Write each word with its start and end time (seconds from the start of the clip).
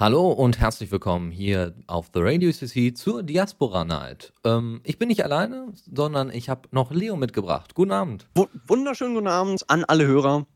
Hallo 0.00 0.30
und 0.30 0.60
herzlich 0.60 0.92
willkommen 0.92 1.32
hier 1.32 1.74
auf 1.88 2.10
The 2.14 2.20
Radio 2.22 2.52
CC 2.52 2.94
zur 2.94 3.24
Diaspora 3.24 3.84
Night. 3.84 4.32
Ähm, 4.44 4.80
ich 4.84 4.96
bin 4.96 5.08
nicht 5.08 5.24
alleine, 5.24 5.72
sondern 5.90 6.30
ich 6.30 6.48
habe 6.48 6.68
noch 6.70 6.92
Leo 6.92 7.16
mitgebracht. 7.16 7.74
Guten 7.74 7.90
Abend. 7.90 8.28
W 8.36 8.44
wunderschönen 8.68 9.16
guten 9.16 9.26
Abend 9.26 9.68
an 9.68 9.82
alle 9.82 10.06
Hörer. 10.06 10.46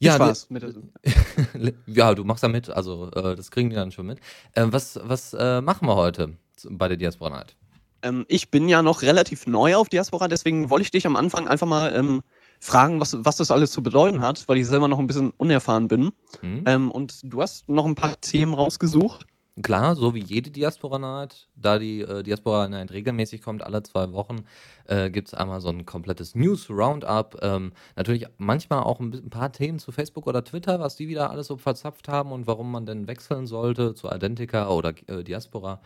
Ja, 0.00 0.16
Spaß 0.16 0.50
mit 0.50 0.64
der 0.64 0.72
Ja, 1.86 2.16
du 2.16 2.24
machst 2.24 2.42
da 2.42 2.48
mit, 2.48 2.68
also 2.68 3.12
äh, 3.12 3.36
das 3.36 3.52
kriegen 3.52 3.70
die 3.70 3.76
dann 3.76 3.92
schon 3.92 4.06
mit. 4.06 4.18
Äh, 4.54 4.66
was 4.66 4.98
was 5.04 5.34
äh, 5.34 5.60
machen 5.60 5.86
wir 5.86 5.94
heute 5.94 6.36
bei 6.68 6.88
der 6.88 6.96
Diaspora 6.96 7.30
Night? 7.30 7.54
Ähm, 8.02 8.24
ich 8.26 8.50
bin 8.50 8.68
ja 8.68 8.82
noch 8.82 9.02
relativ 9.02 9.46
neu 9.46 9.76
auf 9.76 9.88
Diaspora, 9.88 10.26
deswegen 10.26 10.68
wollte 10.68 10.82
ich 10.82 10.90
dich 10.90 11.06
am 11.06 11.14
Anfang 11.14 11.46
einfach 11.46 11.68
mal 11.68 11.94
ähm, 11.94 12.22
fragen, 12.64 12.98
was, 12.98 13.16
was 13.20 13.36
das 13.36 13.50
alles 13.50 13.72
zu 13.72 13.82
bedeuten 13.82 14.22
hat, 14.22 14.48
weil 14.48 14.56
ich 14.56 14.66
selber 14.66 14.88
noch 14.88 14.98
ein 14.98 15.06
bisschen 15.06 15.32
unerfahren 15.36 15.86
bin. 15.86 16.12
Mhm. 16.40 16.64
Ähm, 16.66 16.90
und 16.90 17.20
du 17.22 17.42
hast 17.42 17.68
noch 17.68 17.84
ein 17.84 17.94
paar 17.94 18.18
Themen 18.20 18.54
rausgesucht. 18.54 19.26
Klar, 19.62 19.94
so 19.94 20.14
wie 20.14 20.22
jede 20.22 20.50
Diaspora 20.50 20.98
Night, 20.98 21.46
da 21.54 21.78
die 21.78 22.00
äh, 22.00 22.24
Diaspora 22.24 22.66
Night 22.66 22.90
regelmäßig 22.90 23.40
kommt, 23.42 23.62
alle 23.62 23.84
zwei 23.84 24.10
Wochen, 24.12 24.46
äh, 24.86 25.10
gibt 25.10 25.28
es 25.28 25.34
einmal 25.34 25.60
so 25.60 25.68
ein 25.68 25.86
komplettes 25.86 26.34
News 26.34 26.68
Roundup. 26.70 27.38
Ähm, 27.40 27.72
natürlich 27.94 28.26
manchmal 28.38 28.82
auch 28.82 28.98
ein, 28.98 29.12
ein, 29.12 29.30
paar 29.30 29.52
Themen 29.52 29.78
zu 29.78 29.92
Facebook 29.92 30.26
oder 30.26 30.42
Twitter, 30.42 30.80
was 30.80 30.96
die 30.96 31.06
wieder 31.06 31.30
alles 31.30 31.46
so 31.46 31.56
verzapft 31.56 32.08
haben 32.08 32.32
und 32.32 32.48
warum 32.48 32.72
man 32.72 32.84
denn 32.84 33.06
wechseln 33.06 33.46
sollte 33.46 33.94
zu 33.94 34.08
Identica 34.10 34.68
oder 34.70 34.92
äh, 35.06 35.22
Diaspora. 35.22 35.80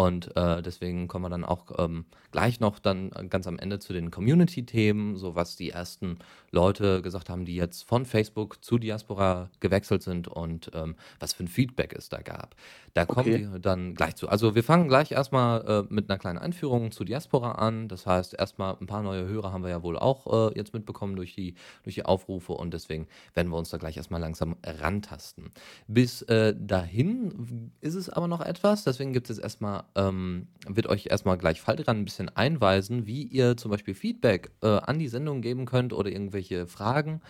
Und 0.00 0.34
äh, 0.34 0.62
deswegen 0.62 1.08
kommen 1.08 1.26
wir 1.26 1.28
dann 1.28 1.44
auch 1.44 1.66
ähm, 1.76 2.06
gleich 2.30 2.58
noch 2.58 2.78
dann 2.78 3.10
ganz 3.28 3.46
am 3.46 3.58
Ende 3.58 3.80
zu 3.80 3.92
den 3.92 4.10
Community-Themen, 4.10 5.16
so 5.16 5.34
was 5.34 5.56
die 5.56 5.68
ersten 5.68 6.20
Leute 6.50 7.02
gesagt 7.02 7.28
haben, 7.28 7.44
die 7.44 7.54
jetzt 7.54 7.86
von 7.86 8.06
Facebook 8.06 8.64
zu 8.64 8.78
Diaspora 8.78 9.50
gewechselt 9.60 10.02
sind 10.02 10.26
und 10.26 10.70
ähm, 10.72 10.96
was 11.18 11.34
für 11.34 11.44
ein 11.44 11.48
Feedback 11.48 11.92
es 11.92 12.08
da 12.08 12.22
gab. 12.22 12.56
Da 12.94 13.04
kommen 13.04 13.28
okay. 13.28 13.48
wir 13.52 13.58
dann 13.58 13.94
gleich 13.94 14.16
zu. 14.16 14.30
Also 14.30 14.54
wir 14.54 14.64
fangen 14.64 14.88
gleich 14.88 15.12
erstmal 15.12 15.66
äh, 15.68 15.92
mit 15.92 16.08
einer 16.08 16.18
kleinen 16.18 16.38
Einführung 16.38 16.92
zu 16.92 17.04
Diaspora 17.04 17.52
an. 17.52 17.86
Das 17.86 18.06
heißt, 18.06 18.32
erstmal 18.32 18.78
ein 18.80 18.86
paar 18.86 19.02
neue 19.02 19.28
Hörer 19.28 19.52
haben 19.52 19.62
wir 19.62 19.70
ja 19.70 19.82
wohl 19.82 19.98
auch 19.98 20.50
äh, 20.50 20.56
jetzt 20.56 20.72
mitbekommen 20.72 21.14
durch 21.14 21.34
die, 21.34 21.56
durch 21.82 21.96
die 21.96 22.06
Aufrufe 22.06 22.54
und 22.54 22.72
deswegen 22.72 23.06
werden 23.34 23.52
wir 23.52 23.58
uns 23.58 23.68
da 23.68 23.76
gleich 23.76 23.98
erstmal 23.98 24.22
langsam 24.22 24.56
rantasten. 24.64 25.50
Bis 25.88 26.22
äh, 26.22 26.54
dahin 26.58 27.70
ist 27.82 27.96
es 27.96 28.08
aber 28.08 28.28
noch 28.28 28.40
etwas, 28.40 28.84
deswegen 28.84 29.12
gibt 29.12 29.28
es 29.28 29.36
jetzt 29.36 29.44
erstmal 29.44 29.84
ähm, 29.94 30.48
wird 30.66 30.86
euch 30.86 31.06
erstmal 31.06 31.38
gleich 31.38 31.60
Faltran 31.60 31.98
ein 31.98 32.04
bisschen 32.04 32.28
einweisen, 32.28 33.06
wie 33.06 33.22
ihr 33.22 33.56
zum 33.56 33.70
Beispiel 33.70 33.94
Feedback 33.94 34.50
äh, 34.62 34.66
an 34.66 34.98
die 34.98 35.08
Sendung 35.08 35.40
geben 35.40 35.66
könnt 35.66 35.92
oder 35.92 36.10
irgendwelche 36.10 36.66
Fragen. 36.66 37.20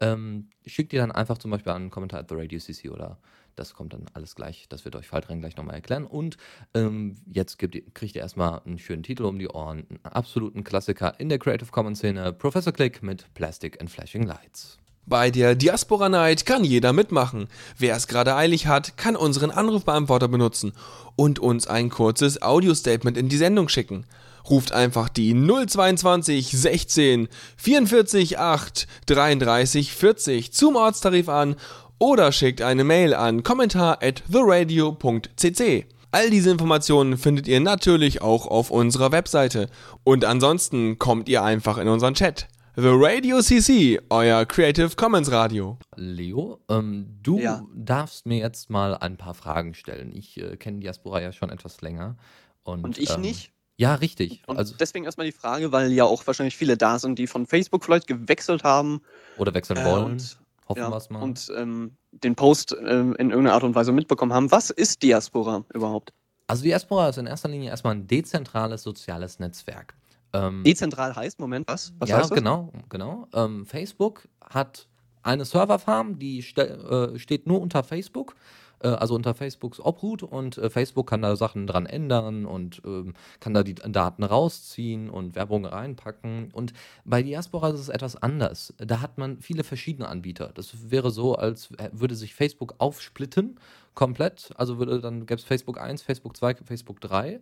Ähm, 0.00 0.48
schickt 0.66 0.92
ihr 0.92 1.00
dann 1.00 1.12
einfach 1.12 1.38
zum 1.38 1.50
Beispiel 1.50 1.72
an 1.72 1.82
einen 1.82 1.90
Kommentar 1.90 2.20
at 2.20 2.28
the 2.28 2.34
Radio 2.34 2.58
CC 2.58 2.90
oder 2.90 3.18
das 3.56 3.74
kommt 3.74 3.92
dann 3.92 4.06
alles 4.14 4.34
gleich. 4.34 4.66
Das 4.68 4.84
wird 4.84 4.96
euch 4.96 5.08
Faltran 5.08 5.40
gleich 5.40 5.56
nochmal 5.56 5.74
erklären. 5.74 6.06
Und 6.06 6.36
ähm, 6.74 7.16
jetzt 7.26 7.58
gibt, 7.58 7.94
kriegt 7.94 8.14
ihr 8.14 8.22
erstmal 8.22 8.60
einen 8.64 8.78
schönen 8.78 9.02
Titel 9.02 9.24
um 9.24 9.38
die 9.38 9.48
Ohren. 9.48 9.86
Einen 9.88 10.00
absoluten 10.04 10.64
Klassiker 10.64 11.18
in 11.18 11.28
der 11.28 11.38
Creative 11.38 11.70
Commons 11.70 11.98
Szene. 11.98 12.32
Professor 12.32 12.72
Click 12.72 13.02
mit 13.02 13.32
Plastic 13.34 13.80
and 13.80 13.90
Flashing 13.90 14.22
Lights. 14.22 14.78
Bei 15.10 15.32
der 15.32 15.56
Diaspora 15.56 16.08
Night 16.08 16.46
kann 16.46 16.62
jeder 16.62 16.92
mitmachen. 16.92 17.48
Wer 17.76 17.96
es 17.96 18.06
gerade 18.06 18.36
eilig 18.36 18.68
hat, 18.68 18.96
kann 18.96 19.16
unseren 19.16 19.50
Anrufbeantworter 19.50 20.28
benutzen 20.28 20.72
und 21.16 21.40
uns 21.40 21.66
ein 21.66 21.90
kurzes 21.90 22.40
Audio-Statement 22.40 23.16
in 23.16 23.28
die 23.28 23.36
Sendung 23.36 23.68
schicken. 23.68 24.06
Ruft 24.48 24.70
einfach 24.70 25.08
die 25.08 25.34
022 25.34 26.52
16 26.52 27.26
44 27.56 28.38
8 28.38 28.86
33 29.06 29.92
40 29.92 30.52
zum 30.52 30.76
Ortstarif 30.76 31.28
an 31.28 31.56
oder 31.98 32.30
schickt 32.30 32.62
eine 32.62 32.84
Mail 32.84 33.12
an 33.12 33.42
kommentar 33.42 33.98
at 34.04 34.22
theradio.cc. 34.30 35.86
All 36.12 36.30
diese 36.30 36.50
Informationen 36.52 37.18
findet 37.18 37.48
ihr 37.48 37.58
natürlich 37.58 38.22
auch 38.22 38.46
auf 38.46 38.70
unserer 38.70 39.10
Webseite. 39.10 39.68
Und 40.04 40.24
ansonsten 40.24 41.00
kommt 41.00 41.28
ihr 41.28 41.42
einfach 41.42 41.78
in 41.78 41.88
unseren 41.88 42.14
Chat. 42.14 42.46
The 42.76 42.92
Radio 42.92 43.42
CC, 43.42 44.00
euer 44.10 44.46
Creative 44.46 44.94
Commons 44.94 45.32
Radio. 45.32 45.76
Leo, 45.96 46.60
ähm, 46.68 47.18
du 47.20 47.40
ja. 47.40 47.64
darfst 47.74 48.26
mir 48.26 48.38
jetzt 48.38 48.70
mal 48.70 48.96
ein 48.96 49.16
paar 49.16 49.34
Fragen 49.34 49.74
stellen. 49.74 50.12
Ich 50.14 50.40
äh, 50.40 50.56
kenne 50.56 50.78
Diaspora 50.78 51.20
ja 51.20 51.32
schon 51.32 51.50
etwas 51.50 51.80
länger. 51.80 52.16
Und, 52.62 52.84
und 52.84 52.96
ich 52.96 53.10
ähm, 53.10 53.22
nicht? 53.22 53.52
Ja, 53.76 53.96
richtig. 53.96 54.44
Und 54.46 54.56
also, 54.56 54.76
deswegen 54.78 55.04
erstmal 55.04 55.26
die 55.26 55.32
Frage, 55.32 55.72
weil 55.72 55.90
ja 55.90 56.04
auch 56.04 56.24
wahrscheinlich 56.28 56.56
viele 56.56 56.76
da 56.76 57.00
sind, 57.00 57.18
die 57.18 57.26
von 57.26 57.44
Facebook 57.44 57.84
vielleicht 57.84 58.06
gewechselt 58.06 58.62
haben. 58.62 59.00
Oder 59.36 59.52
wechseln 59.52 59.78
äh, 59.78 59.84
wollen. 59.84 60.04
Und, 60.04 60.38
Hoffen 60.68 60.80
ja, 60.80 60.90
wir 60.90 60.96
es 60.96 61.10
mal. 61.10 61.22
Und 61.22 61.52
ähm, 61.56 61.96
den 62.12 62.36
Post 62.36 62.76
ähm, 62.78 63.16
in 63.16 63.30
irgendeiner 63.30 63.54
Art 63.54 63.64
und 63.64 63.74
Weise 63.74 63.90
mitbekommen 63.90 64.32
haben. 64.32 64.52
Was 64.52 64.70
ist 64.70 65.02
Diaspora 65.02 65.64
überhaupt? 65.74 66.12
Also 66.46 66.62
Diaspora 66.62 67.08
ist 67.08 67.18
in 67.18 67.26
erster 67.26 67.48
Linie 67.48 67.70
erstmal 67.70 67.96
ein 67.96 68.06
dezentrales 68.06 68.84
soziales 68.84 69.40
Netzwerk. 69.40 69.94
Ähm, 70.32 70.62
Dezentral 70.64 71.14
heißt, 71.14 71.40
Moment, 71.40 71.68
was? 71.68 71.92
was 71.98 72.08
ja, 72.08 72.18
heißt 72.18 72.30
das? 72.30 72.36
genau, 72.36 72.72
genau. 72.88 73.26
Ähm, 73.34 73.66
Facebook 73.66 74.28
hat 74.40 74.86
eine 75.22 75.44
Serverfarm, 75.44 76.18
die 76.18 76.42
ste 76.42 77.12
äh, 77.14 77.18
steht 77.18 77.46
nur 77.46 77.60
unter 77.60 77.82
Facebook, 77.82 78.34
äh, 78.80 78.88
also 78.88 79.14
unter 79.14 79.34
Facebooks 79.34 79.80
Obhut 79.80 80.22
und 80.22 80.56
äh, 80.58 80.70
Facebook 80.70 81.08
kann 81.08 81.22
da 81.22 81.36
Sachen 81.36 81.66
dran 81.66 81.86
ändern 81.86 82.46
und 82.46 82.80
ähm, 82.84 83.14
kann 83.38 83.54
da 83.54 83.62
die 83.62 83.74
Daten 83.74 84.24
rausziehen 84.24 85.10
und 85.10 85.34
Werbung 85.34 85.66
reinpacken. 85.66 86.50
Und 86.52 86.72
bei 87.04 87.22
Diaspora 87.22 87.70
ist 87.70 87.80
es 87.80 87.88
etwas 87.88 88.16
anders. 88.16 88.72
Da 88.78 89.00
hat 89.00 89.18
man 89.18 89.40
viele 89.40 89.64
verschiedene 89.64 90.08
Anbieter. 90.08 90.52
Das 90.54 90.90
wäre 90.90 91.10
so, 91.10 91.34
als 91.34 91.70
würde 91.92 92.14
sich 92.14 92.34
Facebook 92.34 92.74
aufsplitten 92.78 93.58
komplett. 93.94 94.50
Also 94.56 94.78
würde 94.78 95.00
dann 95.00 95.26
gäbe 95.26 95.40
es 95.40 95.44
Facebook 95.44 95.78
1, 95.78 96.02
Facebook 96.02 96.36
2, 96.36 96.54
Facebook 96.64 97.00
3 97.00 97.40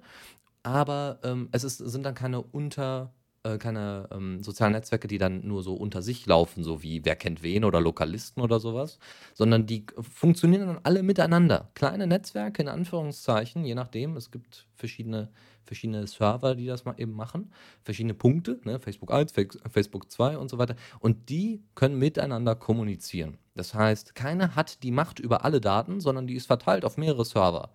aber 0.62 1.20
ähm, 1.22 1.48
es 1.52 1.64
ist, 1.64 1.78
sind 1.78 2.04
dann 2.04 2.14
keine 2.14 2.42
unter 2.42 3.12
äh, 3.44 3.58
keine 3.58 4.08
ähm, 4.10 4.42
sozialen 4.42 4.72
Netzwerke, 4.72 5.06
die 5.06 5.18
dann 5.18 5.46
nur 5.46 5.62
so 5.62 5.74
unter 5.74 6.02
sich 6.02 6.26
laufen, 6.26 6.64
so 6.64 6.82
wie 6.82 7.04
wer 7.04 7.16
kennt 7.16 7.42
wen 7.42 7.64
oder 7.64 7.80
Lokalisten 7.80 8.42
oder 8.42 8.58
sowas, 8.58 8.98
sondern 9.34 9.66
die 9.66 9.86
funktionieren 10.00 10.66
dann 10.66 10.80
alle 10.82 11.02
miteinander. 11.02 11.70
Kleine 11.74 12.06
Netzwerke 12.06 12.62
in 12.62 12.68
Anführungszeichen, 12.68 13.64
je 13.64 13.74
nachdem. 13.74 14.16
Es 14.16 14.30
gibt 14.30 14.66
verschiedene, 14.74 15.28
verschiedene 15.62 16.06
Server, 16.06 16.54
die 16.56 16.66
das 16.66 16.84
mal 16.84 16.94
eben 16.98 17.12
machen, 17.12 17.52
verschiedene 17.82 18.14
Punkte, 18.14 18.60
ne? 18.64 18.80
Facebook 18.80 19.12
1, 19.12 19.32
Facebook 19.70 20.10
2 20.10 20.36
und 20.36 20.50
so 20.50 20.58
weiter. 20.58 20.74
Und 20.98 21.28
die 21.28 21.62
können 21.74 21.98
miteinander 21.98 22.56
kommunizieren. 22.56 23.38
Das 23.54 23.74
heißt, 23.74 24.14
keiner 24.14 24.56
hat 24.56 24.82
die 24.82 24.92
Macht 24.92 25.20
über 25.20 25.44
alle 25.44 25.60
Daten, 25.60 26.00
sondern 26.00 26.26
die 26.26 26.34
ist 26.34 26.46
verteilt 26.46 26.84
auf 26.84 26.96
mehrere 26.96 27.24
Server. 27.24 27.70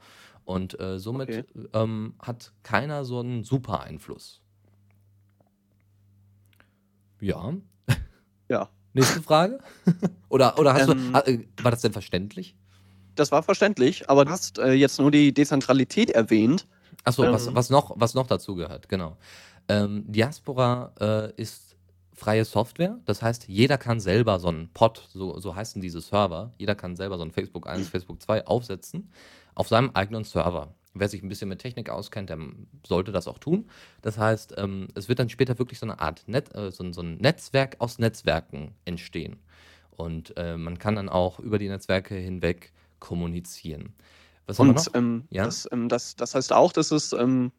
Und 0.46 0.80
äh, 0.80 1.00
somit 1.00 1.30
okay. 1.30 1.44
ähm, 1.74 2.16
hat 2.20 2.54
keiner 2.64 3.06
so 3.06 3.20
einen 3.20 3.44
super 3.44 3.82
Einfluss. 3.82 4.42
Ja. 7.20 7.54
Ja. 8.50 8.70
Nächste 8.94 9.22
Frage? 9.22 9.60
oder 10.30 10.60
oder 10.60 10.74
hast 10.74 10.90
ähm, 10.90 11.14
du, 11.14 11.20
äh, 11.20 11.48
war 11.62 11.72
das 11.72 11.82
denn 11.82 11.94
verständlich? 11.94 12.56
Das 13.16 13.32
war 13.32 13.44
verständlich, 13.44 14.10
aber 14.10 14.26
du 14.26 14.32
hast 14.32 14.60
äh, 14.60 14.74
jetzt 14.74 15.00
nur 15.00 15.12
die 15.12 15.34
Dezentralität 15.34 16.10
erwähnt. 16.10 16.68
Achso, 17.04 17.24
ähm, 17.24 17.32
was, 17.32 17.54
was, 17.54 17.70
noch, 17.70 17.94
was 17.96 18.14
noch 18.14 18.28
dazu 18.28 18.56
gehört, 18.56 18.90
genau. 18.90 19.18
Ähm, 19.68 20.04
Diaspora 20.12 20.92
äh, 21.00 21.42
ist 21.42 21.76
freie 22.14 22.46
Software, 22.46 23.00
das 23.06 23.22
heißt, 23.22 23.48
jeder 23.48 23.78
kann 23.78 24.00
selber 24.00 24.40
so 24.40 24.48
einen 24.50 24.70
Pod, 24.70 25.08
so, 25.12 25.40
so 25.40 25.56
heißen 25.56 25.82
diese 25.82 26.02
Server, 26.02 26.52
jeder 26.58 26.76
kann 26.76 26.96
selber 26.96 27.18
so 27.18 27.24
ein 27.24 27.32
Facebook 27.32 27.68
1, 27.68 27.90
Facebook 27.90 28.22
2 28.22 28.46
aufsetzen 28.48 29.10
auf 29.56 29.68
seinem 29.68 29.92
eigenen 29.94 30.24
Server. 30.24 30.74
Wer 30.96 31.10
sich 31.10 31.24
ein 31.24 31.30
bisschen 31.30 31.50
mit 31.50 31.60
Technik 31.60 31.90
auskennt, 31.90 32.30
der 32.30 32.38
sollte 32.86 33.12
das 33.12 33.28
auch 33.28 33.40
tun. 33.40 33.70
Das 34.02 34.18
heißt, 34.18 34.56
ähm, 34.58 34.90
es 34.94 35.10
wird 35.10 35.20
dann 35.20 35.30
später 35.30 35.58
wirklich 35.58 35.80
so 35.80 35.88
eine 35.88 36.00
Art 36.00 36.24
Net, 36.28 36.54
äh, 36.56 36.72
so, 36.72 36.92
so, 36.92 37.02
ein 37.02 37.18
Netzwerk 37.18 37.78
aus 37.80 37.98
Netzwerken 37.98 38.76
entstehen. 38.86 39.38
Und 39.90 40.38
äh, 40.38 40.56
man 40.56 40.78
kann 40.78 40.96
dann 40.96 41.10
auch 41.10 41.40
über 41.40 41.58
die 41.58 41.68
Netzwerke 41.68 42.16
hinweg 42.16 42.72
kommunizieren. 43.00 43.94
Was 44.46 44.60
Und? 44.60 44.92
Ähm, 44.94 45.26
ja? 45.30 45.46
das, 45.46 45.68
ähm, 45.72 45.90
das, 45.90 46.16
das, 46.16 46.36
heißt 46.36 46.54
auch, 46.54 46.74
dass 46.74 46.90
das 46.90 47.14
ähm, 47.14 47.52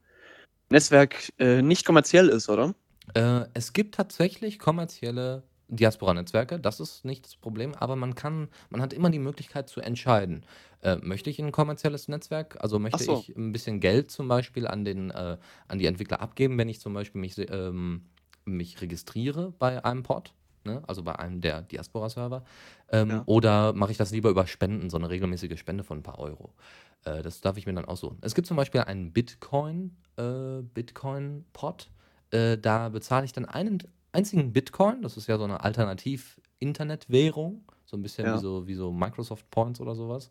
Netzwerk 0.71 1.33
äh, 1.39 1.63
nicht 1.63 1.85
kommerziell 1.85 2.29
ist, 2.29 2.49
oder? 2.49 2.75
Äh, 3.15 3.47
es 3.55 3.73
gibt 3.73 3.95
tatsächlich 3.97 4.59
kommerzielle 4.59 5.43
Diaspora-Netzwerke, 5.69 6.61
das 6.61 6.81
ist 6.81 7.05
nicht 7.05 7.25
das 7.25 7.37
Problem, 7.37 7.75
aber 7.75 7.97
man 7.97 8.15
kann, 8.15 8.49
man 8.71 8.83
hat 8.83 8.93
immer 8.93 9.11
die 9.11 9.19
Möglichkeit 9.19 9.69
zu 9.69 9.81
entscheiden. 9.81 10.45
Äh, 10.83 10.97
möchte 10.97 11.31
ich 11.31 11.41
ein 11.41 11.53
kommerzielles 11.53 12.09
Netzwerk? 12.09 12.57
Also 12.61 12.79
möchte 12.79 13.03
so. 13.03 13.19
ich 13.19 13.37
ein 13.37 13.53
bisschen 13.53 13.81
Geld 13.81 14.11
zum 14.11 14.29
Beispiel 14.29 14.67
an, 14.67 14.85
den, 14.85 15.11
äh, 15.11 15.39
an 15.69 15.79
die 15.79 15.87
Entwickler 15.87 16.21
abgeben, 16.21 16.59
wenn 16.59 16.69
ich 16.69 16.81
zum 16.81 16.93
Beispiel 16.93 17.21
mich, 17.21 17.39
ähm, 17.51 18.03
mich 18.45 18.81
registriere 18.81 19.53
bei 19.59 19.85
einem 19.85 20.03
Pod? 20.03 20.35
Ne? 20.67 20.83
also 20.87 21.03
bei 21.03 21.19
einem 21.19 21.43
der 21.43 21.61
Diaspora-Server. 21.61 22.43
Ähm, 22.91 23.11
ja. 23.11 23.23
Oder 23.27 23.75
mache 23.75 23.93
ich 23.93 23.99
das 23.99 24.13
lieber 24.13 24.31
über 24.31 24.47
Spenden, 24.47 24.89
so 24.89 24.97
eine 24.97 25.11
regelmäßige 25.11 25.59
Spende 25.59 25.85
von 25.85 25.99
ein 25.99 26.03
paar 26.03 26.19
Euro. 26.19 26.55
Äh, 27.05 27.23
das 27.23 27.41
darf 27.41 27.57
ich 27.59 27.67
mir 27.67 27.75
dann 27.75 27.85
aussuchen. 27.85 28.19
Es 28.23 28.35
gibt 28.35 28.47
zum 28.47 28.57
Beispiel 28.57 28.81
einen 28.81 29.13
Bitcoin, 29.13 29.97
äh, 30.17 30.63
Bitcoin-Pod. 30.63 31.91
Äh, 32.31 32.57
da 32.59 32.89
bezahle 32.89 33.27
ich 33.27 33.33
dann 33.33 33.45
einen 33.45 33.79
einzigen 34.15 34.53
Bitcoin. 34.53 35.03
Das 35.03 35.17
ist 35.17 35.27
ja 35.27 35.39
so 35.39 35.45
eine 35.45 35.63
Alternativ-Internet-Währung. 35.63 37.65
So 37.85 37.97
ein 37.97 38.03
bisschen 38.03 38.27
ja. 38.27 38.37
wie, 38.37 38.41
so, 38.41 38.67
wie 38.67 38.75
so 38.75 38.93
Microsoft 38.93 39.51
Points 39.51 39.81
oder 39.81 39.95
sowas. 39.95 40.31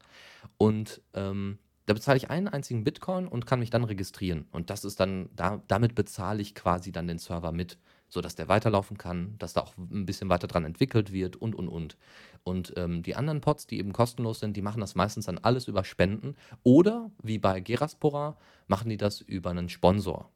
Und 0.58 1.02
ähm, 1.14 1.60
da 1.86 1.94
bezahle 1.94 2.18
ich 2.18 2.30
einen 2.30 2.48
einzigen 2.48 2.84
Bitcoin 2.84 3.28
und 3.28 3.46
kann 3.46 3.60
mich 3.60 3.70
dann 3.70 3.84
registrieren. 3.84 4.48
Und 4.52 4.70
das 4.70 4.86
ist 4.86 5.00
dann, 5.00 5.30
da, 5.36 5.62
damit 5.68 5.96
bezahle 5.96 6.42
ich 6.42 6.56
quasi 6.56 6.92
dann 6.92 7.08
den 7.08 7.20
Server 7.20 7.52
mit 7.52 7.78
sodass 8.14 8.36
der 8.36 8.48
weiterlaufen 8.48 8.98
kann, 8.98 9.36
dass 9.40 9.54
da 9.54 9.62
auch 9.62 9.76
ein 9.76 10.06
bisschen 10.06 10.30
weiter 10.30 10.48
dran 10.48 10.66
entwickelt 10.66 11.12
wird 11.12 11.36
und, 11.36 11.56
und, 11.56 11.68
und. 11.68 11.98
Und 12.44 12.74
ähm, 12.78 13.02
die 13.02 13.16
anderen 13.16 13.42
Pods, 13.42 13.66
die 13.66 13.80
eben 13.80 13.92
kostenlos 13.92 14.40
sind, 14.40 14.56
die 14.56 14.62
machen 14.62 14.82
das 14.82 14.94
meistens 14.94 15.26
dann 15.26 15.40
alles 15.40 15.68
über 15.68 15.84
Spenden 15.84 16.36
oder, 16.62 17.10
wie 17.24 17.40
bei 17.40 17.60
Geraspora, 17.60 18.38
machen 18.68 18.90
die 18.90 18.98
das 18.98 19.20
über 19.20 19.50
einen 19.50 19.68
Sponsor. 19.68 20.30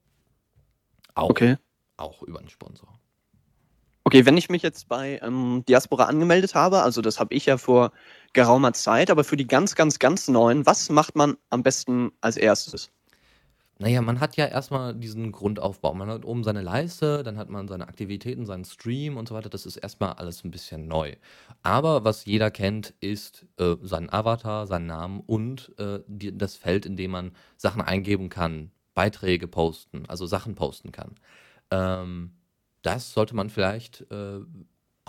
Auch, 1.13 1.29
okay. 1.29 1.57
Auch 1.97 2.23
über 2.23 2.39
einen 2.39 2.49
Sponsor. 2.49 2.99
Okay, 4.07 4.25
wenn 4.25 4.37
ich 4.37 4.47
mich 4.47 4.61
jetzt 4.61 4.87
bei 4.87 5.19
ähm, 5.21 5.65
Diaspora 5.67 6.05
angemeldet 6.05 6.55
habe, 6.55 6.81
also 6.81 7.01
das 7.01 7.19
habe 7.19 7.35
ich 7.35 7.45
ja 7.45 7.57
vor 7.57 7.91
geraumer 8.31 8.71
Zeit, 8.71 9.11
aber 9.11 9.25
für 9.25 9.35
die 9.35 9.47
ganz, 9.47 9.75
ganz, 9.75 9.99
ganz 9.99 10.29
neuen, 10.29 10.65
was 10.65 10.89
macht 10.89 11.17
man 11.17 11.35
am 11.49 11.61
besten 11.61 12.13
als 12.21 12.37
erstes? 12.37 12.89
Naja, 13.79 14.01
man 14.01 14.21
hat 14.21 14.37
ja 14.37 14.45
erstmal 14.45 14.95
diesen 14.95 15.33
Grundaufbau. 15.33 15.93
Man 15.93 16.07
hat 16.07 16.23
oben 16.23 16.45
seine 16.45 16.61
Leiste, 16.61 17.21
dann 17.21 17.37
hat 17.37 17.49
man 17.49 17.67
seine 17.67 17.85
Aktivitäten, 17.89 18.45
seinen 18.45 18.63
Stream 18.63 19.17
und 19.17 19.27
so 19.27 19.35
weiter. 19.35 19.49
Das 19.49 19.65
ist 19.65 19.75
erstmal 19.75 20.13
alles 20.13 20.45
ein 20.45 20.51
bisschen 20.51 20.87
neu. 20.87 21.13
Aber 21.61 22.05
was 22.05 22.23
jeder 22.23 22.49
kennt, 22.49 22.93
ist 23.01 23.45
äh, 23.59 23.75
sein 23.81 24.09
Avatar, 24.09 24.67
sein 24.67 24.85
Namen 24.85 25.19
und 25.19 25.73
äh, 25.79 25.99
die, 26.07 26.31
das 26.37 26.55
Feld, 26.55 26.85
in 26.85 26.95
dem 26.95 27.11
man 27.11 27.33
Sachen 27.57 27.81
eingeben 27.81 28.29
kann, 28.29 28.71
Beiträge 28.93 29.49
posten, 29.49 30.05
also 30.07 30.25
Sachen 30.25 30.55
posten 30.55 30.93
kann. 30.93 31.15
Ähm, 31.71 32.36
das 32.87 33.11
sollte 33.11 33.35
man 33.35 33.49
vielleicht 33.49 34.09
äh, 34.11 34.39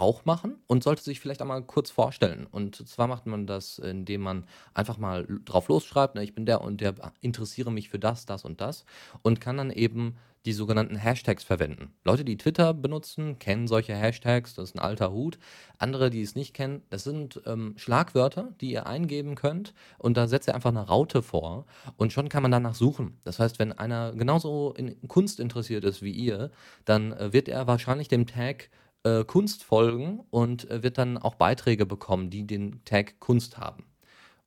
auch 0.01 0.25
machen 0.25 0.57
und 0.67 0.83
sollte 0.83 1.03
sich 1.03 1.21
vielleicht 1.21 1.43
einmal 1.43 1.63
kurz 1.63 1.91
vorstellen. 1.91 2.47
Und 2.51 2.77
zwar 2.89 3.07
macht 3.07 3.27
man 3.27 3.47
das, 3.47 3.79
indem 3.79 4.23
man 4.23 4.47
einfach 4.75 4.99
mal 4.99 5.27
drauf 5.45 5.69
losschreibt, 5.69 6.15
ne, 6.15 6.25
ich 6.25 6.35
bin 6.35 6.47
der 6.47 6.61
und 6.61 6.81
der, 6.81 6.95
interessiere 7.21 7.73
mich 7.73 7.89
für 7.89 7.99
das, 7.99 8.27
das 8.27 8.45
und 8.45 8.61
das 8.61 8.85
und 9.23 9.41
kann 9.41 9.57
dann 9.57 9.71
eben 9.71 10.17
die 10.45 10.53
sogenannten 10.53 10.97
Hashtags 10.97 11.45
verwenden. 11.45 11.93
Leute, 12.05 12.25
die 12.25 12.37
Twitter 12.37 12.73
benutzen, 12.73 13.39
kennen 13.39 13.67
solche 13.67 13.95
Hashtags, 13.95 14.55
das 14.55 14.71
ist 14.71 14.77
ein 14.77 14.81
alter 14.81 15.13
Hut. 15.13 15.39
Andere, 15.79 16.11
die 16.11 16.23
es 16.23 16.37
nicht 16.37 16.55
kennen, 16.55 16.83
das 16.91 17.05
sind 17.05 17.43
ähm, 17.45 17.75
Schlagwörter, 17.77 18.55
die 18.61 18.73
ihr 18.73 18.87
eingeben 18.87 19.35
könnt 19.35 19.75
und 19.99 20.17
da 20.17 20.27
setzt 20.27 20.49
ihr 20.49 20.55
einfach 20.55 20.71
eine 20.71 20.87
Raute 20.87 21.23
vor 21.23 21.67
und 21.97 22.13
schon 22.13 22.29
kann 22.29 22.43
man 22.43 22.53
danach 22.53 22.75
suchen. 22.75 23.19
Das 23.25 23.39
heißt, 23.39 23.59
wenn 23.59 23.73
einer 23.73 24.13
genauso 24.13 24.73
in 24.77 24.97
Kunst 25.09 25.41
interessiert 25.41 25.85
ist 25.85 26.03
wie 26.03 26.13
ihr, 26.13 26.51
dann 26.85 27.13
äh, 27.13 27.33
wird 27.33 27.49
er 27.49 27.67
wahrscheinlich 27.67 28.09
dem 28.09 28.27
Tag 28.27 28.71
äh, 29.09 29.25
Kunst 29.25 29.65
folgen 29.65 30.21
und 30.31 30.71
äh, 30.71 30.83
wird 30.83 30.99
dann 30.99 31.19
auch 31.19 31.35
Beiträge 31.35 31.87
bekommen, 31.87 32.31
die 32.31 32.47
den 32.47 32.85
Tag 32.85 33.21
Kunst 33.21 33.59
haben. 33.59 33.85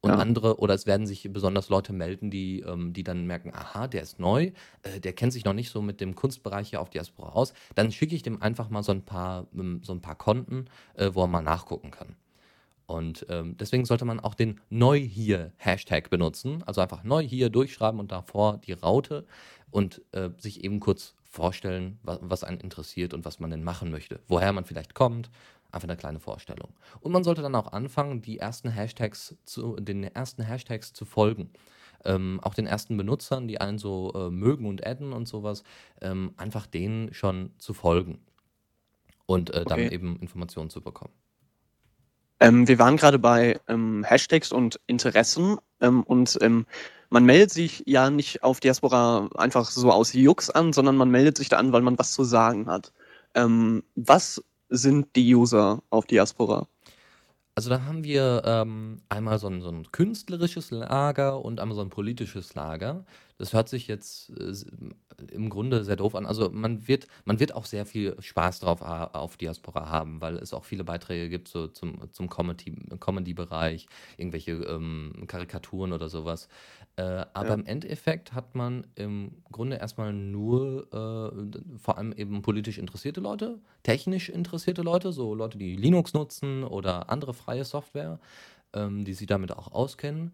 Und 0.04 0.10
ja. 0.10 0.18
andere, 0.18 0.58
oder 0.58 0.74
es 0.74 0.88
werden 0.88 1.06
sich 1.06 1.30
besonders 1.31 1.69
Leute 1.69 1.94
melden, 1.94 2.31
die, 2.31 2.62
ähm, 2.62 2.92
die 2.92 3.04
dann 3.04 3.28
merken, 3.28 3.54
aha, 3.54 3.88
der 3.88 4.02
ist 4.02 4.19
neu, 4.19 4.52
äh, 4.81 5.00
der 5.00 5.13
kennt 5.13 5.31
sich 5.31 5.46
noch 5.46 5.54
nicht 5.54 5.69
so 5.69 5.81
mit 5.81 6.02
dem 6.02 6.16
Kunstbereich 6.16 6.72
hier 6.72 6.81
auf 6.81 6.90
Diaspora 6.90 7.34
aus. 7.34 7.54
Dann 7.75 7.92
schicke 7.92 8.16
ich 8.16 8.24
dem 8.24 8.42
einfach 8.42 8.69
mal 8.69 8.81
so 8.81 8.92
ein 8.92 9.04
paar, 9.04 9.46
ähm, 9.54 9.81
so 9.84 9.94
ein 9.94 10.02
paar 10.02 10.16
Konten, 10.16 10.66
äh, 10.96 11.12
wo 11.13 11.22
er 11.22 11.28
mal 11.28 11.44
nachgucken 11.44 11.92
kann. 11.92 12.16
Und 12.88 13.28
ähm, 13.30 13.56
deswegen 13.58 13.86
sollte 13.86 14.06
man 14.06 14.19
auch 14.19 14.34
den 14.34 14.60
Neu 14.69 15.00
hier 15.00 15.54
Hashtag 15.58 16.10
benutzen. 16.10 16.63
Also 16.66 16.81
einfach 16.81 17.04
neu 17.04 17.22
hier 17.22 17.50
durchschreiben 17.50 18.00
und 18.00 18.12
davor 18.12 18.58
die 18.58 18.74
Raute 18.74 19.25
und 19.69 20.02
äh, 20.12 20.30
sich 20.40 20.63
eben 20.63 20.80
kurz 20.80 21.13
vorstellen, 21.31 21.98
was, 22.04 22.44
einen 22.44 22.60
interessiert 22.60 23.13
und 23.13 23.24
was 23.24 23.39
man 23.39 23.50
denn 23.50 23.63
machen 23.63 23.89
möchte, 23.89 24.19
woher 24.28 24.51
man 24.51 24.66
vielleicht 24.66 24.94
kommt, 24.94 25.31
einfach 25.72 25.88
eine 25.88 25.98
kleine 25.98 26.19
Vorstellung. 26.19 26.74
Und 27.00 27.13
man 27.13 27.24
sollte 27.24 27.42
dann 27.42 27.56
auch 27.56 27.72
anfangen, 27.72 28.22
die 28.22 28.38
ersten 28.38 28.69
Hashtags 28.69 29.38
zu, 29.45 29.78
den 29.78 30.04
ersten 30.04 30.44
Hashtags 30.44 30.92
zu 30.92 31.06
folgen. 31.06 31.50
Ähm, 32.04 32.42
auch 32.44 32.54
den 32.54 32.68
ersten 32.68 32.98
Benutzern, 32.98 33.48
die 33.48 33.62
einen 33.62 33.78
so 33.78 34.12
äh, 34.13 34.30
mögen 34.30 34.66
und 34.66 34.86
adden 34.86 35.13
und 35.13 35.28
sowas, 35.28 35.63
ähm, 36.01 36.33
einfach 36.36 36.68
denen 36.68 37.13
schon 37.13 37.54
zu 37.60 37.74
folgen 37.74 38.19
und 39.25 39.51
äh, 39.51 39.63
dann 39.63 39.80
okay. 39.80 39.94
eben 39.94 40.18
Informationen 40.18 40.69
zu 40.69 40.81
bekommen. 40.81 41.13
Ähm, 42.41 42.67
wir 42.67 42.79
waren 42.79 42.97
gerade 42.97 43.19
bei 43.19 43.59
ähm, 43.67 44.03
Hashtags 44.03 44.51
und 44.51 44.79
Interessen 44.88 45.57
ähm, 45.79 46.01
und 46.01 46.39
ähm, 46.41 46.65
man 47.11 47.23
meldet 47.23 47.51
sich 47.51 47.83
ja 47.85 48.09
nicht 48.09 48.41
auf 48.41 48.59
Diaspora 48.59 49.29
einfach 49.35 49.65
so 49.65 49.91
aus 49.91 50.13
Jux 50.13 50.49
an, 50.49 50.73
sondern 50.73 50.97
man 50.97 51.11
meldet 51.11 51.38
sich 51.38 51.49
da 51.49 51.57
an, 51.57 51.71
weil 51.71 51.83
man 51.83 51.99
was 51.99 52.13
zu 52.13 52.23
sagen 52.23 52.65
hat. 52.65 52.93
Ähm, 53.35 53.83
was 53.93 54.43
sind 54.69 55.15
die 55.15 55.35
User 55.35 55.83
auf 55.91 56.07
Diaspora? 56.07 56.67
Also 57.53 57.69
da 57.69 57.83
haben 57.83 58.03
wir 58.03 58.41
ähm, 58.43 59.01
einmal 59.09 59.38
so 59.38 59.47
ein, 59.47 59.61
so 59.61 59.69
ein 59.69 59.91
künstlerisches 59.91 60.71
Lager 60.71 61.45
und 61.45 61.59
einmal 61.59 61.75
so 61.75 61.81
ein 61.81 61.89
politisches 61.89 62.55
Lager. 62.55 63.05
Das 63.41 63.53
hört 63.53 63.69
sich 63.69 63.88
jetzt 63.88 64.29
äh, 64.38 64.53
im 65.31 65.49
Grunde 65.49 65.83
sehr 65.83 65.95
doof 65.95 66.13
an. 66.13 66.27
Also 66.27 66.51
man 66.51 66.88
wird, 66.88 67.07
man 67.25 67.39
wird 67.39 67.55
auch 67.55 67.65
sehr 67.65 67.88
viel 67.88 68.15
Spaß 68.21 68.59
drauf 68.59 68.83
auf 68.83 69.35
Diaspora 69.35 69.89
haben, 69.89 70.21
weil 70.21 70.38
es 70.38 70.53
auch 70.53 70.63
viele 70.63 70.83
Beiträge 70.83 71.27
gibt 71.27 71.47
so 71.47 71.65
zum, 71.67 71.97
zum 72.11 72.29
Comedy-Bereich, 72.29 73.88
irgendwelche 74.17 74.51
ähm, 74.51 75.23
Karikaturen 75.25 75.91
oder 75.91 76.07
sowas. 76.07 76.49
Äh, 76.97 77.25
aber 77.33 77.47
ja. 77.47 77.53
im 77.55 77.65
Endeffekt 77.65 78.33
hat 78.33 78.53
man 78.53 78.85
im 78.93 79.31
Grunde 79.51 79.77
erstmal 79.77 80.13
nur 80.13 80.83
äh, 80.93 81.79
vor 81.79 81.97
allem 81.97 82.13
eben 82.13 82.43
politisch 82.43 82.77
interessierte 82.77 83.21
Leute, 83.21 83.57
technisch 83.81 84.29
interessierte 84.29 84.83
Leute, 84.83 85.11
so 85.11 85.33
Leute, 85.33 85.57
die 85.57 85.75
Linux 85.75 86.13
nutzen 86.13 86.63
oder 86.63 87.09
andere 87.09 87.33
freie 87.33 87.65
Software, 87.65 88.19
ähm, 88.73 89.03
die 89.03 89.15
sich 89.15 89.25
damit 89.25 89.51
auch 89.51 89.71
auskennen 89.71 90.31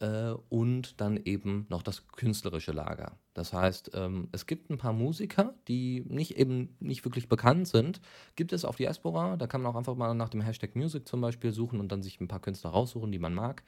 äh, 0.00 0.32
und 0.48 1.00
dann 1.00 1.18
eben 1.24 1.66
noch 1.68 1.82
das 1.82 2.08
künstlerische 2.08 2.72
Lager. 2.72 3.18
Das 3.34 3.52
heißt, 3.52 3.92
ähm, 3.94 4.28
es 4.32 4.46
gibt 4.46 4.70
ein 4.70 4.78
paar 4.78 4.92
Musiker, 4.92 5.54
die 5.68 6.04
nicht 6.08 6.36
eben 6.36 6.76
nicht 6.80 7.04
wirklich 7.04 7.28
bekannt 7.28 7.68
sind. 7.68 8.00
Gibt 8.34 8.52
es 8.52 8.64
auf 8.64 8.76
Diaspora, 8.76 9.36
da 9.36 9.46
kann 9.46 9.62
man 9.62 9.72
auch 9.72 9.76
einfach 9.76 9.94
mal 9.94 10.14
nach 10.14 10.30
dem 10.30 10.40
Hashtag 10.40 10.74
Music 10.74 11.06
zum 11.06 11.20
Beispiel 11.20 11.52
suchen 11.52 11.80
und 11.80 11.92
dann 11.92 12.02
sich 12.02 12.20
ein 12.20 12.28
paar 12.28 12.40
Künstler 12.40 12.70
raussuchen, 12.70 13.12
die 13.12 13.18
man 13.18 13.34
mag. 13.34 13.62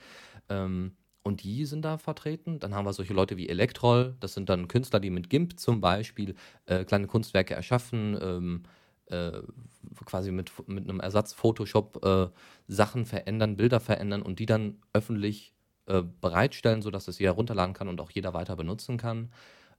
Ähm, 0.48 0.96
und 1.22 1.44
die 1.44 1.66
sind 1.66 1.82
da 1.82 1.98
vertreten. 1.98 2.58
Dann 2.58 2.74
haben 2.74 2.84
wir 2.84 2.92
solche 2.92 3.14
Leute 3.14 3.36
wie 3.36 3.48
Elektrol, 3.48 4.16
das 4.18 4.34
sind 4.34 4.48
dann 4.48 4.68
Künstler, 4.68 4.98
die 4.98 5.10
mit 5.10 5.30
GIMP 5.30 5.58
zum 5.58 5.80
Beispiel 5.80 6.34
äh, 6.66 6.84
kleine 6.84 7.06
Kunstwerke 7.06 7.54
erschaffen, 7.54 8.18
ähm, 8.20 8.62
äh, 9.06 9.42
quasi 10.04 10.32
mit, 10.32 10.50
mit 10.66 10.88
einem 10.88 10.98
Ersatz 10.98 11.32
Photoshop 11.32 12.04
äh, 12.04 12.28
Sachen 12.66 13.04
verändern, 13.04 13.56
Bilder 13.56 13.78
verändern 13.78 14.22
und 14.22 14.38
die 14.38 14.46
dann 14.46 14.80
öffentlich 14.92 15.51
äh, 15.86 16.02
bereitstellen, 16.20 16.82
sodass 16.82 17.06
das 17.06 17.18
jeder 17.18 17.32
runterladen 17.32 17.74
kann 17.74 17.88
und 17.88 18.00
auch 18.00 18.10
jeder 18.10 18.34
weiter 18.34 18.56
benutzen 18.56 18.96
kann. 18.96 19.32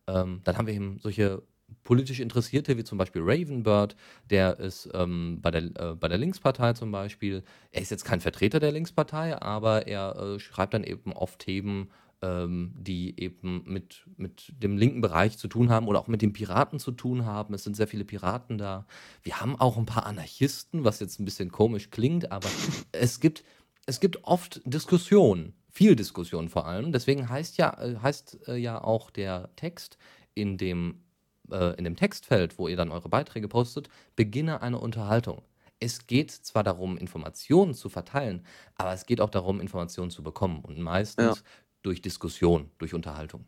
Ähm, 0.07 0.41
dann 0.43 0.57
haben 0.57 0.67
wir 0.67 0.74
eben 0.74 1.00
solche 1.00 1.43
politisch 1.83 2.19
Interessierte, 2.19 2.77
wie 2.77 2.83
zum 2.83 2.98
Beispiel 2.98 3.22
Ravenbird, 3.24 3.95
der 4.29 4.60
ist 4.60 4.89
ähm, 4.93 5.39
bei, 5.41 5.51
der, 5.51 5.63
äh, 5.63 5.95
bei 5.95 6.07
der 6.07 6.17
Linkspartei 6.17 6.74
zum 6.74 6.91
Beispiel, 6.91 7.43
er 7.72 7.81
ist 7.81 7.91
jetzt 7.91 8.05
kein 8.05 8.22
Vertreter 8.22 8.60
der 8.60 8.72
Linkspartei, 8.72 9.41
aber 9.41 9.88
er 9.88 10.15
äh, 10.15 10.39
schreibt 10.39 10.74
dann 10.74 10.83
eben 10.83 11.13
oft 11.13 11.39
Themen, 11.39 11.89
ähm, 12.22 12.74
die 12.77 13.19
eben 13.19 13.63
mit, 13.65 14.05
mit 14.17 14.53
dem 14.57 14.77
linken 14.77 15.01
Bereich 15.01 15.38
zu 15.38 15.48
tun 15.48 15.69
haben 15.69 15.88
oder 15.88 16.00
auch 16.00 16.07
mit 16.07 16.22
den 16.22 16.33
Piraten 16.33 16.79
zu 16.79 16.91
tun 16.91 17.25
haben. 17.25 17.53
Es 17.53 17.63
sind 17.63 17.75
sehr 17.75 17.88
viele 17.88 18.05
Piraten 18.05 18.57
da. 18.57 18.86
Wir 19.24 19.41
haben 19.41 19.60
auch 19.60 19.77
ein 19.77 19.86
paar 19.86 20.05
Anarchisten, 20.05 20.83
was 20.83 21.00
jetzt 21.00 21.19
ein 21.19 21.25
bisschen 21.25 21.51
komisch 21.51 21.89
klingt, 21.89 22.31
aber 22.31 22.50
es 22.91 23.19
gibt, 23.19 23.43
es 23.86 24.00
gibt 24.00 24.24
oft 24.24 24.62
Diskussionen 24.65 25.53
viel 25.74 25.96
Diskussion 25.96 26.50
vor 26.50 26.65
allem. 26.65 26.92
Deswegen 26.92 27.30
heißt 27.30 27.58
ja, 27.58 27.74
äh, 27.82 27.98
heißt 27.98 28.48
äh, 28.48 28.56
ja 28.56 28.82
auch 28.84 29.10
der 29.10 29.50
Text 29.56 29.98
in 30.34 30.58
dem, 30.58 31.03
äh, 31.51 31.75
in 31.77 31.84
dem 31.84 31.96
Textfeld, 31.96 32.58
wo 32.58 32.68
ihr 32.68 32.77
dann 32.77 32.92
eure 32.92 33.10
Beiträge 33.10 33.48
postet, 33.48 33.89
beginne 34.15 34.62
eine 34.62 34.80
Unterhaltung. 34.80 35.42
Es 35.80 36.08
geht 36.08 36.32
zwar 36.32 36.63
darum, 36.63 36.98
Informationen 36.98 37.74
zu 37.74 37.89
verteilen, 37.89 38.46
aber 38.75 38.94
es 38.94 39.06
geht 39.06 39.20
auch 39.20 39.30
darum, 39.30 39.60
Informationen 39.60 40.12
zu 40.12 40.24
bekommen. 40.24 40.62
Und 40.63 40.80
meistens 40.80 41.38
ja. 41.38 41.44
durch 41.82 42.01
Diskussion, 42.01 42.70
durch 42.77 42.94
Unterhaltung. 42.94 43.44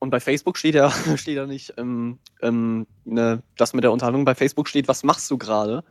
Und 0.00 0.10
bei 0.10 0.20
Facebook 0.20 0.58
steht 0.58 0.74
ja, 0.74 0.90
steht 1.16 1.36
ja 1.36 1.46
nicht, 1.46 1.74
ähm, 1.78 2.18
ähm, 2.42 2.86
ne, 3.04 3.42
das 3.56 3.72
mit 3.72 3.84
der 3.84 3.92
Unterhaltung. 3.92 4.24
Bei 4.24 4.34
Facebook 4.34 4.68
steht, 4.68 4.86
was 4.86 5.02
machst 5.02 5.30
du 5.30 5.38
gerade? 5.38 5.82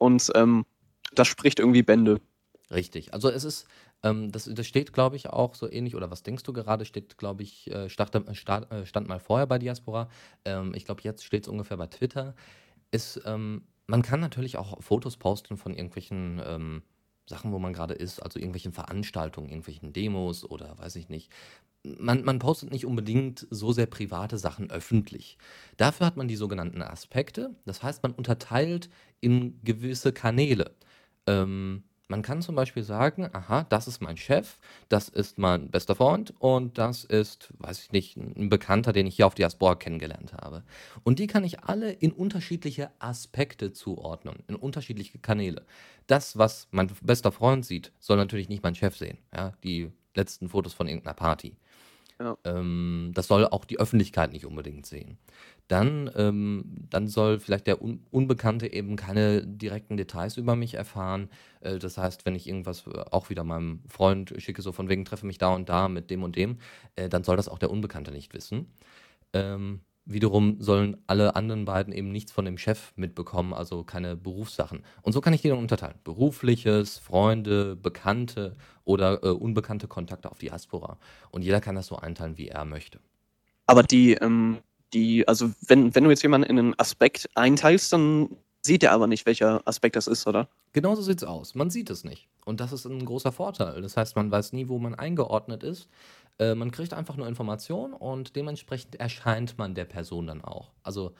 und 0.00 0.32
ähm, 0.34 0.64
das 1.12 1.28
spricht 1.28 1.60
irgendwie 1.60 1.82
Bände. 1.82 2.20
Richtig. 2.70 3.12
Also 3.12 3.28
es 3.28 3.44
ist, 3.44 3.66
ähm, 4.02 4.32
das, 4.32 4.44
das 4.52 4.66
steht, 4.66 4.92
glaube 4.92 5.16
ich, 5.16 5.28
auch 5.28 5.54
so 5.54 5.70
ähnlich, 5.70 5.94
oder 5.94 6.10
was 6.10 6.22
denkst 6.22 6.42
du 6.44 6.52
gerade, 6.52 6.84
steht, 6.84 7.18
glaube 7.18 7.42
ich, 7.42 7.70
äh, 7.70 7.88
start, 7.88 8.14
äh, 8.14 8.80
äh, 8.80 8.86
stand 8.86 9.08
mal 9.08 9.20
vorher 9.20 9.46
bei 9.46 9.58
Diaspora. 9.58 10.08
Ähm, 10.44 10.72
ich 10.74 10.84
glaube, 10.84 11.02
jetzt 11.02 11.24
steht 11.24 11.44
es 11.44 11.48
ungefähr 11.48 11.76
bei 11.76 11.86
Twitter. 11.86 12.34
Ist, 12.90 13.20
ähm, 13.26 13.62
man 13.86 14.02
kann 14.02 14.20
natürlich 14.20 14.56
auch 14.56 14.82
Fotos 14.82 15.16
posten 15.16 15.56
von 15.56 15.74
irgendwelchen 15.74 16.40
ähm, 16.44 16.82
Sachen, 17.26 17.52
wo 17.52 17.58
man 17.58 17.72
gerade 17.72 17.94
ist, 17.94 18.20
also 18.20 18.38
irgendwelchen 18.38 18.72
Veranstaltungen, 18.72 19.48
irgendwelchen 19.48 19.92
Demos 19.92 20.44
oder 20.44 20.78
weiß 20.78 20.96
ich 20.96 21.08
nicht. 21.08 21.30
Man, 21.82 22.24
man 22.24 22.38
postet 22.38 22.72
nicht 22.72 22.84
unbedingt 22.84 23.46
so 23.50 23.72
sehr 23.72 23.86
private 23.86 24.36
Sachen 24.36 24.70
öffentlich. 24.70 25.38
Dafür 25.78 26.06
hat 26.06 26.16
man 26.16 26.28
die 26.28 26.36
sogenannten 26.36 26.82
Aspekte. 26.82 27.54
Das 27.64 27.82
heißt, 27.82 28.02
man 28.02 28.12
unterteilt 28.12 28.90
in 29.20 29.62
gewisse 29.62 30.12
Kanäle. 30.12 30.76
Ähm, 31.26 31.84
man 32.10 32.22
kann 32.22 32.42
zum 32.42 32.56
Beispiel 32.56 32.82
sagen, 32.82 33.30
aha, 33.32 33.64
das 33.68 33.86
ist 33.86 34.02
mein 34.02 34.16
Chef, 34.16 34.58
das 34.88 35.08
ist 35.08 35.38
mein 35.38 35.70
bester 35.70 35.94
Freund 35.94 36.34
und 36.40 36.76
das 36.76 37.04
ist, 37.04 37.52
weiß 37.58 37.84
ich 37.84 37.92
nicht, 37.92 38.16
ein 38.16 38.48
Bekannter, 38.48 38.92
den 38.92 39.06
ich 39.06 39.14
hier 39.14 39.28
auf 39.28 39.36
Diaspora 39.36 39.76
kennengelernt 39.76 40.32
habe. 40.32 40.64
Und 41.04 41.20
die 41.20 41.28
kann 41.28 41.44
ich 41.44 41.62
alle 41.62 41.92
in 41.92 42.10
unterschiedliche 42.10 42.90
Aspekte 42.98 43.72
zuordnen, 43.72 44.42
in 44.48 44.56
unterschiedliche 44.56 45.18
Kanäle. 45.20 45.64
Das, 46.08 46.36
was 46.36 46.66
mein 46.72 46.90
bester 47.00 47.30
Freund 47.30 47.64
sieht, 47.64 47.92
soll 48.00 48.16
natürlich 48.16 48.48
nicht 48.48 48.64
mein 48.64 48.74
Chef 48.74 48.96
sehen. 48.96 49.18
Ja, 49.32 49.52
die 49.62 49.92
letzten 50.16 50.48
Fotos 50.48 50.74
von 50.74 50.88
irgendeiner 50.88 51.14
Party. 51.14 51.56
Ähm, 52.44 53.12
das 53.14 53.28
soll 53.28 53.46
auch 53.46 53.64
die 53.64 53.78
Öffentlichkeit 53.78 54.32
nicht 54.32 54.46
unbedingt 54.46 54.86
sehen 54.86 55.18
dann, 55.70 56.10
ähm, 56.16 56.64
dann 56.90 57.06
soll 57.06 57.38
vielleicht 57.38 57.66
der 57.66 57.80
Un 57.82 58.04
Unbekannte 58.10 58.72
eben 58.72 58.96
keine 58.96 59.46
direkten 59.46 59.96
Details 59.96 60.36
über 60.36 60.56
mich 60.56 60.74
erfahren. 60.74 61.30
Äh, 61.60 61.78
das 61.78 61.96
heißt, 61.96 62.26
wenn 62.26 62.34
ich 62.34 62.48
irgendwas 62.48 62.86
äh, 62.86 62.90
auch 63.10 63.30
wieder 63.30 63.44
meinem 63.44 63.82
Freund 63.88 64.34
schicke, 64.38 64.62
so 64.62 64.72
von 64.72 64.88
wegen 64.88 65.04
treffe 65.04 65.26
mich 65.26 65.38
da 65.38 65.54
und 65.54 65.68
da 65.68 65.88
mit 65.88 66.10
dem 66.10 66.22
und 66.24 66.34
dem, 66.36 66.58
äh, 66.96 67.08
dann 67.08 67.22
soll 67.24 67.36
das 67.36 67.48
auch 67.48 67.58
der 67.58 67.70
Unbekannte 67.70 68.10
nicht 68.10 68.34
wissen. 68.34 68.72
Ähm, 69.32 69.80
wiederum 70.12 70.56
sollen 70.60 70.96
alle 71.06 71.36
anderen 71.36 71.64
beiden 71.64 71.92
eben 71.92 72.10
nichts 72.10 72.32
von 72.32 72.44
dem 72.44 72.58
Chef 72.58 72.92
mitbekommen, 72.96 73.54
also 73.54 73.84
keine 73.84 74.16
Berufssachen. 74.16 74.82
Und 75.02 75.12
so 75.12 75.20
kann 75.20 75.32
ich 75.32 75.42
die 75.42 75.48
dann 75.48 75.58
unterteilen. 75.58 75.96
Berufliches, 76.04 76.98
Freunde, 76.98 77.76
Bekannte 77.76 78.56
oder 78.84 79.22
äh, 79.22 79.28
unbekannte 79.28 79.88
Kontakte 79.88 80.30
auf 80.30 80.38
Diaspora. 80.38 80.98
Und 81.30 81.42
jeder 81.42 81.60
kann 81.60 81.76
das 81.76 81.86
so 81.86 81.96
einteilen, 81.96 82.38
wie 82.38 82.48
er 82.48 82.64
möchte. 82.64 83.00
Aber 83.66 83.82
die, 83.82 84.14
ähm, 84.14 84.58
die, 84.92 85.26
also 85.28 85.50
wenn, 85.66 85.94
wenn 85.94 86.04
du 86.04 86.10
jetzt 86.10 86.22
jemanden 86.22 86.50
in 86.50 86.58
einen 86.58 86.78
Aspekt 86.78 87.28
einteilst, 87.34 87.92
dann 87.92 88.30
sieht 88.62 88.82
er 88.82 88.92
aber 88.92 89.06
nicht, 89.06 89.26
welcher 89.26 89.66
Aspekt 89.66 89.96
das 89.96 90.06
ist, 90.06 90.26
oder? 90.26 90.48
Genau 90.72 90.94
so 90.94 91.02
sieht 91.02 91.18
es 91.18 91.24
aus. 91.24 91.54
Man 91.54 91.70
sieht 91.70 91.90
es 91.90 92.04
nicht. 92.04 92.28
Und 92.44 92.60
das 92.60 92.72
ist 92.72 92.84
ein 92.84 93.04
großer 93.04 93.32
Vorteil. 93.32 93.80
Das 93.80 93.96
heißt, 93.96 94.16
man 94.16 94.30
weiß 94.30 94.52
nie, 94.52 94.68
wo 94.68 94.78
man 94.78 94.94
eingeordnet 94.94 95.62
ist. 95.62 95.88
Äh, 96.40 96.54
man 96.54 96.70
kriegt 96.70 96.94
einfach 96.94 97.16
nur 97.16 97.28
Informationen 97.28 97.92
und 97.92 98.34
dementsprechend 98.34 98.96
erscheint 98.96 99.58
man 99.58 99.74
der 99.74 99.84
Person 99.84 100.26
dann 100.26 100.42
auch. 100.42 100.72
Also 100.82 101.14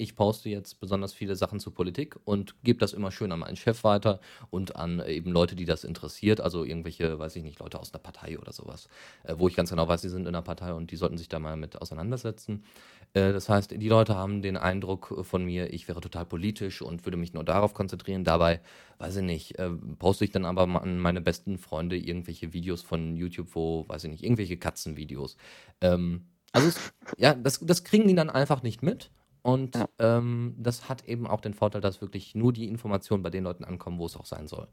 ich 0.00 0.16
poste 0.16 0.48
jetzt 0.48 0.80
besonders 0.80 1.12
viele 1.12 1.36
Sachen 1.36 1.60
zur 1.60 1.74
Politik 1.74 2.18
und 2.24 2.54
gebe 2.64 2.78
das 2.78 2.92
immer 2.92 3.10
schön 3.10 3.30
an 3.32 3.40
meinen 3.40 3.56
Chef 3.56 3.84
weiter 3.84 4.20
und 4.50 4.76
an 4.76 5.02
eben 5.06 5.30
Leute, 5.30 5.54
die 5.54 5.66
das 5.66 5.84
interessiert, 5.84 6.40
also 6.40 6.64
irgendwelche, 6.64 7.18
weiß 7.18 7.36
ich 7.36 7.42
nicht, 7.42 7.60
Leute 7.60 7.78
aus 7.78 7.92
einer 7.92 8.02
Partei 8.02 8.38
oder 8.38 8.52
sowas, 8.52 8.88
äh, 9.24 9.34
wo 9.36 9.46
ich 9.46 9.54
ganz 9.54 9.70
genau 9.70 9.86
weiß, 9.86 10.00
die 10.00 10.08
sind 10.08 10.26
in 10.26 10.32
der 10.32 10.40
Partei 10.40 10.72
und 10.72 10.90
die 10.90 10.96
sollten 10.96 11.18
sich 11.18 11.28
da 11.28 11.38
mal 11.38 11.56
mit 11.56 11.80
auseinandersetzen. 11.80 12.64
Äh, 13.12 13.32
das 13.32 13.48
heißt, 13.48 13.72
die 13.72 13.88
Leute 13.88 14.14
haben 14.14 14.42
den 14.42 14.56
Eindruck 14.56 15.24
von 15.26 15.44
mir, 15.44 15.72
ich 15.72 15.86
wäre 15.86 16.00
total 16.00 16.24
politisch 16.24 16.80
und 16.80 17.04
würde 17.04 17.16
mich 17.18 17.34
nur 17.34 17.44
darauf 17.44 17.74
konzentrieren. 17.74 18.24
Dabei, 18.24 18.60
weiß 18.98 19.16
ich 19.16 19.22
nicht, 19.22 19.58
äh, 19.58 19.70
poste 19.98 20.24
ich 20.24 20.30
dann 20.30 20.46
aber 20.46 20.62
an 20.62 20.98
meine 20.98 21.20
besten 21.20 21.58
Freunde 21.58 21.96
irgendwelche 21.96 22.52
Videos 22.52 22.82
von 22.82 23.16
YouTube, 23.16 23.48
wo, 23.54 23.86
weiß 23.88 24.04
ich 24.04 24.10
nicht, 24.10 24.24
irgendwelche 24.24 24.56
Katzenvideos. 24.56 25.36
Ähm, 25.80 26.26
also, 26.52 26.68
es, 26.68 26.92
ja, 27.16 27.34
das, 27.34 27.60
das 27.60 27.84
kriegen 27.84 28.08
die 28.08 28.14
dann 28.14 28.30
einfach 28.30 28.62
nicht 28.62 28.82
mit. 28.82 29.10
Und 29.42 29.76
ja. 29.76 29.88
ähm, 29.98 30.54
das 30.58 30.88
hat 30.88 31.06
eben 31.06 31.26
auch 31.26 31.40
den 31.40 31.54
Vorteil, 31.54 31.80
dass 31.80 32.00
wirklich 32.00 32.34
nur 32.34 32.52
die 32.52 32.68
Informationen 32.68 33.22
bei 33.22 33.30
den 33.30 33.44
Leuten 33.44 33.64
ankommen, 33.64 33.98
wo 33.98 34.06
es 34.06 34.16
auch 34.16 34.26
sein 34.26 34.46
soll. 34.46 34.68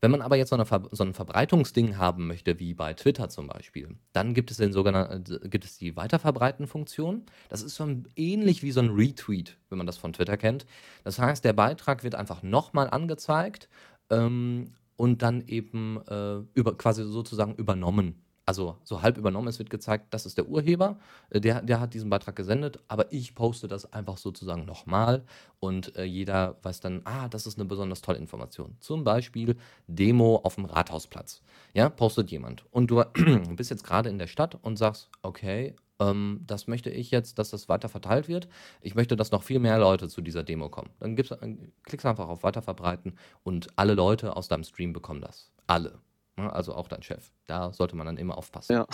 Wenn 0.00 0.10
man 0.10 0.20
aber 0.22 0.36
jetzt 0.36 0.50
so, 0.50 0.64
Ver 0.64 0.88
so 0.92 1.04
ein 1.04 1.14
Verbreitungsding 1.14 1.96
haben 1.96 2.26
möchte, 2.26 2.58
wie 2.58 2.74
bei 2.74 2.92
Twitter 2.94 3.28
zum 3.28 3.46
Beispiel, 3.46 3.96
dann 4.12 4.34
gibt 4.34 4.50
es 4.50 4.58
den 4.58 4.72
sogenannten, 4.72 5.44
äh, 5.44 5.48
gibt 5.48 5.64
es 5.64 5.78
die 5.78 5.96
Weiterverbreiten-Funktion. 5.96 7.24
Das 7.48 7.62
ist 7.62 7.76
so 7.76 7.88
ähnlich 8.14 8.62
wie 8.62 8.72
so 8.72 8.80
ein 8.80 8.90
Retweet, 8.90 9.56
wenn 9.70 9.78
man 9.78 9.86
das 9.86 9.96
von 9.96 10.12
Twitter 10.12 10.36
kennt. 10.36 10.66
Das 11.04 11.18
heißt, 11.18 11.44
der 11.44 11.54
Beitrag 11.54 12.04
wird 12.04 12.14
einfach 12.14 12.42
nochmal 12.42 12.90
angezeigt 12.90 13.68
ähm, 14.10 14.74
und 14.96 15.22
dann 15.22 15.42
eben 15.46 16.00
äh, 16.08 16.40
über, 16.54 16.76
quasi 16.76 17.04
sozusagen 17.04 17.54
übernommen 17.54 18.25
also 18.46 18.76
so 18.84 19.02
halb 19.02 19.18
übernommen. 19.18 19.48
Es 19.48 19.58
wird 19.58 19.70
gezeigt, 19.70 20.06
das 20.14 20.24
ist 20.24 20.38
der 20.38 20.48
Urheber, 20.48 20.98
äh, 21.30 21.40
der, 21.40 21.60
der 21.62 21.80
hat 21.80 21.92
diesen 21.92 22.08
Beitrag 22.08 22.36
gesendet, 22.36 22.78
aber 22.88 23.12
ich 23.12 23.34
poste 23.34 23.68
das 23.68 23.92
einfach 23.92 24.16
sozusagen 24.16 24.64
nochmal 24.64 25.24
und 25.60 25.94
äh, 25.96 26.04
jeder 26.04 26.56
weiß 26.62 26.80
dann, 26.80 27.02
ah, 27.04 27.28
das 27.28 27.46
ist 27.46 27.58
eine 27.58 27.66
besonders 27.66 28.00
tolle 28.00 28.18
Information. 28.18 28.76
Zum 28.80 29.04
Beispiel 29.04 29.56
Demo 29.88 30.40
auf 30.44 30.54
dem 30.54 30.64
Rathausplatz. 30.64 31.42
Ja, 31.74 31.88
postet 31.88 32.30
jemand. 32.30 32.64
Und 32.70 32.90
du 32.90 33.02
bist 33.56 33.70
jetzt 33.70 33.84
gerade 33.84 34.08
in 34.08 34.18
der 34.18 34.28
Stadt 34.28 34.56
und 34.62 34.76
sagst, 34.76 35.10
okay, 35.22 35.74
ähm, 35.98 36.40
das 36.46 36.68
möchte 36.68 36.90
ich 36.90 37.10
jetzt, 37.10 37.38
dass 37.38 37.50
das 37.50 37.68
weiter 37.68 37.88
verteilt 37.88 38.28
wird. 38.28 38.48
Ich 38.80 38.94
möchte, 38.94 39.16
dass 39.16 39.32
noch 39.32 39.42
viel 39.42 39.58
mehr 39.58 39.78
Leute 39.78 40.08
zu 40.08 40.20
dieser 40.20 40.44
Demo 40.44 40.68
kommen. 40.68 40.90
Dann 41.00 41.16
äh, 41.16 41.56
klickst 41.82 42.06
einfach 42.06 42.28
auf 42.28 42.42
Weiterverbreiten 42.42 43.14
und 43.42 43.68
alle 43.76 43.94
Leute 43.94 44.36
aus 44.36 44.48
deinem 44.48 44.64
Stream 44.64 44.92
bekommen 44.92 45.20
das. 45.20 45.50
Alle. 45.66 45.98
Ne? 46.36 46.52
Also 46.52 46.74
auch 46.74 46.88
dein 46.88 47.02
Chef. 47.02 47.30
Da 47.46 47.72
sollte 47.72 47.96
man 47.96 48.06
dann 48.06 48.16
immer 48.16 48.36
aufpassen. 48.36 48.72
Ja. 48.72 48.86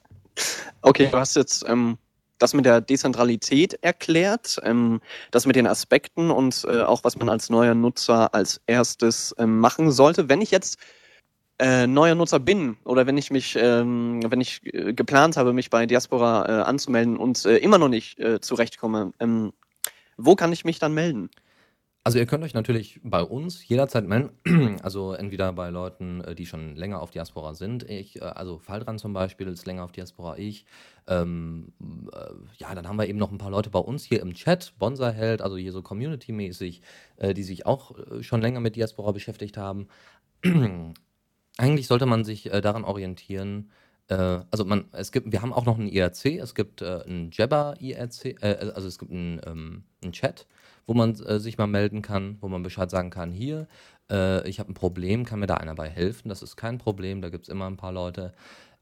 okay, 0.82 1.08
du 1.10 1.18
hast 1.18 1.36
jetzt 1.36 1.64
ähm, 1.68 1.98
das 2.38 2.54
mit 2.54 2.64
der 2.64 2.80
Dezentralität 2.80 3.74
erklärt, 3.82 4.58
ähm, 4.64 5.00
das 5.30 5.46
mit 5.46 5.56
den 5.56 5.66
Aspekten 5.66 6.30
und 6.30 6.66
äh, 6.68 6.82
auch 6.82 7.04
was 7.04 7.16
man 7.16 7.28
als 7.28 7.50
neuer 7.50 7.74
Nutzer 7.74 8.34
als 8.34 8.60
erstes 8.66 9.34
ähm, 9.38 9.60
machen 9.60 9.92
sollte. 9.92 10.28
Wenn 10.28 10.40
ich 10.40 10.50
jetzt 10.50 10.78
äh, 11.58 11.86
neuer 11.86 12.14
Nutzer 12.14 12.40
bin 12.40 12.78
oder 12.84 13.06
wenn 13.06 13.18
ich 13.18 13.30
mich, 13.30 13.56
ähm, 13.56 14.20
wenn 14.30 14.40
ich 14.40 14.62
äh, 14.64 14.94
geplant 14.94 15.36
habe, 15.36 15.52
mich 15.52 15.70
bei 15.70 15.86
Diaspora 15.86 16.46
äh, 16.46 16.62
anzumelden 16.62 17.16
und 17.16 17.44
äh, 17.44 17.58
immer 17.58 17.78
noch 17.78 17.88
nicht 17.88 18.18
äh, 18.18 18.40
zurechtkomme, 18.40 19.12
ähm, 19.20 19.52
wo 20.16 20.36
kann 20.36 20.52
ich 20.52 20.64
mich 20.64 20.78
dann 20.78 20.94
melden? 20.94 21.30
Also 22.10 22.18
ihr 22.18 22.26
könnt 22.26 22.42
euch 22.42 22.54
natürlich 22.54 22.98
bei 23.04 23.22
uns 23.22 23.68
jederzeit 23.68 24.04
melden, 24.04 24.30
also 24.82 25.12
entweder 25.12 25.52
bei 25.52 25.70
Leuten, 25.70 26.20
äh, 26.22 26.34
die 26.34 26.44
schon 26.44 26.74
länger 26.74 27.00
auf 27.00 27.12
Diaspora 27.12 27.54
sind, 27.54 27.88
ich, 27.88 28.20
äh, 28.20 28.24
also 28.24 28.58
Faldran 28.58 28.98
zum 28.98 29.12
Beispiel 29.12 29.46
ist 29.46 29.64
länger 29.64 29.84
auf 29.84 29.92
Diaspora, 29.92 30.36
ich. 30.36 30.66
Ähm, 31.06 31.72
äh, 32.12 32.32
ja, 32.58 32.74
dann 32.74 32.88
haben 32.88 32.96
wir 32.96 33.06
eben 33.06 33.20
noch 33.20 33.30
ein 33.30 33.38
paar 33.38 33.52
Leute 33.52 33.70
bei 33.70 33.78
uns 33.78 34.02
hier 34.02 34.22
im 34.22 34.34
Chat, 34.34 34.72
Bonsai-Held, 34.80 35.40
also 35.40 35.56
hier 35.56 35.70
so 35.70 35.82
Community-mäßig, 35.82 36.82
äh, 37.18 37.32
die 37.32 37.44
sich 37.44 37.64
auch 37.64 37.96
äh, 37.96 38.24
schon 38.24 38.40
länger 38.40 38.58
mit 38.58 38.74
Diaspora 38.74 39.12
beschäftigt 39.12 39.56
haben. 39.56 39.86
Eigentlich 41.58 41.86
sollte 41.86 42.06
man 42.06 42.24
sich 42.24 42.52
äh, 42.52 42.60
daran 42.60 42.82
orientieren, 42.82 43.70
also 44.12 44.64
man, 44.64 44.86
es 44.90 45.12
gibt, 45.12 45.30
wir 45.30 45.40
haben 45.40 45.52
auch 45.52 45.66
noch 45.66 45.78
einen 45.78 45.86
IRC, 45.86 46.40
es 46.40 46.56
gibt 46.56 46.82
einen 46.82 47.30
Jabber 47.30 47.76
IRC, 47.78 48.42
also 48.42 48.88
es 48.88 48.98
gibt 48.98 49.12
einen, 49.12 49.40
ähm, 49.46 49.84
einen 50.02 50.10
Chat, 50.10 50.48
wo 50.86 50.94
man 50.94 51.14
äh, 51.20 51.38
sich 51.38 51.58
mal 51.58 51.66
melden 51.66 52.02
kann, 52.02 52.38
wo 52.40 52.48
man 52.48 52.62
Bescheid 52.62 52.90
sagen 52.90 53.10
kann, 53.10 53.32
hier, 53.32 53.68
äh, 54.10 54.48
ich 54.48 54.60
habe 54.60 54.70
ein 54.70 54.74
Problem, 54.74 55.24
kann 55.24 55.40
mir 55.40 55.46
da 55.46 55.54
einer 55.54 55.74
bei 55.74 55.88
helfen? 55.88 56.28
Das 56.28 56.42
ist 56.42 56.56
kein 56.56 56.78
Problem, 56.78 57.22
da 57.22 57.28
gibt 57.28 57.46
es 57.46 57.48
immer 57.48 57.66
ein 57.66 57.76
paar 57.76 57.92
Leute. 57.92 58.32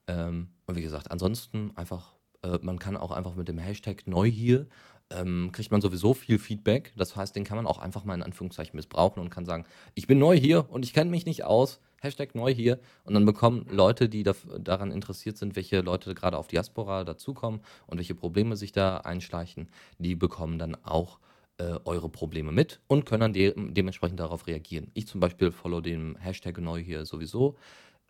Ähm, 0.07 0.49
und 0.67 0.76
wie 0.76 0.83
gesagt, 0.83 1.11
ansonsten 1.11 1.73
einfach, 1.76 2.14
äh, 2.43 2.59
man 2.62 2.78
kann 2.78 2.97
auch 2.97 3.11
einfach 3.11 3.35
mit 3.37 3.49
dem 3.49 3.59
Hashtag 3.59 4.07
neu 4.07 4.28
hier, 4.28 4.67
ähm, 5.11 5.50
kriegt 5.52 5.71
man 5.71 5.81
sowieso 5.81 6.14
viel 6.14 6.38
Feedback. 6.38 6.93
Das 6.97 7.17
heißt, 7.17 7.35
den 7.37 7.45
kann 7.45 7.57
man 7.57 7.67
auch 7.67 7.78
einfach 7.78 8.05
mal 8.05 8.14
in 8.14 8.23
Anführungszeichen 8.23 8.76
missbrauchen 8.76 9.21
und 9.21 9.31
kann 9.31 9.45
sagen, 9.45 9.64
ich 9.95 10.07
bin 10.07 10.19
neu 10.19 10.37
hier 10.37 10.71
und 10.71 10.85
ich 10.85 10.93
kenne 10.93 11.11
mich 11.11 11.26
nicht 11.26 11.45
aus. 11.45 11.81
Hashtag 12.00 12.35
neu 12.35 12.55
hier. 12.55 12.78
Und 13.05 13.14
dann 13.14 13.25
bekommen 13.25 13.67
Leute, 13.71 14.09
die 14.09 14.23
da, 14.23 14.35
daran 14.61 14.93
interessiert 14.93 15.37
sind, 15.37 15.57
welche 15.57 15.81
Leute 15.81 16.14
gerade 16.14 16.38
auf 16.38 16.47
Diaspora 16.47 17.05
dazukommen 17.05 17.61
und 17.87 17.99
welche 17.99 18.14
Probleme 18.14 18.57
sich 18.57 18.73
da 18.73 18.99
einschleichen, 18.99 19.69
die 19.99 20.14
bekommen 20.14 20.59
dann 20.59 20.76
auch 20.85 21.19
äh, 21.58 21.78
eure 21.84 22.08
Probleme 22.08 22.52
mit 22.52 22.80
und 22.86 23.04
können 23.04 23.20
dann 23.20 23.32
de 23.32 23.52
dementsprechend 23.56 24.20
darauf 24.20 24.46
reagieren. 24.46 24.90
Ich 24.94 25.06
zum 25.06 25.20
Beispiel 25.20 25.52
follow 25.52 25.80
den 25.80 26.16
Hashtag 26.16 26.58
neu 26.58 26.80
hier 26.80 27.04
sowieso. 27.04 27.56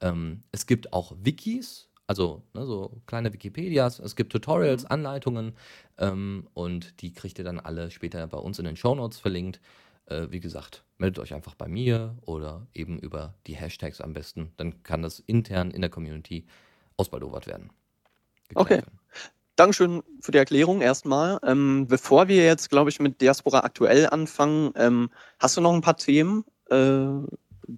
Ähm, 0.01 0.43
es 0.53 0.67
gibt 0.67 0.93
auch 0.93 1.15
Wikis, 1.19 1.89
also 2.07 2.43
ne, 2.55 2.65
so 2.67 3.01
kleine 3.07 3.33
Wikipedias. 3.33 3.99
Es 3.99 4.17
gibt 4.17 4.33
Tutorials, 4.33 4.85
mhm. 4.85 4.91
Anleitungen 4.91 5.53
ähm, 5.99 6.49
und 6.55 7.01
die 7.03 7.13
kriegt 7.13 7.39
ihr 7.39 7.45
dann 7.45 7.61
alle 7.61 7.91
später 7.91 8.27
bei 8.27 8.39
uns 8.39 8.59
in 8.59 8.65
den 8.65 8.77
Show 8.77 8.95
Notes 8.95 9.19
verlinkt. 9.19 9.61
Äh, 10.07 10.29
wie 10.31 10.41
gesagt, 10.41 10.85
meldet 10.97 11.19
euch 11.19 11.35
einfach 11.35 11.55
bei 11.55 11.69
mir 11.69 12.17
oder 12.23 12.67
eben 12.75 12.99
über 12.99 13.35
die 13.47 13.57
Hashtags 13.57 14.01
am 14.01 14.13
besten. 14.13 14.53
Dann 14.57 14.83
kann 14.83 15.03
das 15.03 15.21
intern 15.21 15.71
in 15.71 15.81
der 15.81 15.91
Community 15.91 16.47
ausbaldowert 16.97 17.47
werden. 17.47 17.71
Okay. 18.55 18.77
Werden. 18.77 18.99
Dankeschön 19.59 20.05
für 20.21 20.31
die 20.31 20.39
Erklärung 20.39 20.81
erstmal. 20.81 21.41
Ähm, 21.43 21.89
bevor 21.89 22.29
wir 22.29 22.45
jetzt, 22.45 22.71
glaube 22.71 22.91
ich, 22.91 23.01
mit 23.01 23.21
Diaspora 23.21 23.61
aktuell 23.61 24.09
anfangen, 24.09 24.71
ähm, 24.77 25.11
hast 25.41 25.57
du 25.57 25.61
noch 25.61 25.73
ein 25.73 25.81
paar 25.81 25.97
Themen, 25.97 26.45
äh, 26.71 27.09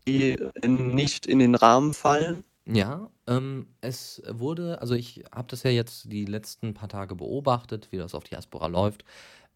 die 0.06 0.36
in, 0.60 0.94
nicht 0.94 1.24
in 1.24 1.38
den 1.38 1.54
Rahmen 1.54 1.94
fallen? 1.94 2.44
Ja, 2.66 3.08
ähm, 3.26 3.66
es 3.80 4.22
wurde, 4.28 4.82
also 4.82 4.94
ich 4.94 5.24
habe 5.34 5.48
das 5.48 5.62
ja 5.62 5.70
jetzt 5.70 6.12
die 6.12 6.26
letzten 6.26 6.74
paar 6.74 6.90
Tage 6.90 7.14
beobachtet, 7.14 7.88
wie 7.90 7.96
das 7.96 8.14
auf 8.14 8.24
Diaspora 8.24 8.66
läuft. 8.66 9.06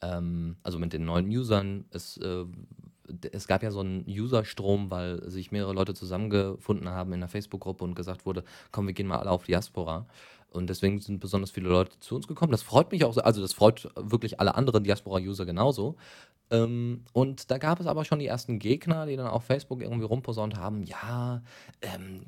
Ähm, 0.00 0.56
also 0.62 0.78
mit 0.78 0.94
den 0.94 1.04
neuen 1.04 1.28
Usern. 1.28 1.84
Es, 1.90 2.16
äh, 2.16 2.46
es 3.32 3.46
gab 3.46 3.62
ja 3.62 3.70
so 3.70 3.80
einen 3.80 4.06
Userstrom, 4.08 4.90
weil 4.90 5.28
sich 5.30 5.52
mehrere 5.52 5.74
Leute 5.74 5.92
zusammengefunden 5.92 6.88
haben 6.88 7.12
in 7.12 7.20
der 7.20 7.28
Facebook-Gruppe 7.28 7.84
und 7.84 7.94
gesagt 7.94 8.24
wurde, 8.24 8.44
komm, 8.72 8.86
wir 8.86 8.94
gehen 8.94 9.06
mal 9.06 9.18
alle 9.18 9.30
auf 9.30 9.44
Diaspora. 9.44 10.06
Und 10.54 10.68
deswegen 10.68 11.00
sind 11.00 11.18
besonders 11.18 11.50
viele 11.50 11.68
Leute 11.68 11.98
zu 12.00 12.14
uns 12.14 12.28
gekommen. 12.28 12.52
Das 12.52 12.62
freut 12.62 12.92
mich 12.92 13.04
auch, 13.04 13.12
so, 13.12 13.20
also 13.22 13.42
das 13.42 13.52
freut 13.52 13.88
wirklich 13.96 14.38
alle 14.38 14.54
anderen 14.54 14.84
Diaspora-User 14.84 15.44
genauso. 15.44 15.96
Ähm, 16.50 17.04
und 17.12 17.50
da 17.50 17.58
gab 17.58 17.80
es 17.80 17.86
aber 17.86 18.04
schon 18.04 18.20
die 18.20 18.26
ersten 18.26 18.58
Gegner, 18.58 19.06
die 19.06 19.16
dann 19.16 19.26
auf 19.26 19.44
Facebook 19.44 19.82
irgendwie 19.82 20.04
rumposaunt 20.04 20.56
haben, 20.56 20.84
ja, 20.84 21.42
ähm, 21.82 22.26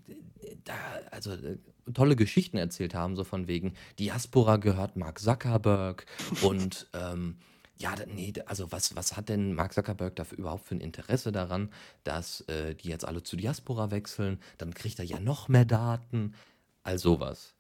da, 0.65 0.75
also 1.11 1.33
äh, 1.33 1.59
tolle 1.93 2.17
Geschichten 2.17 2.57
erzählt 2.57 2.95
haben, 2.95 3.15
so 3.15 3.25
von 3.25 3.47
wegen, 3.47 3.75
Diaspora 3.99 4.57
gehört 4.57 4.97
Mark 4.97 5.21
Zuckerberg 5.21 6.07
und 6.43 6.89
ähm, 6.95 7.37
ja, 7.79 7.95
nee, 8.07 8.33
also 8.47 8.73
was, 8.73 8.97
was 8.97 9.17
hat 9.17 9.29
denn 9.29 9.53
Mark 9.53 9.75
Zuckerberg 9.75 10.17
dafür 10.17 10.39
überhaupt 10.39 10.65
für 10.65 10.75
ein 10.75 10.81
Interesse 10.81 11.31
daran, 11.31 11.71
dass 12.05 12.41
äh, 12.43 12.75
die 12.75 12.89
jetzt 12.89 13.05
alle 13.05 13.23
zu 13.23 13.37
Diaspora 13.37 13.91
wechseln? 13.91 14.41
Dann 14.57 14.73
kriegt 14.73 14.99
er 14.99 15.05
ja 15.05 15.21
noch 15.21 15.49
mehr 15.49 15.67
Daten. 15.67 16.35
All 16.83 16.99
sowas. 16.99 17.56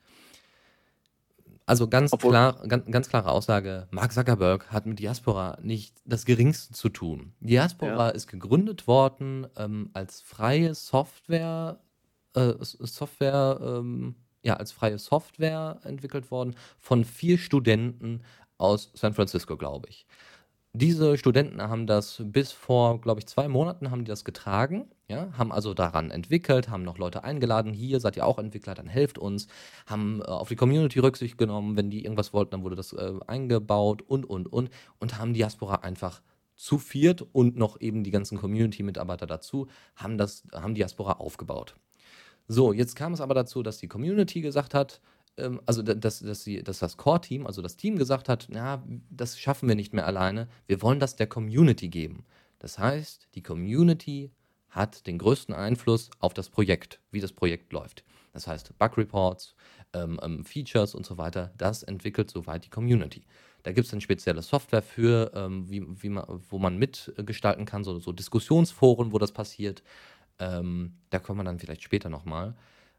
Also 1.66 1.88
ganz 1.88 2.12
Obwohl, 2.12 2.30
klar, 2.30 2.62
ganz, 2.68 2.84
ganz, 2.88 3.08
klare 3.08 3.32
Aussage, 3.32 3.88
Mark 3.90 4.12
Zuckerberg 4.12 4.70
hat 4.70 4.86
mit 4.86 5.00
Diaspora 5.00 5.58
nicht 5.60 6.00
das 6.04 6.24
Geringste 6.24 6.72
zu 6.72 6.88
tun. 6.88 7.32
Diaspora 7.40 8.06
ja. 8.06 8.08
ist 8.10 8.28
gegründet 8.28 8.86
worden 8.86 9.48
ähm, 9.56 9.90
als 9.92 10.20
freie 10.20 10.76
Software, 10.76 11.80
äh, 12.34 12.54
Software, 12.60 13.58
ähm, 13.60 14.14
ja, 14.42 14.54
als 14.54 14.70
freie 14.70 14.98
Software 14.98 15.80
entwickelt 15.82 16.30
worden 16.30 16.54
von 16.78 17.04
vier 17.04 17.36
Studenten 17.36 18.22
aus 18.58 18.92
San 18.94 19.12
Francisco, 19.12 19.56
glaube 19.56 19.88
ich. 19.88 20.06
Diese 20.72 21.18
Studenten 21.18 21.60
haben 21.60 21.88
das 21.88 22.22
bis 22.24 22.52
vor, 22.52 23.00
glaube 23.00 23.20
ich, 23.20 23.26
zwei 23.26 23.48
Monaten 23.48 23.90
haben 23.90 24.04
die 24.04 24.10
das 24.10 24.24
getragen, 24.24 24.88
ja, 25.08 25.32
haben 25.38 25.52
also 25.52 25.72
daran 25.72 26.10
entwickelt, 26.10 26.68
haben 26.68 26.82
noch 26.82 26.98
Leute 26.98 27.22
eingeladen, 27.22 27.72
hier 27.72 28.00
seid 28.00 28.16
ihr 28.16 28.26
auch 28.26 28.38
Entwickler, 28.38 28.74
dann 28.74 28.88
helft 28.88 29.18
uns, 29.18 29.46
haben 29.86 30.20
äh, 30.20 30.24
auf 30.24 30.48
die 30.48 30.56
Community 30.56 30.98
Rücksicht 30.98 31.38
genommen, 31.38 31.76
wenn 31.76 31.90
die 31.90 32.04
irgendwas 32.04 32.32
wollten, 32.32 32.52
dann 32.52 32.64
wurde 32.64 32.76
das 32.76 32.92
äh, 32.92 33.12
eingebaut 33.26 34.02
und, 34.02 34.24
und, 34.24 34.52
und 34.52 34.70
und 34.98 35.18
haben 35.18 35.34
Diaspora 35.34 35.76
einfach 35.76 36.22
zu 36.56 36.78
viert 36.78 37.24
und 37.32 37.56
noch 37.56 37.80
eben 37.80 38.02
die 38.02 38.10
ganzen 38.10 38.38
Community-Mitarbeiter 38.38 39.26
dazu, 39.26 39.68
haben, 39.94 40.18
das, 40.18 40.44
haben 40.52 40.74
Diaspora 40.74 41.12
aufgebaut. 41.12 41.76
So, 42.48 42.72
jetzt 42.72 42.96
kam 42.96 43.12
es 43.12 43.20
aber 43.20 43.34
dazu, 43.34 43.62
dass 43.62 43.78
die 43.78 43.88
Community 43.88 44.40
gesagt 44.40 44.74
hat, 44.74 45.00
ähm, 45.36 45.60
also 45.66 45.82
dass, 45.82 46.20
dass, 46.20 46.42
sie, 46.42 46.62
dass 46.62 46.78
das 46.78 46.96
Core-Team, 46.96 47.46
also 47.46 47.62
das 47.62 47.76
Team 47.76 47.96
gesagt 47.96 48.28
hat, 48.28 48.48
na, 48.50 48.82
das 49.10 49.38
schaffen 49.38 49.68
wir 49.68 49.76
nicht 49.76 49.92
mehr 49.92 50.06
alleine, 50.06 50.48
wir 50.66 50.82
wollen 50.82 50.98
das 50.98 51.16
der 51.16 51.26
Community 51.26 51.88
geben. 51.88 52.24
Das 52.58 52.78
heißt, 52.78 53.28
die 53.34 53.42
Community 53.42 54.30
hat 54.70 55.06
den 55.06 55.18
größten 55.18 55.54
Einfluss 55.54 56.10
auf 56.18 56.34
das 56.34 56.48
Projekt, 56.48 57.00
wie 57.10 57.20
das 57.20 57.32
Projekt 57.32 57.72
läuft. 57.72 58.04
Das 58.32 58.46
heißt, 58.46 58.78
Bug 58.78 58.98
Reports, 58.98 59.54
ähm, 59.92 60.20
ähm, 60.22 60.44
Features 60.44 60.94
und 60.94 61.06
so 61.06 61.16
weiter, 61.16 61.52
das 61.56 61.82
entwickelt 61.82 62.30
soweit 62.30 62.64
die 62.64 62.70
Community. 62.70 63.24
Da 63.62 63.72
gibt 63.72 63.86
es 63.86 63.92
eine 63.92 64.02
spezielle 64.02 64.42
Software 64.42 64.82
für, 64.82 65.32
ähm, 65.34 65.68
wie, 65.70 65.84
wie 66.02 66.10
man, 66.10 66.24
wo 66.50 66.58
man 66.58 66.76
mitgestalten 66.76 67.64
kann, 67.64 67.82
so, 67.82 67.98
so 67.98 68.12
Diskussionsforen, 68.12 69.12
wo 69.12 69.18
das 69.18 69.32
passiert. 69.32 69.82
Ähm, 70.38 70.98
da 71.10 71.18
kommen 71.18 71.40
wir 71.40 71.44
dann 71.44 71.58
vielleicht 71.58 71.82
später 71.82 72.10
nochmal 72.10 72.54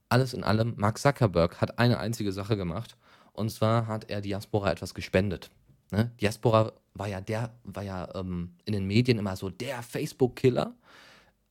alles 0.09 0.33
in 0.33 0.43
allem, 0.43 0.73
Mark 0.77 0.97
Zuckerberg 0.97 1.59
hat 1.61 1.79
eine 1.79 1.99
einzige 1.99 2.31
Sache 2.31 2.57
gemacht. 2.57 2.97
Und 3.33 3.49
zwar 3.49 3.87
hat 3.87 4.09
er 4.09 4.21
Diaspora 4.21 4.71
etwas 4.71 4.93
gespendet. 4.93 5.51
Ne? 5.91 6.11
Diaspora 6.19 6.73
war 6.93 7.07
ja 7.07 7.21
der, 7.21 7.53
war 7.63 7.83
ja 7.83 8.09
ähm, 8.15 8.55
in 8.65 8.73
den 8.73 8.85
Medien 8.85 9.19
immer 9.19 9.35
so 9.35 9.49
der 9.49 9.83
Facebook-Killer. 9.83 10.73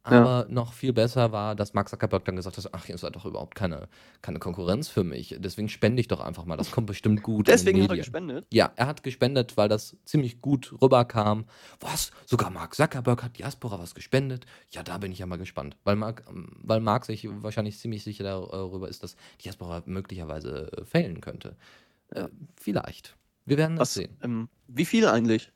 Aber 0.06 0.46
ja. 0.46 0.54
noch 0.54 0.72
viel 0.72 0.92
besser 0.92 1.32
war, 1.32 1.56
dass 1.56 1.74
Mark 1.74 1.88
Zuckerberg 1.88 2.24
dann 2.24 2.36
gesagt 2.36 2.56
hat, 2.56 2.68
ach, 2.72 2.88
ihr 2.88 2.96
seid 2.96 3.16
doch 3.16 3.24
überhaupt 3.24 3.56
keine, 3.56 3.88
keine 4.22 4.38
Konkurrenz 4.38 4.88
für 4.88 5.02
mich. 5.02 5.34
Deswegen 5.38 5.68
spende 5.68 6.00
ich 6.00 6.06
doch 6.06 6.20
einfach 6.20 6.44
mal. 6.44 6.56
Das 6.56 6.70
kommt 6.70 6.86
bestimmt 6.86 7.24
gut. 7.24 7.48
Deswegen 7.48 7.82
hat 7.82 7.90
er 7.90 7.96
gespendet? 7.96 8.46
Ja, 8.52 8.70
er 8.76 8.86
hat 8.86 9.02
gespendet, 9.02 9.56
weil 9.56 9.68
das 9.68 9.96
ziemlich 10.04 10.40
gut 10.40 10.72
rüberkam. 10.80 11.46
Was? 11.80 12.12
Sogar 12.24 12.50
Mark 12.50 12.76
Zuckerberg 12.76 13.24
hat 13.24 13.36
Diaspora 13.36 13.80
was 13.80 13.96
gespendet? 13.96 14.46
Ja, 14.70 14.84
da 14.84 14.98
bin 14.98 15.10
ich 15.10 15.18
ja 15.18 15.26
mal 15.26 15.38
gespannt. 15.38 15.76
Weil 15.82 15.96
Mark, 15.96 16.22
weil 16.30 16.80
Mark 16.80 17.04
sich 17.04 17.26
wahrscheinlich 17.42 17.76
ziemlich 17.78 18.04
sicher 18.04 18.22
darüber 18.22 18.88
ist, 18.88 19.02
dass 19.02 19.16
Diaspora 19.44 19.82
möglicherweise 19.86 20.70
äh, 20.72 20.84
fehlen 20.84 21.20
könnte. 21.20 21.56
Äh, 22.10 22.28
vielleicht. 22.54 23.16
Wir 23.44 23.58
werden 23.58 23.74
das 23.74 23.88
was, 23.88 23.94
sehen. 23.94 24.16
Ähm, 24.22 24.48
wie 24.68 24.84
viel 24.84 25.08
eigentlich? 25.08 25.50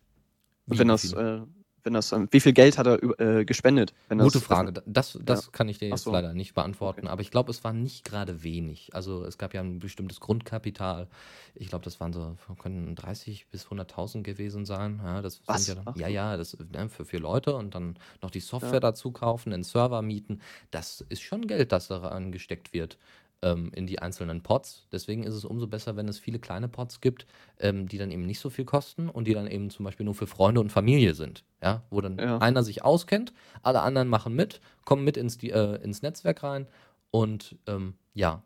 Wie 0.67 0.77
wenn 0.77 0.89
das... 0.89 1.13
Äh 1.13 1.43
wenn 1.83 1.93
das, 1.93 2.13
wie 2.31 2.41
viel 2.41 2.53
Geld 2.53 2.79
hat 2.79 2.87
er 2.87 3.21
äh, 3.21 3.45
gespendet? 3.45 3.93
Gute 4.09 4.41
Frage. 4.41 4.83
Das, 4.87 5.19
das 5.23 5.47
ja. 5.47 5.51
kann 5.53 5.69
ich 5.69 5.79
dir 5.79 5.89
jetzt 5.89 6.05
so. 6.05 6.13
leider 6.13 6.35
nicht 6.35 6.55
beantworten. 6.55 7.03
Okay. 7.03 7.11
Aber 7.11 7.23
ich 7.23 7.31
glaube, 7.31 7.51
es 7.51 7.65
war 7.65 7.73
nicht 7.73 8.05
gerade 8.05 8.43
wenig. 8.43 8.91
Also 8.95 9.25
es 9.25 9.39
gab 9.39 9.55
ja 9.55 9.61
ein 9.61 9.79
bestimmtes 9.79 10.21
Grundkapital. 10.21 11.09
Ich 11.55 11.69
glaube, 11.69 11.85
das 11.85 12.01
waren 12.01 12.13
so, 12.13 12.37
können 12.59 12.95
30 12.95 13.47
bis 13.49 13.67
100.000 13.67 14.23
gewesen 14.23 14.65
sein. 14.65 15.01
Ja, 15.03 15.23
das 15.23 15.41
Was? 15.47 15.67
Ja, 15.67 15.77
ja, 15.97 16.09
ja, 16.09 16.37
das 16.37 16.57
ne, 16.73 16.89
für 16.89 17.05
vier 17.05 17.21
Leute 17.21 17.55
und 17.55 17.75
dann 17.75 17.97
noch 18.23 18.31
die 18.31 18.41
Software 18.41 18.75
ja. 18.75 18.81
dazu 18.81 19.11
kaufen, 19.11 19.51
den 19.51 19.63
Server 19.63 20.03
mieten. 20.03 20.41
Das 20.71 21.05
ist 21.09 21.23
schon 21.23 21.47
Geld, 21.47 21.73
das 21.73 21.89
da 21.89 22.01
angesteckt 22.01 22.73
wird 22.73 22.99
ähm, 23.43 23.71
in 23.75 23.87
die 23.87 24.01
einzelnen 24.01 24.43
Pods. 24.43 24.87
Deswegen 24.93 25.25
ist 25.25 25.35
es 25.35 25.45
umso 25.45 25.67
besser, 25.67 25.97
wenn 25.97 26.09
es 26.09 26.19
viele 26.19 26.39
kleine 26.39 26.69
Pods 26.69 27.01
gibt, 27.01 27.27
ähm, 27.59 27.89
die 27.89 27.99
dann 27.99 28.11
eben 28.11 28.27
nicht 28.27 28.41
so 28.41 28.51
viel 28.51 28.65
kosten 28.65 29.09
und 29.09 29.27
die 29.27 29.35
dann 29.35 29.47
eben 29.47 29.71
zum 29.71 29.85
Beispiel 29.85 30.05
nur 30.05 30.15
für 30.15 30.27
Freunde 30.27 30.61
und 30.61 30.71
Familie 30.71 31.15
sind. 31.15 31.45
Ja, 31.63 31.83
wo 31.91 32.01
dann 32.01 32.19
ja. 32.19 32.39
einer 32.39 32.63
sich 32.63 32.85
auskennt, 32.85 33.33
alle 33.63 33.83
anderen 33.83 34.09
machen 34.09 34.35
mit, 34.35 34.61
kommen 34.85 35.05
mit 35.05 35.17
ins, 35.17 35.39
die, 35.39 35.51
äh, 35.51 35.83
ins 35.83 36.03
Netzwerk 36.03 36.43
rein 36.43 36.67
und 37.11 37.57
ähm, 37.67 37.95
ja, 38.15 38.43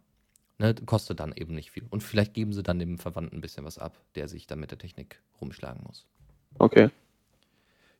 ne, 0.58 0.74
kostet 0.86 1.20
dann 1.20 1.32
eben 1.34 1.54
nicht 1.54 1.70
viel. 1.70 1.86
Und 1.90 2.02
vielleicht 2.02 2.34
geben 2.34 2.52
sie 2.52 2.62
dann 2.62 2.78
dem 2.78 2.98
Verwandten 2.98 3.36
ein 3.36 3.40
bisschen 3.40 3.64
was 3.64 3.78
ab, 3.78 3.98
der 4.14 4.28
sich 4.28 4.46
dann 4.46 4.60
mit 4.60 4.70
der 4.70 4.78
Technik 4.78 5.20
rumschlagen 5.40 5.82
muss. 5.84 6.06
Okay. 6.58 6.90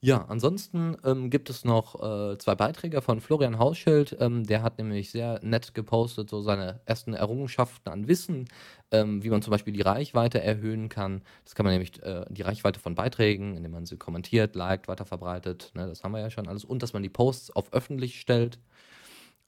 Ja, 0.05 0.27
ansonsten 0.29 0.99
ähm, 1.03 1.31
gibt 1.31 1.49
es 1.49 1.65
noch 1.65 1.95
äh, 1.95 2.37
zwei 2.37 2.55
Beiträge 2.55 3.01
von 3.01 3.23
Florian 3.23 3.59
Hausschild. 3.59 4.15
Ähm, 4.21 4.45
der 4.45 4.63
hat 4.63 4.77
nämlich 4.77 5.11
sehr 5.11 5.41
nett 5.43 5.73
gepostet, 5.73 6.29
so 6.29 6.43
seine 6.43 6.83
ersten 6.85 7.15
Errungenschaften 7.15 7.91
an 7.91 8.07
Wissen, 8.07 8.47
ähm, 8.91 9.25
wie 9.25 9.31
man 9.31 9.41
zum 9.41 9.51
Beispiel 9.53 9.73
die 9.73 9.81
Reichweite 9.81 10.43
erhöhen 10.43 10.91
kann. 10.91 11.23
Das 11.45 11.55
kann 11.55 11.65
man 11.65 11.73
nämlich, 11.73 12.03
äh, 12.03 12.27
die 12.29 12.43
Reichweite 12.43 12.81
von 12.81 12.95
Beiträgen, 12.95 13.57
indem 13.57 13.73
man 13.73 13.87
sie 13.87 13.97
kommentiert, 13.97 14.55
liked, 14.55 14.89
weiterverbreitet. 14.89 15.71
Ne, 15.75 15.87
das 15.87 16.05
haben 16.05 16.13
wir 16.13 16.21
ja 16.21 16.29
schon 16.29 16.49
alles. 16.49 16.67
Und 16.67 16.83
dass 16.83 16.93
man 16.93 17.03
die 17.03 17.09
Posts 17.09 17.53
auf 17.53 17.73
öffentlich 17.73 18.21
stellt. 18.21 18.59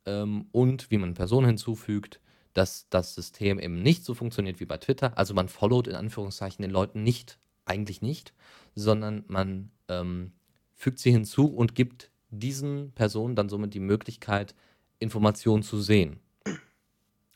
Ähm, 0.07 0.47
und 0.53 0.91
wie 0.91 0.97
man 0.97 1.13
Personen 1.13 1.49
hinzufügt 1.49 2.21
dass 2.55 2.89
das 2.89 3.15
System 3.15 3.59
eben 3.59 3.83
nicht 3.83 4.03
so 4.03 4.15
funktioniert 4.15 4.61
wie 4.61 4.65
bei 4.65 4.79
Twitter. 4.79 5.19
Also 5.19 5.35
man 5.35 5.51
followt 5.51 5.89
in 5.89 5.95
Anführungszeichen 5.95 6.63
den 6.63 6.71
Leuten 6.71 7.03
nicht, 7.03 7.39
eigentlich 7.67 8.01
nicht, 8.01 8.33
sondern 8.75 9.25
man 9.29 9.71
ähm, 9.89 10.33
fügt 10.77 11.01
sie 11.01 11.11
hinzu 11.11 11.47
und 11.47 11.75
gibt 11.75 12.11
diesen 12.31 12.93
Personen 12.93 13.35
dann 13.35 13.49
somit 13.49 13.75
die 13.75 13.81
Möglichkeit, 13.81 14.55
Informationen 14.99 15.63
zu 15.63 15.81
sehen. 15.81 16.21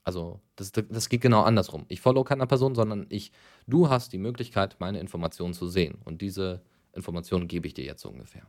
Also, 0.04 0.40
das, 0.56 0.72
das 0.72 1.08
geht 1.08 1.20
genau 1.20 1.42
andersrum. 1.42 1.84
Ich 1.88 2.00
follow 2.00 2.24
keiner 2.24 2.46
Person, 2.46 2.74
sondern 2.74 3.06
ich, 3.10 3.32
du 3.66 3.90
hast 3.90 4.12
die 4.12 4.18
Möglichkeit, 4.18 4.76
meine 4.78 4.98
Informationen 4.98 5.54
zu 5.54 5.68
sehen. 5.68 5.98
Und 6.04 6.22
diese 6.22 6.62
Informationen 6.92 7.48
gebe 7.48 7.66
ich 7.66 7.74
dir 7.74 7.84
jetzt 7.84 8.02
so 8.02 8.08
ungefähr. 8.08 8.46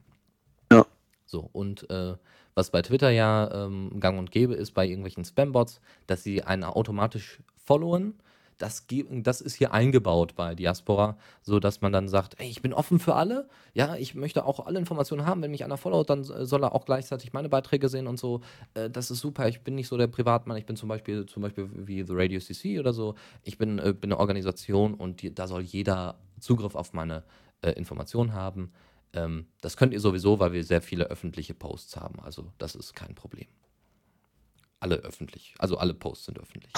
Ja. 0.71 0.85
So, 1.25 1.49
und 1.51 1.89
äh, 1.89 2.15
was 2.55 2.71
bei 2.71 2.81
Twitter 2.81 3.09
ja 3.09 3.65
ähm, 3.65 3.99
gang 3.99 4.17
und 4.17 4.31
gäbe 4.31 4.55
ist, 4.55 4.71
bei 4.71 4.85
irgendwelchen 4.85 5.25
Spambots, 5.25 5.81
dass 6.07 6.23
sie 6.23 6.43
einen 6.43 6.63
automatisch 6.63 7.41
followen 7.57 8.21
das, 8.61 8.85
das 8.87 9.41
ist 9.41 9.55
hier 9.55 9.73
eingebaut 9.73 10.35
bei 10.35 10.53
Diaspora, 10.53 11.17
so 11.41 11.59
dass 11.59 11.81
man 11.81 11.91
dann 11.91 12.07
sagt, 12.07 12.39
ey, 12.39 12.47
ich 12.47 12.61
bin 12.61 12.73
offen 12.73 12.99
für 12.99 13.15
alle, 13.15 13.49
ja, 13.73 13.95
ich 13.95 14.13
möchte 14.13 14.45
auch 14.45 14.65
alle 14.65 14.77
Informationen 14.77 15.25
haben, 15.25 15.41
wenn 15.41 15.51
mich 15.51 15.63
einer 15.63 15.77
followt, 15.77 16.09
dann 16.09 16.23
soll 16.23 16.63
er 16.63 16.75
auch 16.75 16.85
gleichzeitig 16.85 17.33
meine 17.33 17.49
Beiträge 17.49 17.89
sehen 17.89 18.07
und 18.07 18.19
so, 18.19 18.41
äh, 18.75 18.89
das 18.89 19.09
ist 19.09 19.19
super, 19.19 19.47
ich 19.47 19.61
bin 19.61 19.75
nicht 19.75 19.87
so 19.87 19.97
der 19.97 20.07
Privatmann, 20.07 20.57
ich 20.57 20.65
bin 20.65 20.75
zum 20.75 20.89
Beispiel, 20.89 21.25
zum 21.25 21.41
Beispiel 21.41 21.69
wie 21.73 22.03
The 22.03 22.13
Radio 22.13 22.39
CC 22.39 22.79
oder 22.79 22.93
so, 22.93 23.15
ich 23.43 23.57
bin, 23.57 23.79
äh, 23.79 23.93
bin 23.93 24.11
eine 24.11 24.19
Organisation 24.19 24.93
und 24.93 25.21
die, 25.21 25.33
da 25.33 25.47
soll 25.47 25.61
jeder 25.61 26.19
Zugriff 26.39 26.75
auf 26.75 26.93
meine 26.93 27.23
äh, 27.61 27.71
Informationen 27.71 28.33
haben. 28.33 28.71
Ähm, 29.13 29.47
das 29.61 29.75
könnt 29.75 29.93
ihr 29.93 29.99
sowieso, 29.99 30.39
weil 30.39 30.53
wir 30.53 30.63
sehr 30.63 30.81
viele 30.81 31.05
öffentliche 31.05 31.53
Posts 31.53 31.97
haben, 31.97 32.19
also 32.19 32.51
das 32.59 32.75
ist 32.75 32.95
kein 32.95 33.15
Problem. 33.15 33.47
Alle 34.79 34.97
öffentlich, 34.97 35.55
also 35.57 35.77
alle 35.77 35.93
Posts 35.93 36.25
sind 36.25 36.39
öffentlich. 36.39 36.73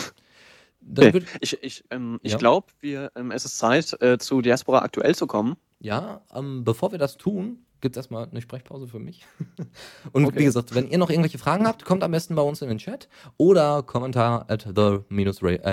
Okay. 0.92 1.24
Ich, 1.40 1.62
ich, 1.64 1.84
ähm, 1.92 2.20
ich 2.24 2.34
ja. 2.34 2.38
glaube, 2.38 2.68
ähm, 2.84 3.32
es 3.32 3.46
ist 3.46 3.58
Zeit, 3.58 3.96
äh, 4.02 4.18
zu 4.18 4.42
Diaspora 4.42 4.80
aktuell 4.80 5.16
zu 5.16 5.28
kommen. 5.28 5.56
Ja, 5.80 6.22
ähm, 6.34 6.64
bevor 6.64 6.92
wir 6.92 7.00
das 7.00 7.18
tun, 7.18 7.66
gibt 7.82 7.96
es 7.96 7.98
erstmal 7.98 8.28
eine 8.30 8.42
Sprechpause 8.42 8.88
für 8.88 9.00
mich. 9.00 9.26
Und 10.14 10.26
okay. 10.26 10.40
wie 10.40 10.46
gesagt, 10.46 10.74
wenn 10.74 10.90
ihr 10.90 10.98
noch 10.98 11.10
irgendwelche 11.10 11.38
Fragen 11.38 11.68
habt, 11.68 11.86
kommt 11.86 12.04
am 12.04 12.12
besten 12.12 12.36
bei 12.36 12.42
uns 12.42 12.62
in 12.62 12.70
den 12.70 12.78
Chat 12.78 13.10
oder 13.38 13.84
Kommentar 13.84 14.50
at 14.50 14.66
the-radio.cc. 14.74 15.64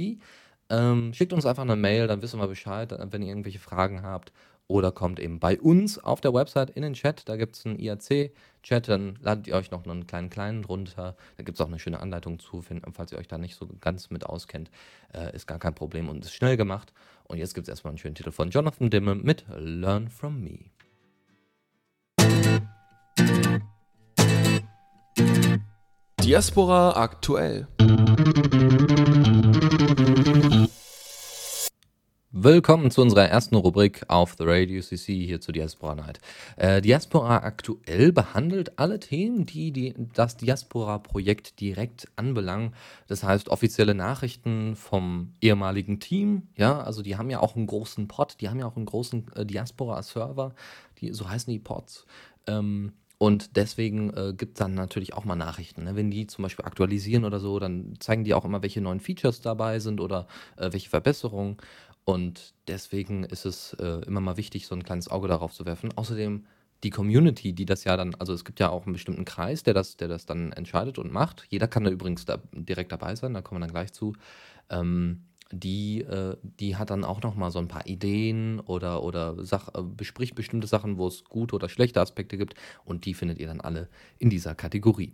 Äh, 0.00 0.14
äh, 0.14 0.18
ähm, 0.72 1.12
schickt 1.12 1.32
uns 1.32 1.46
einfach 1.46 1.64
eine 1.64 1.74
Mail, 1.74 2.06
dann 2.06 2.22
wissen 2.22 2.38
wir 2.38 2.46
Bescheid, 2.46 2.96
wenn 3.10 3.22
ihr 3.22 3.28
irgendwelche 3.28 3.58
Fragen 3.58 4.02
habt 4.02 4.32
oder 4.70 4.92
kommt 4.92 5.18
eben 5.18 5.40
bei 5.40 5.58
uns 5.60 5.98
auf 5.98 6.20
der 6.20 6.32
Website 6.32 6.70
in 6.70 6.82
den 6.82 6.94
Chat. 6.94 7.28
Da 7.28 7.36
gibt 7.36 7.56
es 7.56 7.66
einen 7.66 7.80
IAC-Chat, 7.80 8.88
dann 8.88 9.18
ladet 9.20 9.48
ihr 9.48 9.56
euch 9.56 9.72
noch 9.72 9.84
einen 9.84 10.06
kleinen 10.06 10.30
kleinen 10.30 10.62
drunter. 10.62 11.16
Da 11.36 11.42
gibt 11.42 11.58
es 11.58 11.60
auch 11.60 11.66
eine 11.66 11.80
schöne 11.80 11.98
Anleitung 11.98 12.38
zu, 12.38 12.62
finden, 12.62 12.92
falls 12.92 13.10
ihr 13.10 13.18
euch 13.18 13.26
da 13.26 13.36
nicht 13.36 13.56
so 13.56 13.68
ganz 13.80 14.10
mit 14.10 14.24
auskennt. 14.24 14.70
Äh, 15.12 15.34
ist 15.34 15.48
gar 15.48 15.58
kein 15.58 15.74
Problem 15.74 16.08
und 16.08 16.24
ist 16.24 16.34
schnell 16.34 16.56
gemacht. 16.56 16.92
Und 17.24 17.38
jetzt 17.38 17.54
gibt 17.54 17.66
es 17.66 17.68
erstmal 17.68 17.90
einen 17.90 17.98
schönen 17.98 18.14
Titel 18.14 18.30
von 18.30 18.50
Jonathan 18.50 18.90
Dimme 18.90 19.16
mit 19.16 19.44
Learn 19.56 20.08
From 20.08 20.40
Me. 20.40 20.60
Diaspora 26.22 26.92
aktuell. 26.92 27.66
Willkommen 32.42 32.90
zu 32.90 33.02
unserer 33.02 33.28
ersten 33.28 33.54
Rubrik 33.54 34.02
auf 34.08 34.34
The 34.38 34.44
Radio 34.46 34.80
CC 34.80 35.26
hier 35.26 35.42
zu 35.42 35.52
Diaspora 35.52 35.94
Night. 35.94 36.20
Äh, 36.56 36.80
Diaspora 36.80 37.42
aktuell 37.42 38.12
behandelt 38.12 38.78
alle 38.78 38.98
Themen, 38.98 39.44
die, 39.44 39.72
die 39.72 39.92
das 40.14 40.38
Diaspora-Projekt 40.38 41.60
direkt 41.60 42.08
anbelangen. 42.16 42.72
Das 43.08 43.24
heißt 43.24 43.50
offizielle 43.50 43.94
Nachrichten 43.94 44.74
vom 44.74 45.34
ehemaligen 45.42 46.00
Team. 46.00 46.48
Ja, 46.56 46.80
also 46.80 47.02
die 47.02 47.18
haben 47.18 47.28
ja 47.28 47.40
auch 47.40 47.56
einen 47.56 47.66
großen 47.66 48.08
Pod, 48.08 48.36
die 48.40 48.48
haben 48.48 48.58
ja 48.58 48.64
auch 48.64 48.76
einen 48.76 48.86
großen 48.86 49.26
äh, 49.34 49.44
Diaspora-Server, 49.44 50.54
so 51.10 51.28
heißen 51.28 51.52
die 51.52 51.58
Pods. 51.58 52.06
Ähm, 52.46 52.92
und 53.22 53.58
deswegen 53.58 54.14
äh, 54.14 54.32
gibt 54.32 54.56
es 54.56 54.60
dann 54.60 54.72
natürlich 54.72 55.12
auch 55.12 55.26
mal 55.26 55.36
Nachrichten. 55.36 55.84
Ne? 55.84 55.94
Wenn 55.94 56.10
die 56.10 56.26
zum 56.26 56.42
Beispiel 56.42 56.64
aktualisieren 56.64 57.26
oder 57.26 57.38
so, 57.38 57.58
dann 57.58 57.96
zeigen 57.98 58.24
die 58.24 58.32
auch 58.32 58.46
immer, 58.46 58.62
welche 58.62 58.80
neuen 58.80 58.98
Features 58.98 59.42
dabei 59.42 59.78
sind 59.78 60.00
oder 60.00 60.26
äh, 60.56 60.72
welche 60.72 60.88
Verbesserungen. 60.88 61.58
Und 62.10 62.54
deswegen 62.66 63.22
ist 63.22 63.44
es 63.44 63.72
äh, 63.74 64.04
immer 64.04 64.20
mal 64.20 64.36
wichtig, 64.36 64.66
so 64.66 64.74
ein 64.74 64.82
kleines 64.82 65.08
Auge 65.08 65.28
darauf 65.28 65.52
zu 65.52 65.64
werfen. 65.64 65.96
Außerdem 65.96 66.44
die 66.82 66.90
Community, 66.90 67.52
die 67.52 67.66
das 67.66 67.84
ja 67.84 67.96
dann, 67.96 68.16
also 68.16 68.32
es 68.32 68.44
gibt 68.44 68.58
ja 68.58 68.68
auch 68.70 68.84
einen 68.84 68.94
bestimmten 68.94 69.24
Kreis, 69.24 69.62
der 69.62 69.74
das, 69.74 69.96
der 69.96 70.08
das 70.08 70.26
dann 70.26 70.50
entscheidet 70.50 70.98
und 70.98 71.12
macht. 71.12 71.46
Jeder 71.50 71.68
kann 71.68 71.84
da 71.84 71.90
übrigens 71.90 72.24
da 72.24 72.38
direkt 72.52 72.90
dabei 72.90 73.14
sein, 73.14 73.32
da 73.32 73.42
kommen 73.42 73.60
wir 73.60 73.66
dann 73.66 73.74
gleich 73.74 73.92
zu. 73.92 74.14
Ähm, 74.70 75.22
die, 75.52 76.00
äh, 76.00 76.36
die 76.42 76.76
hat 76.76 76.90
dann 76.90 77.04
auch 77.04 77.22
nochmal 77.22 77.52
so 77.52 77.60
ein 77.60 77.68
paar 77.68 77.86
Ideen 77.86 78.58
oder, 78.58 79.04
oder 79.04 79.44
Sach, 79.44 79.68
äh, 79.74 79.82
bespricht 79.82 80.34
bestimmte 80.34 80.66
Sachen, 80.66 80.98
wo 80.98 81.06
es 81.06 81.22
gute 81.24 81.54
oder 81.54 81.68
schlechte 81.68 82.00
Aspekte 82.00 82.36
gibt 82.36 82.54
und 82.84 83.04
die 83.04 83.14
findet 83.14 83.38
ihr 83.38 83.46
dann 83.46 83.60
alle 83.60 83.88
in 84.18 84.30
dieser 84.30 84.56
Kategorie. 84.56 85.12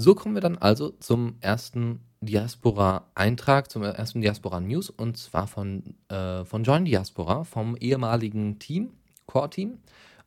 So 0.00 0.14
kommen 0.14 0.34
wir 0.34 0.40
dann 0.40 0.56
also 0.56 0.92
zum 0.98 1.34
ersten 1.42 2.00
Diaspora-Eintrag, 2.22 3.70
zum 3.70 3.82
ersten 3.82 4.22
Diaspora-News 4.22 4.88
und 4.88 5.18
zwar 5.18 5.46
von, 5.46 5.94
äh, 6.08 6.42
von 6.46 6.64
Join 6.64 6.86
Diaspora, 6.86 7.44
vom 7.44 7.76
ehemaligen 7.76 8.58
Team, 8.58 8.94
Core-Team. 9.26 9.76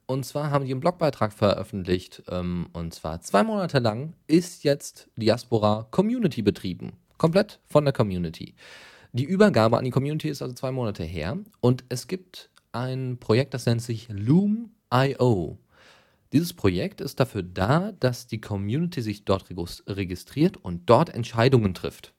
Und 0.06 0.28
zwar 0.28 0.52
haben 0.52 0.66
die 0.66 0.72
einen 0.72 0.80
Blogbeitrag 0.80 1.34
veröffentlicht 1.34 2.22
ähm, 2.30 2.68
und 2.74 2.94
zwar 2.94 3.22
zwei 3.22 3.42
Monate 3.42 3.80
lang 3.80 4.14
ist 4.28 4.64
jetzt 4.64 5.10
Diaspora 5.16 5.88
Community 5.90 6.44
betrieben. 6.44 6.92
Komplett 7.18 7.60
von 7.66 7.84
der 7.84 7.96
Community. 7.96 8.54
Die 9.12 9.26
Übergabe 9.26 9.80
an 9.80 9.86
die 9.86 9.90
Community 9.90 10.30
ist 10.30 10.44
also 10.44 10.54
zwei 10.54 10.70
Monate 10.70 11.04
her 11.04 11.40
und 11.62 11.84
es 11.90 12.06
gibt 12.06 12.52
ein 12.74 13.18
Projekt, 13.20 13.56
das 13.56 13.66
nennt 13.66 13.82
sich 13.82 14.08
Loom.io. 14.10 15.58
Dieses 16.34 16.54
Projekt 16.54 17.00
ist 17.00 17.20
dafür 17.20 17.44
da, 17.44 17.92
dass 18.00 18.26
die 18.26 18.42
Community 18.42 19.02
sich 19.02 19.24
dort 19.24 19.46
registriert 19.88 20.58
und 20.58 20.90
dort 20.90 21.10
Entscheidungen 21.10 21.76
trifft. 21.76 22.14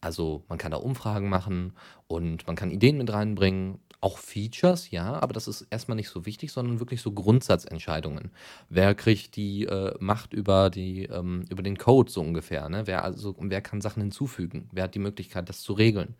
Also 0.00 0.44
man 0.48 0.56
kann 0.56 0.70
da 0.70 0.78
Umfragen 0.78 1.28
machen 1.28 1.74
und 2.06 2.46
man 2.46 2.56
kann 2.56 2.70
Ideen 2.70 2.96
mit 2.96 3.12
reinbringen, 3.12 3.80
auch 4.00 4.18
Features, 4.18 4.90
ja, 4.90 5.20
aber 5.20 5.32
das 5.32 5.48
ist 5.48 5.62
erstmal 5.70 5.96
nicht 5.96 6.08
so 6.08 6.24
wichtig, 6.24 6.52
sondern 6.52 6.78
wirklich 6.78 7.02
so 7.02 7.12
Grundsatzentscheidungen. 7.12 8.30
Wer 8.68 8.94
kriegt 8.94 9.34
die 9.36 9.64
äh, 9.64 9.94
Macht 9.98 10.32
über, 10.32 10.70
die, 10.70 11.02
ähm, 11.04 11.44
über 11.50 11.62
den 11.62 11.76
Code 11.76 12.10
so 12.10 12.20
ungefähr? 12.20 12.68
Ne? 12.68 12.86
Wer, 12.86 13.02
also, 13.04 13.34
wer 13.38 13.60
kann 13.60 13.80
Sachen 13.80 14.00
hinzufügen? 14.00 14.68
Wer 14.72 14.84
hat 14.84 14.94
die 14.94 15.00
Möglichkeit, 15.00 15.48
das 15.48 15.62
zu 15.62 15.72
regeln? 15.72 16.14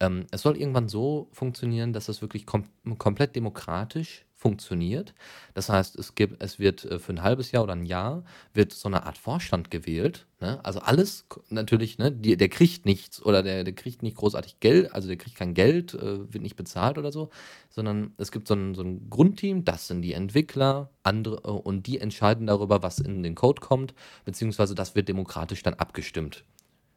Ähm, 0.00 0.26
es 0.32 0.42
soll 0.42 0.58
irgendwann 0.58 0.88
so 0.88 1.28
funktionieren, 1.32 1.92
dass 1.92 2.08
es 2.08 2.20
wirklich 2.20 2.44
kom 2.46 2.64
komplett 2.98 3.34
demokratisch 3.34 4.26
funktioniert. 4.44 5.14
Das 5.54 5.70
heißt, 5.70 5.98
es 5.98 6.14
gibt, 6.14 6.42
es 6.42 6.58
wird 6.58 6.84
äh, 6.84 6.98
für 6.98 7.14
ein 7.14 7.22
halbes 7.22 7.50
Jahr 7.50 7.62
oder 7.62 7.72
ein 7.72 7.86
Jahr 7.86 8.24
wird 8.52 8.72
so 8.72 8.88
eine 8.88 9.06
Art 9.06 9.16
Vorstand 9.16 9.70
gewählt. 9.70 10.26
Ne? 10.38 10.62
Also 10.62 10.80
alles 10.80 11.24
natürlich, 11.48 11.96
ne, 11.96 12.12
die, 12.12 12.36
der 12.36 12.50
kriegt 12.50 12.84
nichts 12.84 13.22
oder 13.22 13.42
der, 13.42 13.64
der 13.64 13.72
kriegt 13.74 14.02
nicht 14.02 14.18
großartig 14.18 14.60
Geld, 14.60 14.92
also 14.92 15.08
der 15.08 15.16
kriegt 15.16 15.36
kein 15.36 15.54
Geld, 15.54 15.94
äh, 15.94 16.30
wird 16.30 16.42
nicht 16.42 16.56
bezahlt 16.56 16.98
oder 16.98 17.10
so, 17.10 17.30
sondern 17.70 18.12
es 18.18 18.30
gibt 18.32 18.46
so 18.46 18.54
ein, 18.54 18.74
so 18.74 18.82
ein 18.82 19.08
Grundteam, 19.08 19.64
das 19.64 19.86
sind 19.86 20.02
die 20.02 20.12
Entwickler, 20.12 20.90
andere 21.02 21.36
äh, 21.36 21.50
und 21.50 21.86
die 21.86 21.98
entscheiden 21.98 22.46
darüber, 22.46 22.82
was 22.82 22.98
in 22.98 23.22
den 23.22 23.34
Code 23.34 23.62
kommt, 23.62 23.94
beziehungsweise 24.26 24.74
das 24.74 24.94
wird 24.94 25.08
demokratisch 25.08 25.62
dann 25.62 25.74
abgestimmt. 25.74 26.44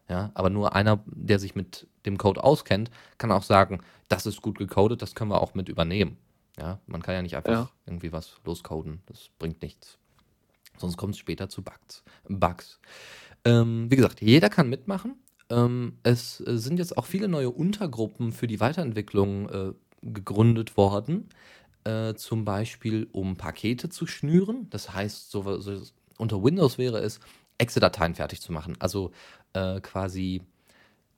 Ja, 0.10 0.32
aber 0.34 0.50
nur 0.50 0.76
einer, 0.76 1.02
der 1.06 1.40
sich 1.40 1.56
mit 1.56 1.88
dem 2.06 2.18
Code 2.18 2.44
auskennt, 2.44 2.92
kann 3.18 3.32
auch 3.32 3.44
sagen, 3.44 3.80
das 4.10 4.26
ist 4.26 4.42
gut 4.42 4.58
gecodet, 4.58 5.02
das 5.02 5.16
können 5.16 5.32
wir 5.32 5.42
auch 5.42 5.54
mit 5.54 5.70
übernehmen. 5.70 6.18
Ja, 6.60 6.80
man 6.88 7.02
kann 7.02 7.16
ja 7.16 7.22
nicht 7.22 7.36
einfach 7.36 7.52
ja. 7.52 7.70
irgendwie 7.86 8.12
was 8.12 8.36
loscoden. 8.44 9.02
Das 9.06 9.30
bringt 9.38 9.62
nichts. 9.62 9.98
Sonst 10.78 10.98
kommt 10.98 11.14
es 11.14 11.20
später 11.20 11.50
zu 11.50 11.64
Bugs. 11.64 12.04
Bugs. 12.28 12.80
Ähm, 13.46 13.90
wie 13.90 13.96
gesagt, 13.96 14.22
jeder 14.22 14.50
kann 14.50 14.70
mitmachen. 14.70 15.16
Ähm, 15.50 15.98
es 16.04 16.42
äh, 16.42 16.58
sind 16.58 16.80
jetzt 16.80 16.98
auch 16.98 17.06
viele 17.06 17.28
neue 17.28 17.50
Untergruppen 17.50 18.32
für 18.32 18.48
die 18.48 18.60
Weiterentwicklung 18.60 19.50
äh, 19.50 19.74
gegründet 20.02 20.78
worden. 20.78 21.30
Äh, 21.84 22.16
zum 22.16 22.44
Beispiel, 22.44 23.08
um 23.12 23.38
Pakete 23.38 23.90
zu 23.90 24.08
schnüren. 24.08 24.70
Das 24.70 24.94
heißt, 24.94 25.32
so, 25.32 25.60
so 25.60 25.82
unter 26.18 26.44
Windows 26.44 26.78
wäre 26.78 27.00
es, 27.00 27.20
Exe-Dateien 27.58 28.16
fertig 28.16 28.42
zu 28.42 28.52
machen. 28.52 28.76
Also 28.80 29.12
äh, 29.54 29.80
quasi 29.82 30.42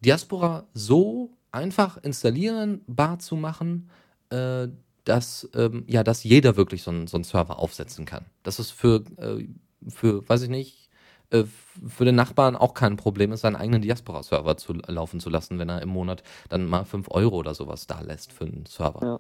Diaspora 0.01 0.67
so 0.73 1.31
einfach 1.51 1.97
installierenbar 1.97 3.19
zu 3.19 3.35
machen, 3.35 3.89
äh, 4.29 4.67
dass, 5.05 5.49
ähm, 5.55 5.83
ja, 5.87 6.03
dass 6.03 6.23
jeder 6.23 6.57
wirklich 6.57 6.83
so 6.83 6.91
einen, 6.91 7.07
so 7.07 7.17
einen 7.17 7.23
Server 7.23 7.59
aufsetzen 7.59 8.05
kann. 8.05 8.25
Das 8.43 8.59
ist 8.59 8.71
für, 8.71 9.03
äh, 9.17 9.47
für 9.87 10.27
weiß 10.27 10.43
ich 10.43 10.49
nicht, 10.49 10.89
äh, 11.31 11.43
für 11.87 12.05
den 12.05 12.15
Nachbarn 12.15 12.55
auch 12.55 12.73
kein 12.73 12.97
Problem 12.97 13.31
ist, 13.31 13.41
seinen 13.41 13.55
eigenen 13.55 13.81
Diaspora-Server 13.81 14.57
zu 14.57 14.73
laufen 14.73 15.19
zu 15.19 15.29
lassen, 15.29 15.59
wenn 15.59 15.69
er 15.69 15.81
im 15.81 15.89
Monat 15.89 16.23
dann 16.49 16.65
mal 16.65 16.85
5 16.85 17.09
Euro 17.11 17.37
oder 17.37 17.53
sowas 17.53 17.87
da 17.87 18.01
lässt 18.01 18.33
für 18.33 18.45
einen 18.45 18.65
Server. 18.65 19.05
Ja. 19.05 19.19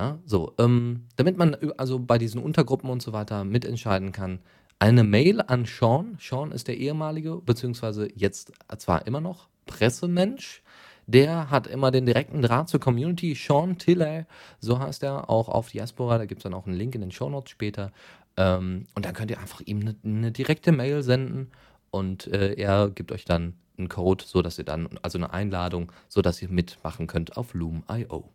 Ja, 0.00 0.18
so, 0.24 0.54
ähm, 0.58 1.06
damit 1.16 1.36
man 1.38 1.56
also 1.76 1.98
bei 1.98 2.18
diesen 2.18 2.40
Untergruppen 2.40 2.88
und 2.88 3.02
so 3.02 3.12
weiter 3.12 3.44
mitentscheiden 3.44 4.12
kann, 4.12 4.38
eine 4.78 5.02
Mail 5.02 5.40
an 5.40 5.64
Sean. 5.64 6.16
Sean 6.20 6.52
ist 6.52 6.68
der 6.68 6.76
ehemalige, 6.76 7.36
beziehungsweise 7.44 8.08
jetzt 8.14 8.52
zwar 8.78 9.08
immer 9.08 9.20
noch 9.20 9.48
Pressemensch, 9.66 10.62
der 11.08 11.50
hat 11.50 11.66
immer 11.66 11.90
den 11.90 12.04
direkten 12.04 12.42
Draht 12.42 12.68
zur 12.68 12.80
Community. 12.80 13.34
Sean 13.34 13.78
Tiller, 13.78 14.26
so 14.60 14.78
heißt 14.78 15.02
er, 15.02 15.30
auch 15.30 15.48
auf 15.48 15.70
Diaspora. 15.70 16.18
Da 16.18 16.26
gibt 16.26 16.40
es 16.40 16.42
dann 16.42 16.52
auch 16.52 16.66
einen 16.66 16.76
Link 16.76 16.94
in 16.94 17.00
den 17.00 17.10
Show 17.10 17.30
Notes 17.30 17.50
später. 17.50 17.92
Ähm, 18.36 18.84
und 18.94 19.06
dann 19.06 19.14
könnt 19.14 19.30
ihr 19.30 19.40
einfach 19.40 19.62
ihm 19.62 19.80
eine, 19.80 19.96
eine 20.04 20.32
direkte 20.32 20.70
Mail 20.70 21.02
senden 21.02 21.50
und 21.90 22.26
äh, 22.26 22.52
er 22.54 22.90
gibt 22.90 23.10
euch 23.10 23.24
dann 23.24 23.54
einen 23.78 23.88
Code, 23.88 24.22
so 24.26 24.42
dass 24.42 24.58
ihr 24.58 24.64
dann, 24.64 24.88
also 25.00 25.16
eine 25.16 25.32
Einladung, 25.32 25.90
so 26.08 26.20
dass 26.20 26.42
ihr 26.42 26.50
mitmachen 26.50 27.06
könnt 27.06 27.38
auf 27.38 27.54
Loom.io. 27.54 28.28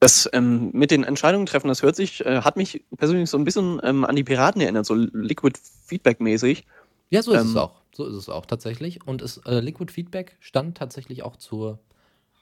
Das 0.00 0.28
ähm, 0.34 0.70
mit 0.74 0.90
den 0.90 1.04
Entscheidungen 1.04 1.46
treffen, 1.46 1.68
das 1.68 1.82
hört 1.82 1.96
sich, 1.96 2.24
äh, 2.26 2.42
hat 2.42 2.58
mich 2.58 2.84
persönlich 2.98 3.30
so 3.30 3.38
ein 3.38 3.44
bisschen 3.44 3.80
ähm, 3.82 4.04
an 4.04 4.14
die 4.14 4.24
Piraten 4.24 4.60
erinnert, 4.60 4.84
so 4.84 4.94
Liquid 4.94 5.58
Feedback 5.86 6.20
mäßig. 6.20 6.66
Ja, 7.08 7.22
so 7.22 7.32
ist 7.32 7.44
es 7.44 7.50
ähm, 7.52 7.56
auch. 7.56 7.80
So 7.94 8.06
ist 8.06 8.16
es 8.16 8.28
auch 8.28 8.44
tatsächlich. 8.44 9.06
Und 9.06 9.22
es, 9.22 9.38
äh, 9.38 9.60
Liquid 9.60 9.90
Feedback 9.90 10.36
stand 10.40 10.76
tatsächlich 10.76 11.22
auch 11.22 11.36
zur 11.36 11.78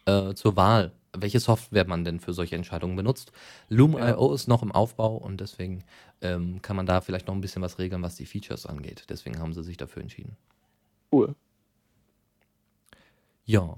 äh, 0.07 0.35
zur 0.35 0.57
Wahl, 0.57 0.93
welche 1.17 1.41
Software 1.41 1.87
man 1.87 2.05
denn 2.05 2.21
für 2.21 2.33
solche 2.33 2.57
Entscheidungen 2.57 2.97
benutzt. 2.97 3.33
Loom.io 3.69 3.99
ja. 3.99 4.35
ist 4.35 4.49
noch 4.49 4.63
im 4.63 4.73
Aufbau 4.73 5.17
und 5.17 5.41
deswegen 5.41 5.85
ähm, 6.21 6.63
kann 6.63 6.77
man 6.77 6.87
da 6.87 7.01
vielleicht 7.01 7.27
noch 7.27 7.35
ein 7.35 7.41
bisschen 7.41 7.63
was 7.63 7.79
regeln, 7.79 8.03
was 8.03 8.17
die 8.17 8.27
Features 8.27 8.67
angeht. 8.67 9.05
Deswegen 9.09 9.39
haben 9.39 9.53
sie 9.53 9.63
sich 9.63 9.77
dafür 9.77 10.03
entschieden. 10.03 10.37
Cool. 11.11 11.35
Ja, 13.45 13.77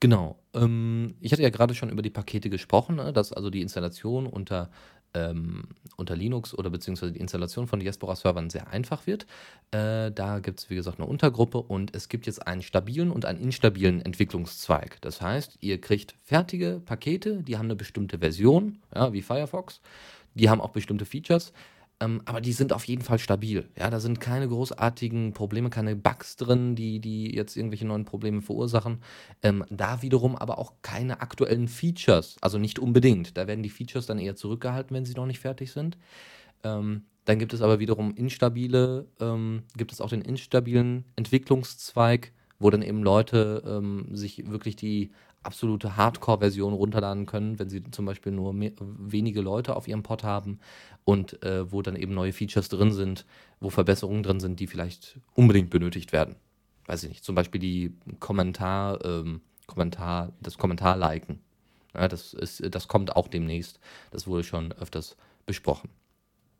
genau. 0.00 0.38
Ähm, 0.54 1.14
ich 1.20 1.32
hatte 1.32 1.42
ja 1.42 1.50
gerade 1.50 1.74
schon 1.74 1.90
über 1.90 2.02
die 2.02 2.10
Pakete 2.10 2.48
gesprochen, 2.50 2.96
ne, 2.96 3.12
dass 3.12 3.32
also 3.32 3.50
die 3.50 3.62
Installation 3.62 4.26
unter 4.26 4.70
ähm, 5.14 5.64
unter 5.96 6.16
Linux 6.16 6.54
oder 6.54 6.70
beziehungsweise 6.70 7.12
die 7.12 7.20
Installation 7.20 7.66
von 7.66 7.80
Diaspora-Servern 7.80 8.50
sehr 8.50 8.68
einfach 8.68 9.06
wird. 9.06 9.26
Äh, 9.70 10.10
da 10.10 10.38
gibt 10.40 10.60
es, 10.60 10.70
wie 10.70 10.74
gesagt, 10.74 10.98
eine 10.98 11.08
Untergruppe 11.08 11.58
und 11.58 11.94
es 11.94 12.08
gibt 12.08 12.26
jetzt 12.26 12.46
einen 12.46 12.62
stabilen 12.62 13.10
und 13.10 13.24
einen 13.24 13.40
instabilen 13.40 14.00
Entwicklungszweig. 14.00 15.00
Das 15.00 15.20
heißt, 15.20 15.58
ihr 15.60 15.80
kriegt 15.80 16.14
fertige 16.22 16.80
Pakete, 16.84 17.42
die 17.42 17.56
haben 17.56 17.66
eine 17.66 17.76
bestimmte 17.76 18.18
Version, 18.18 18.78
ja, 18.94 19.12
wie 19.12 19.22
Firefox. 19.22 19.80
Die 20.34 20.48
haben 20.48 20.60
auch 20.60 20.70
bestimmte 20.70 21.04
Features. 21.04 21.52
Ähm, 22.00 22.22
aber 22.24 22.40
die 22.40 22.52
sind 22.52 22.72
auf 22.72 22.84
jeden 22.84 23.02
Fall 23.02 23.18
stabil. 23.18 23.68
Ja, 23.78 23.88
da 23.90 24.00
sind 24.00 24.20
keine 24.20 24.48
großartigen 24.48 25.32
Probleme, 25.32 25.70
keine 25.70 25.94
Bugs 25.94 26.36
drin, 26.36 26.74
die, 26.74 27.00
die 27.00 27.34
jetzt 27.34 27.56
irgendwelche 27.56 27.86
neuen 27.86 28.04
Probleme 28.04 28.42
verursachen. 28.42 29.02
Ähm, 29.42 29.64
da 29.70 30.02
wiederum 30.02 30.34
aber 30.36 30.58
auch 30.58 30.74
keine 30.82 31.20
aktuellen 31.20 31.68
Features. 31.68 32.36
Also 32.40 32.58
nicht 32.58 32.78
unbedingt. 32.78 33.36
Da 33.36 33.46
werden 33.46 33.62
die 33.62 33.70
Features 33.70 34.06
dann 34.06 34.18
eher 34.18 34.36
zurückgehalten, 34.36 34.94
wenn 34.94 35.04
sie 35.04 35.14
noch 35.14 35.26
nicht 35.26 35.40
fertig 35.40 35.72
sind. 35.72 35.96
Ähm, 36.64 37.04
dann 37.24 37.38
gibt 37.38 37.52
es 37.52 37.62
aber 37.62 37.78
wiederum 37.78 38.14
instabile, 38.14 39.06
ähm, 39.20 39.62
gibt 39.76 39.92
es 39.92 40.00
auch 40.00 40.08
den 40.08 40.22
instabilen 40.22 41.04
Entwicklungszweig, 41.14 42.32
wo 42.58 42.70
dann 42.70 42.82
eben 42.82 43.02
Leute 43.02 43.62
ähm, 43.66 44.08
sich 44.12 44.50
wirklich 44.50 44.76
die 44.76 45.12
absolute 45.42 45.96
Hardcore-Version 45.96 46.72
runterladen 46.72 47.26
können, 47.26 47.58
wenn 47.58 47.68
sie 47.68 47.82
zum 47.90 48.04
Beispiel 48.04 48.32
nur 48.32 48.52
mehr, 48.52 48.72
wenige 48.78 49.40
Leute 49.40 49.76
auf 49.76 49.88
ihrem 49.88 50.02
Pod 50.02 50.24
haben 50.24 50.60
und 51.04 51.42
äh, 51.42 51.70
wo 51.70 51.82
dann 51.82 51.96
eben 51.96 52.14
neue 52.14 52.32
Features 52.32 52.68
drin 52.68 52.92
sind, 52.92 53.26
wo 53.60 53.70
Verbesserungen 53.70 54.22
drin 54.22 54.40
sind, 54.40 54.60
die 54.60 54.66
vielleicht 54.66 55.18
unbedingt 55.34 55.70
benötigt 55.70 56.12
werden. 56.12 56.36
Weiß 56.86 57.02
ich 57.04 57.10
nicht, 57.10 57.24
zum 57.24 57.34
Beispiel 57.34 57.60
die 57.60 57.94
Kommentar, 58.20 59.04
ähm, 59.04 59.40
Kommentar, 59.66 60.32
das 60.40 60.58
Kommentar-Liken. 60.58 61.40
Ja, 61.94 62.08
das, 62.08 62.34
ist, 62.34 62.62
das 62.74 62.88
kommt 62.88 63.16
auch 63.16 63.28
demnächst. 63.28 63.78
Das 64.10 64.26
wurde 64.26 64.44
schon 64.44 64.72
öfters 64.72 65.16
besprochen. 65.46 65.90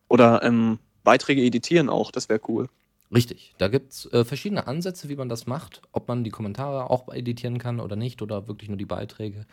Oder 0.09 0.43
ähm, 0.43 0.79
Beiträge 1.05 1.43
editieren 1.43 1.89
auch, 1.89 2.11
das 2.11 2.29
wäre 2.29 2.41
cool. 2.49 2.69
Richtig, 3.15 3.55
da 3.59 3.69
gibt 3.69 3.93
es 3.93 4.07
äh, 4.13 4.25
verschiedene 4.25 4.67
Ansätze, 4.67 5.09
wie 5.09 5.17
man 5.17 5.29
das 5.29 5.47
macht. 5.47 5.83
Ob 5.93 6.09
man 6.09 6.25
die 6.25 6.31
Kommentare 6.31 6.89
auch 6.91 7.13
editieren 7.13 7.59
kann 7.59 7.79
oder 7.79 7.97
nicht 7.97 8.23
oder 8.23 8.49
wirklich 8.49 8.69
nur 8.71 8.79
die 8.79 8.87
Beiträge, 8.87 9.47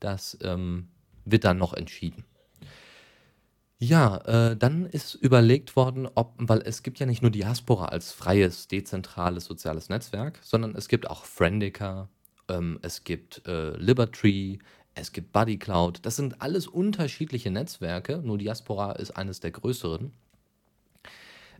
das 0.00 0.36
ähm, 0.42 0.88
wird 1.24 1.44
dann 1.44 1.56
noch 1.56 1.72
entschieden. 1.72 2.24
Ja, 3.78 4.18
äh, 4.24 4.56
dann 4.56 4.86
ist 4.86 5.14
überlegt 5.14 5.76
worden, 5.76 6.08
ob, 6.14 6.34
weil 6.38 6.62
es 6.62 6.82
gibt 6.82 6.98
ja 6.98 7.04
nicht 7.06 7.20
nur 7.20 7.30
Diaspora 7.30 7.86
als 7.86 8.12
freies, 8.12 8.68
dezentrales 8.68 9.44
soziales 9.44 9.90
Netzwerk, 9.90 10.38
sondern 10.42 10.74
es 10.74 10.88
gibt 10.88 11.10
auch 11.10 11.24
Friendica, 11.26 12.08
ähm, 12.48 12.78
es 12.82 13.04
gibt 13.04 13.46
äh, 13.46 13.76
Libertree, 13.76 14.58
es 14.94 15.12
gibt 15.12 15.32
BuddyCloud. 15.32 16.06
Das 16.06 16.16
sind 16.16 16.40
alles 16.40 16.66
unterschiedliche 16.66 17.50
Netzwerke, 17.50 18.18
nur 18.24 18.38
Diaspora 18.38 18.92
ist 18.92 19.10
eines 19.10 19.40
der 19.40 19.50
größeren. 19.50 20.12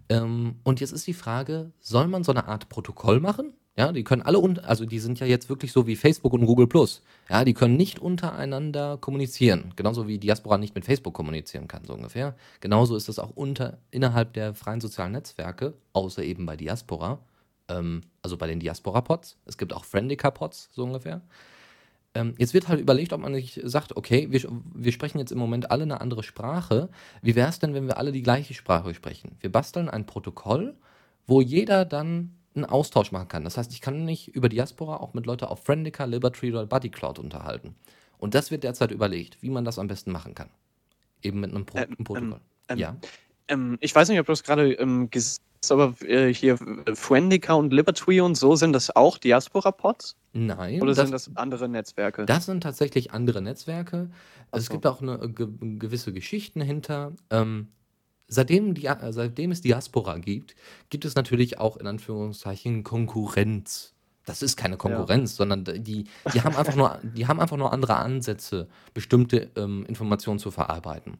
Ähm, 0.08 0.56
und 0.64 0.80
jetzt 0.80 0.92
ist 0.92 1.06
die 1.06 1.14
Frage, 1.14 1.72
soll 1.80 2.06
man 2.08 2.24
so 2.24 2.32
eine 2.32 2.46
Art 2.46 2.68
Protokoll 2.68 3.20
machen? 3.20 3.52
Ja, 3.78 3.92
die 3.92 4.04
können 4.04 4.22
alle, 4.22 4.38
also 4.64 4.86
die 4.86 4.98
sind 4.98 5.20
ja 5.20 5.26
jetzt 5.26 5.50
wirklich 5.50 5.70
so 5.70 5.86
wie 5.86 5.96
Facebook 5.96 6.32
und 6.32 6.46
Google 6.46 6.66
Plus. 6.66 7.02
Ja, 7.28 7.44
die 7.44 7.52
können 7.52 7.76
nicht 7.76 7.98
untereinander 7.98 8.96
kommunizieren. 8.96 9.74
Genauso 9.76 10.08
wie 10.08 10.18
Diaspora 10.18 10.56
nicht 10.56 10.74
mit 10.74 10.86
Facebook 10.86 11.12
kommunizieren 11.12 11.68
kann, 11.68 11.84
so 11.84 11.92
ungefähr. 11.92 12.34
Genauso 12.60 12.96
ist 12.96 13.10
das 13.10 13.18
auch 13.18 13.30
unter, 13.34 13.78
innerhalb 13.90 14.32
der 14.32 14.54
freien 14.54 14.80
sozialen 14.80 15.12
Netzwerke, 15.12 15.74
außer 15.92 16.22
eben 16.22 16.46
bei 16.46 16.56
Diaspora. 16.56 17.18
Ähm, 17.68 18.00
also 18.22 18.38
bei 18.38 18.46
den 18.46 18.60
Diaspora-Pods. 18.60 19.36
Es 19.44 19.58
gibt 19.58 19.74
auch 19.74 19.84
Friendica-Pods, 19.84 20.70
so 20.72 20.84
ungefähr. 20.84 21.20
Ähm, 22.16 22.34
jetzt 22.38 22.54
wird 22.54 22.68
halt 22.68 22.80
überlegt, 22.80 23.12
ob 23.12 23.20
man 23.20 23.32
nicht 23.32 23.60
sagt, 23.62 23.94
okay, 23.94 24.28
wir, 24.30 24.40
wir 24.74 24.92
sprechen 24.92 25.18
jetzt 25.18 25.32
im 25.32 25.38
Moment 25.38 25.70
alle 25.70 25.82
eine 25.82 26.00
andere 26.00 26.22
Sprache. 26.22 26.88
Wie 27.20 27.34
wäre 27.34 27.50
es 27.50 27.58
denn, 27.58 27.74
wenn 27.74 27.86
wir 27.86 27.98
alle 27.98 28.10
die 28.10 28.22
gleiche 28.22 28.54
Sprache 28.54 28.94
sprechen? 28.94 29.36
Wir 29.40 29.52
basteln 29.52 29.90
ein 29.90 30.06
Protokoll, 30.06 30.76
wo 31.26 31.42
jeder 31.42 31.84
dann 31.84 32.34
einen 32.54 32.64
Austausch 32.64 33.12
machen 33.12 33.28
kann. 33.28 33.44
Das 33.44 33.58
heißt, 33.58 33.70
ich 33.70 33.82
kann 33.82 34.06
mich 34.06 34.28
über 34.28 34.48
Diaspora 34.48 34.96
auch 34.96 35.12
mit 35.12 35.26
Leuten 35.26 35.44
auf 35.44 35.62
Friendica, 35.62 36.06
Liberty 36.06 36.50
oder 36.50 36.64
BuddyCloud 36.64 37.18
unterhalten. 37.18 37.74
Und 38.16 38.34
das 38.34 38.50
wird 38.50 38.64
derzeit 38.64 38.92
überlegt, 38.92 39.42
wie 39.42 39.50
man 39.50 39.66
das 39.66 39.78
am 39.78 39.88
besten 39.88 40.10
machen 40.10 40.34
kann. 40.34 40.48
Eben 41.22 41.40
mit 41.40 41.50
einem, 41.50 41.66
Pro 41.66 41.78
ähm, 41.78 41.96
Protokoll. 42.02 42.40
Ähm, 42.70 42.78
ja. 42.78 42.96
Ähm, 43.48 43.78
ich 43.80 43.94
weiß 43.94 44.08
nicht, 44.08 44.20
ob 44.20 44.26
du 44.26 44.32
das 44.32 44.42
gerade 44.42 44.72
ähm, 44.74 45.10
gesagt 45.10 45.42
hast, 45.62 45.72
aber 45.72 45.94
äh, 46.02 46.32
hier 46.32 46.58
Friendica 46.94 47.54
und 47.54 47.72
Liberty 47.72 48.20
und 48.20 48.36
so, 48.36 48.56
sind 48.56 48.72
das 48.72 48.94
auch 48.94 49.18
Diaspora-Pods? 49.18 50.16
Nein. 50.32 50.82
Oder 50.82 50.94
das, 50.94 50.98
sind 50.98 51.12
das 51.12 51.30
andere 51.36 51.68
Netzwerke? 51.68 52.26
Das 52.26 52.46
sind 52.46 52.62
tatsächlich 52.62 53.12
andere 53.12 53.42
Netzwerke. 53.42 54.10
So. 54.52 54.58
Es 54.58 54.68
gibt 54.68 54.86
auch 54.86 55.00
eine, 55.00 55.18
ge 55.30 55.48
gewisse 55.78 56.12
Geschichten 56.12 56.60
hinter. 56.60 57.12
Ähm, 57.30 57.68
seitdem, 58.28 58.74
die, 58.74 58.88
seitdem 59.10 59.50
es 59.50 59.60
Diaspora 59.62 60.18
gibt, 60.18 60.54
gibt 60.90 61.04
es 61.04 61.14
natürlich 61.14 61.58
auch 61.58 61.76
in 61.76 61.86
Anführungszeichen 61.86 62.84
Konkurrenz. 62.84 63.94
Das 64.24 64.42
ist 64.42 64.56
keine 64.56 64.76
Konkurrenz, 64.76 65.32
ja. 65.32 65.36
sondern 65.36 65.64
die, 65.64 66.04
die, 66.34 66.40
haben 66.42 66.56
einfach 66.56 66.74
nur, 66.74 66.98
die 67.02 67.26
haben 67.28 67.40
einfach 67.40 67.56
nur 67.56 67.72
andere 67.72 67.96
Ansätze, 67.96 68.68
bestimmte 68.92 69.50
ähm, 69.56 69.86
Informationen 69.86 70.40
zu 70.40 70.50
verarbeiten. 70.50 71.18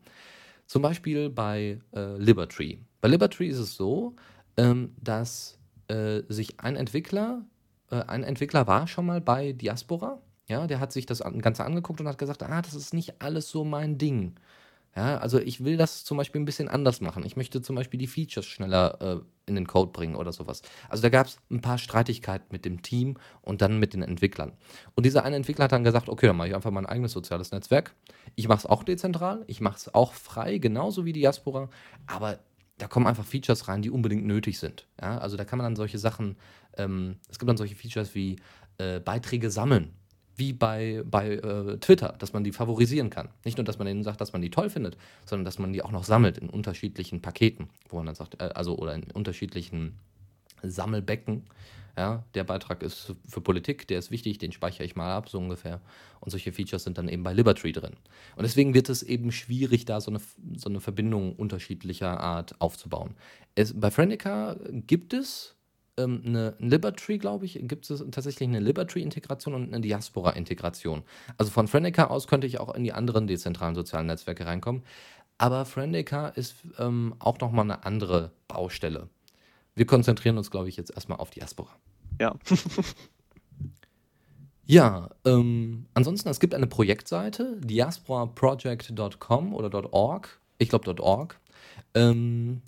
Zum 0.67 0.83
Beispiel 0.83 1.31
bei 1.31 1.81
äh, 1.95 2.17
Libertree. 2.17 2.79
Bei 3.01 3.09
Libertree 3.09 3.49
ist 3.49 3.59
es 3.59 3.77
so, 3.77 4.15
ähm, 4.57 4.95
dass 5.01 5.59
äh, 5.89 6.23
sich 6.29 6.59
ein 6.61 6.77
Entwickler 6.77 7.45
äh, 7.91 8.03
ein 8.07 8.23
Entwickler 8.25 8.67
war 8.67 8.87
schon 8.87 9.07
mal 9.07 9.21
bei 9.21 9.53
Diaspora. 9.53 10.21
Ja, 10.49 10.67
der 10.67 10.79
hat 10.79 10.93
sich 10.93 11.07
das 11.07 11.23
Ganze 11.41 11.65
angeguckt 11.65 12.01
und 12.01 12.07
hat 12.07 12.19
gesagt, 12.19 12.43
ah, 12.43 12.63
das 12.63 12.75
ist 12.75 12.95
nicht 12.95 13.21
alles 13.21 13.51
so 13.51 13.65
mein 13.65 13.99
Ding. 13.99 14.35
Ja, 14.97 15.19
also 15.19 15.39
ich 15.39 15.63
will 15.63 15.77
das 15.77 16.05
zum 16.05 16.17
Beispiel 16.17 16.41
ein 16.41 16.47
bisschen 16.47 16.69
anders 16.69 17.03
machen. 17.03 17.23
Ich 17.27 17.37
möchte 17.37 17.61
zum 17.61 17.77
Beispiel 17.77 17.99
die 17.99 18.07
Features 18.07 18.47
schneller 18.47 18.99
äh, 19.03 19.21
in 19.45 19.55
den 19.55 19.67
Code 19.67 19.93
bringen 19.93 20.17
oder 20.17 20.33
sowas. 20.33 20.63
Also 20.89 21.03
da 21.03 21.11
gab 21.11 21.27
es 21.27 21.39
ein 21.51 21.61
paar 21.61 21.77
Streitigkeiten 21.77 22.47
mit 22.51 22.65
dem 22.65 22.81
Team 22.81 23.19
und 23.43 23.61
dann 23.61 23.79
mit 23.79 23.93
den 23.93 24.03
Entwicklern. 24.03 24.53
Und 24.95 25.05
dieser 25.05 25.23
eine 25.23 25.37
Entwickler 25.37 25.65
hat 25.65 25.73
dann 25.73 25.85
gesagt, 25.85 26.09
okay, 26.09 26.27
dann 26.27 26.37
mache 26.37 26.49
ich 26.49 26.55
einfach 26.55 26.71
mein 26.71 26.87
eigenes 26.87 27.13
soziales 27.13 27.53
Netzwerk. 27.53 27.95
Ich 28.37 28.49
mache 28.49 28.61
es 28.61 28.67
auch 28.67 28.85
dezentral, 28.85 29.45
ich 29.49 29.61
mache 29.61 29.77
es 29.77 29.95
auch 29.95 30.15
frei, 30.15 30.57
genauso 30.57 31.05
wie 31.05 31.13
Diaspora, 31.13 31.69
aber 32.07 32.39
da 32.79 32.89
kommen 32.89 33.07
einfach 33.07 33.25
Features 33.25 33.69
rein, 33.69 33.83
die 33.83 33.91
unbedingt 33.91 34.25
nötig 34.25 34.59
sind. 34.59 34.87
Ja, 35.01 35.19
also 35.19 35.37
da 35.37 35.45
kann 35.45 35.59
man 35.59 35.65
dann 35.65 35.77
solche 35.77 35.99
Sachen, 35.99 36.37
ähm, 36.79 37.17
es 37.29 37.39
gibt 37.39 37.49
dann 37.49 37.57
solche 37.59 37.75
Features 37.75 38.15
wie 38.15 38.37
äh, 38.79 39.01
Beiträge 39.01 39.51
sammeln, 39.51 39.93
wie 40.37 40.53
bei, 40.53 41.03
bei 41.05 41.35
äh, 41.35 41.79
Twitter, 41.79 42.15
dass 42.19 42.33
man 42.33 42.45
die 42.45 42.53
favorisieren 42.53 43.11
kann. 43.11 43.29
Nicht 43.45 43.57
nur, 43.57 43.65
dass 43.65 43.79
man 43.79 43.87
denen 43.87 44.05
sagt, 44.05 44.21
dass 44.21 44.33
man 44.33 44.43
die 44.43 44.51
toll 44.51 44.71
findet, 44.71 44.97
sondern 45.25 45.45
dass 45.45 45.59
man 45.59 45.73
die 45.73 45.83
auch 45.83 45.91
noch 45.91 46.05
sammelt 46.05 46.39
in 46.39 46.51
unterschiedlichen 46.51 47.23
Paketen, 47.23 47.69
wo 47.89 47.97
man 47.97 48.07
dann 48.07 48.15
sagt, 48.15 48.41
äh, 48.41 48.51
also 48.55 48.77
oder 48.77 48.95
in 48.95 49.05
unterschiedlichen 49.13 49.99
Sammelbecken. 50.63 51.45
Ja, 51.99 52.25
der 52.35 52.45
Beitrag 52.45 52.83
ist 52.83 53.15
für 53.27 53.41
Politik, 53.41 53.89
der 53.89 53.99
ist 53.99 54.11
wichtig, 54.11 54.37
den 54.37 54.53
speichere 54.53 54.85
ich 54.85 54.97
mal 54.97 55.17
ab, 55.17 55.31
so 55.31 55.39
ungefähr. 55.39 55.81
Und 56.21 56.31
solche 56.31 56.53
Features 56.53 56.85
sind 56.85 56.99
dann 56.99 57.09
eben 57.09 57.23
bei 57.23 57.33
Libertree 57.33 57.73
drin. 57.73 57.95
Und 58.37 58.43
deswegen 58.43 58.75
wird 58.75 58.91
es 58.91 59.03
eben 59.03 59.33
schwierig, 59.33 59.87
da 59.87 60.03
so 60.03 60.11
eine, 60.11 60.21
so 60.57 60.69
eine 60.69 60.81
Verbindung 60.81 61.35
unterschiedlicher 61.35 62.21
Art 62.21 62.61
aufzubauen. 62.61 63.15
Es, 63.55 63.73
bei 63.81 63.91
Friendica 63.91 64.57
gibt 64.87 65.15
es 65.15 65.56
ähm, 65.97 66.23
eine 66.25 66.55
Libertree, 66.59 67.19
glaube 67.19 67.45
ich, 67.45 67.59
gibt 67.63 67.91
es 67.91 68.05
tatsächlich 68.11 68.49
eine 68.49 68.61
Libertree-Integration 68.61 69.55
und 69.55 69.73
eine 69.73 69.81
Diaspora-Integration. 69.81 71.03
Also 71.39 71.51
von 71.51 71.69
Friendica 71.69 72.07
aus 72.07 72.27
könnte 72.27 72.47
ich 72.47 72.61
auch 72.61 72.75
in 72.75 72.85
die 72.85 72.93
anderen 72.93 73.27
dezentralen 73.27 73.75
sozialen 73.75 74.07
Netzwerke 74.07 74.47
reinkommen. 74.47 74.83
Aber 75.39 75.65
Friendica 75.65 76.29
ist 76.29 76.57
ähm, 76.79 77.15
auch 77.19 77.39
nochmal 77.41 77.65
eine 77.65 77.85
andere 77.85 78.33
Baustelle. 78.49 79.09
Wir 79.75 79.87
konzentrieren 79.87 80.39
uns, 80.39 80.51
glaube 80.51 80.69
ich, 80.69 80.77
jetzt 80.77 80.91
erstmal 80.91 81.19
auf 81.19 81.31
Diaspora. 81.31 81.77
Ja. 82.21 82.35
ja, 84.65 85.11
ähm, 85.27 85.87
ansonsten, 85.93 86.31
es 86.31 86.41
gibt 86.41 86.55
eine 86.55 86.67
Projektseite, 86.67 87.59
diasporaproject.com 87.61 89.55
oder 89.55 89.93
.org. 89.93 90.41
Ich 90.59 90.71
glaube 90.71 91.03
.org. 91.03 91.39
Ähm, 91.95 92.63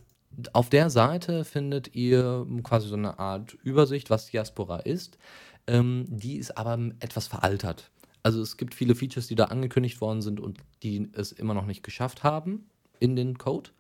auf 0.53 0.71
der 0.71 0.91
Seite 0.91 1.45
findet 1.45 1.95
ihr 1.95 2.47
quasi 2.63 2.89
so 2.89 2.97
eine 2.97 3.19
Art 3.19 3.55
Übersicht, 3.63 4.11
was 4.11 4.27
Diaspora 4.27 4.79
ist. 4.81 5.19
Ähm, 5.67 6.07
die 6.09 6.37
ist 6.37 6.57
aber 6.57 6.79
etwas 7.01 7.27
veraltert. 7.27 7.91
Also 8.23 8.41
es 8.43 8.57
gibt 8.57 8.75
viele 8.75 8.95
Features, 8.95 9.27
die 9.27 9.35
da 9.35 9.45
angekündigt 9.45 10.01
worden 10.01 10.23
sind 10.23 10.41
und 10.41 10.59
die 10.83 11.09
es 11.13 11.33
immer 11.33 11.55
noch 11.55 11.67
nicht 11.67 11.83
geschafft 11.83 12.25
haben 12.25 12.69
in 13.01 13.17
den 13.17 13.39
Code. 13.39 13.71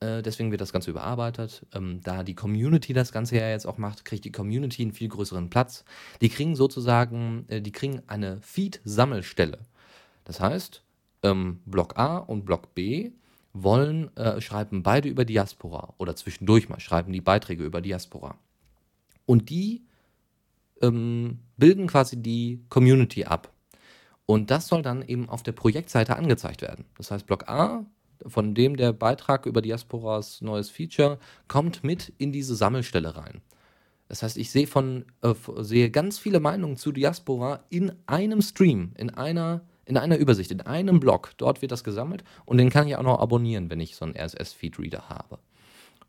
Äh, 0.00 0.22
deswegen 0.22 0.50
wird 0.50 0.60
das 0.60 0.72
Ganze 0.72 0.90
überarbeitet. 0.90 1.66
Ähm, 1.74 2.00
da 2.02 2.22
die 2.22 2.34
Community 2.34 2.92
das 2.92 3.12
Ganze 3.12 3.36
ja 3.36 3.48
jetzt 3.48 3.66
auch 3.66 3.78
macht, 3.78 4.04
kriegt 4.04 4.24
die 4.24 4.32
Community 4.32 4.82
einen 4.82 4.92
viel 4.92 5.08
größeren 5.08 5.50
Platz. 5.50 5.84
Die 6.20 6.28
kriegen 6.28 6.56
sozusagen, 6.56 7.46
äh, 7.48 7.62
die 7.62 7.72
kriegen 7.72 8.02
eine 8.06 8.40
Feed-Sammelstelle. 8.42 9.58
Das 10.24 10.40
heißt, 10.40 10.82
ähm, 11.22 11.60
Block 11.64 11.96
A 11.98 12.18
und 12.18 12.44
Block 12.44 12.74
B 12.74 13.12
wollen, 13.62 14.14
äh, 14.16 14.40
schreiben 14.40 14.82
beide 14.82 15.08
über 15.08 15.24
Diaspora 15.24 15.94
oder 15.98 16.16
zwischendurch 16.16 16.68
mal 16.68 16.80
schreiben 16.80 17.12
die 17.12 17.20
Beiträge 17.20 17.64
über 17.64 17.80
Diaspora. 17.80 18.36
Und 19.24 19.50
die 19.50 19.82
ähm, 20.82 21.40
bilden 21.56 21.86
quasi 21.86 22.22
die 22.22 22.64
Community 22.68 23.24
ab. 23.24 23.52
Und 24.26 24.50
das 24.50 24.68
soll 24.68 24.82
dann 24.82 25.02
eben 25.02 25.28
auf 25.28 25.42
der 25.42 25.52
Projektseite 25.52 26.16
angezeigt 26.16 26.62
werden. 26.62 26.84
Das 26.96 27.10
heißt, 27.10 27.26
Block 27.26 27.48
A 27.48 27.86
von 28.26 28.54
dem 28.54 28.76
der 28.76 28.92
Beitrag 28.92 29.46
über 29.46 29.62
Diasporas 29.62 30.40
neues 30.40 30.70
Feature 30.70 31.18
kommt 31.48 31.84
mit 31.84 32.12
in 32.18 32.32
diese 32.32 32.56
Sammelstelle 32.56 33.16
rein. 33.16 33.42
Das 34.08 34.22
heißt, 34.22 34.36
ich 34.36 34.50
sehe 34.50 34.66
von 34.66 35.04
äh, 35.22 35.34
sehe 35.58 35.90
ganz 35.90 36.18
viele 36.18 36.40
Meinungen 36.40 36.76
zu 36.76 36.92
Diaspora 36.92 37.64
in 37.70 37.92
einem 38.06 38.40
Stream, 38.40 38.92
in 38.96 39.10
einer 39.10 39.62
in 39.86 39.96
einer 39.96 40.18
Übersicht, 40.18 40.50
in 40.50 40.60
einem 40.60 41.00
Blog. 41.00 41.32
Dort 41.38 41.62
wird 41.62 41.72
das 41.72 41.84
gesammelt 41.84 42.24
und 42.44 42.58
den 42.58 42.70
kann 42.70 42.86
ich 42.86 42.96
auch 42.96 43.02
noch 43.02 43.20
abonnieren, 43.20 43.70
wenn 43.70 43.80
ich 43.80 43.96
so 43.96 44.04
einen 44.04 44.16
RSS-Feed-Reader 44.16 45.08
habe. 45.08 45.38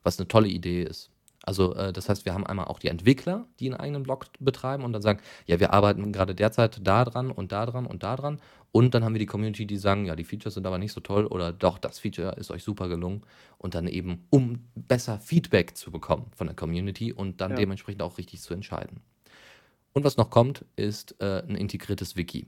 Was 0.04 0.20
eine 0.20 0.28
tolle 0.28 0.48
Idee 0.48 0.84
ist. 0.84 1.10
Also 1.48 1.76
äh, 1.76 1.94
das 1.94 2.10
heißt, 2.10 2.26
wir 2.26 2.34
haben 2.34 2.46
einmal 2.46 2.66
auch 2.66 2.80
die 2.80 2.90
Entwickler, 2.90 3.46
die 3.60 3.68
einen 3.68 3.80
eigenen 3.80 4.04
Blog 4.04 4.26
betreiben 4.40 4.84
und 4.84 4.92
dann 4.92 5.02
sagen, 5.02 5.22
ja, 5.46 5.62
wir 5.62 5.72
arbeiten 5.72 6.12
gerade 6.12 6.36
derzeit 6.36 6.86
da 6.86 7.06
dran 7.06 7.32
und 7.32 7.54
da 7.54 7.66
dran 7.66 7.86
und 7.86 8.04
da 8.04 8.18
dran. 8.18 8.42
Und 8.74 8.94
dann 8.94 9.06
haben 9.06 9.14
wir 9.14 9.20
die 9.20 9.28
Community, 9.28 9.66
die 9.66 9.78
sagen, 9.78 10.06
ja, 10.06 10.18
die 10.18 10.26
Features 10.26 10.56
sind 10.56 10.68
aber 10.68 10.78
nicht 10.78 10.92
so 10.92 11.00
toll 11.00 11.26
oder 11.26 11.54
doch, 11.54 11.78
das 11.78 12.00
Feature 12.00 12.36
ist 12.36 12.52
euch 12.52 12.64
super 12.64 12.90
gelungen. 12.90 13.22
Und 13.58 13.76
dann 13.76 13.88
eben, 13.88 14.26
um 14.30 14.66
besser 14.76 15.20
Feedback 15.20 15.78
zu 15.78 15.90
bekommen 15.90 16.26
von 16.36 16.48
der 16.48 16.56
Community 16.56 17.14
und 17.14 17.40
dann 17.40 17.52
ja. 17.52 17.58
dementsprechend 17.58 18.02
auch 18.02 18.18
richtig 18.18 18.42
zu 18.42 18.54
entscheiden. 18.54 19.00
Und 19.94 20.04
was 20.04 20.18
noch 20.18 20.30
kommt, 20.30 20.66
ist 20.76 21.16
äh, 21.22 21.42
ein 21.48 21.56
integriertes 21.56 22.18
Wiki. 22.18 22.46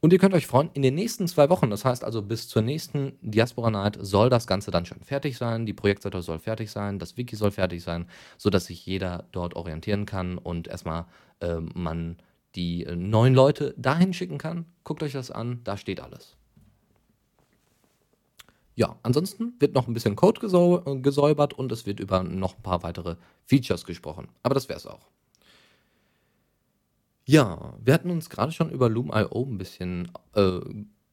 Und 0.00 0.12
ihr 0.12 0.18
könnt 0.18 0.34
euch 0.34 0.46
freuen, 0.46 0.70
in 0.74 0.82
den 0.82 0.94
nächsten 0.94 1.26
zwei 1.26 1.50
Wochen, 1.50 1.70
das 1.70 1.84
heißt 1.84 2.04
also 2.04 2.22
bis 2.22 2.48
zur 2.48 2.62
nächsten 2.62 3.18
Diaspora 3.20 3.70
Night, 3.70 3.98
soll 4.00 4.30
das 4.30 4.46
Ganze 4.46 4.70
dann 4.70 4.86
schon 4.86 5.00
fertig 5.00 5.36
sein. 5.36 5.66
Die 5.66 5.72
Projektseite 5.72 6.22
soll 6.22 6.38
fertig 6.38 6.70
sein, 6.70 7.00
das 7.00 7.16
Wiki 7.16 7.34
soll 7.34 7.50
fertig 7.50 7.82
sein, 7.82 8.06
sodass 8.36 8.66
sich 8.66 8.86
jeder 8.86 9.24
dort 9.32 9.56
orientieren 9.56 10.06
kann 10.06 10.38
und 10.38 10.68
erstmal 10.68 11.06
äh, 11.40 11.56
man 11.74 12.16
die 12.54 12.84
äh, 12.84 12.94
neuen 12.94 13.34
Leute 13.34 13.74
dahin 13.76 14.12
schicken 14.12 14.38
kann. 14.38 14.66
Guckt 14.84 15.02
euch 15.02 15.12
das 15.12 15.32
an, 15.32 15.60
da 15.64 15.76
steht 15.76 16.00
alles. 16.00 16.36
Ja, 18.76 18.96
ansonsten 19.02 19.54
wird 19.58 19.74
noch 19.74 19.88
ein 19.88 19.94
bisschen 19.94 20.14
Code 20.14 20.38
gesäubert 20.38 21.54
und 21.54 21.72
es 21.72 21.84
wird 21.86 21.98
über 21.98 22.22
noch 22.22 22.56
ein 22.56 22.62
paar 22.62 22.84
weitere 22.84 23.16
Features 23.46 23.84
gesprochen. 23.84 24.28
Aber 24.44 24.54
das 24.54 24.68
wäre 24.68 24.78
es 24.78 24.86
auch. 24.86 25.08
Ja, 27.28 27.74
wir 27.84 27.92
hatten 27.92 28.10
uns 28.10 28.30
gerade 28.30 28.52
schon 28.52 28.70
über 28.70 28.88
Loom.io 28.88 29.42
ein 29.44 29.58
bisschen 29.58 30.10
äh, 30.34 30.60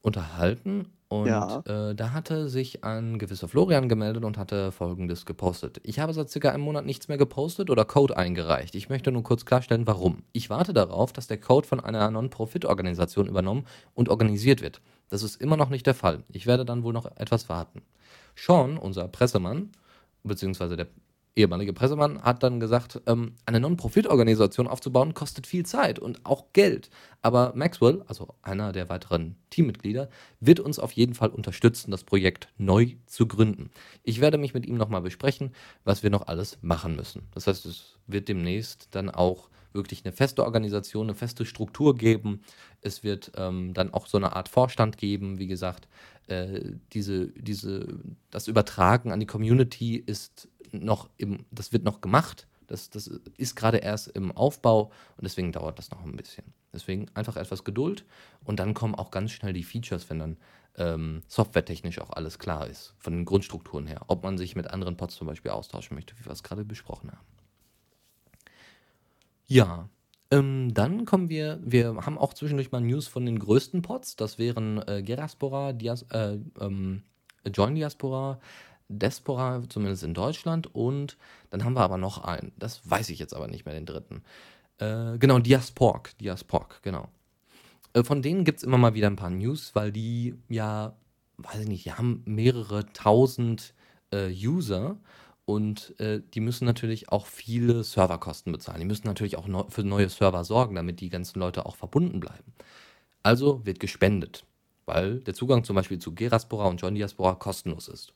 unterhalten 0.02 0.88
und 1.10 1.28
Ja. 1.28 1.60
äh, 1.66 1.94
da 1.94 2.14
hatte 2.14 2.48
sich 2.48 2.86
ein 2.86 3.20
gewisser 3.20 3.50
Florian 3.50 3.90
gemeldet 3.90 4.24
und 4.24 4.38
hatte 4.38 4.72
Folgendes 4.72 5.26
gepostet. 5.26 5.82
Ich 5.84 6.00
habe 6.00 6.14
seit 6.14 6.30
circa 6.30 6.52
einem 6.52 6.64
Monat 6.64 6.86
nichts 6.86 7.10
mehr 7.10 7.18
gepostet 7.18 7.70
oder 7.70 7.84
Code 7.84 8.16
eingereicht. 8.16 8.76
Ich 8.76 8.88
möchte 8.88 9.12
nur 9.12 9.24
kurz 9.24 9.44
klarstellen, 9.44 9.86
warum. 9.88 10.24
Ich 10.32 10.50
warte 10.50 10.72
darauf, 10.72 11.12
dass 11.12 11.28
der 11.28 11.40
Code 11.40 11.68
von 11.68 11.82
einer 11.82 12.10
Non-Profit-Organisation 12.10 13.28
übernommen 13.28 13.66
und 13.94 14.08
organisiert 14.08 14.62
wird. 14.62 14.80
Das 15.10 15.22
ist 15.22 15.42
immer 15.42 15.58
noch 15.58 15.70
nicht 15.70 15.86
der 15.86 15.96
Fall. 15.96 16.24
Ich 16.30 16.48
werde 16.48 16.64
dann 16.64 16.84
wohl 16.84 16.94
noch 16.94 17.08
etwas 17.18 17.50
warten. 17.50 17.82
Sean, 18.38 18.78
unser 18.78 19.10
Pressemann, 19.10 19.70
beziehungsweise 20.24 20.78
der 20.78 20.88
ehemalige 21.36 21.74
Pressemann, 21.74 22.22
hat 22.22 22.44
dann 22.44 22.60
gesagt, 22.60 23.02
ähm, 23.08 23.34
eine 23.46 23.60
Non-Profit-Organisation 23.60 24.68
aufzubauen 24.68 25.14
kostet 25.14 25.48
viel 25.48 25.66
Zeit 25.66 26.00
und 26.00 26.26
auch 26.26 26.46
Geld. 26.54 26.90
Aber 27.22 27.54
Maxwell, 27.56 28.04
also 28.08 28.36
einer 28.42 28.72
der 28.72 28.90
weiteren 28.90 29.36
Teammitglieder, 29.50 30.10
wird 30.40 30.60
uns 30.60 30.80
auf 30.80 30.94
jeden 30.94 31.14
Fall 31.14 31.30
unterstützen, 31.30 31.92
das 31.92 32.04
Projekt 32.04 32.50
neu 32.58 32.96
zu 33.06 33.28
gründen. 33.28 33.72
Ich 34.04 34.22
werde 34.22 34.38
mich 34.38 34.54
mit 34.54 34.66
ihm 34.66 34.76
nochmal 34.76 35.02
besprechen, 35.02 35.52
was 35.84 36.04
wir 36.04 36.10
noch 36.10 36.28
alles 36.28 36.58
machen 36.62 36.96
müssen. 36.96 37.28
Das 37.34 37.48
heißt, 37.48 37.66
es 37.66 37.98
wird 38.08 38.30
demnächst 38.30 38.88
dann 38.92 39.10
auch 39.10 39.50
wirklich 39.74 40.06
eine 40.06 40.14
feste 40.14 40.44
Organisation, 40.44 41.08
eine 41.08 41.16
feste 41.16 41.46
Struktur 41.46 41.96
geben. 41.96 42.42
Es 42.82 43.04
wird 43.04 43.34
ähm, 43.36 43.74
dann 43.74 43.94
auch 43.94 44.08
so 44.08 44.18
eine 44.18 44.34
Art 44.36 44.48
Vorstand 44.48 44.98
geben, 44.98 45.38
wie 45.38 45.48
gesagt. 45.48 45.88
Äh, 46.28 46.62
diese, 46.94 47.28
diese, 47.28 48.00
das 48.32 48.48
Übertragen 48.48 49.12
an 49.12 49.20
die 49.20 49.26
Community 49.28 49.98
ist 49.98 50.48
noch 50.84 51.10
im, 51.18 51.46
das 51.52 51.74
wird 51.74 51.84
noch 51.84 52.02
gemacht. 52.02 52.48
Das, 52.68 52.90
das 52.90 53.08
ist 53.38 53.56
gerade 53.56 53.78
erst 53.78 54.08
im 54.08 54.32
Aufbau 54.32 54.86
und 55.18 55.24
deswegen 55.24 55.52
dauert 55.52 55.78
das 55.78 55.92
noch 55.92 56.04
ein 56.04 56.16
bisschen. 56.16 56.46
Deswegen 56.74 57.08
einfach 57.14 57.38
etwas 57.38 57.64
Geduld 57.64 58.06
und 58.44 58.60
dann 58.60 58.74
kommen 58.74 58.96
auch 58.96 59.12
ganz 59.12 59.32
schnell 59.32 59.54
die 59.54 59.64
Features, 59.64 60.10
wenn 60.10 60.20
dann 60.20 60.38
ähm, 60.78 61.22
softwaretechnisch 61.28 62.00
auch 62.00 62.10
alles 62.10 62.40
klar 62.40 62.68
ist, 62.68 62.96
von 62.98 63.14
den 63.14 63.26
Grundstrukturen 63.26 63.88
her. 63.88 64.02
Ob 64.08 64.24
man 64.24 64.38
sich 64.38 64.56
mit 64.56 64.68
anderen 64.68 64.98
Pods 64.98 65.16
zum 65.16 65.28
Beispiel 65.28 65.52
austauschen 65.52 65.96
möchte, 65.96 66.18
wie 66.20 66.26
wir 66.26 66.32
es 66.32 66.44
gerade 66.44 66.66
besprochen 66.66 67.12
haben. 67.12 67.26
Ja, 69.48 69.90
ähm, 70.32 70.74
dann 70.74 71.06
kommen 71.06 71.30
wir, 71.30 71.60
wir 71.64 71.96
haben 71.98 72.18
auch 72.18 72.34
zwischendurch 72.34 72.72
mal 72.72 72.82
News 72.82 73.08
von 73.08 73.26
den 73.26 73.40
größten 73.40 73.82
Pods. 73.82 74.16
Das 74.16 74.40
wären 74.40 74.82
äh, 74.88 75.04
Geraspora, 75.04 75.72
Dias, 75.72 76.04
äh, 76.10 76.40
ähm, 76.60 77.04
Join 77.54 77.76
Diaspora, 77.76 78.40
Despora, 78.88 79.64
zumindest 79.70 80.04
in 80.04 80.14
Deutschland. 80.14 80.74
Und 80.74 81.18
dann 81.50 81.64
haben 81.64 81.74
wir 81.74 81.82
aber 81.82 81.98
noch 81.98 82.24
einen. 82.24 82.52
Das 82.58 82.90
weiß 82.90 83.10
ich 83.10 83.20
jetzt 83.20 83.34
aber 83.34 83.48
nicht 83.48 83.66
mehr, 83.66 83.76
den 83.76 83.86
dritten. 83.86 84.24
Äh, 84.78 85.18
genau, 85.18 85.40
Diaspork. 85.40 86.18
Diaspork, 86.20 86.82
genau. 86.84 87.10
Äh, 87.94 88.04
von 88.04 88.22
denen 88.22 88.44
gibt 88.44 88.60
es 88.60 88.64
immer 88.64 88.78
mal 88.78 88.94
wieder 88.94 89.08
ein 89.08 89.16
paar 89.16 89.30
News, 89.30 89.74
weil 89.74 89.92
die 89.92 90.36
ja, 90.50 90.96
weiß 91.38 91.62
ich 91.62 91.68
nicht, 91.68 91.86
die 91.86 91.94
haben 91.94 92.22
mehrere 92.26 92.86
tausend 92.94 93.74
äh, 94.12 94.30
User 94.30 94.98
und 95.46 95.98
äh, 96.00 96.22
die 96.34 96.40
müssen 96.40 96.66
natürlich 96.66 97.10
auch 97.10 97.28
viele 97.28 97.84
Serverkosten 97.84 98.52
bezahlen. 98.52 98.80
Die 98.80 98.86
müssen 98.86 99.08
natürlich 99.08 99.38
auch 99.38 99.48
neu, 99.48 99.64
für 99.70 99.84
neue 99.84 100.10
Server 100.10 100.44
sorgen, 100.44 100.76
damit 100.76 101.00
die 101.00 101.10
ganzen 101.10 101.40
Leute 101.40 101.66
auch 101.66 101.76
verbunden 101.76 102.20
bleiben. 102.20 102.54
Also 103.24 103.66
wird 103.66 103.80
gespendet, 103.80 104.46
weil 104.86 105.20
der 105.22 105.34
Zugang 105.34 105.64
zum 105.64 105.76
Beispiel 105.76 106.00
zu 106.00 106.14
Geraspora 106.14 106.68
und 106.68 106.82
John 106.82 106.96
Diaspora 106.96 107.36
kostenlos 107.36 107.88
ist. 107.88 108.14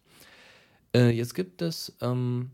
Äh, 0.95 1.10
jetzt 1.10 1.36
gibt 1.36 1.62
es, 1.62 1.95
ähm, 2.02 2.52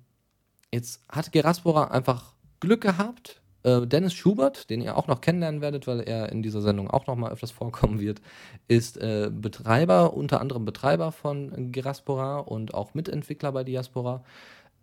jetzt 0.73 1.01
hat 1.09 1.31
Geraspora 1.31 1.85
einfach 1.85 2.33
Glück 2.59 2.81
gehabt. 2.81 3.41
Äh, 3.63 3.87
Dennis 3.87 4.13
Schubert, 4.13 4.69
den 4.69 4.81
ihr 4.81 4.97
auch 4.97 5.07
noch 5.07 5.21
kennenlernen 5.21 5.61
werdet, 5.61 5.87
weil 5.87 6.01
er 6.01 6.31
in 6.31 6.43
dieser 6.43 6.61
Sendung 6.61 6.89
auch 6.89 7.07
noch 7.07 7.15
mal 7.15 7.31
öfters 7.31 7.51
vorkommen 7.51 7.99
wird, 7.99 8.21
ist 8.67 8.97
äh, 8.97 9.31
Betreiber, 9.33 10.13
unter 10.13 10.41
anderem 10.41 10.65
Betreiber 10.65 11.11
von 11.11 11.71
Geraspora 11.71 12.39
und 12.39 12.73
auch 12.73 12.93
Mitentwickler 12.93 13.51
bei 13.51 13.63
Diaspora. 13.63 14.23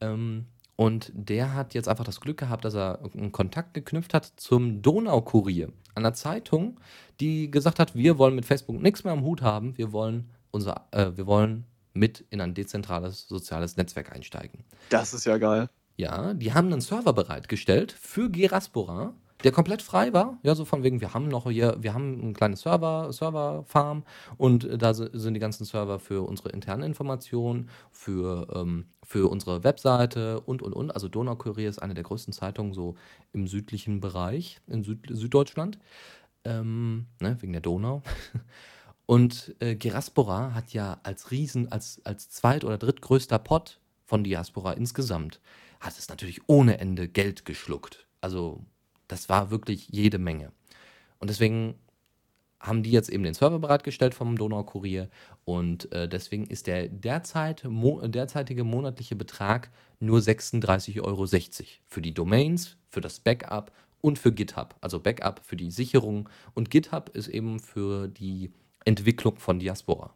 Ähm, 0.00 0.46
und 0.76 1.12
der 1.14 1.54
hat 1.54 1.74
jetzt 1.74 1.88
einfach 1.88 2.04
das 2.04 2.20
Glück 2.20 2.38
gehabt, 2.38 2.64
dass 2.64 2.74
er 2.74 2.98
einen 3.14 3.30
Kontakt 3.30 3.74
geknüpft 3.74 4.14
hat 4.14 4.32
zum 4.36 4.82
Donaukurier, 4.82 5.68
einer 5.94 6.14
Zeitung, 6.14 6.80
die 7.20 7.50
gesagt 7.50 7.78
hat, 7.78 7.94
wir 7.94 8.18
wollen 8.18 8.34
mit 8.34 8.46
Facebook 8.46 8.80
nichts 8.80 9.04
mehr 9.04 9.12
am 9.12 9.22
Hut 9.22 9.42
haben, 9.42 9.76
wir 9.78 9.92
wollen 9.92 10.30
unser, 10.50 10.86
äh, 10.90 11.16
wir 11.16 11.26
wollen 11.26 11.66
mit 11.94 12.24
in 12.30 12.40
ein 12.40 12.54
dezentrales 12.54 13.28
soziales 13.28 13.76
Netzwerk 13.76 14.12
einsteigen. 14.12 14.64
Das 14.88 15.14
ist 15.14 15.24
ja 15.24 15.38
geil. 15.38 15.68
Ja, 15.96 16.34
die 16.34 16.52
haben 16.52 16.72
einen 16.72 16.80
Server 16.80 17.12
bereitgestellt 17.12 17.92
für 17.92 18.30
Geraspora, 18.30 19.14
der 19.44 19.52
komplett 19.52 19.82
frei 19.82 20.12
war. 20.12 20.38
Ja, 20.42 20.54
so 20.54 20.64
von 20.64 20.82
wegen, 20.82 21.00
wir 21.00 21.14
haben 21.14 21.28
noch 21.28 21.50
hier, 21.50 21.76
wir 21.80 21.94
haben 21.94 22.20
einen 22.20 22.34
kleinen 22.34 22.56
Server, 22.56 23.12
Serverfarm 23.12 24.04
und 24.36 24.68
da 24.80 24.94
sind 24.94 25.34
die 25.34 25.40
ganzen 25.40 25.64
Server 25.64 25.98
für 25.98 26.26
unsere 26.26 26.50
internen 26.50 26.84
Informationen, 26.84 27.68
für, 27.90 28.48
ähm, 28.54 28.86
für 29.04 29.30
unsere 29.30 29.64
Webseite 29.64 30.40
und 30.40 30.62
und 30.62 30.72
und. 30.72 30.90
Also 30.92 31.08
Donaukurier 31.08 31.68
ist 31.68 31.82
eine 31.82 31.94
der 31.94 32.04
größten 32.04 32.32
Zeitungen 32.32 32.72
so 32.72 32.94
im 33.32 33.46
südlichen 33.46 34.00
Bereich, 34.00 34.60
in 34.66 34.82
Süd 34.82 35.06
Süddeutschland. 35.10 35.78
Ähm, 36.44 37.06
ne, 37.20 37.36
wegen 37.40 37.52
der 37.52 37.62
Donau. 37.62 38.02
Und 39.06 39.54
äh, 39.60 39.74
Geraspora 39.74 40.54
hat 40.54 40.72
ja 40.72 41.00
als 41.02 41.30
Riesen, 41.30 41.70
als, 41.70 42.00
als 42.04 42.30
zweit- 42.30 42.64
oder 42.64 42.78
drittgrößter 42.78 43.38
Pot 43.38 43.80
von 44.04 44.24
Diaspora 44.24 44.72
insgesamt, 44.72 45.40
hat 45.80 45.98
es 45.98 46.08
natürlich 46.08 46.40
ohne 46.46 46.78
Ende 46.78 47.08
Geld 47.08 47.44
geschluckt. 47.44 48.06
Also 48.20 48.64
das 49.08 49.28
war 49.28 49.50
wirklich 49.50 49.88
jede 49.88 50.18
Menge. 50.18 50.52
Und 51.18 51.28
deswegen 51.28 51.74
haben 52.62 52.84
die 52.84 52.92
jetzt 52.92 53.08
eben 53.08 53.24
den 53.24 53.34
Server 53.34 53.58
bereitgestellt 53.58 54.14
vom 54.14 54.38
Donaukurier 54.38 55.08
und 55.44 55.90
äh, 55.92 56.08
deswegen 56.08 56.46
ist 56.46 56.68
der 56.68 56.88
derzeit, 56.88 57.64
mo 57.64 58.00
derzeitige 58.06 58.62
monatliche 58.62 59.16
Betrag 59.16 59.70
nur 59.98 60.20
36,60 60.20 61.02
Euro 61.02 61.26
für 61.88 62.00
die 62.00 62.14
Domains, 62.14 62.76
für 62.88 63.00
das 63.00 63.18
Backup 63.18 63.72
und 64.00 64.18
für 64.18 64.32
GitHub. 64.32 64.76
Also 64.80 65.00
Backup 65.00 65.40
für 65.44 65.56
die 65.56 65.72
Sicherung 65.72 66.28
und 66.54 66.70
GitHub 66.70 67.10
ist 67.10 67.28
eben 67.28 67.58
für 67.58 68.06
die 68.06 68.52
Entwicklung 68.84 69.36
von 69.36 69.58
Diaspora. 69.58 70.12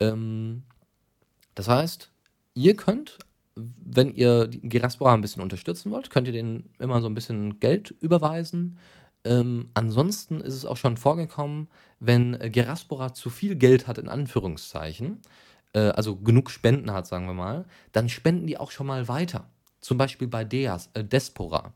Ähm, 0.00 0.62
das 1.54 1.68
heißt, 1.68 2.10
ihr 2.54 2.76
könnt, 2.76 3.18
wenn 3.56 4.14
ihr 4.14 4.46
die 4.46 4.68
Geraspora 4.68 5.14
ein 5.14 5.20
bisschen 5.20 5.42
unterstützen 5.42 5.90
wollt, 5.90 6.10
könnt 6.10 6.28
ihr 6.28 6.32
denen 6.32 6.70
immer 6.78 7.00
so 7.00 7.08
ein 7.08 7.14
bisschen 7.14 7.58
Geld 7.60 7.90
überweisen. 8.00 8.78
Ähm, 9.24 9.70
ansonsten 9.74 10.40
ist 10.40 10.54
es 10.54 10.64
auch 10.64 10.76
schon 10.76 10.96
vorgekommen, 10.96 11.68
wenn 11.98 12.38
Geraspora 12.52 13.12
zu 13.14 13.30
viel 13.30 13.56
Geld 13.56 13.88
hat, 13.88 13.98
in 13.98 14.08
Anführungszeichen, 14.08 15.20
äh, 15.72 15.80
also 15.80 16.16
genug 16.16 16.50
Spenden 16.50 16.92
hat, 16.92 17.06
sagen 17.06 17.26
wir 17.26 17.34
mal, 17.34 17.64
dann 17.92 18.08
spenden 18.08 18.46
die 18.46 18.58
auch 18.58 18.70
schon 18.70 18.86
mal 18.86 19.08
weiter. 19.08 19.50
Zum 19.80 19.98
Beispiel 19.98 20.28
bei 20.28 20.44
Deas, 20.44 20.90
äh, 20.94 21.04
Despora. 21.04 21.72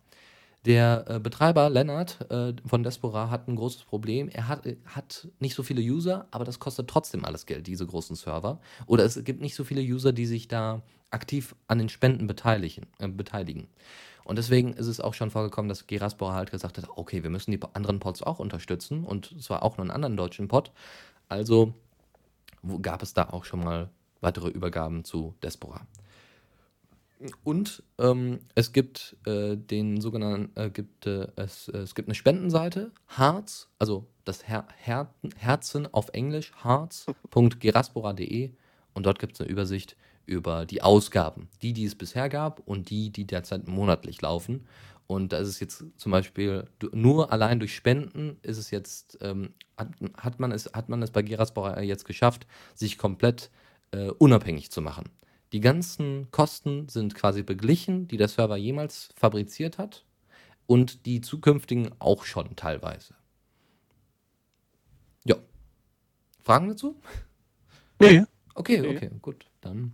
Der 0.65 1.05
äh, 1.09 1.19
Betreiber 1.19 1.69
Lennart 1.71 2.31
äh, 2.31 2.55
von 2.65 2.85
Despora 2.85 3.31
hat 3.31 3.49
ein 3.49 3.57
großes 3.57 3.83
Problem. 3.83 4.29
Er 4.29 4.47
hat, 4.47 4.65
äh, 4.65 4.77
hat 4.87 5.29
nicht 5.41 5.57
so 5.57 5.65
viele 5.65 5.83
User, 5.83 6.29
aber 6.31 6.45
das 6.45 6.61
kostet 6.61 6.89
trotzdem 6.89 7.25
alles 7.25 7.47
Geld, 7.47 7.67
diese 7.67 7.85
großen 7.85 8.15
Server. 8.15 8.61
Oder 8.87 9.05
es 9.05 9.23
gibt 9.25 9.41
nicht 9.41 9.57
so 9.57 9.65
viele 9.65 9.81
User, 9.81 10.13
die 10.13 10.27
sich 10.27 10.47
da 10.47 10.83
aktiv 11.11 11.57
an 11.67 11.79
den 11.79 11.89
Spenden 11.89 12.29
beteiligen. 12.29 12.87
Äh, 12.99 13.09
beteiligen. 13.09 13.67
Und 14.25 14.37
deswegen 14.37 14.73
ist 14.75 14.87
es 14.87 15.01
auch 15.01 15.15
schon 15.15 15.33
vorgekommen, 15.33 15.69
dass 15.69 15.89
Geraspora 15.89 16.35
halt 16.35 16.53
gesagt 16.53 16.79
hat, 16.79 16.89
okay, 16.95 17.25
wir 17.25 17.31
müssen 17.31 17.51
die 17.51 17.61
anderen 17.73 17.99
Pods 17.99 18.23
auch 18.23 18.39
unterstützen 18.39 19.05
und 19.05 19.43
zwar 19.43 19.65
auch 19.65 19.79
einen 19.79 19.91
anderen 19.91 20.17
deutschen 20.17 20.47
Pod. 20.47 20.71
Also 21.29 21.75
gab 22.83 23.03
es 23.03 23.15
da 23.15 23.31
auch 23.31 23.45
schon 23.45 23.65
mal 23.65 23.91
weitere 24.21 24.49
Übergaben 24.49 25.05
zu 25.05 25.35
Despora. 25.43 25.87
Und 27.45 27.83
ähm, 27.99 28.41
es 28.55 28.73
gibt 28.73 29.17
äh, 29.27 29.57
den 29.57 30.01
sogenannten, 30.01 30.59
äh, 30.59 30.71
gibt, 30.71 31.07
äh, 31.07 31.29
es, 31.37 31.69
äh, 31.69 31.79
es 31.79 31.95
gibt 31.95 32.09
eine 32.09 32.15
Spendenseite, 32.15 32.93
Hearts, 33.17 33.69
also 33.79 34.07
das 34.25 34.49
Her 34.49 34.67
Her 34.77 35.13
Herzen 35.37 35.93
auf 35.93 36.11
Englisch, 36.13 36.53
hearts.geraspora.de 36.63 38.53
und 38.95 39.07
dort 39.07 39.19
gibt 39.19 39.35
es 39.35 39.41
eine 39.41 39.51
Übersicht 39.51 39.97
über 40.27 40.67
die 40.67 40.83
Ausgaben, 40.83 41.49
die, 41.63 41.73
die 41.73 41.85
es 41.85 41.95
bisher 41.95 42.29
gab 42.29 42.61
und 42.67 42.91
die, 42.91 43.11
die 43.11 43.27
derzeit 43.27 43.67
monatlich 43.67 44.21
laufen. 44.23 44.67
Und 45.07 45.33
da 45.33 45.39
ist 45.39 45.49
es 45.49 45.61
jetzt 45.61 45.85
zum 45.97 46.13
Beispiel 46.13 46.69
nur 46.93 47.33
allein 47.33 47.59
durch 47.59 47.75
Spenden 47.75 48.39
ist 48.43 48.57
es 48.57 48.71
jetzt, 48.71 49.19
ähm, 49.21 49.53
hat, 49.77 49.89
hat, 50.17 50.41
man 50.41 50.53
es, 50.53 50.71
hat 50.73 50.89
man 50.89 51.03
es 51.03 51.11
bei 51.11 51.23
Geraspora 51.23 51.83
jetzt 51.83 52.05
geschafft, 52.05 52.47
sich 52.75 52.99
komplett 52.99 53.51
äh, 53.91 54.11
unabhängig 54.11 54.71
zu 54.71 54.81
machen. 54.81 55.05
Die 55.53 55.61
ganzen 55.61 56.31
Kosten 56.31 56.89
sind 56.89 57.15
quasi 57.15 57.43
beglichen, 57.43 58.09
die 58.09 58.17
der 58.17 58.29
Server 58.29 58.57
jemals 58.57 59.11
fabriziert 59.17 59.77
hat 59.77 60.05
und 60.67 61.05
die 61.05 61.21
zukünftigen 61.21 61.91
auch 61.99 62.25
schon 62.25 62.57
teilweise. 62.57 63.15
Ja. 65.25 65.37
Fragen 66.43 66.69
dazu? 66.69 66.97
Nee. 68.01 68.25
Okay, 68.55 68.81
nee. 68.81 68.97
okay, 68.97 69.11
gut. 69.21 69.47
Dann. 69.61 69.93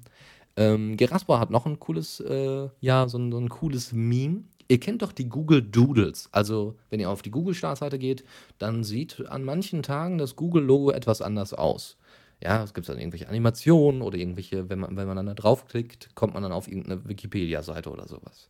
Ähm, 0.57 0.97
Geraspor 0.97 1.41
hat 1.41 1.51
noch 1.51 1.67
ein 1.67 1.79
cooles, 1.79 2.21
äh, 2.21 2.69
ja, 2.81 3.07
so 3.07 3.19
ein, 3.19 3.31
so 3.31 3.39
ein 3.39 3.51
cooles 3.51 3.93
Meme. 3.93 4.45
Ihr 4.69 4.81
kennt 4.81 5.03
doch 5.03 5.13
die 5.13 5.29
Google 5.29 5.61
Doodles. 5.61 6.29
Also, 6.33 6.79
wenn 6.89 7.01
ihr 7.01 7.11
auf 7.11 7.23
die 7.23 7.31
Google-Startseite 7.31 7.99
geht, 7.99 8.25
dann 8.59 8.83
sieht 8.85 9.27
an 9.27 9.45
manchen 9.45 9.83
Tagen 9.83 10.17
das 10.17 10.37
Google-Logo 10.37 10.91
etwas 10.91 11.21
anders 11.21 11.53
aus. 11.53 11.98
Ja, 12.43 12.63
es 12.63 12.73
gibt 12.73 12.89
dann 12.89 12.99
irgendwelche 12.99 13.29
Animationen 13.29 14.03
oder 14.03 14.17
irgendwelche, 14.17 14.69
wenn 14.71 14.79
man, 14.79 14.97
wenn 14.97 15.09
man 15.09 15.17
dann 15.17 15.27
da 15.27 15.35
draufklickt, 15.35 16.15
kommt 16.15 16.35
man 16.35 16.43
dann 16.43 16.53
auf 16.53 16.69
irgendeine 16.69 17.09
Wikipedia-Seite 17.09 17.91
oder 17.91 18.07
sowas. 18.07 18.49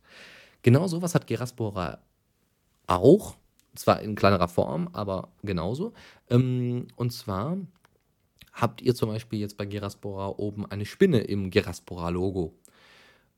Genau 0.61 0.87
sowas 0.87 1.15
hat 1.15 1.27
Geraspora 1.27 1.99
auch, 2.87 3.35
zwar 3.75 4.01
in 4.01 4.15
kleinerer 4.15 4.47
Form, 4.47 4.89
aber 4.93 5.29
genauso. 5.43 5.93
Ähm, 6.29 6.87
und 6.97 7.11
zwar 7.13 7.57
habt 8.53 8.81
ihr 8.81 8.95
zum 8.95 9.09
Beispiel 9.09 9.39
jetzt 9.39 9.57
bei 9.57 9.65
Geraspora 9.65 10.29
oben 10.37 10.65
eine 10.65 10.85
Spinne 10.85 11.19
im 11.21 11.49
Geraspora-Logo. 11.49 12.53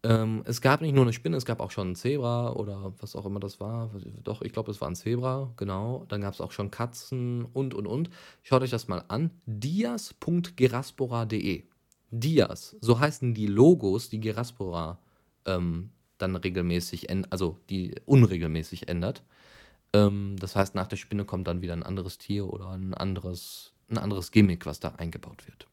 Ähm, 0.03 0.41
es 0.45 0.61
gab 0.61 0.81
nicht 0.81 0.95
nur 0.95 1.03
eine 1.03 1.13
Spinne, 1.13 1.37
es 1.37 1.45
gab 1.45 1.59
auch 1.59 1.69
schon 1.71 1.91
ein 1.91 1.95
Zebra 1.95 2.53
oder 2.53 2.93
was 2.99 3.15
auch 3.15 3.25
immer 3.25 3.39
das 3.39 3.59
war. 3.59 3.91
Doch, 4.23 4.41
ich 4.41 4.51
glaube, 4.51 4.71
es 4.71 4.81
war 4.81 4.89
ein 4.89 4.95
Zebra, 4.95 5.53
genau. 5.57 6.05
Dann 6.09 6.21
gab 6.21 6.33
es 6.33 6.41
auch 6.41 6.51
schon 6.51 6.71
Katzen 6.71 7.45
und, 7.53 7.75
und, 7.75 7.85
und. 7.85 8.09
Schaut 8.41 8.63
euch 8.63 8.71
das 8.71 8.87
mal 8.87 9.03
an. 9.07 9.29
dias.geraspora.de 9.45 11.65
Dias, 12.11 12.75
so 12.81 12.99
heißen 12.99 13.33
die 13.33 13.47
Logos, 13.47 14.09
die 14.09 14.19
Geraspora 14.19 14.99
ähm, 15.45 15.91
dann 16.17 16.35
regelmäßig, 16.35 17.09
also 17.31 17.57
die 17.69 17.95
unregelmäßig 18.05 18.89
ändert. 18.89 19.23
Ähm, 19.93 20.35
das 20.37 20.55
heißt, 20.57 20.75
nach 20.75 20.87
der 20.87 20.97
Spinne 20.97 21.23
kommt 21.25 21.47
dann 21.47 21.61
wieder 21.61 21.73
ein 21.73 21.83
anderes 21.83 22.17
Tier 22.17 22.51
oder 22.51 22.69
ein 22.71 22.93
anderes, 22.93 23.73
ein 23.89 23.97
anderes 23.97 24.31
Gimmick, 24.31 24.65
was 24.65 24.81
da 24.81 24.89
eingebaut 24.89 25.47
wird. 25.47 25.67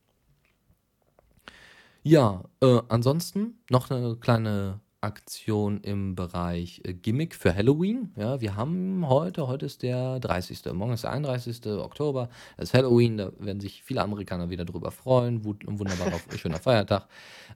Ja, 2.09 2.45
äh, 2.63 2.81
ansonsten 2.89 3.59
noch 3.69 3.91
eine 3.91 4.17
kleine 4.17 4.81
Aktion 5.03 5.83
im 5.83 6.15
Bereich 6.15 6.81
äh, 6.87 6.95
Gimmick 6.95 7.35
für 7.35 7.55
Halloween. 7.55 8.13
Ja, 8.17 8.41
wir 8.41 8.57
haben 8.57 9.07
heute, 9.07 9.47
heute 9.47 9.67
ist 9.67 9.83
der 9.83 10.19
30. 10.19 10.73
Morgen 10.73 10.95
ist 10.95 11.05
der 11.05 11.13
31. 11.13 11.67
Oktober, 11.67 12.31
es 12.57 12.71
ist 12.71 12.75
Halloween, 12.75 13.19
da 13.19 13.33
werden 13.39 13.61
sich 13.61 13.83
viele 13.83 14.01
Amerikaner 14.01 14.49
wieder 14.49 14.65
drüber 14.65 14.91
freuen. 14.91 15.43
Ein 15.45 15.79
wunderbarer, 15.79 16.19
schöner 16.39 16.57
Feiertag. 16.57 17.09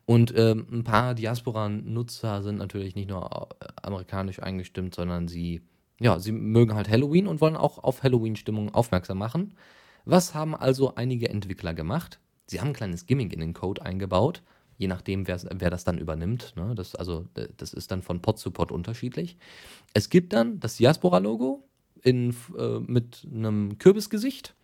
Und 0.04 0.34
ähm, 0.36 0.66
ein 0.70 0.84
paar 0.84 1.14
Diaspora-Nutzer 1.14 2.42
sind 2.42 2.58
natürlich 2.58 2.94
nicht 2.94 3.08
nur 3.08 3.48
äh, 3.58 3.68
amerikanisch 3.80 4.42
eingestimmt, 4.42 4.94
sondern 4.94 5.28
sie, 5.28 5.62
ja, 5.98 6.18
sie 6.18 6.32
mögen 6.32 6.74
halt 6.74 6.90
Halloween 6.90 7.26
und 7.26 7.40
wollen 7.40 7.56
auch 7.56 7.82
auf 7.82 8.02
Halloween-Stimmung 8.02 8.74
aufmerksam 8.74 9.16
machen. 9.16 9.54
Was 10.04 10.34
haben 10.34 10.54
also 10.54 10.94
einige 10.94 11.30
Entwickler 11.30 11.72
gemacht? 11.72 12.20
Sie 12.52 12.60
haben 12.60 12.68
ein 12.68 12.74
kleines 12.74 13.06
Gimmick 13.06 13.32
in 13.32 13.40
den 13.40 13.54
Code 13.54 13.82
eingebaut, 13.82 14.42
je 14.78 14.86
nachdem, 14.86 15.26
wer, 15.26 15.40
wer 15.50 15.70
das 15.70 15.84
dann 15.84 15.98
übernimmt. 15.98 16.54
Ne? 16.56 16.74
Das, 16.74 16.94
also, 16.94 17.26
das 17.56 17.72
ist 17.72 17.90
dann 17.90 18.02
von 18.02 18.20
Pod 18.20 18.38
zu 18.38 18.50
Pod 18.50 18.70
unterschiedlich. 18.70 19.36
Es 19.94 20.10
gibt 20.10 20.32
dann 20.32 20.60
das 20.60 20.76
Diaspora-Logo 20.76 21.64
äh, 22.04 22.12
mit 22.12 23.26
einem 23.32 23.78
Kürbisgesicht 23.78 24.54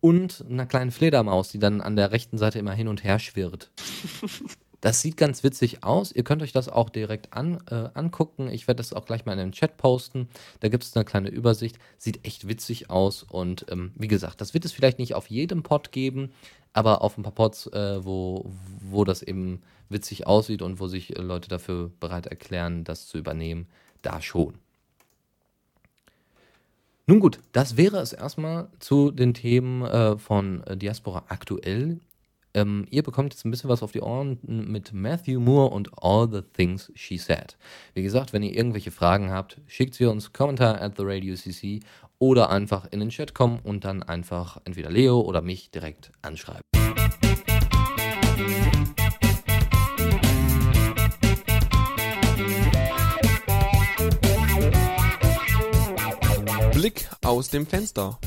und 0.00 0.44
einer 0.48 0.66
kleinen 0.66 0.90
Fledermaus, 0.90 1.50
die 1.50 1.58
dann 1.58 1.80
an 1.80 1.96
der 1.96 2.12
rechten 2.12 2.38
Seite 2.38 2.58
immer 2.58 2.72
hin 2.72 2.88
und 2.88 3.04
her 3.04 3.18
schwirrt. 3.18 3.70
Das 4.84 5.00
sieht 5.00 5.16
ganz 5.16 5.42
witzig 5.42 5.82
aus. 5.82 6.12
Ihr 6.12 6.24
könnt 6.24 6.42
euch 6.42 6.52
das 6.52 6.68
auch 6.68 6.90
direkt 6.90 7.32
an, 7.32 7.58
äh, 7.70 7.88
angucken. 7.94 8.50
Ich 8.50 8.68
werde 8.68 8.82
das 8.82 8.92
auch 8.92 9.06
gleich 9.06 9.24
mal 9.24 9.32
in 9.32 9.38
den 9.38 9.52
Chat 9.52 9.78
posten. 9.78 10.28
Da 10.60 10.68
gibt 10.68 10.84
es 10.84 10.94
eine 10.94 11.06
kleine 11.06 11.30
Übersicht. 11.30 11.78
Sieht 11.96 12.26
echt 12.26 12.48
witzig 12.48 12.90
aus. 12.90 13.22
Und 13.22 13.64
ähm, 13.70 13.92
wie 13.94 14.08
gesagt, 14.08 14.42
das 14.42 14.52
wird 14.52 14.66
es 14.66 14.72
vielleicht 14.72 14.98
nicht 14.98 15.14
auf 15.14 15.30
jedem 15.30 15.62
Pod 15.62 15.90
geben, 15.90 16.32
aber 16.74 17.00
auf 17.00 17.16
ein 17.16 17.22
paar 17.22 17.32
Pods, 17.32 17.68
äh, 17.68 18.04
wo, 18.04 18.52
wo 18.78 19.04
das 19.04 19.22
eben 19.22 19.62
witzig 19.88 20.26
aussieht 20.26 20.60
und 20.60 20.80
wo 20.80 20.86
sich 20.86 21.16
Leute 21.16 21.48
dafür 21.48 21.90
bereit 21.98 22.26
erklären, 22.26 22.84
das 22.84 23.06
zu 23.06 23.16
übernehmen, 23.16 23.66
da 24.02 24.20
schon. 24.20 24.52
Nun 27.06 27.20
gut, 27.20 27.40
das 27.52 27.78
wäre 27.78 28.00
es 28.00 28.12
erstmal 28.12 28.68
zu 28.80 29.10
den 29.10 29.32
Themen 29.32 29.80
äh, 29.80 30.18
von 30.18 30.62
Diaspora 30.74 31.24
aktuell. 31.28 32.00
Ähm, 32.56 32.86
ihr 32.88 33.02
bekommt 33.02 33.34
jetzt 33.34 33.44
ein 33.44 33.50
bisschen 33.50 33.68
was 33.68 33.82
auf 33.82 33.90
die 33.90 34.00
Ohren 34.00 34.38
mit 34.42 34.92
Matthew 34.92 35.40
Moore 35.40 35.70
und 35.70 35.90
All 36.00 36.28
the 36.30 36.42
Things 36.42 36.92
She 36.94 37.18
Said. 37.18 37.56
Wie 37.94 38.02
gesagt, 38.02 38.32
wenn 38.32 38.44
ihr 38.44 38.56
irgendwelche 38.56 38.92
Fragen 38.92 39.32
habt, 39.32 39.60
schickt 39.66 39.94
sie 39.94 40.06
uns 40.06 40.32
Kommentar 40.32 40.80
at 40.80 40.96
the 40.96 41.02
Radio 41.04 41.34
CC 41.34 41.80
oder 42.20 42.50
einfach 42.50 42.86
in 42.92 43.00
den 43.00 43.08
Chat 43.08 43.34
kommen 43.34 43.58
und 43.64 43.84
dann 43.84 44.04
einfach 44.04 44.60
entweder 44.64 44.90
Leo 44.90 45.20
oder 45.20 45.42
mich 45.42 45.72
direkt 45.72 46.12
anschreiben. 46.22 46.62
Blick 56.72 57.08
aus 57.24 57.48
dem 57.48 57.66
Fenster. 57.66 58.18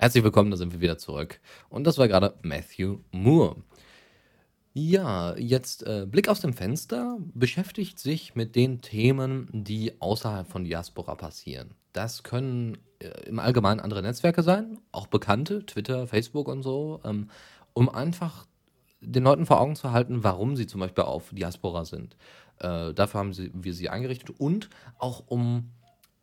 Herzlich 0.00 0.22
willkommen, 0.22 0.52
da 0.52 0.56
sind 0.56 0.72
wir 0.72 0.80
wieder 0.80 0.96
zurück. 0.96 1.40
Und 1.68 1.84
das 1.84 1.98
war 1.98 2.06
gerade 2.06 2.38
Matthew 2.42 3.00
Moore. 3.10 3.56
Ja, 4.72 5.36
jetzt 5.36 5.82
äh, 5.88 6.06
Blick 6.08 6.28
aus 6.28 6.40
dem 6.40 6.52
Fenster 6.52 7.18
beschäftigt 7.34 7.98
sich 7.98 8.36
mit 8.36 8.54
den 8.54 8.80
Themen, 8.80 9.48
die 9.52 10.00
außerhalb 10.00 10.46
von 10.46 10.62
Diaspora 10.62 11.16
passieren. 11.16 11.74
Das 11.92 12.22
können 12.22 12.78
äh, 13.00 13.08
im 13.26 13.40
Allgemeinen 13.40 13.80
andere 13.80 14.02
Netzwerke 14.02 14.44
sein, 14.44 14.78
auch 14.92 15.08
bekannte, 15.08 15.66
Twitter, 15.66 16.06
Facebook 16.06 16.46
und 16.46 16.62
so, 16.62 17.00
ähm, 17.04 17.28
um 17.72 17.88
einfach 17.88 18.46
den 19.00 19.24
Leuten 19.24 19.46
vor 19.46 19.60
Augen 19.60 19.74
zu 19.74 19.90
halten, 19.90 20.22
warum 20.22 20.54
sie 20.54 20.68
zum 20.68 20.80
Beispiel 20.80 21.02
auf 21.02 21.30
Diaspora 21.32 21.84
sind. 21.84 22.16
Äh, 22.60 22.94
dafür 22.94 23.18
haben 23.18 23.32
sie, 23.32 23.50
wir 23.52 23.74
sie 23.74 23.88
eingerichtet 23.88 24.38
und 24.38 24.70
auch 24.96 25.24
um 25.26 25.72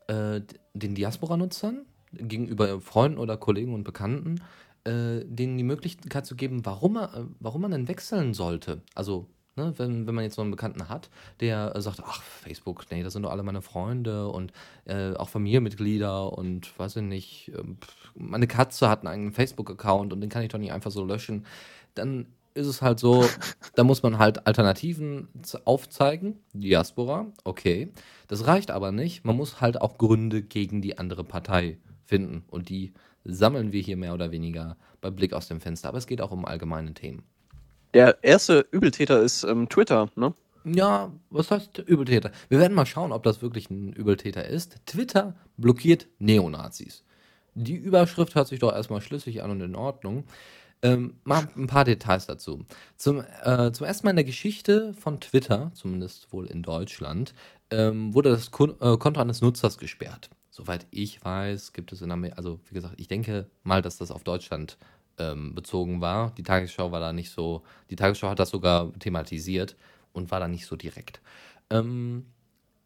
äh, 0.08 0.40
den 0.74 0.96
Diaspora-Nutzern 0.96 1.86
gegenüber 2.20 2.82
Freunden 2.82 3.18
oder 3.18 3.38
Kollegen 3.38 3.74
und 3.74 3.84
Bekannten, 3.84 4.42
äh, 4.86 5.26
denen 5.26 5.58
die 5.58 5.64
Möglichkeit 5.64 6.26
zu 6.26 6.36
geben, 6.36 6.66
warum, 6.66 6.94
man, 6.94 7.14
äh, 7.14 7.26
warum 7.40 7.62
man 7.62 7.72
denn 7.72 7.88
wechseln 7.88 8.34
sollte. 8.34 8.82
Also, 8.94 9.28
ne, 9.56 9.74
wenn, 9.78 10.08
wenn 10.08 10.16
man 10.16 10.24
jetzt 10.24 10.36
so 10.36 10.42
einen 10.42 10.52
Bekannten 10.52 10.90
hat, 10.90 11.10
der 11.40 11.76
äh, 11.76 11.82
sagt, 11.82 12.02
ach, 12.06 12.22
Facebook, 12.22 12.86
nee, 12.92 13.04
das 13.04 13.14
sind 13.14 13.24
doch 13.24 13.32
alle 13.32 13.44
meine 13.44 13.62
Freunde 13.62 14.28
und 14.30 14.54
äh, 14.86 15.14
auch 15.14 15.30
Familienmitglieder 15.30 16.38
und 16.38 16.78
weiß 16.78 16.98
ich 16.98 17.04
nicht, 17.04 17.52
ähm, 17.58 17.78
meine 18.16 18.48
Katze 18.48 18.90
hat 18.90 19.06
einen 19.06 19.32
Facebook-Account 19.32 20.14
und 20.14 20.22
den 20.22 20.30
kann 20.30 20.44
ich 20.44 20.50
doch 20.50 20.60
nicht 20.60 20.72
einfach 20.72 20.92
so 20.92 21.04
löschen, 21.04 21.46
dann 21.96 22.28
ist 22.54 22.68
es 22.68 22.82
halt 22.82 23.00
so, 23.00 23.26
da 23.76 23.84
muss 23.84 24.02
man 24.02 24.18
halt 24.18 24.48
Alternativen 24.48 25.28
aufzeigen. 25.66 26.40
Diaspora, 26.54 27.28
okay. 27.44 27.90
Das 28.28 28.48
reicht 28.48 28.72
aber 28.72 28.92
nicht. 28.94 29.26
Man 29.26 29.36
muss 29.36 29.60
halt 29.60 29.82
auch 29.82 29.98
Gründe 29.98 30.42
gegen 30.42 30.82
die 30.82 30.98
andere 30.98 31.26
Partei 31.26 31.78
finden. 32.06 32.44
Und 32.50 32.70
die 32.70 32.94
sammeln 33.24 33.72
wir 33.72 33.82
hier 33.82 33.98
mehr 33.98 34.14
oder 34.14 34.32
weniger 34.32 34.78
bei 35.02 35.10
Blick 35.10 35.34
aus 35.34 35.48
dem 35.48 35.60
Fenster. 35.60 35.90
Aber 35.90 35.98
es 35.98 36.08
geht 36.08 36.22
auch 36.22 36.32
um 36.32 36.46
allgemeine 36.46 36.94
Themen. 36.94 37.24
Der 37.94 38.24
erste 38.24 38.66
Übeltäter 38.72 39.22
ist 39.22 39.44
ähm, 39.44 39.70
Twitter, 39.70 40.10
ne? 40.16 40.34
Ja, 40.66 41.12
was 41.30 41.52
heißt 41.52 41.78
Übeltäter? 41.78 42.32
Wir 42.50 42.60
werden 42.60 42.74
mal 42.74 42.88
schauen, 42.88 43.12
ob 43.12 43.22
das 43.22 43.44
wirklich 43.44 43.70
ein 43.70 43.94
Übeltäter 43.94 44.48
ist. 44.48 44.78
Twitter 44.88 45.36
blockiert 45.58 46.08
Neonazis. 46.18 47.04
Die 47.54 47.76
Überschrift 47.76 48.36
hört 48.36 48.48
sich 48.48 48.60
doch 48.60 48.74
erstmal 48.74 49.02
schlüssig 49.02 49.44
an 49.44 49.52
und 49.52 49.62
in 49.62 49.76
Ordnung. 49.76 50.26
Ähm, 50.82 51.16
mal 51.24 51.48
ein 51.56 51.68
paar 51.68 51.86
Details 51.86 52.26
dazu. 52.26 52.66
Zum, 52.98 53.24
äh, 53.44 53.72
zum 53.72 53.86
ersten 53.86 54.06
Mal 54.06 54.12
in 54.12 54.18
der 54.18 54.26
Geschichte 54.26 54.94
von 54.96 55.22
Twitter, 55.22 55.72
zumindest 55.74 56.34
wohl 56.34 56.48
in 56.48 56.64
Deutschland, 56.64 57.34
ähm, 57.72 58.14
wurde 58.14 58.32
das 58.32 58.52
Kon 58.52 58.72
äh, 58.82 58.98
Konto 58.98 59.22
eines 59.22 59.42
Nutzers 59.42 59.78
gesperrt. 59.78 60.30
Soweit 60.56 60.88
ich 60.90 61.22
weiß, 61.22 61.74
gibt 61.74 61.92
es 61.92 62.02
in 62.02 62.12
Amerika, 62.12 62.38
also 62.38 62.62
wie 62.70 62.76
gesagt, 62.76 62.94
ich 62.96 63.10
denke 63.10 63.50
mal, 63.64 63.82
dass 63.82 63.98
das 63.98 64.10
auf 64.10 64.24
Deutschland 64.24 64.78
ähm, 65.18 65.54
bezogen 65.54 66.00
war. 66.00 66.32
Die 66.38 66.44
Tagesschau 66.44 66.94
war 66.94 67.02
da 67.02 67.12
nicht 67.12 67.30
so, 67.30 67.64
die 67.90 67.98
Tagesschau 67.98 68.30
hat 68.30 68.40
das 68.40 68.52
sogar 68.52 68.94
thematisiert 68.94 69.76
und 70.14 70.32
war 70.32 70.40
da 70.40 70.48
nicht 70.48 70.66
so 70.66 70.78
direkt. 70.78 71.20
Ähm, 71.70 72.28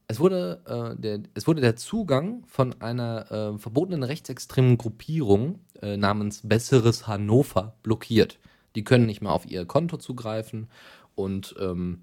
es 0.07 0.19
wurde, 0.19 0.63
äh, 0.65 0.99
der, 0.99 1.19
es 1.35 1.45
wurde 1.45 1.61
der 1.61 1.75
Zugang 1.75 2.43
von 2.47 2.81
einer 2.81 3.31
äh, 3.31 3.59
verbotenen 3.59 4.01
rechtsextremen 4.01 4.79
Gruppierung 4.79 5.59
äh, 5.79 5.95
namens 5.95 6.41
Besseres 6.43 7.05
Hannover 7.05 7.75
blockiert. 7.83 8.39
Die 8.73 8.83
können 8.83 9.05
nicht 9.05 9.21
mehr 9.21 9.31
auf 9.31 9.45
ihr 9.45 9.67
Konto 9.67 9.97
zugreifen 9.97 10.69
und 11.13 11.53
ähm, 11.59 12.01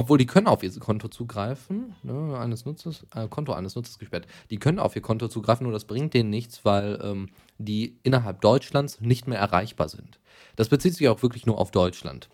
obwohl 0.00 0.16
die 0.16 0.24
können 0.24 0.46
auf 0.46 0.62
ihr 0.62 0.70
Konto 0.78 1.08
zugreifen, 1.08 1.94
ne, 2.02 2.38
eines 2.38 2.64
Nutzers, 2.64 3.04
äh, 3.14 3.28
Konto 3.28 3.52
eines 3.52 3.74
Nutzers 3.74 3.98
gesperrt. 3.98 4.26
Die 4.48 4.56
können 4.56 4.78
auf 4.78 4.96
ihr 4.96 5.02
Konto 5.02 5.28
zugreifen, 5.28 5.64
nur 5.64 5.74
das 5.74 5.84
bringt 5.84 6.14
denen 6.14 6.30
nichts, 6.30 6.64
weil 6.64 6.98
ähm, 7.02 7.28
die 7.58 7.98
innerhalb 8.02 8.40
Deutschlands 8.40 9.02
nicht 9.02 9.26
mehr 9.26 9.38
erreichbar 9.38 9.90
sind. 9.90 10.18
Das 10.56 10.70
bezieht 10.70 10.94
sich 10.94 11.06
auch 11.10 11.22
wirklich 11.22 11.44
nur 11.44 11.58
auf 11.58 11.70
Deutschland. 11.70 12.30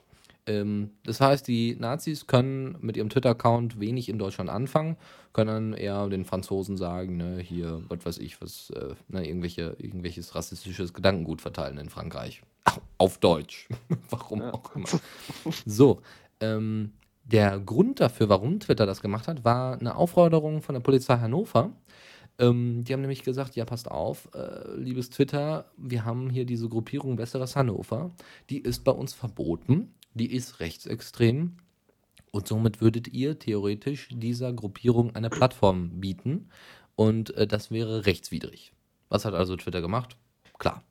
Ähm, 0.47 0.93
das 1.03 1.21
heißt, 1.21 1.49
die 1.49 1.75
Nazis 1.75 2.29
können 2.29 2.79
mit 2.83 2.97
ihrem 2.97 3.09
Twitter-Account 3.09 3.81
wenig 3.81 4.09
in 4.09 4.21
Deutschland 4.21 4.49
anfangen, 4.49 4.97
können 5.33 5.73
eher 5.73 6.09
den 6.09 6.25
Franzosen 6.25 6.77
sagen, 6.77 7.17
ne, 7.17 7.41
hier, 7.41 7.83
was 7.89 8.07
weiß 8.07 8.19
ich, 8.19 8.41
was, 8.41 8.71
äh, 8.71 8.95
ne, 9.09 9.27
irgendwelche, 9.27 9.75
irgendwelches 9.81 10.37
rassistisches 10.37 10.95
Gedankengut 10.95 11.41
verteilen 11.41 11.79
in 11.79 11.91
Frankreich. 11.91 12.43
Ach, 12.63 12.79
auf 12.99 13.19
Deutsch. 13.19 13.69
Warum 14.11 14.43
ja. 14.43 14.55
auch 14.55 14.77
immer. 14.77 14.87
So, 15.65 16.01
ähm, 16.39 16.93
der 17.27 17.59
Grund 17.61 18.01
dafür, 18.01 18.29
warum 18.29 18.61
Twitter 18.61 18.87
das 18.87 19.03
gemacht 19.03 19.29
hat, 19.29 19.45
war 19.45 19.79
eine 19.79 19.97
Aufforderung 19.97 20.63
von 20.63 20.75
der 20.75 20.81
Polizei 20.81 21.19
Hannover. 21.19 21.73
Ähm, 22.39 22.85
die 22.85 22.93
haben 22.93 23.01
nämlich 23.01 23.23
gesagt, 23.23 23.57
ja, 23.57 23.65
passt 23.65 23.91
auf, 23.91 24.29
äh, 24.35 24.75
liebes 24.77 25.11
Twitter, 25.11 25.67
wir 25.77 26.05
haben 26.05 26.31
hier 26.31 26.45
diese 26.45 26.69
Gruppierung 26.69 27.17
Besseres 27.17 27.57
Hannover. 27.57 28.11
Die 28.51 28.59
ist 28.59 28.85
bei 28.85 28.93
uns 28.93 29.15
verboten 29.15 29.95
die 30.17 30.33
ist 30.33 30.61
rechtsextrem 30.61 31.59
und 32.31 32.49
somit 32.49 32.81
würdet 32.81 33.09
ihr 33.09 33.39
theoretisch 33.39 34.09
dieser 34.11 34.53
Gruppierung 34.53 35.15
eine 35.15 35.29
Plattform 35.29 36.01
bieten 36.01 36.49
und 36.95 37.35
äh, 37.35 37.47
das 37.47 37.71
wäre 37.71 38.07
rechtswidrig. 38.07 38.73
Was 39.11 39.27
hat 39.27 39.35
also 39.35 39.57
Twitter 39.57 39.83
gemacht? 39.83 40.17
Klar. 40.59 40.83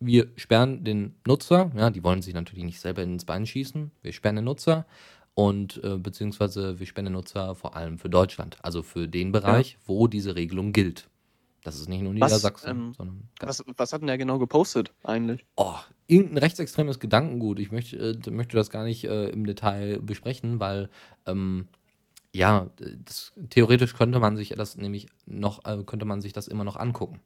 Wir 0.00 0.32
sperren 0.36 0.82
den 0.84 1.14
Nutzer, 1.26 1.70
ja, 1.76 1.90
die 1.90 2.02
wollen 2.02 2.22
sich 2.22 2.34
natürlich 2.34 2.64
nicht 2.64 2.80
selber 2.80 3.02
ins 3.02 3.24
Bein 3.24 3.46
schießen. 3.46 3.92
Wir 4.00 4.12
sperren 4.12 4.36
den 4.36 4.46
Nutzer 4.46 4.86
und 5.34 5.82
äh, 5.82 5.96
beziehungsweise 5.96 6.78
wir 6.78 6.86
sperren 6.86 7.06
den 7.06 7.14
Nutzer 7.14 7.54
vor 7.54 7.76
allem 7.76 7.98
für 7.98 8.10
Deutschland, 8.10 8.58
also 8.62 8.82
für 8.82 9.08
den 9.08 9.32
Bereich, 9.32 9.72
ja. 9.72 9.78
wo 9.86 10.06
diese 10.06 10.36
Regelung 10.36 10.72
gilt. 10.72 11.08
Das 11.64 11.76
ist 11.78 11.88
nicht 11.88 12.02
nur 12.02 12.12
Niedersachsen, 12.12 12.70
ähm, 12.70 12.94
sondern. 12.94 13.28
Was, 13.40 13.62
was, 13.76 13.92
hat 13.92 14.00
denn 14.00 14.08
der 14.08 14.18
genau 14.18 14.38
gepostet 14.38 14.92
eigentlich? 15.04 15.46
Oh, 15.56 15.76
irgendein 16.08 16.38
rechtsextremes 16.38 16.98
Gedankengut. 16.98 17.60
Ich 17.60 17.70
möchte, 17.70 17.96
äh, 17.96 18.30
möchte 18.30 18.56
das 18.56 18.70
gar 18.70 18.84
nicht 18.84 19.04
äh, 19.04 19.28
im 19.28 19.46
Detail 19.46 20.00
besprechen, 20.00 20.58
weil 20.58 20.90
ähm, 21.24 21.68
ja, 22.34 22.70
das, 23.04 23.32
theoretisch 23.50 23.94
könnte 23.94 24.18
man 24.18 24.36
sich 24.36 24.48
das 24.50 24.76
nämlich 24.76 25.06
noch, 25.26 25.64
äh, 25.64 25.84
könnte 25.84 26.04
man 26.04 26.20
sich 26.20 26.32
das 26.32 26.48
immer 26.48 26.64
noch 26.64 26.76
angucken. 26.76 27.20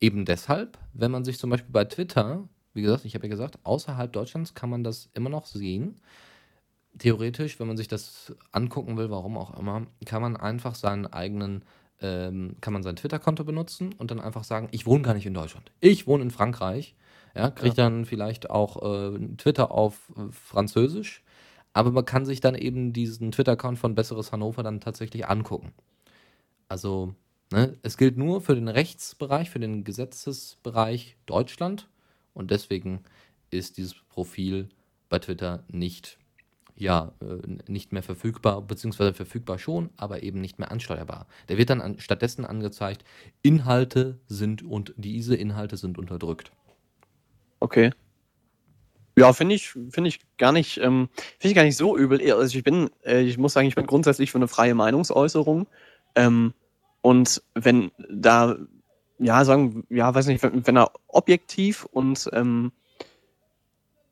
Eben 0.00 0.24
deshalb, 0.24 0.78
wenn 0.92 1.10
man 1.10 1.24
sich 1.24 1.38
zum 1.38 1.50
Beispiel 1.50 1.72
bei 1.72 1.84
Twitter, 1.84 2.48
wie 2.74 2.82
gesagt, 2.82 3.04
ich 3.04 3.14
habe 3.14 3.26
ja 3.26 3.30
gesagt, 3.30 3.58
außerhalb 3.64 4.12
Deutschlands 4.12 4.54
kann 4.54 4.70
man 4.70 4.84
das 4.84 5.08
immer 5.14 5.30
noch 5.30 5.46
sehen. 5.46 5.96
Theoretisch, 6.98 7.58
wenn 7.60 7.66
man 7.66 7.76
sich 7.76 7.88
das 7.88 8.34
angucken 8.52 8.96
will, 8.96 9.10
warum 9.10 9.38
auch 9.38 9.58
immer, 9.58 9.86
kann 10.04 10.22
man 10.22 10.36
einfach 10.36 10.74
seinen 10.74 11.06
eigenen 11.06 11.64
ähm, 12.02 12.56
kann 12.60 12.72
man 12.72 12.82
sein 12.82 12.96
Twitter-Konto 12.96 13.44
benutzen 13.44 13.94
und 13.98 14.10
dann 14.10 14.20
einfach 14.20 14.44
sagen, 14.44 14.68
ich 14.70 14.86
wohne 14.86 15.02
gar 15.02 15.14
nicht 15.14 15.26
in 15.26 15.34
Deutschland. 15.34 15.70
Ich 15.80 16.06
wohne 16.06 16.22
in 16.22 16.30
Frankreich. 16.30 16.94
Ja, 17.34 17.50
kriegt 17.50 17.76
ja. 17.76 17.84
dann 17.84 18.06
vielleicht 18.06 18.50
auch 18.50 18.82
äh, 18.82 19.18
Twitter 19.36 19.70
auf 19.70 20.12
äh, 20.16 20.32
Französisch, 20.32 21.22
aber 21.72 21.92
man 21.92 22.04
kann 22.04 22.26
sich 22.26 22.40
dann 22.40 22.56
eben 22.56 22.92
diesen 22.92 23.30
Twitter-Account 23.30 23.78
von 23.78 23.94
Besseres 23.94 24.32
Hannover 24.32 24.64
dann 24.64 24.80
tatsächlich 24.80 25.28
angucken. 25.28 25.72
Also, 26.68 27.14
ne, 27.52 27.76
es 27.82 27.96
gilt 27.96 28.16
nur 28.16 28.40
für 28.40 28.56
den 28.56 28.66
Rechtsbereich, 28.66 29.48
für 29.48 29.60
den 29.60 29.84
Gesetzesbereich 29.84 31.18
Deutschland 31.26 31.88
und 32.34 32.50
deswegen 32.50 33.04
ist 33.50 33.76
dieses 33.76 33.94
Profil 34.08 34.68
bei 35.08 35.20
Twitter 35.20 35.62
nicht 35.68 36.18
ja, 36.80 37.12
äh, 37.20 37.70
nicht 37.70 37.92
mehr 37.92 38.02
verfügbar, 38.02 38.62
beziehungsweise 38.62 39.12
verfügbar 39.12 39.58
schon, 39.58 39.90
aber 39.96 40.22
eben 40.22 40.40
nicht 40.40 40.58
mehr 40.58 40.70
ansteuerbar. 40.72 41.26
Der 41.48 41.58
wird 41.58 41.70
dann 41.70 41.80
an, 41.80 42.00
stattdessen 42.00 42.44
angezeigt, 42.46 43.04
Inhalte 43.42 44.18
sind 44.26 44.62
und 44.62 44.94
diese 44.96 45.36
Inhalte 45.36 45.76
sind 45.76 45.98
unterdrückt. 45.98 46.52
Okay. 47.60 47.92
Ja, 49.18 49.32
finde 49.34 49.56
ich, 49.56 49.68
finde 49.68 50.08
ich 50.08 50.20
gar 50.38 50.52
nicht, 50.52 50.78
ähm, 50.78 51.10
finde 51.38 51.48
ich 51.48 51.54
gar 51.54 51.64
nicht 51.64 51.76
so 51.76 51.96
übel. 51.98 52.20
Also 52.32 52.56
ich 52.56 52.64
bin, 52.64 52.88
äh, 53.04 53.20
ich 53.20 53.36
muss 53.36 53.52
sagen, 53.52 53.68
ich 53.68 53.74
bin 53.74 53.86
grundsätzlich 53.86 54.30
für 54.30 54.38
eine 54.38 54.48
freie 54.48 54.74
Meinungsäußerung. 54.74 55.66
Ähm, 56.14 56.54
und 57.02 57.42
wenn 57.54 57.90
da, 58.08 58.56
ja, 59.18 59.44
sagen, 59.44 59.84
ja, 59.90 60.14
weiß 60.14 60.26
nicht, 60.26 60.42
wenn, 60.42 60.66
wenn 60.66 60.78
er 60.78 60.92
objektiv 61.08 61.84
und 61.84 62.30
ähm, 62.32 62.72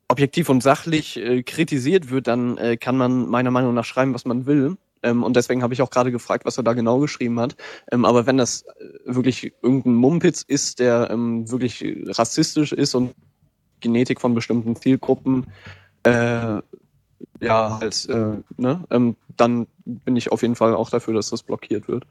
objektiv 0.08 0.48
und 0.48 0.62
sachlich 0.62 1.16
äh, 1.18 1.42
kritisiert 1.42 2.10
wird, 2.10 2.26
dann 2.26 2.56
äh, 2.56 2.76
kann 2.76 2.96
man 2.96 3.28
meiner 3.28 3.50
Meinung 3.50 3.74
nach 3.74 3.84
schreiben, 3.84 4.14
was 4.14 4.24
man 4.24 4.46
will. 4.46 4.76
Ähm, 5.02 5.22
und 5.22 5.36
deswegen 5.36 5.62
habe 5.62 5.74
ich 5.74 5.82
auch 5.82 5.90
gerade 5.90 6.10
gefragt, 6.10 6.44
was 6.44 6.56
er 6.56 6.64
da 6.64 6.72
genau 6.72 6.98
geschrieben 6.98 7.38
hat. 7.38 7.56
Ähm, 7.92 8.04
aber 8.04 8.26
wenn 8.26 8.38
das 8.38 8.62
äh, 8.62 8.66
wirklich 9.04 9.52
irgendein 9.62 9.94
Mumpitz 9.94 10.42
ist, 10.42 10.80
der 10.80 11.10
ähm, 11.10 11.50
wirklich 11.50 11.84
rassistisch 12.06 12.72
ist 12.72 12.94
und 12.94 13.14
Genetik 13.80 14.20
von 14.20 14.34
bestimmten 14.34 14.74
Zielgruppen 14.74 15.46
äh, 16.02 16.60
ja 17.40 17.78
halt, 17.80 18.08
ne, 18.56 18.84
ähm, 18.90 19.16
dann 19.36 19.66
bin 19.84 20.16
ich 20.16 20.32
auf 20.32 20.42
jeden 20.42 20.56
Fall 20.56 20.74
auch 20.74 20.90
dafür, 20.90 21.14
dass 21.14 21.30
das 21.30 21.44
blockiert 21.44 21.86
wird. 21.86 22.04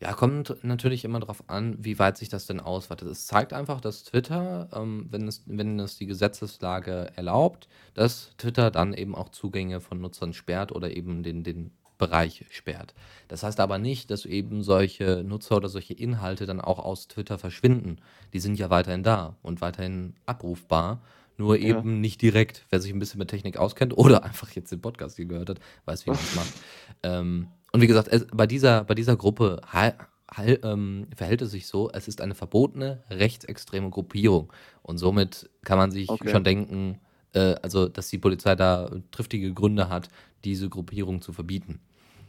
Ja, 0.00 0.12
kommt 0.12 0.62
natürlich 0.62 1.04
immer 1.04 1.18
darauf 1.18 1.48
an, 1.48 1.76
wie 1.80 1.98
weit 1.98 2.16
sich 2.16 2.28
das 2.28 2.46
denn 2.46 2.60
ausweitet. 2.60 3.08
Es 3.08 3.26
zeigt 3.26 3.52
einfach, 3.52 3.80
dass 3.80 4.04
Twitter, 4.04 4.68
ähm, 4.72 5.08
wenn, 5.10 5.26
es, 5.26 5.42
wenn 5.46 5.80
es 5.80 5.96
die 5.98 6.06
Gesetzeslage 6.06 7.10
erlaubt, 7.16 7.68
dass 7.94 8.30
Twitter 8.36 8.70
dann 8.70 8.94
eben 8.94 9.16
auch 9.16 9.30
Zugänge 9.30 9.80
von 9.80 10.00
Nutzern 10.00 10.34
sperrt 10.34 10.70
oder 10.70 10.96
eben 10.96 11.24
den, 11.24 11.42
den 11.42 11.72
Bereich 11.98 12.44
sperrt. 12.50 12.94
Das 13.26 13.42
heißt 13.42 13.58
aber 13.58 13.78
nicht, 13.78 14.12
dass 14.12 14.24
eben 14.24 14.62
solche 14.62 15.24
Nutzer 15.24 15.56
oder 15.56 15.68
solche 15.68 15.94
Inhalte 15.94 16.46
dann 16.46 16.60
auch 16.60 16.78
aus 16.78 17.08
Twitter 17.08 17.36
verschwinden. 17.36 17.96
Die 18.32 18.38
sind 18.38 18.56
ja 18.56 18.70
weiterhin 18.70 19.02
da 19.02 19.36
und 19.42 19.60
weiterhin 19.60 20.14
abrufbar. 20.24 21.02
Nur 21.36 21.58
eben 21.58 21.90
ja. 21.90 21.96
nicht 22.00 22.22
direkt. 22.22 22.66
Wer 22.70 22.80
sich 22.80 22.92
ein 22.92 22.98
bisschen 22.98 23.18
mit 23.18 23.30
Technik 23.30 23.56
auskennt 23.56 23.96
oder 23.96 24.22
einfach 24.24 24.50
jetzt 24.52 24.70
den 24.70 24.80
Podcast 24.80 25.16
hier 25.16 25.26
gehört 25.26 25.50
hat, 25.50 25.60
weiß, 25.86 26.06
wie 26.06 26.10
man 26.10 26.18
das 26.20 26.34
macht. 26.36 26.52
Ähm, 27.02 27.48
und 27.72 27.80
wie 27.80 27.86
gesagt, 27.86 28.08
es, 28.08 28.26
bei, 28.32 28.46
dieser, 28.46 28.84
bei 28.84 28.94
dieser 28.94 29.16
Gruppe 29.16 29.60
ha, 29.72 29.92
ha, 30.34 30.44
ähm, 30.44 31.06
verhält 31.14 31.42
es 31.42 31.50
sich 31.50 31.66
so, 31.66 31.90
es 31.92 32.08
ist 32.08 32.20
eine 32.20 32.34
verbotene 32.34 33.02
rechtsextreme 33.10 33.90
Gruppierung. 33.90 34.52
Und 34.82 34.98
somit 34.98 35.50
kann 35.64 35.78
man 35.78 35.90
sich 35.90 36.08
okay. 36.08 36.30
schon 36.30 36.44
denken, 36.44 37.00
äh, 37.34 37.54
also 37.62 37.88
dass 37.88 38.08
die 38.08 38.18
Polizei 38.18 38.54
da 38.54 38.90
triftige 39.10 39.52
Gründe 39.52 39.88
hat, 39.88 40.08
diese 40.44 40.68
Gruppierung 40.68 41.20
zu 41.20 41.32
verbieten. 41.32 41.80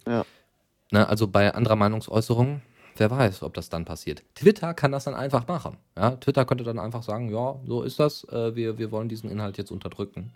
Ja. 0.07 0.25
Na, 0.91 1.05
also 1.05 1.27
bei 1.27 1.53
anderer 1.53 1.75
Meinungsäußerung, 1.75 2.61
wer 2.97 3.11
weiß, 3.11 3.43
ob 3.43 3.53
das 3.53 3.69
dann 3.69 3.85
passiert. 3.85 4.23
Twitter 4.35 4.73
kann 4.73 4.91
das 4.91 5.05
dann 5.05 5.13
einfach 5.13 5.47
machen. 5.47 5.77
Ja? 5.95 6.11
Twitter 6.11 6.45
könnte 6.45 6.63
dann 6.63 6.79
einfach 6.79 7.03
sagen, 7.03 7.29
ja, 7.29 7.55
so 7.65 7.83
ist 7.83 7.99
das, 7.99 8.23
äh, 8.25 8.55
wir, 8.55 8.77
wir 8.77 8.91
wollen 8.91 9.07
diesen 9.07 9.29
Inhalt 9.29 9.57
jetzt 9.57 9.71
unterdrücken. 9.71 10.33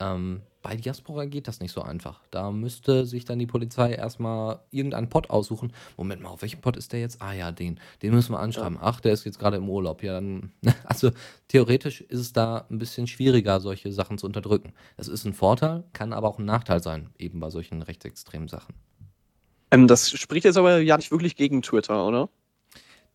Ähm, 0.00 0.42
bei 0.64 0.76
Diaspora 0.76 1.26
geht 1.26 1.46
das 1.46 1.60
nicht 1.60 1.72
so 1.72 1.82
einfach. 1.82 2.22
Da 2.30 2.50
müsste 2.50 3.04
sich 3.04 3.26
dann 3.26 3.38
die 3.38 3.46
Polizei 3.46 3.92
erstmal 3.92 4.60
irgendeinen 4.70 5.10
Pod 5.10 5.28
aussuchen. 5.28 5.74
Moment 5.98 6.22
mal, 6.22 6.30
auf 6.30 6.40
welchem 6.40 6.62
Pod 6.62 6.78
ist 6.78 6.92
der 6.94 7.00
jetzt? 7.00 7.20
Ah 7.20 7.34
ja, 7.34 7.52
den. 7.52 7.78
Den 8.00 8.14
müssen 8.14 8.32
wir 8.32 8.38
anschreiben. 8.38 8.78
Ach, 8.80 8.98
der 9.00 9.12
ist 9.12 9.24
jetzt 9.24 9.38
gerade 9.38 9.58
im 9.58 9.68
Urlaub. 9.68 10.02
Ja, 10.02 10.14
dann. 10.14 10.52
Also 10.84 11.10
theoretisch 11.48 12.00
ist 12.00 12.20
es 12.20 12.32
da 12.32 12.66
ein 12.70 12.78
bisschen 12.78 13.06
schwieriger, 13.06 13.60
solche 13.60 13.92
Sachen 13.92 14.16
zu 14.16 14.26
unterdrücken. 14.26 14.72
Das 14.96 15.08
ist 15.08 15.24
ein 15.24 15.34
Vorteil, 15.34 15.84
kann 15.92 16.12
aber 16.12 16.28
auch 16.28 16.38
ein 16.38 16.44
Nachteil 16.44 16.82
sein, 16.82 17.10
eben 17.18 17.40
bei 17.40 17.50
solchen 17.50 17.82
rechtsextremen 17.82 18.48
Sachen. 18.48 18.74
Ähm, 19.70 19.86
das 19.86 20.10
spricht 20.10 20.44
jetzt 20.44 20.56
aber 20.56 20.78
ja 20.78 20.96
nicht 20.96 21.10
wirklich 21.10 21.36
gegen 21.36 21.62
Twitter, 21.62 22.06
oder? 22.06 22.30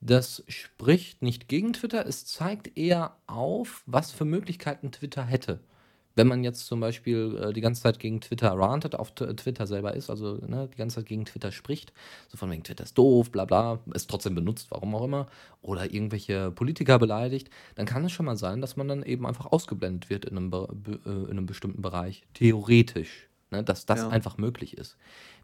Das 0.01 0.43
spricht 0.47 1.21
nicht 1.21 1.47
gegen 1.47 1.73
Twitter, 1.73 2.05
es 2.05 2.25
zeigt 2.25 2.77
eher 2.77 3.17
auf, 3.27 3.83
was 3.85 4.11
für 4.11 4.25
Möglichkeiten 4.25 4.91
Twitter 4.91 5.23
hätte 5.23 5.61
wenn 6.19 6.27
man 6.27 6.43
jetzt 6.43 6.67
zum 6.67 6.81
Beispiel 6.81 7.39
äh, 7.41 7.53
die 7.53 7.61
ganze 7.61 7.81
Zeit 7.81 7.97
gegen 7.97 8.19
Twitter 8.19 8.51
rantet, 8.51 8.93
auf 8.93 9.11
Twitter 9.11 9.65
selber 9.65 9.93
ist, 9.93 10.09
also 10.09 10.35
ne, 10.45 10.67
die 10.71 10.77
ganze 10.77 10.97
Zeit 10.97 11.05
gegen 11.05 11.23
Twitter 11.23 11.53
spricht, 11.53 11.93
so 12.27 12.35
von 12.35 12.51
wegen 12.51 12.61
Twitter 12.61 12.83
ist 12.83 12.97
doof, 12.97 13.31
bla 13.31 13.45
bla, 13.45 13.79
es 13.93 14.05
trotzdem 14.05 14.35
benutzt, 14.35 14.67
warum 14.69 14.93
auch 14.95 15.05
immer, 15.05 15.27
oder 15.61 15.85
irgendwelche 15.93 16.51
Politiker 16.51 16.99
beleidigt, 16.99 17.49
dann 17.75 17.85
kann 17.85 18.03
es 18.03 18.11
schon 18.11 18.25
mal 18.25 18.35
sein, 18.35 18.59
dass 18.59 18.75
man 18.75 18.89
dann 18.89 19.03
eben 19.03 19.25
einfach 19.25 19.45
ausgeblendet 19.45 20.09
wird 20.09 20.25
in 20.25 20.35
einem, 20.35 20.49
Be 20.49 20.67
äh, 21.05 21.09
in 21.09 21.31
einem 21.31 21.45
bestimmten 21.45 21.81
Bereich, 21.81 22.23
theoretisch, 22.33 23.28
ne, 23.51 23.63
dass 23.63 23.85
das 23.85 23.99
ja. 23.99 24.09
einfach 24.09 24.37
möglich 24.37 24.77
ist. 24.77 24.97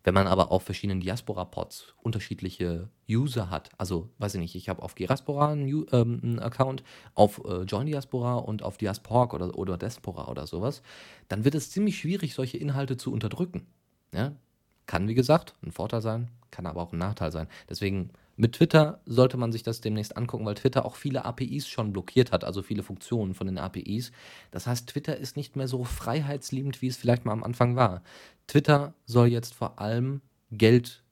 Wenn 0.04 0.14
man 0.14 0.28
aber 0.28 0.52
auf 0.52 0.64
verschiedenen 0.64 1.02
Diaspora-Pods 1.02 1.96
unterschiedliche 2.02 2.90
User 3.10 3.50
hat, 3.50 3.70
also 3.78 4.10
weiß 4.20 4.36
ich 4.36 4.42
nicht, 4.42 4.56
ich 4.56 4.70
habe 4.70 4.84
auf 4.84 4.94
Diaspora 4.94 5.52
einen, 5.52 5.86
ähm, 5.92 6.20
einen, 6.24 6.40
Account, 6.40 6.84
auf 7.16 7.42
äh, 7.46 7.64
Join 7.64 7.88
Diaspora 7.88 8.36
und 8.36 8.64
auf 8.64 8.78
Diasporg 8.78 9.34
oder, 9.34 9.58
oder 9.58 9.78
Diaspora 9.78 10.28
oder 10.28 10.48
sowas, 10.48 10.82
dann 11.28 11.44
wird 11.44 11.56
es 11.56 11.72
ziemlich 11.72 11.98
schwierig, 11.98 12.36
solche 12.36 12.58
Inhalte 12.58 12.98
zu 12.98 13.12
unterdrücken. 13.12 13.66
Ja? 14.14 14.34
Kann, 14.86 15.08
wie 15.08 15.16
gesagt, 15.16 15.56
ein 15.64 15.72
Vorteil 15.72 16.02
sein, 16.02 16.30
kann 16.52 16.68
aber 16.68 16.82
auch 16.82 16.94
ein 16.94 17.00
Nachteil 17.00 17.32
sein. 17.32 17.48
Deswegen 17.68 18.12
mit 18.38 18.54
Twitter 18.54 19.02
sollte 19.06 19.38
man 19.38 19.52
sich 19.52 19.64
das 19.64 19.82
demnächst 19.82 20.18
angucken, 20.18 20.46
weil 20.46 20.56
Twitter 20.56 20.86
auch 20.86 20.96
viele 20.96 21.24
APIs 21.26 21.68
schon 21.68 21.94
blockiert 21.94 22.32
hat, 22.32 22.44
also 22.44 22.62
viele 22.62 22.84
Funktionen 22.84 23.34
von 23.34 23.48
den 23.48 23.58
APIs. 23.58 24.12
Das 24.52 24.68
heißt, 24.68 24.90
Twitter 24.90 25.18
ist 25.18 25.38
nicht 25.38 25.56
mehr 25.56 25.68
so 25.68 25.84
freiheitsliebend, 25.84 26.82
wie 26.82 26.88
es 26.88 26.98
vielleicht 26.98 27.26
mal 27.26 27.32
am 27.32 27.44
Anfang 27.44 27.76
war. 27.76 28.04
Twitter 28.48 28.94
soll 29.06 29.28
jetzt 29.28 29.54
vor 29.54 29.80
allem 29.80 30.22
Geld 30.52 31.04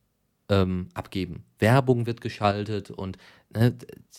ähm, 0.50 0.88
abgeben. 0.92 1.44
Werbung 1.58 2.06
wird 2.06 2.20
geschaltet 2.20 2.90
und 2.90 3.16
ne, 3.50 3.74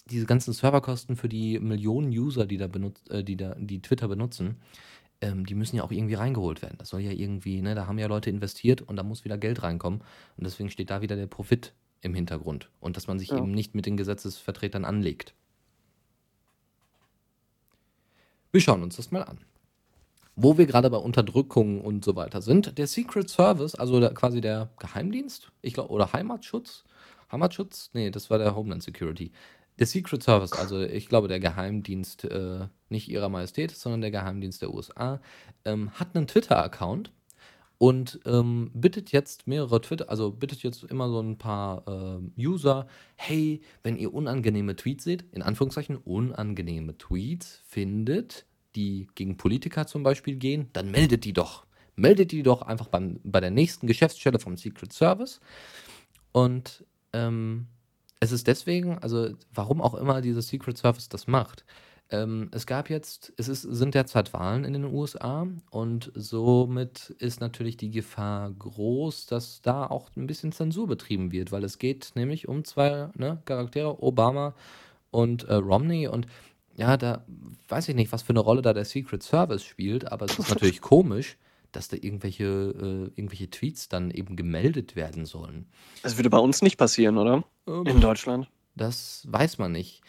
diese 0.10 0.26
ganzen 0.26 0.54
Serverkosten 0.54 1.16
für 1.16 1.30
die 1.30 1.60
Millionen 1.60 2.10
User, 2.10 2.48
die 2.48 2.58
da 2.58 2.68
benutzt, 2.68 3.10
äh, 3.12 3.24
die 3.24 3.38
da, 3.38 3.56
die 3.60 3.82
Twitter 3.82 4.08
benutzen, 4.08 4.58
ähm, 5.22 5.46
die 5.46 5.56
müssen 5.56 5.76
ja 5.76 5.84
auch 5.84 5.92
irgendwie 5.92 6.16
reingeholt 6.16 6.62
werden. 6.62 6.78
Das 6.80 6.90
soll 6.90 7.02
ja 7.02 7.12
irgendwie, 7.12 7.62
ne, 7.62 7.76
da 7.76 7.88
haben 7.88 8.00
ja 8.00 8.08
Leute 8.08 8.30
investiert 8.30 8.82
und 8.82 8.96
da 8.96 9.04
muss 9.04 9.26
wieder 9.26 9.38
Geld 9.38 9.64
reinkommen. 9.64 10.02
Und 10.38 10.44
deswegen 10.46 10.70
steht 10.70 10.90
da 10.90 11.02
wieder 11.02 11.16
der 11.16 11.28
Profit 11.28 11.74
im 12.02 12.14
Hintergrund 12.14 12.70
und 12.80 12.98
dass 12.98 13.08
man 13.08 13.20
sich 13.20 13.30
ja. 13.30 13.38
eben 13.38 13.52
nicht 13.52 13.76
mit 13.76 13.86
den 13.86 13.98
Gesetzesvertretern 13.98 14.86
anlegt. 14.86 15.34
Wir 18.52 18.62
schauen 18.62 18.84
uns 18.84 18.96
das 18.96 19.12
mal 19.12 19.24
an. 19.24 19.40
Wo 20.38 20.58
wir 20.58 20.66
gerade 20.66 20.90
bei 20.90 20.98
Unterdrückung 20.98 21.82
und 21.82 22.04
so 22.04 22.16
weiter 22.16 22.42
sind, 22.42 22.78
der 22.78 22.88
Secret 22.88 23.30
Service, 23.30 23.76
also 23.76 24.00
der, 24.00 24.14
quasi 24.14 24.42
der 24.42 24.70
Geheimdienst, 24.80 25.52
ich 25.62 25.74
glaube, 25.74 25.92
oder 25.92 26.14
Heimatschutz, 26.14 26.84
Heimatschutz, 27.32 27.90
nee, 27.94 28.12
das 28.12 28.30
war 28.30 28.38
der 28.38 28.56
Homeland 28.56 28.84
Security. 28.84 29.32
Der 29.80 29.88
Secret 29.88 30.24
Service, 30.24 30.54
also 30.54 30.82
ich 30.82 31.08
glaube 31.08 31.28
der 31.28 31.40
Geheimdienst 31.40 32.26
äh, 32.26 32.68
nicht 32.90 33.10
ihrer 33.10 33.30
Majestät, 33.30 33.72
sondern 33.72 34.02
der 34.02 34.12
Geheimdienst 34.12 34.62
der 34.62 34.74
USA, 34.74 35.22
ähm, 35.66 35.92
hat 35.92 36.16
einen 36.16 36.28
Twitter-Account 36.28 37.12
und 37.78 38.20
ähm, 38.26 38.72
bittet 38.74 39.12
jetzt 39.12 39.48
mehrere 39.48 39.82
Twitter, 39.82 40.10
also 40.10 40.32
bittet 40.32 40.64
jetzt 40.64 40.84
immer 40.84 41.10
so 41.10 41.20
ein 41.20 41.38
paar 41.38 41.84
äh, 41.88 42.42
User, 42.42 42.88
hey, 43.16 43.62
wenn 43.84 43.98
ihr 43.98 44.14
unangenehme 44.14 44.76
Tweets 44.76 45.04
seht, 45.04 45.26
in 45.32 45.42
Anführungszeichen 45.42 45.98
unangenehme 45.98 46.98
Tweets 46.98 47.62
findet, 47.68 48.46
die 48.76 49.08
gegen 49.16 49.38
Politiker 49.38 49.88
zum 49.88 50.04
Beispiel 50.04 50.36
gehen, 50.36 50.70
dann 50.74 50.92
meldet 50.92 51.26
die 51.26 51.34
doch. 51.34 51.66
Meldet 51.96 52.32
die 52.32 52.44
doch 52.44 52.62
einfach 52.62 52.88
beim, 52.88 53.20
bei 53.24 53.40
der 53.40 53.52
nächsten 53.52 53.88
Geschäftsstelle 53.88 54.40
vom 54.40 54.58
Secret 54.58 54.92
Service. 54.92 55.40
Und 56.32 56.86
ähm, 57.14 57.68
es 58.20 58.32
ist 58.32 58.48
deswegen, 58.48 58.98
also 59.00 59.30
warum 59.54 59.82
auch 59.82 59.96
immer 59.96 60.22
dieses 60.22 60.48
Secret 60.50 60.78
Service 60.78 61.10
das 61.10 61.28
macht, 61.28 61.66
ähm, 62.12 62.50
es 62.52 62.68
gab 62.68 62.90
jetzt, 62.90 63.34
es 63.38 63.48
ist, 63.48 63.64
sind 63.64 63.96
derzeit 63.96 64.34
Wahlen 64.34 64.64
in 64.64 64.74
den 64.74 64.86
USA 64.86 65.48
und 65.72 66.12
somit 66.14 67.16
ist 67.18 67.42
natürlich 67.42 67.78
die 67.78 67.90
Gefahr 67.90 68.52
groß, 68.52 69.26
dass 69.26 69.62
da 69.62 69.88
auch 69.88 70.10
ein 70.16 70.28
bisschen 70.28 70.52
Zensur 70.52 70.88
betrieben 70.88 71.32
wird, 71.32 71.52
weil 71.52 71.64
es 71.64 71.80
geht 71.80 72.12
nämlich 72.16 72.48
um 72.48 72.64
zwei 72.64 73.10
ne, 73.16 73.42
Charaktere, 73.46 74.04
Obama 74.04 74.54
und 75.10 75.46
äh, 75.46 75.56
Romney 75.56 76.08
und 76.08 76.28
ja, 76.78 76.98
da 76.98 77.26
weiß 77.70 77.90
ich 77.90 77.96
nicht, 77.96 78.12
was 78.12 78.22
für 78.22 78.32
eine 78.32 78.42
Rolle 78.42 78.62
da 78.62 78.74
der 78.74 78.86
Secret 78.86 79.24
Service 79.24 79.64
spielt, 79.64 80.12
aber 80.12 80.26
es 80.26 80.38
ist 80.38 80.50
natürlich 80.50 80.82
komisch, 80.82 81.38
dass 81.72 81.88
da 81.88 81.98
irgendwelche, 82.00 82.46
äh, 82.46 83.20
irgendwelche 83.20 83.50
Tweets 83.50 83.90
dann 83.90 84.12
eben 84.12 84.36
gemeldet 84.36 84.96
werden 84.96 85.26
sollen. 85.26 85.66
Das 86.04 86.18
würde 86.18 86.30
bei 86.30 86.38
uns 86.38 86.62
nicht 86.62 86.78
passieren, 86.78 87.18
oder? 87.18 87.44
Ähm, 87.68 87.86
in 87.86 88.02
Deutschland. 88.02 88.50
Das 88.76 89.26
weiß 89.30 89.58
man 89.58 89.72
nicht. 89.72 90.02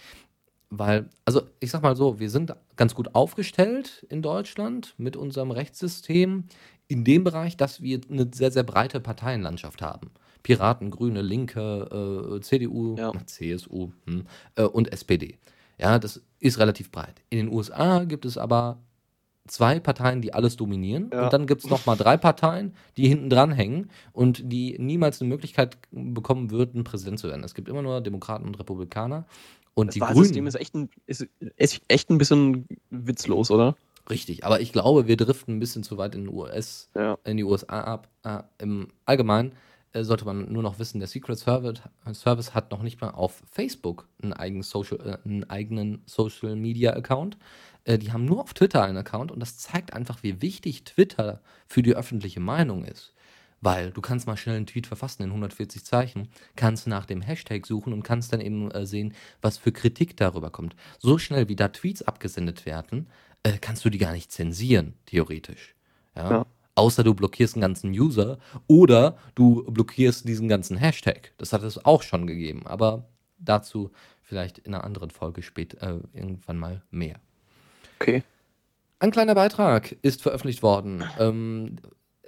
Weil, 0.71 1.09
also 1.25 1.43
ich 1.61 1.71
sag 1.71 1.83
mal 1.83 1.97
so, 1.97 2.19
wir 2.19 2.31
sind 2.31 2.55
ganz 2.77 2.95
gut 2.95 3.15
aufgestellt 3.15 4.05
in 4.09 4.21
Deutschland 4.21 4.95
mit 4.99 5.17
unserem 5.17 5.51
Rechtssystem 5.51 6.45
in 6.89 7.05
dem 7.05 7.25
Bereich, 7.25 7.57
dass 7.57 7.83
wir 7.83 8.01
eine 8.11 8.29
sehr, 8.33 8.51
sehr 8.51 8.65
breite 8.65 9.01
Parteienlandschaft 9.01 9.83
haben. 9.83 10.11
Piraten, 10.43 10.91
Grüne, 10.91 11.23
Linke, 11.23 12.37
äh, 12.37 12.41
CDU, 12.41 12.97
ja. 12.97 13.13
CSU 13.27 13.91
hm, 14.07 14.27
äh, 14.55 14.63
und 14.63 14.93
SPD. 14.93 15.39
Ja, 15.79 15.99
das 15.99 16.23
ist 16.41 16.59
relativ 16.59 16.91
breit. 16.91 17.23
In 17.31 17.39
den 17.39 17.49
USA 17.53 18.05
gibt 18.05 18.25
es 18.25 18.39
aber 18.39 18.79
zwei 19.47 19.81
Parteien, 19.81 20.23
die 20.23 20.35
alles 20.35 20.57
dominieren. 20.57 21.11
Ja. 21.13 21.25
Und 21.25 21.33
dann 21.33 21.47
gibt 21.47 21.65
es 21.65 21.71
nochmal 21.71 21.97
drei 21.97 22.17
Parteien, 22.17 22.75
die 22.97 23.09
hinten 23.09 23.31
dran 23.31 23.53
hängen 23.53 23.91
und 24.13 24.53
die 24.53 24.77
niemals 24.79 25.21
eine 25.21 25.29
Möglichkeit 25.29 25.79
bekommen 25.91 26.51
würden, 26.51 26.85
Präsident 26.85 27.19
zu 27.19 27.29
werden. 27.29 27.45
Es 27.45 27.55
gibt 27.55 27.69
immer 27.69 27.83
nur 27.83 28.01
Demokraten 28.01 28.47
und 28.47 28.59
Republikaner. 28.59 29.27
Und 29.77 29.89
das 29.89 29.95
die 29.95 30.01
Wahlsystem 30.01 30.47
ist 30.47 30.55
echt, 30.55 30.75
ein, 30.75 30.89
ist, 31.07 31.29
ist 31.57 31.83
echt 31.87 32.09
ein 32.09 32.17
bisschen 32.17 32.67
witzlos, 32.89 33.51
oder? 33.51 33.77
Richtig, 34.09 34.43
aber 34.45 34.61
ich 34.61 34.73
glaube, 34.73 35.07
wir 35.07 35.19
driften 35.19 35.57
ein 35.57 35.61
bisschen 35.61 35.83
zu 35.83 35.99
weit 35.99 36.15
in, 36.15 36.29
US, 36.29 36.89
ja. 36.95 37.19
in 37.25 37.37
die 37.37 37.45
USA 37.45 37.83
ab. 37.83 38.09
Äh, 38.25 38.43
Im 38.59 38.89
Allgemeinen 39.05 39.53
äh, 39.93 40.03
sollte 40.03 40.25
man 40.25 40.51
nur 40.51 40.63
noch 40.63 40.79
wissen, 40.79 40.99
der 40.99 41.09
Secret 41.09 41.39
Service, 41.39 41.83
Service 42.13 42.55
hat 42.55 42.71
noch 42.71 42.83
nicht 42.83 43.03
mal 43.03 43.11
auf 43.11 43.43
Facebook 43.53 44.09
einen 44.23 44.33
eigenen 44.33 44.63
Social, 44.63 44.99
äh, 45.01 45.29
einen 45.29 45.45
eigenen 45.51 46.03
Social 46.07 46.57
Media 46.57 46.95
Account. 46.95 47.37
Äh, 47.85 47.99
die 47.99 48.13
haben 48.13 48.25
nur 48.25 48.41
auf 48.41 48.55
Twitter 48.55 48.83
einen 48.83 48.97
Account 48.97 49.31
und 49.31 49.41
das 49.41 49.59
zeigt 49.59 49.93
einfach, 49.93 50.23
wie 50.23 50.41
wichtig 50.41 50.85
Twitter 50.85 51.43
für 51.67 51.83
die 51.83 51.95
öffentliche 51.95 52.41
Meinung 52.41 52.83
ist. 52.85 53.13
Weil 53.67 53.91
du 53.91 54.01
kannst 54.01 54.29
mal 54.29 54.37
schnell 54.37 54.55
einen 54.55 54.67
Tweet 54.69 54.87
verfassen 54.87 55.25
in 55.25 55.31
140 55.31 55.85
Zeichen, 55.85 56.29
kannst 56.55 56.87
nach 56.87 57.05
dem 57.05 57.21
Hashtag 57.21 57.67
suchen 57.67 57.93
und 57.93 58.05
kannst 58.05 58.33
dann 58.33 58.41
eben 58.41 58.71
äh, 58.71 58.87
sehen, 58.87 59.13
was 59.43 59.59
für 59.59 59.73
Kritik 59.73 60.17
darüber 60.17 60.51
kommt. 60.51 60.77
So 61.01 61.19
schnell 61.19 61.49
wie 61.49 61.57
da 61.57 61.67
Tweets 61.67 62.03
abgesendet 62.03 62.65
werden, 62.65 63.09
äh, 63.43 63.59
kannst 63.61 63.85
du 63.85 63.91
die 63.91 63.99
gar 63.99 64.13
nicht 64.13 64.31
zensieren, 64.31 64.95
theoretisch. 65.07 65.75
Ja? 66.15 66.31
ja. 66.31 66.47
Außer 66.77 67.03
du 67.03 67.13
blockierst 67.13 67.57
einen 67.57 67.63
ganzen 67.63 67.91
User 67.91 68.39
oder 68.69 69.19
du 69.35 69.65
blockierst 69.65 70.29
diesen 70.29 70.47
ganzen 70.47 70.77
Hashtag. 70.77 71.33
Das 71.37 71.53
hat 71.53 71.65
es 71.65 71.85
auch 71.85 72.05
schon 72.05 72.29
gegeben, 72.29 72.69
aber 72.69 73.09
dazu 73.37 73.91
vielleicht 74.23 74.59
in 74.59 74.75
einer 74.75 74.85
anderen 74.85 75.11
Folge 75.11 75.43
spät 75.43 75.75
äh, 75.83 75.99
irgendwann 76.13 76.59
mal 76.59 76.83
mehr. 76.93 77.17
Okay. 77.99 78.23
Ein 79.01 79.11
kleiner 79.11 79.35
Beitrag 79.35 79.97
ist 80.03 80.23
veröffentlicht 80.23 80.63
worden. 80.63 81.03
Ähm, 81.19 81.79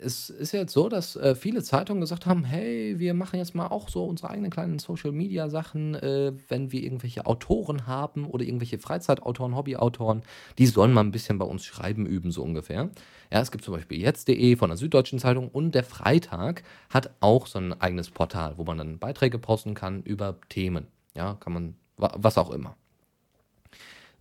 es 0.00 0.30
ist 0.30 0.52
jetzt 0.52 0.72
so, 0.72 0.88
dass 0.88 1.16
äh, 1.16 1.34
viele 1.34 1.62
Zeitungen 1.62 2.00
gesagt 2.00 2.26
haben, 2.26 2.44
hey, 2.44 2.98
wir 2.98 3.14
machen 3.14 3.38
jetzt 3.38 3.54
mal 3.54 3.66
auch 3.66 3.88
so 3.88 4.04
unsere 4.04 4.30
eigenen 4.30 4.50
kleinen 4.50 4.78
Social-Media-Sachen, 4.78 5.94
äh, 5.96 6.32
wenn 6.48 6.72
wir 6.72 6.82
irgendwelche 6.82 7.26
Autoren 7.26 7.86
haben 7.86 8.26
oder 8.26 8.44
irgendwelche 8.44 8.78
Freizeitautoren, 8.78 9.56
Hobbyautoren, 9.56 10.22
die 10.58 10.66
sollen 10.66 10.92
mal 10.92 11.02
ein 11.02 11.10
bisschen 11.10 11.38
bei 11.38 11.44
uns 11.44 11.64
schreiben 11.64 12.06
üben, 12.06 12.30
so 12.30 12.42
ungefähr. 12.42 12.90
Ja, 13.30 13.40
es 13.40 13.50
gibt 13.50 13.64
zum 13.64 13.74
Beispiel 13.74 14.00
jetzt.de 14.00 14.56
von 14.56 14.70
der 14.70 14.76
Süddeutschen 14.76 15.18
Zeitung 15.18 15.48
und 15.48 15.74
der 15.74 15.84
Freitag 15.84 16.62
hat 16.90 17.10
auch 17.20 17.46
so 17.46 17.58
ein 17.58 17.78
eigenes 17.80 18.10
Portal, 18.10 18.54
wo 18.56 18.64
man 18.64 18.78
dann 18.78 18.98
Beiträge 18.98 19.38
posten 19.38 19.74
kann 19.74 20.02
über 20.02 20.38
Themen. 20.48 20.86
Ja, 21.14 21.34
kann 21.34 21.52
man, 21.52 21.74
was 21.96 22.38
auch 22.38 22.50
immer. 22.50 22.76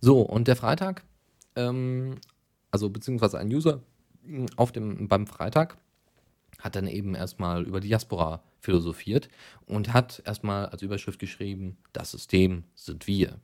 So, 0.00 0.20
und 0.20 0.48
der 0.48 0.56
Freitag, 0.56 1.02
ähm, 1.56 2.16
also 2.70 2.90
beziehungsweise 2.90 3.38
ein 3.38 3.48
User 3.48 3.80
auf 4.56 4.72
dem, 4.72 5.08
beim 5.08 5.26
Freitag 5.26 5.78
hat 6.58 6.76
dann 6.76 6.86
eben 6.86 7.14
erstmal 7.14 7.64
über 7.64 7.80
Diaspora 7.80 8.42
philosophiert 8.60 9.28
und 9.66 9.92
hat 9.92 10.22
erstmal 10.24 10.66
als 10.66 10.82
Überschrift 10.82 11.18
geschrieben, 11.18 11.76
das 11.92 12.10
System 12.10 12.64
sind 12.74 13.06
wir. 13.06 13.38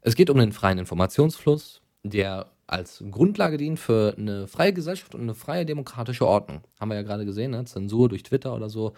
Es 0.00 0.14
geht 0.14 0.30
um 0.30 0.38
den 0.38 0.52
freien 0.52 0.78
Informationsfluss, 0.78 1.80
der 2.04 2.50
als 2.66 3.04
Grundlage 3.10 3.58
dient 3.58 3.78
für 3.78 4.14
eine 4.16 4.46
freie 4.46 4.72
Gesellschaft 4.72 5.14
und 5.14 5.22
eine 5.22 5.34
freie 5.34 5.66
demokratische 5.66 6.26
Ordnung. 6.26 6.62
Haben 6.80 6.90
wir 6.90 6.94
ja 6.94 7.02
gerade 7.02 7.24
gesehen, 7.24 7.50
ne? 7.50 7.64
Zensur 7.64 8.08
durch 8.08 8.22
Twitter 8.22 8.54
oder 8.54 8.70
so 8.70 8.94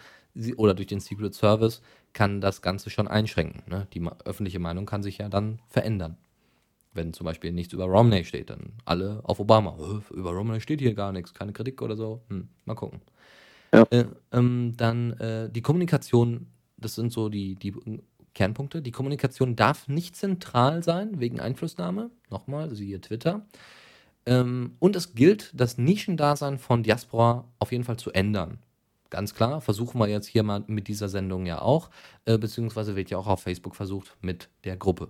oder 0.57 0.73
durch 0.73 0.87
den 0.87 0.99
Secret 0.99 1.33
Service 1.33 1.81
kann 2.13 2.41
das 2.41 2.61
Ganze 2.61 2.89
schon 2.89 3.07
einschränken. 3.07 3.63
Ne? 3.67 3.87
Die 3.93 4.05
öffentliche 4.25 4.59
Meinung 4.59 4.85
kann 4.85 5.01
sich 5.01 5.17
ja 5.17 5.29
dann 5.29 5.59
verändern 5.69 6.17
wenn 6.95 7.13
zum 7.13 7.25
Beispiel 7.25 7.51
nichts 7.51 7.73
über 7.73 7.85
Romney 7.85 8.23
steht, 8.23 8.49
dann 8.49 8.73
alle 8.85 9.19
auf 9.23 9.39
Obama. 9.39 9.77
Über 10.11 10.31
Romney 10.31 10.61
steht 10.61 10.79
hier 10.79 10.93
gar 10.93 11.11
nichts, 11.11 11.33
keine 11.33 11.53
Kritik 11.53 11.81
oder 11.81 11.95
so. 11.95 12.21
Hm, 12.29 12.47
mal 12.65 12.75
gucken. 12.75 13.01
Ja. 13.73 13.83
Äh, 13.91 14.05
ähm, 14.31 14.73
dann 14.77 15.11
äh, 15.13 15.49
die 15.49 15.61
Kommunikation, 15.61 16.47
das 16.77 16.95
sind 16.95 17.11
so 17.11 17.29
die, 17.29 17.55
die 17.55 17.73
Kernpunkte. 18.33 18.81
Die 18.81 18.91
Kommunikation 18.91 19.55
darf 19.55 19.87
nicht 19.87 20.15
zentral 20.15 20.83
sein 20.83 21.19
wegen 21.19 21.39
Einflussnahme. 21.39 22.11
Nochmal, 22.29 22.73
siehe 22.73 23.01
Twitter. 23.01 23.45
Ähm, 24.25 24.75
und 24.79 24.95
es 24.95 25.13
gilt, 25.13 25.51
das 25.53 25.77
Nischendasein 25.77 26.57
von 26.57 26.83
Diaspora 26.83 27.45
auf 27.59 27.71
jeden 27.71 27.83
Fall 27.83 27.97
zu 27.97 28.11
ändern. 28.11 28.59
Ganz 29.09 29.33
klar, 29.33 29.61
versuchen 29.61 29.99
wir 29.99 30.07
jetzt 30.07 30.27
hier 30.27 30.43
mal 30.43 30.63
mit 30.67 30.87
dieser 30.87 31.09
Sendung 31.09 31.45
ja 31.45 31.61
auch, 31.61 31.89
äh, 32.25 32.37
beziehungsweise 32.37 32.95
wird 32.95 33.09
ja 33.09 33.17
auch 33.17 33.27
auf 33.27 33.43
Facebook 33.43 33.75
versucht 33.75 34.17
mit 34.21 34.49
der 34.63 34.77
Gruppe. 34.77 35.09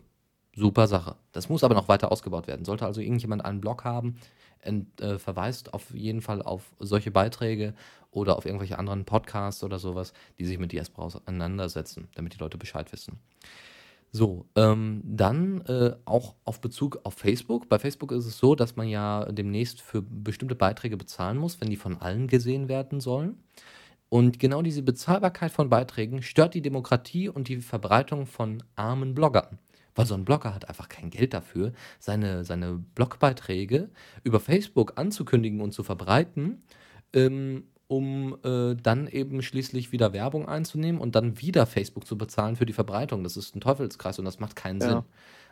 Super 0.55 0.87
Sache. 0.87 1.15
Das 1.33 1.49
muss 1.49 1.63
aber 1.63 1.75
noch 1.75 1.89
weiter 1.89 2.11
ausgebaut 2.11 2.47
werden. 2.47 2.65
Sollte 2.65 2.85
also 2.85 3.01
irgendjemand 3.01 3.43
einen 3.43 3.59
Blog 3.59 3.83
haben, 3.83 4.15
ent, 4.61 5.01
äh, 5.01 5.19
verweist 5.19 5.73
auf 5.73 5.93
jeden 5.93 6.21
Fall 6.21 6.41
auf 6.41 6.73
solche 6.79 7.11
Beiträge 7.11 7.73
oder 8.11 8.37
auf 8.37 8.45
irgendwelche 8.45 8.79
anderen 8.79 9.03
Podcasts 9.03 9.63
oder 9.63 9.79
sowas, 9.79 10.13
die 10.39 10.45
sich 10.45 10.57
mit 10.57 10.71
Diaspora 10.71 11.07
auseinandersetzen, 11.07 12.07
damit 12.15 12.33
die 12.33 12.37
Leute 12.37 12.57
Bescheid 12.57 12.91
wissen. 12.93 13.19
So, 14.11 14.45
ähm, 14.55 15.01
dann 15.03 15.59
äh, 15.65 15.93
auch 16.05 16.35
auf 16.45 16.61
Bezug 16.61 17.01
auf 17.03 17.15
Facebook. 17.15 17.67
Bei 17.67 17.77
Facebook 17.77 18.13
ist 18.13 18.25
es 18.25 18.37
so, 18.37 18.55
dass 18.55 18.77
man 18.77 18.87
ja 18.87 19.25
demnächst 19.29 19.81
für 19.81 20.01
bestimmte 20.01 20.55
Beiträge 20.55 20.95
bezahlen 20.95 21.37
muss, 21.37 21.59
wenn 21.59 21.69
die 21.69 21.75
von 21.75 21.97
allen 21.97 22.27
gesehen 22.27 22.69
werden 22.69 23.01
sollen. 23.01 23.43
Und 24.07 24.39
genau 24.39 24.61
diese 24.61 24.83
Bezahlbarkeit 24.83 25.51
von 25.51 25.69
Beiträgen 25.69 26.21
stört 26.21 26.53
die 26.53 26.61
Demokratie 26.61 27.27
und 27.27 27.49
die 27.49 27.57
Verbreitung 27.57 28.25
von 28.25 28.63
armen 28.77 29.13
Bloggern. 29.15 29.59
Weil 29.95 30.05
so 30.05 30.13
ein 30.13 30.25
Blogger 30.25 30.53
hat 30.53 30.67
einfach 30.67 30.89
kein 30.89 31.09
Geld 31.09 31.33
dafür, 31.33 31.71
seine, 31.99 32.43
seine 32.43 32.83
Blogbeiträge 32.95 33.89
über 34.23 34.39
Facebook 34.39 34.93
anzukündigen 34.97 35.61
und 35.61 35.71
zu 35.71 35.83
verbreiten, 35.83 36.63
ähm, 37.13 37.63
um 37.87 38.37
äh, 38.43 38.75
dann 38.75 39.07
eben 39.07 39.41
schließlich 39.41 39.91
wieder 39.91 40.11
Werbung 40.11 40.47
einzunehmen 40.47 40.99
und 40.99 41.15
dann 41.15 41.39
wieder 41.39 41.65
Facebook 41.65 42.05
zu 42.05 42.17
bezahlen 42.17 42.55
für 42.55 42.65
die 42.65 42.73
Verbreitung. 42.73 43.23
Das 43.23 43.37
ist 43.37 43.55
ein 43.55 43.61
Teufelskreis 43.61 44.19
und 44.19 44.25
das 44.25 44.39
macht 44.39 44.55
keinen 44.55 44.81
ja. 44.81 44.89
Sinn. 44.89 45.01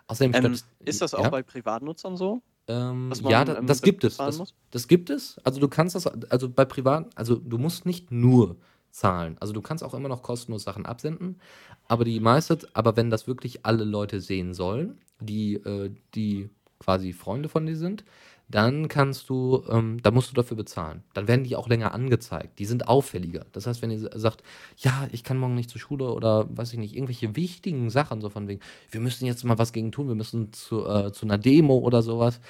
Außerdem 0.08 0.46
ähm, 0.46 0.60
ist 0.80 1.02
das 1.02 1.14
auch 1.14 1.24
ja? 1.24 1.30
bei 1.30 1.44
Privatnutzern 1.44 2.18
so? 2.18 2.42
Ähm, 2.68 3.12
ja, 3.24 3.46
da, 3.46 3.62
das 3.62 3.82
gibt 3.82 4.04
es. 4.04 4.18
Das, 4.18 4.54
das, 4.72 4.88
gibt 4.88 5.10
es. 5.10 5.38
Also 5.44 5.60
du 5.60 5.68
kannst 5.68 5.96
das, 5.96 6.08
also 6.08 6.50
bei 6.50 6.66
Privaten, 6.66 7.10
also 7.16 7.36
du 7.36 7.58
musst 7.58 7.86
nicht 7.86 8.12
nur 8.12 8.58
zahlen. 8.94 9.38
Also 9.40 9.54
du 9.54 9.62
kannst 9.62 9.84
auch 9.84 9.94
immer 9.94 10.10
noch 10.10 10.22
kostenlos 10.22 10.64
Sachen 10.64 10.86
absenden, 10.86 11.40
aber 11.88 12.06
die 12.06 12.20
meiste, 12.20 12.60
aber 12.74 12.96
wenn 12.96 13.10
das 13.10 13.28
wirklich 13.28 13.66
alle 13.66 13.84
Leute 13.84 14.22
sehen 14.22 14.54
sollen, 14.54 15.00
die, 15.20 15.56
äh, 15.56 15.92
die 16.16 16.50
quasi 16.80 17.14
Freunde 17.14 17.50
von 17.50 17.66
dir 17.66 17.76
sind, 17.76 18.06
dann 18.50 18.88
kannst 18.88 19.30
du, 19.30 19.64
ähm, 19.70 19.98
da 20.04 20.12
musst 20.12 20.30
du 20.30 20.36
dafür 20.36 20.58
bezahlen. 20.58 21.02
Dann 21.14 21.28
werden 21.28 21.44
die 21.44 21.56
auch 21.56 21.68
länger 21.68 21.94
angezeigt. 21.94 22.60
Die 22.60 22.66
sind 22.66 22.88
auffälliger. 22.88 23.46
Das 23.52 23.66
heißt, 23.66 23.82
wenn 23.82 23.90
ihr 23.90 24.10
sagt, 24.14 24.44
ja, 24.78 25.08
ich 25.12 25.24
kann 25.24 25.38
morgen 25.38 25.56
nicht 25.56 25.70
zur 25.70 25.82
Schule 25.82 26.12
oder 26.12 26.46
weiß 26.56 26.74
ich 26.74 26.80
nicht, 26.80 26.94
irgendwelche 26.94 27.36
wichtigen 27.36 27.90
Sachen, 27.90 28.22
so 28.22 28.30
von 28.30 28.48
wegen, 28.48 28.62
wir 28.92 29.00
müssen 29.00 29.26
jetzt 29.26 29.44
mal 29.44 29.58
was 29.58 29.74
gegen 29.74 29.92
tun, 29.92 30.08
wir 30.08 30.16
müssen 30.16 30.54
zu, 30.54 30.86
äh, 30.86 31.12
zu 31.12 31.26
einer 31.26 31.38
Demo 31.40 31.80
oder 31.80 32.04
sowas, 32.04 32.42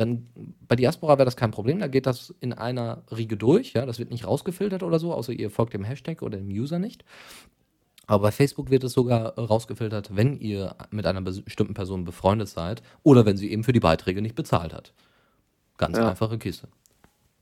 dann 0.00 0.26
bei 0.66 0.76
Diaspora 0.76 1.18
wäre 1.18 1.26
das 1.26 1.36
kein 1.36 1.50
Problem, 1.50 1.78
da 1.78 1.86
geht 1.86 2.06
das 2.06 2.34
in 2.40 2.52
einer 2.52 3.02
Riege 3.14 3.36
durch, 3.36 3.74
ja, 3.74 3.84
das 3.84 3.98
wird 3.98 4.10
nicht 4.10 4.26
rausgefiltert 4.26 4.82
oder 4.82 4.98
so, 4.98 5.12
außer 5.12 5.32
ihr 5.32 5.50
folgt 5.50 5.74
dem 5.74 5.84
Hashtag 5.84 6.22
oder 6.22 6.38
dem 6.38 6.48
User 6.48 6.78
nicht. 6.78 7.04
Aber 8.06 8.24
bei 8.24 8.32
Facebook 8.32 8.70
wird 8.70 8.82
es 8.82 8.92
sogar 8.92 9.38
rausgefiltert, 9.38 10.16
wenn 10.16 10.40
ihr 10.40 10.74
mit 10.90 11.06
einer 11.06 11.20
bestimmten 11.20 11.74
Person 11.74 12.04
befreundet 12.04 12.48
seid 12.48 12.82
oder 13.02 13.24
wenn 13.24 13.36
sie 13.36 13.52
eben 13.52 13.62
für 13.62 13.72
die 13.72 13.80
Beiträge 13.80 14.22
nicht 14.22 14.34
bezahlt 14.34 14.72
hat. 14.72 14.92
Ganz 15.76 15.96
ja. 15.96 16.08
einfache 16.08 16.38
Kiste. 16.38 16.68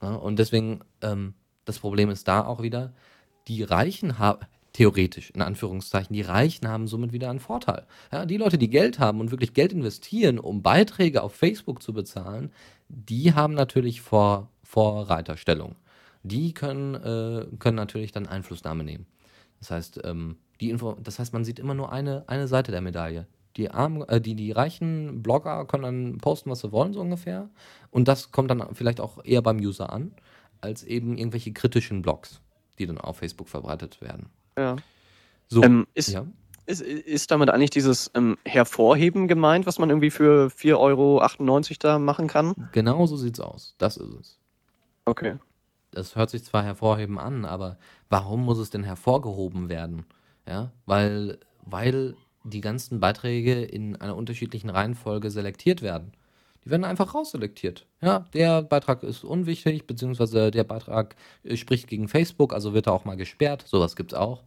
Ja, 0.03 0.15
und 0.15 0.39
deswegen, 0.39 0.81
ähm, 1.01 1.35
das 1.65 1.79
Problem 1.79 2.11
ist 2.11 2.29
da 2.29 2.45
auch 2.45 2.61
wieder, 2.61 2.93
die 3.47 3.63
Reichen 3.63 4.19
haben, 4.19 4.41
theoretisch, 4.79 5.31
in 5.31 5.43
Anführungszeichen, 5.43 6.15
die 6.15 6.23
Reichen 6.23 6.69
haben 6.69 6.87
somit 6.87 7.13
wieder 7.13 7.31
einen 7.31 7.41
Vorteil. 7.41 7.85
Ja, 8.13 8.25
die 8.27 8.37
Leute, 8.37 8.59
die 8.59 8.71
Geld 8.71 9.01
haben 9.01 9.19
und 9.19 9.33
wirklich 9.33 9.53
Geld 9.53 9.73
investieren, 9.73 10.39
um 10.39 10.63
Beiträge 10.63 11.25
auf 11.25 11.35
Facebook 11.35 11.83
zu 11.83 11.93
bezahlen, 11.93 12.53
die 12.89 13.35
haben 13.35 13.55
natürlich 13.55 14.01
Vor 14.03 14.51
Vorreiterstellung. 14.63 15.75
Die 16.23 16.55
können, 16.55 16.95
äh, 16.95 17.47
können 17.59 17.75
natürlich 17.75 18.13
dann 18.13 18.29
Einflussnahme 18.29 18.85
nehmen. 18.85 19.07
Das 19.59 19.73
heißt, 19.73 20.01
ähm, 20.05 20.37
die 20.61 20.71
Info 20.71 20.93
das 21.03 21.19
heißt, 21.19 21.33
man 21.33 21.45
sieht 21.45 21.59
immer 21.59 21.75
nur 21.75 21.91
eine, 21.91 22.23
eine 22.29 22.47
Seite 22.47 22.71
der 22.71 22.81
Medaille. 22.81 23.27
Die, 23.57 23.73
armen, 23.73 24.09
äh, 24.09 24.21
die, 24.21 24.37
die 24.37 24.53
reichen 24.53 25.25
Blogger 25.25 25.67
können 25.67 25.83
dann 25.83 26.19
posten, 26.19 26.51
was 26.51 26.61
sie 26.61 26.71
wollen, 26.71 26.93
so 26.93 27.01
ungefähr. 27.01 27.51
Und 27.91 28.07
das 28.07 28.31
kommt 28.31 28.49
dann 28.53 28.63
vielleicht 28.77 29.01
auch 29.01 29.25
eher 29.25 29.43
beim 29.43 29.59
User 29.59 29.93
an, 29.93 30.13
als 30.61 30.85
eben 30.85 31.19
irgendwelche 31.19 31.53
kritischen 31.53 32.01
Blogs, 32.01 32.41
die 32.79 32.87
dann 32.87 32.99
auf 32.99 33.17
Facebook 33.17 33.49
verbreitet 33.49 34.01
werden. 34.01 34.31
Ja. 34.59 34.77
So, 35.49 35.63
ähm, 35.63 35.87
ist, 35.95 36.11
ja. 36.11 36.27
Ist, 36.67 36.83
ist 36.83 37.31
damit 37.31 37.49
eigentlich 37.49 37.71
dieses 37.71 38.11
ähm, 38.15 38.37
Hervorheben 38.45 39.29
gemeint, 39.29 39.67
was 39.67 39.79
man 39.79 39.89
irgendwie 39.89 40.11
für 40.11 40.49
4,98 40.49 40.75
Euro 40.77 41.23
da 41.81 41.99
machen 41.99 42.29
kann? 42.29 42.69
Genau 42.73 43.07
so 43.07 43.17
sieht's 43.17 43.41
aus. 43.41 43.75
Das 43.79 43.97
ist 43.97 44.13
es. 44.21 44.39
Okay. 45.07 45.37
Das 45.93 46.17
hört 46.17 46.29
sich 46.29 46.45
zwar 46.45 46.63
hervorheben 46.63 47.19
an, 47.19 47.47
aber 47.47 47.79
warum 48.11 48.45
muss 48.45 48.59
es 48.59 48.69
denn 48.69 48.85
hervorgehoben 48.85 49.71
werden? 49.71 50.05
Ja, 50.47 50.73
weil, 50.85 51.39
weil 51.65 52.15
die 52.45 52.61
ganzen 52.61 53.01
Beiträge 53.01 53.63
in 53.63 53.97
einer 53.97 54.17
unterschiedlichen 54.17 54.71
Reihenfolge 54.71 55.31
selektiert 55.31 55.81
werden. 55.83 56.13
Die 56.69 56.73
werden 56.73 56.85
einfach 56.85 57.15
rausselektiert. 57.15 57.87
Ja, 58.03 58.27
der 58.35 58.61
Beitrag 58.61 59.03
ist 59.03 59.25
unwichtig, 59.25 59.87
beziehungsweise 59.87 60.51
der 60.51 60.65
Beitrag 60.65 61.17
äh, 61.43 61.57
spricht 61.57 61.87
gegen 61.87 62.09
Facebook, 62.09 62.53
also 62.53 62.75
wird 62.75 62.89
er 62.89 62.93
auch 62.93 63.07
mal 63.07 63.17
gesperrt. 63.17 63.65
Sowas 63.67 63.97
gibt 63.97 64.13
es 64.13 64.19
auch. 64.19 64.45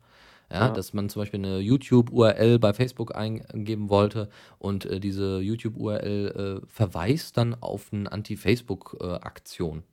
Ja, 0.51 0.67
ja, 0.67 0.69
dass 0.69 0.93
man 0.93 1.09
zum 1.09 1.24
Beispiel 1.24 1.39
eine 1.39 1.57
YouTube-URL 1.57 2.59
bei 2.59 2.74
Facebook 2.74 3.15
eingeben 3.15 3.89
wollte 3.89 4.30
und 4.59 4.86
äh, 4.86 4.99
diese 4.99 5.39
YouTube-URL 5.39 6.61
äh, 6.61 6.67
verweist 6.67 7.38
dann 7.38 7.55
auf 7.55 7.91
eine 7.91 8.11
Anti-Facebook-Aktion. 8.11 9.80
Äh, 9.80 9.84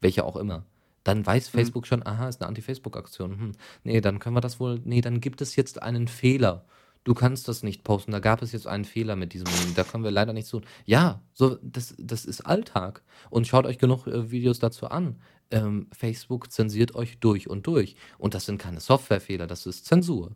welche 0.00 0.24
auch 0.24 0.34
immer. 0.34 0.64
Dann 1.04 1.24
weiß 1.24 1.52
mhm. 1.52 1.58
Facebook 1.58 1.86
schon, 1.86 2.04
aha, 2.04 2.28
ist 2.28 2.40
eine 2.40 2.48
Anti-Facebook-Aktion. 2.48 3.38
Hm. 3.38 3.52
Nee, 3.84 4.00
dann 4.00 4.18
können 4.18 4.34
wir 4.34 4.40
das 4.40 4.58
wohl, 4.58 4.80
nee, 4.84 5.00
dann 5.00 5.20
gibt 5.20 5.40
es 5.42 5.54
jetzt 5.54 5.80
einen 5.80 6.08
Fehler 6.08 6.64
du 7.08 7.14
kannst 7.14 7.48
das 7.48 7.62
nicht 7.62 7.84
posten, 7.84 8.12
da 8.12 8.18
gab 8.18 8.42
es 8.42 8.52
jetzt 8.52 8.66
einen 8.66 8.84
Fehler 8.84 9.16
mit 9.16 9.32
diesem, 9.32 9.46
da 9.74 9.82
können 9.82 10.04
wir 10.04 10.10
leider 10.10 10.34
nicht 10.34 10.46
so. 10.46 10.60
Ja, 10.84 11.22
so, 11.32 11.56
das, 11.62 11.94
das 11.98 12.26
ist 12.26 12.42
Alltag. 12.42 13.02
Und 13.30 13.46
schaut 13.46 13.64
euch 13.64 13.78
genug 13.78 14.06
äh, 14.06 14.30
Videos 14.30 14.58
dazu 14.58 14.88
an. 14.88 15.16
Ähm, 15.50 15.86
Facebook 15.90 16.52
zensiert 16.52 16.94
euch 16.94 17.18
durch 17.18 17.48
und 17.48 17.66
durch. 17.66 17.96
Und 18.18 18.34
das 18.34 18.44
sind 18.44 18.58
keine 18.58 18.80
Softwarefehler, 18.80 19.46
das 19.46 19.64
ist 19.64 19.86
Zensur. 19.86 20.32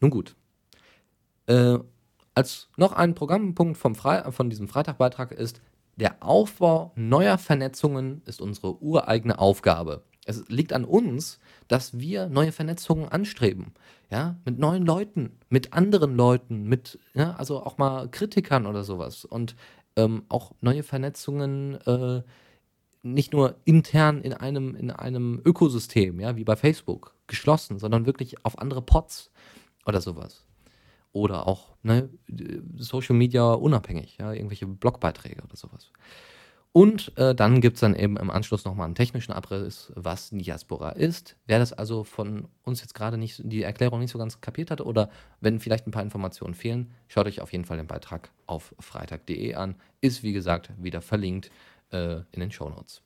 Nun 0.00 0.10
gut. 0.10 0.34
Äh, 1.46 1.78
als 2.34 2.68
noch 2.76 2.92
ein 2.92 3.14
Programmpunkt 3.14 3.78
vom 3.78 3.94
Fre 3.94 4.32
von 4.32 4.50
diesem 4.50 4.66
Freitagbeitrag 4.66 5.30
ist, 5.30 5.60
der 5.94 6.20
Aufbau 6.20 6.92
neuer 6.96 7.38
Vernetzungen 7.38 8.22
ist 8.24 8.40
unsere 8.40 8.82
ureigene 8.82 9.38
Aufgabe. 9.38 10.02
Es 10.28 10.46
liegt 10.48 10.74
an 10.74 10.84
uns, 10.84 11.40
dass 11.68 11.98
wir 11.98 12.28
neue 12.28 12.52
Vernetzungen 12.52 13.08
anstreben. 13.08 13.72
Ja, 14.10 14.36
mit 14.44 14.58
neuen 14.58 14.84
Leuten, 14.84 15.38
mit 15.48 15.72
anderen 15.72 16.16
Leuten, 16.16 16.64
mit, 16.64 16.98
ja, 17.14 17.32
also 17.36 17.62
auch 17.62 17.78
mal 17.78 18.10
Kritikern 18.10 18.66
oder 18.66 18.84
sowas. 18.84 19.24
Und 19.24 19.56
ähm, 19.96 20.24
auch 20.28 20.52
neue 20.60 20.82
Vernetzungen 20.82 21.74
äh, 21.86 22.22
nicht 23.02 23.32
nur 23.32 23.56
intern 23.64 24.20
in 24.20 24.34
einem, 24.34 24.74
in 24.76 24.90
einem 24.90 25.40
Ökosystem, 25.46 26.20
ja, 26.20 26.36
wie 26.36 26.44
bei 26.44 26.56
Facebook, 26.56 27.14
geschlossen, 27.26 27.78
sondern 27.78 28.04
wirklich 28.04 28.44
auf 28.44 28.58
andere 28.58 28.82
Pods 28.82 29.30
oder 29.86 30.02
sowas. 30.02 30.44
Oder 31.12 31.46
auch 31.46 31.74
ne, 31.82 32.10
Social 32.76 33.16
Media 33.16 33.52
unabhängig, 33.52 34.18
ja, 34.18 34.34
irgendwelche 34.34 34.66
Blogbeiträge 34.66 35.42
oder 35.42 35.56
sowas. 35.56 35.90
Und 36.78 37.10
äh, 37.18 37.34
dann 37.34 37.60
gibt 37.60 37.74
es 37.74 37.80
dann 37.80 37.96
eben 37.96 38.16
im 38.16 38.30
Anschluss 38.30 38.64
nochmal 38.64 38.84
einen 38.84 38.94
technischen 38.94 39.32
Abriss, 39.32 39.92
was 39.96 40.30
Diaspora 40.30 40.90
ist. 40.90 41.36
Wer 41.44 41.58
das 41.58 41.72
also 41.72 42.04
von 42.04 42.46
uns 42.62 42.82
jetzt 42.82 42.94
gerade 42.94 43.18
nicht, 43.18 43.40
die 43.42 43.64
Erklärung 43.64 43.98
nicht 43.98 44.12
so 44.12 44.18
ganz 44.20 44.40
kapiert 44.40 44.70
hat 44.70 44.80
oder 44.80 45.10
wenn 45.40 45.58
vielleicht 45.58 45.88
ein 45.88 45.90
paar 45.90 46.04
Informationen 46.04 46.54
fehlen, 46.54 46.92
schaut 47.08 47.26
euch 47.26 47.40
auf 47.40 47.50
jeden 47.50 47.64
Fall 47.64 47.78
den 47.78 47.88
Beitrag 47.88 48.30
auf 48.46 48.76
freitag.de 48.78 49.54
an. 49.54 49.74
Ist 50.00 50.22
wie 50.22 50.32
gesagt 50.32 50.70
wieder 50.78 51.00
verlinkt 51.00 51.50
äh, 51.90 52.18
in 52.30 52.38
den 52.38 52.52
Shownotes. 52.52 53.02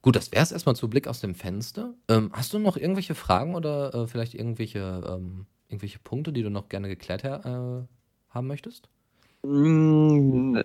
Gut, 0.00 0.16
das 0.16 0.32
wäre 0.32 0.42
es 0.42 0.52
erstmal 0.52 0.76
zu 0.76 0.88
Blick 0.88 1.06
aus 1.06 1.20
dem 1.20 1.34
Fenster. 1.34 1.92
Ähm, 2.08 2.30
hast 2.32 2.54
du 2.54 2.58
noch 2.58 2.78
irgendwelche 2.78 3.14
Fragen 3.14 3.54
oder 3.54 3.92
äh, 3.92 4.06
vielleicht 4.06 4.32
irgendwelche, 4.32 5.04
ähm, 5.06 5.44
irgendwelche 5.68 5.98
Punkte, 5.98 6.32
die 6.32 6.42
du 6.42 6.48
noch 6.48 6.70
gerne 6.70 6.88
geklärt 6.88 7.24
äh, 7.24 7.28
haben 8.30 8.46
möchtest? 8.46 8.88
Mm, 9.42 10.58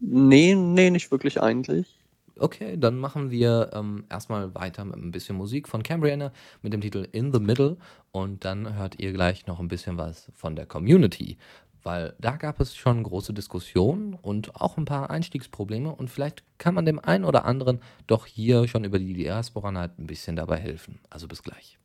nee, 0.00 0.54
nee, 0.54 0.90
nicht 0.90 1.10
wirklich 1.10 1.40
eigentlich. 1.42 1.98
Okay, 2.36 2.76
dann 2.76 2.98
machen 2.98 3.30
wir 3.30 3.70
ähm, 3.74 4.04
erstmal 4.10 4.54
weiter 4.54 4.84
mit 4.84 4.96
ein 4.96 5.12
bisschen 5.12 5.36
Musik 5.36 5.68
von 5.68 5.84
Cambriana 5.84 6.32
mit 6.62 6.72
dem 6.72 6.80
Titel 6.80 7.06
In 7.12 7.32
the 7.32 7.38
Middle 7.38 7.76
und 8.10 8.44
dann 8.44 8.74
hört 8.74 8.98
ihr 8.98 9.12
gleich 9.12 9.46
noch 9.46 9.60
ein 9.60 9.68
bisschen 9.68 9.98
was 9.98 10.32
von 10.34 10.56
der 10.56 10.66
Community, 10.66 11.38
weil 11.84 12.14
da 12.18 12.36
gab 12.36 12.58
es 12.58 12.74
schon 12.74 13.04
große 13.04 13.34
Diskussionen 13.34 14.14
und 14.14 14.56
auch 14.56 14.76
ein 14.78 14.84
paar 14.84 15.10
Einstiegsprobleme 15.10 15.94
und 15.94 16.10
vielleicht 16.10 16.42
kann 16.58 16.74
man 16.74 16.86
dem 16.86 16.98
einen 16.98 17.24
oder 17.24 17.44
anderen 17.44 17.80
doch 18.08 18.26
hier 18.26 18.66
schon 18.66 18.82
über 18.84 18.98
die 18.98 19.14
Diaspora 19.14 19.70
Night 19.70 19.98
ein 19.98 20.08
bisschen 20.08 20.34
dabei 20.34 20.56
helfen. 20.56 20.98
Also 21.10 21.28
bis 21.28 21.42
gleich. 21.42 21.78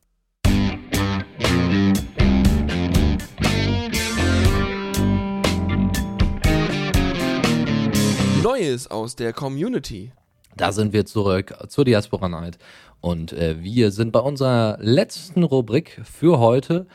Neues 8.42 8.90
aus 8.90 9.16
der 9.16 9.34
Community. 9.34 10.12
Da 10.56 10.72
sind 10.72 10.94
wir 10.94 11.04
zurück 11.04 11.54
zur 11.68 11.84
Diaspora 11.84 12.28
Night. 12.28 12.58
Und 13.02 13.34
äh, 13.34 13.62
wir 13.62 13.90
sind 13.90 14.12
bei 14.12 14.20
unserer 14.20 14.78
letzten 14.80 15.42
Rubrik 15.42 16.00
für 16.04 16.38
heute. 16.38 16.86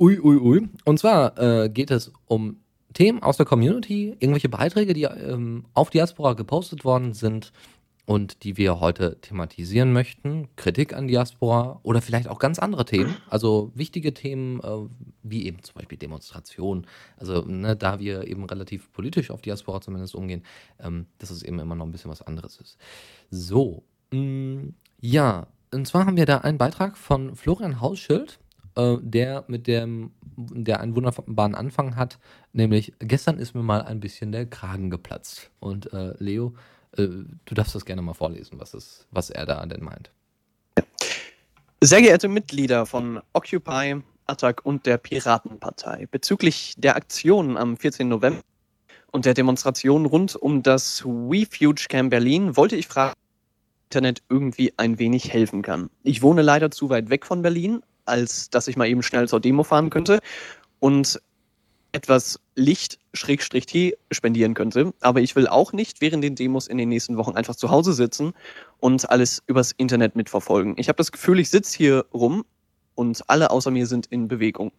Ui, 0.00 0.18
ui, 0.18 0.36
ui. 0.38 0.68
Und 0.84 0.98
zwar 0.98 1.38
äh, 1.38 1.68
geht 1.68 1.92
es 1.92 2.10
um 2.26 2.56
Themen 2.94 3.22
aus 3.22 3.36
der 3.36 3.46
Community, 3.46 4.16
irgendwelche 4.18 4.48
Beiträge, 4.48 4.92
die 4.92 5.04
ähm, 5.04 5.66
auf 5.72 5.90
Diaspora 5.90 6.32
gepostet 6.32 6.84
worden 6.84 7.12
sind 7.14 7.52
und 8.04 8.42
die 8.42 8.56
wir 8.56 8.80
heute 8.80 9.20
thematisieren 9.20 9.92
möchten. 9.92 10.48
Kritik 10.56 10.92
an 10.94 11.06
Diaspora 11.06 11.80
oder 11.82 12.02
vielleicht 12.02 12.28
auch 12.28 12.38
ganz 12.38 12.58
andere 12.58 12.84
Themen. 12.84 13.16
Also 13.30 13.70
wichtige 13.74 14.12
Themen 14.12 14.60
äh, 14.60 14.88
wie 15.22 15.46
eben 15.46 15.62
zum 15.62 15.74
Beispiel 15.74 15.98
Demonstration. 15.98 16.86
Also 17.16 17.42
ne, 17.42 17.76
da 17.76 18.00
wir 18.00 18.26
eben 18.26 18.44
relativ 18.44 18.92
politisch 18.92 19.30
auf 19.30 19.42
Diaspora 19.42 19.80
zumindest 19.80 20.14
umgehen, 20.14 20.42
ähm, 20.80 21.06
dass 21.18 21.30
es 21.30 21.42
eben 21.42 21.58
immer 21.60 21.76
noch 21.76 21.86
ein 21.86 21.92
bisschen 21.92 22.10
was 22.10 22.22
anderes 22.22 22.58
ist. 22.58 22.76
So, 23.30 23.84
mh, 24.10 24.20
mm, 24.20 24.74
ja, 25.00 25.46
und 25.72 25.86
zwar 25.86 26.06
haben 26.06 26.16
wir 26.16 26.26
da 26.26 26.38
einen 26.38 26.58
Beitrag 26.58 26.96
von 26.98 27.34
Florian 27.34 27.80
Hausschild, 27.80 28.38
äh, 28.74 28.96
der 29.00 29.44
mit 29.48 29.66
dem, 29.66 30.12
der 30.36 30.80
einen 30.80 30.94
wunderbaren 30.94 31.54
Anfang 31.54 31.96
hat, 31.96 32.18
nämlich 32.52 32.92
gestern 32.98 33.38
ist 33.38 33.54
mir 33.54 33.62
mal 33.62 33.82
ein 33.82 34.00
bisschen 34.00 34.32
der 34.32 34.46
Kragen 34.46 34.90
geplatzt. 34.90 35.50
Und 35.60 35.92
äh, 35.92 36.14
Leo, 36.18 36.54
du 36.96 37.54
darfst 37.54 37.74
das 37.74 37.84
gerne 37.84 38.02
mal 38.02 38.14
vorlesen, 38.14 38.60
was, 38.60 38.74
ist, 38.74 39.06
was 39.10 39.30
er 39.30 39.46
da 39.46 39.64
denn 39.66 39.82
meint. 39.82 40.10
Sehr 41.80 42.00
geehrte 42.00 42.28
Mitglieder 42.28 42.86
von 42.86 43.20
Occupy, 43.32 44.02
Attac 44.26 44.64
und 44.64 44.86
der 44.86 44.98
Piratenpartei, 44.98 46.06
bezüglich 46.10 46.74
der 46.76 46.96
Aktion 46.96 47.56
am 47.56 47.76
14. 47.76 48.08
November 48.08 48.40
und 49.10 49.24
der 49.24 49.34
Demonstration 49.34 50.06
rund 50.06 50.36
um 50.36 50.62
das 50.62 51.04
WeFuge 51.04 51.86
Camp 51.88 52.10
Berlin 52.10 52.56
wollte 52.56 52.76
ich 52.76 52.86
fragen, 52.86 53.12
ob 53.12 53.18
Internet 53.86 54.22
irgendwie 54.28 54.72
ein 54.76 54.98
wenig 54.98 55.32
helfen 55.32 55.62
kann. 55.62 55.90
Ich 56.02 56.22
wohne 56.22 56.42
leider 56.42 56.70
zu 56.70 56.88
weit 56.88 57.10
weg 57.10 57.26
von 57.26 57.42
Berlin, 57.42 57.82
als 58.04 58.48
dass 58.48 58.68
ich 58.68 58.76
mal 58.76 58.88
eben 58.88 59.02
schnell 59.02 59.28
zur 59.28 59.40
Demo 59.40 59.64
fahren 59.64 59.90
könnte. 59.90 60.20
Und 60.80 61.20
etwas 61.92 62.40
Licht 62.54 62.98
Schrägstrich 63.14 63.66
Tee 63.66 63.96
spendieren 64.10 64.54
könnte. 64.54 64.92
Aber 65.00 65.20
ich 65.20 65.36
will 65.36 65.46
auch 65.46 65.72
nicht 65.72 66.00
während 66.00 66.24
den 66.24 66.34
Demos 66.34 66.66
in 66.66 66.78
den 66.78 66.88
nächsten 66.88 67.16
Wochen 67.16 67.36
einfach 67.36 67.54
zu 67.54 67.70
Hause 67.70 67.92
sitzen 67.92 68.32
und 68.80 69.08
alles 69.10 69.42
übers 69.46 69.72
Internet 69.72 70.16
mitverfolgen. 70.16 70.74
Ich 70.78 70.88
habe 70.88 70.96
das 70.96 71.12
Gefühl, 71.12 71.38
ich 71.38 71.50
sitze 71.50 71.76
hier 71.76 72.06
rum 72.12 72.44
und 72.94 73.22
alle 73.28 73.50
außer 73.50 73.70
mir 73.70 73.86
sind 73.86 74.06
in 74.06 74.28
Bewegung. 74.28 74.72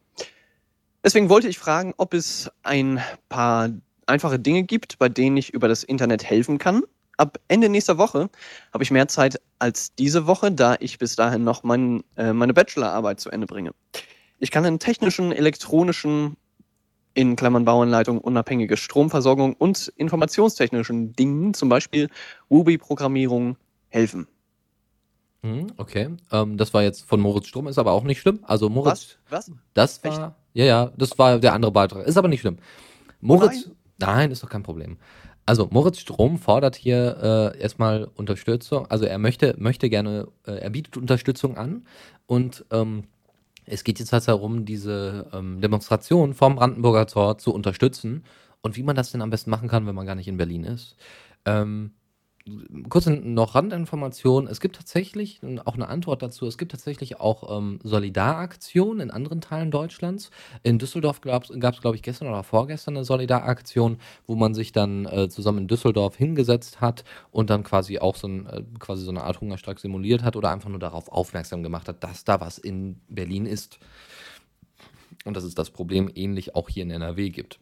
Deswegen 1.03 1.29
wollte 1.29 1.47
ich 1.47 1.59
fragen, 1.59 1.93
ob 1.97 2.13
es 2.13 2.49
ein 2.63 3.01
paar 3.29 3.69
einfache 4.05 4.39
Dinge 4.39 4.63
gibt, 4.63 4.99
bei 4.99 5.09
denen 5.09 5.37
ich 5.37 5.53
über 5.53 5.67
das 5.67 5.83
Internet 5.83 6.23
helfen 6.23 6.57
kann. 6.57 6.83
Ab 7.17 7.39
Ende 7.47 7.69
nächster 7.69 7.97
Woche 7.97 8.29
habe 8.73 8.83
ich 8.83 8.91
mehr 8.91 9.07
Zeit 9.07 9.39
als 9.59 9.93
diese 9.95 10.25
Woche, 10.25 10.51
da 10.51 10.75
ich 10.79 10.97
bis 10.97 11.15
dahin 11.15 11.43
noch 11.43 11.63
mein, 11.63 12.03
äh, 12.17 12.33
meine 12.33 12.53
Bachelorarbeit 12.53 13.19
zu 13.19 13.29
Ende 13.29 13.45
bringe. 13.45 13.71
Ich 14.39 14.49
kann 14.49 14.65
in 14.65 14.79
technischen, 14.79 15.31
elektronischen 15.31 16.37
in 17.13 17.35
Klammern 17.35 17.65
Bauanleitung, 17.65 18.17
unabhängige 18.17 18.77
Stromversorgung 18.77 19.53
und 19.53 19.91
informationstechnischen 19.97 21.13
Dingen, 21.13 21.53
zum 21.53 21.69
Beispiel 21.69 22.09
Ruby-Programmierung, 22.49 23.57
helfen. 23.89 24.27
Mhm, 25.43 25.67
okay, 25.77 26.09
ähm, 26.31 26.57
das 26.57 26.73
war 26.73 26.83
jetzt 26.83 27.03
von 27.03 27.19
Moritz 27.19 27.47
Strom, 27.47 27.67
ist 27.67 27.77
aber 27.77 27.91
auch 27.91 28.03
nicht 28.03 28.21
schlimm. 28.21 28.39
Also 28.43 28.69
Moritz, 28.69 29.17
was? 29.29 29.49
was? 29.49 29.57
Das 29.73 30.03
war, 30.03 30.11
Echt? 30.11 30.35
ja, 30.53 30.65
ja, 30.65 30.91
das 30.97 31.17
war 31.19 31.37
der 31.39 31.53
andere 31.53 31.71
Beitrag. 31.71 32.07
Ist 32.07 32.17
aber 32.17 32.29
nicht 32.29 32.41
schlimm. 32.41 32.57
Moritz, 33.19 33.67
nein. 33.99 34.15
nein, 34.15 34.31
ist 34.31 34.41
doch 34.41 34.49
kein 34.49 34.63
Problem. 34.63 34.97
Also 35.45 35.67
Moritz 35.69 35.99
Strom 35.99 36.37
fordert 36.39 36.75
hier 36.75 37.53
äh, 37.55 37.61
erstmal 37.61 38.09
Unterstützung. 38.15 38.87
Also 38.87 39.05
er 39.05 39.17
möchte, 39.17 39.55
möchte 39.57 39.89
gerne, 39.89 40.29
äh, 40.47 40.53
er 40.53 40.69
bietet 40.69 40.95
Unterstützung 40.95 41.57
an 41.57 41.85
und 42.25 42.65
ähm, 42.71 43.03
es 43.65 43.83
geht 43.83 43.99
jetzt 43.99 44.13
halt 44.13 44.27
darum, 44.27 44.65
diese 44.65 45.27
ähm, 45.33 45.61
Demonstration 45.61 46.33
vom 46.33 46.55
Brandenburger 46.55 47.07
Tor 47.07 47.37
zu 47.37 47.53
unterstützen 47.53 48.23
und 48.61 48.77
wie 48.77 48.83
man 48.83 48.95
das 48.95 49.11
denn 49.11 49.21
am 49.21 49.29
besten 49.29 49.49
machen 49.49 49.69
kann, 49.69 49.85
wenn 49.87 49.95
man 49.95 50.05
gar 50.05 50.15
nicht 50.15 50.27
in 50.27 50.37
Berlin 50.37 50.63
ist. 50.63 50.95
Ähm, 51.45 51.91
kurz 52.89 53.05
noch 53.05 53.55
Randinformation. 53.55 54.47
Es 54.47 54.59
gibt 54.59 54.75
tatsächlich 54.75 55.39
auch 55.63 55.75
eine 55.75 55.87
Antwort 55.87 56.21
dazu. 56.21 56.45
Es 56.45 56.57
gibt 56.57 56.71
tatsächlich 56.71 57.21
auch 57.21 57.57
ähm, 57.57 57.79
Solidaraktionen 57.83 58.99
in 58.99 59.11
anderen 59.11 59.39
Teilen 59.39 59.71
Deutschlands. 59.71 60.29
In 60.61 60.77
Düsseldorf 60.77 61.21
gab 61.21 61.49
es, 61.49 61.81
glaube 61.81 61.95
ich, 61.95 62.01
gestern 62.01 62.27
oder 62.27 62.43
vorgestern 62.43 62.97
eine 62.97 63.05
Solidaraktion, 63.05 63.97
wo 64.27 64.35
man 64.35 64.53
sich 64.53 64.73
dann 64.73 65.05
äh, 65.05 65.29
zusammen 65.29 65.59
in 65.59 65.67
Düsseldorf 65.67 66.17
hingesetzt 66.17 66.81
hat 66.81 67.05
und 67.31 67.49
dann 67.49 67.63
quasi 67.63 67.99
auch 67.99 68.17
so, 68.17 68.27
ein, 68.27 68.45
äh, 68.47 68.63
quasi 68.77 69.05
so 69.05 69.11
eine 69.11 69.23
Art 69.23 69.39
Hungerstreik 69.39 69.79
simuliert 69.79 70.23
hat 70.23 70.35
oder 70.35 70.51
einfach 70.51 70.69
nur 70.69 70.79
darauf 70.79 71.09
aufmerksam 71.09 71.63
gemacht 71.63 71.87
hat, 71.87 72.03
dass 72.03 72.25
da 72.25 72.41
was 72.41 72.57
in 72.57 72.99
Berlin 73.07 73.45
ist. 73.45 73.79
Und 75.23 75.37
dass 75.37 75.45
es 75.45 75.55
das 75.55 75.69
Problem 75.69 76.11
ähnlich 76.13 76.55
auch 76.55 76.67
hier 76.67 76.83
in 76.83 76.91
NRW 76.91 77.29
gibt. 77.29 77.59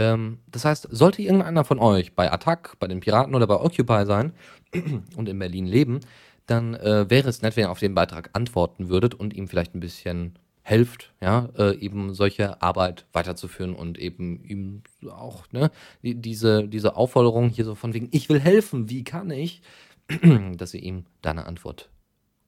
Ähm, 0.00 0.38
das 0.50 0.64
heißt, 0.64 0.88
sollte 0.90 1.20
irgendeiner 1.20 1.62
von 1.62 1.78
euch 1.78 2.14
bei 2.14 2.32
Attack, 2.32 2.76
bei 2.80 2.88
den 2.88 3.00
Piraten 3.00 3.34
oder 3.34 3.46
bei 3.46 3.60
Occupy 3.60 4.06
sein 4.06 4.32
und 5.16 5.28
in 5.28 5.38
Berlin 5.38 5.66
leben, 5.66 6.00
dann 6.46 6.74
äh, 6.74 7.08
wäre 7.10 7.28
es 7.28 7.42
nett, 7.42 7.54
wenn 7.56 7.64
ihr 7.64 7.70
auf 7.70 7.78
den 7.78 7.94
Beitrag 7.94 8.30
antworten 8.32 8.88
würdet 8.88 9.14
und 9.14 9.34
ihm 9.34 9.46
vielleicht 9.46 9.74
ein 9.74 9.80
bisschen 9.80 10.38
helft, 10.62 11.12
ja, 11.20 11.50
äh, 11.58 11.76
eben 11.76 12.14
solche 12.14 12.62
Arbeit 12.62 13.04
weiterzuführen 13.12 13.74
und 13.74 13.98
eben 13.98 14.42
ihm 14.42 14.82
auch, 15.10 15.44
ne, 15.52 15.70
die, 16.02 16.14
diese, 16.14 16.66
diese 16.66 16.96
Aufforderung 16.96 17.50
hier 17.50 17.66
so 17.66 17.74
von 17.74 17.92
wegen, 17.92 18.08
ich 18.10 18.30
will 18.30 18.40
helfen, 18.40 18.88
wie 18.88 19.04
kann 19.04 19.30
ich, 19.30 19.60
dass 20.56 20.72
ihr 20.72 20.82
ihm 20.82 21.04
da 21.20 21.30
eine 21.30 21.44
Antwort 21.44 21.90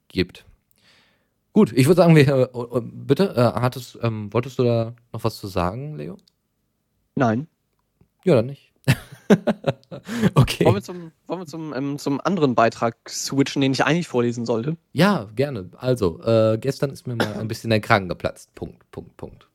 gibt. 0.07 0.45
Gut, 1.51 1.71
ich 1.71 1.85
würde 1.85 1.97
sagen, 1.97 2.15
wir, 2.15 2.27
äh, 2.27 2.81
bitte, 2.81 3.35
äh, 3.35 3.59
hattest, 3.59 3.99
ähm, 4.01 4.33
wolltest 4.33 4.57
du 4.57 4.63
da 4.63 4.95
noch 5.11 5.23
was 5.23 5.37
zu 5.37 5.45
sagen, 5.45 5.97
Leo? 5.97 6.17
Nein. 7.15 7.47
Ja, 8.23 8.35
dann 8.35 8.47
nicht. 8.47 8.71
okay. 10.35 10.65
Wollen 10.65 10.75
wir, 10.75 10.81
zum, 10.81 11.11
wollen 11.27 11.41
wir 11.41 11.45
zum, 11.45 11.73
ähm, 11.73 11.97
zum 11.97 12.19
anderen 12.21 12.55
Beitrag 12.55 12.95
switchen, 13.09 13.61
den 13.61 13.71
ich 13.71 13.83
eigentlich 13.83 14.07
vorlesen 14.07 14.45
sollte? 14.45 14.77
Ja, 14.91 15.29
gerne. 15.35 15.69
Also, 15.77 16.21
äh, 16.23 16.57
gestern 16.59 16.89
ist 16.89 17.07
mir 17.07 17.15
mal 17.15 17.33
ein 17.35 17.47
bisschen 17.47 17.69
der 17.69 17.79
Kragen 17.79 18.09
geplatzt. 18.09 18.53
Punkt, 18.55 18.89
Punkt, 18.91 19.15
Punkt. 19.17 19.47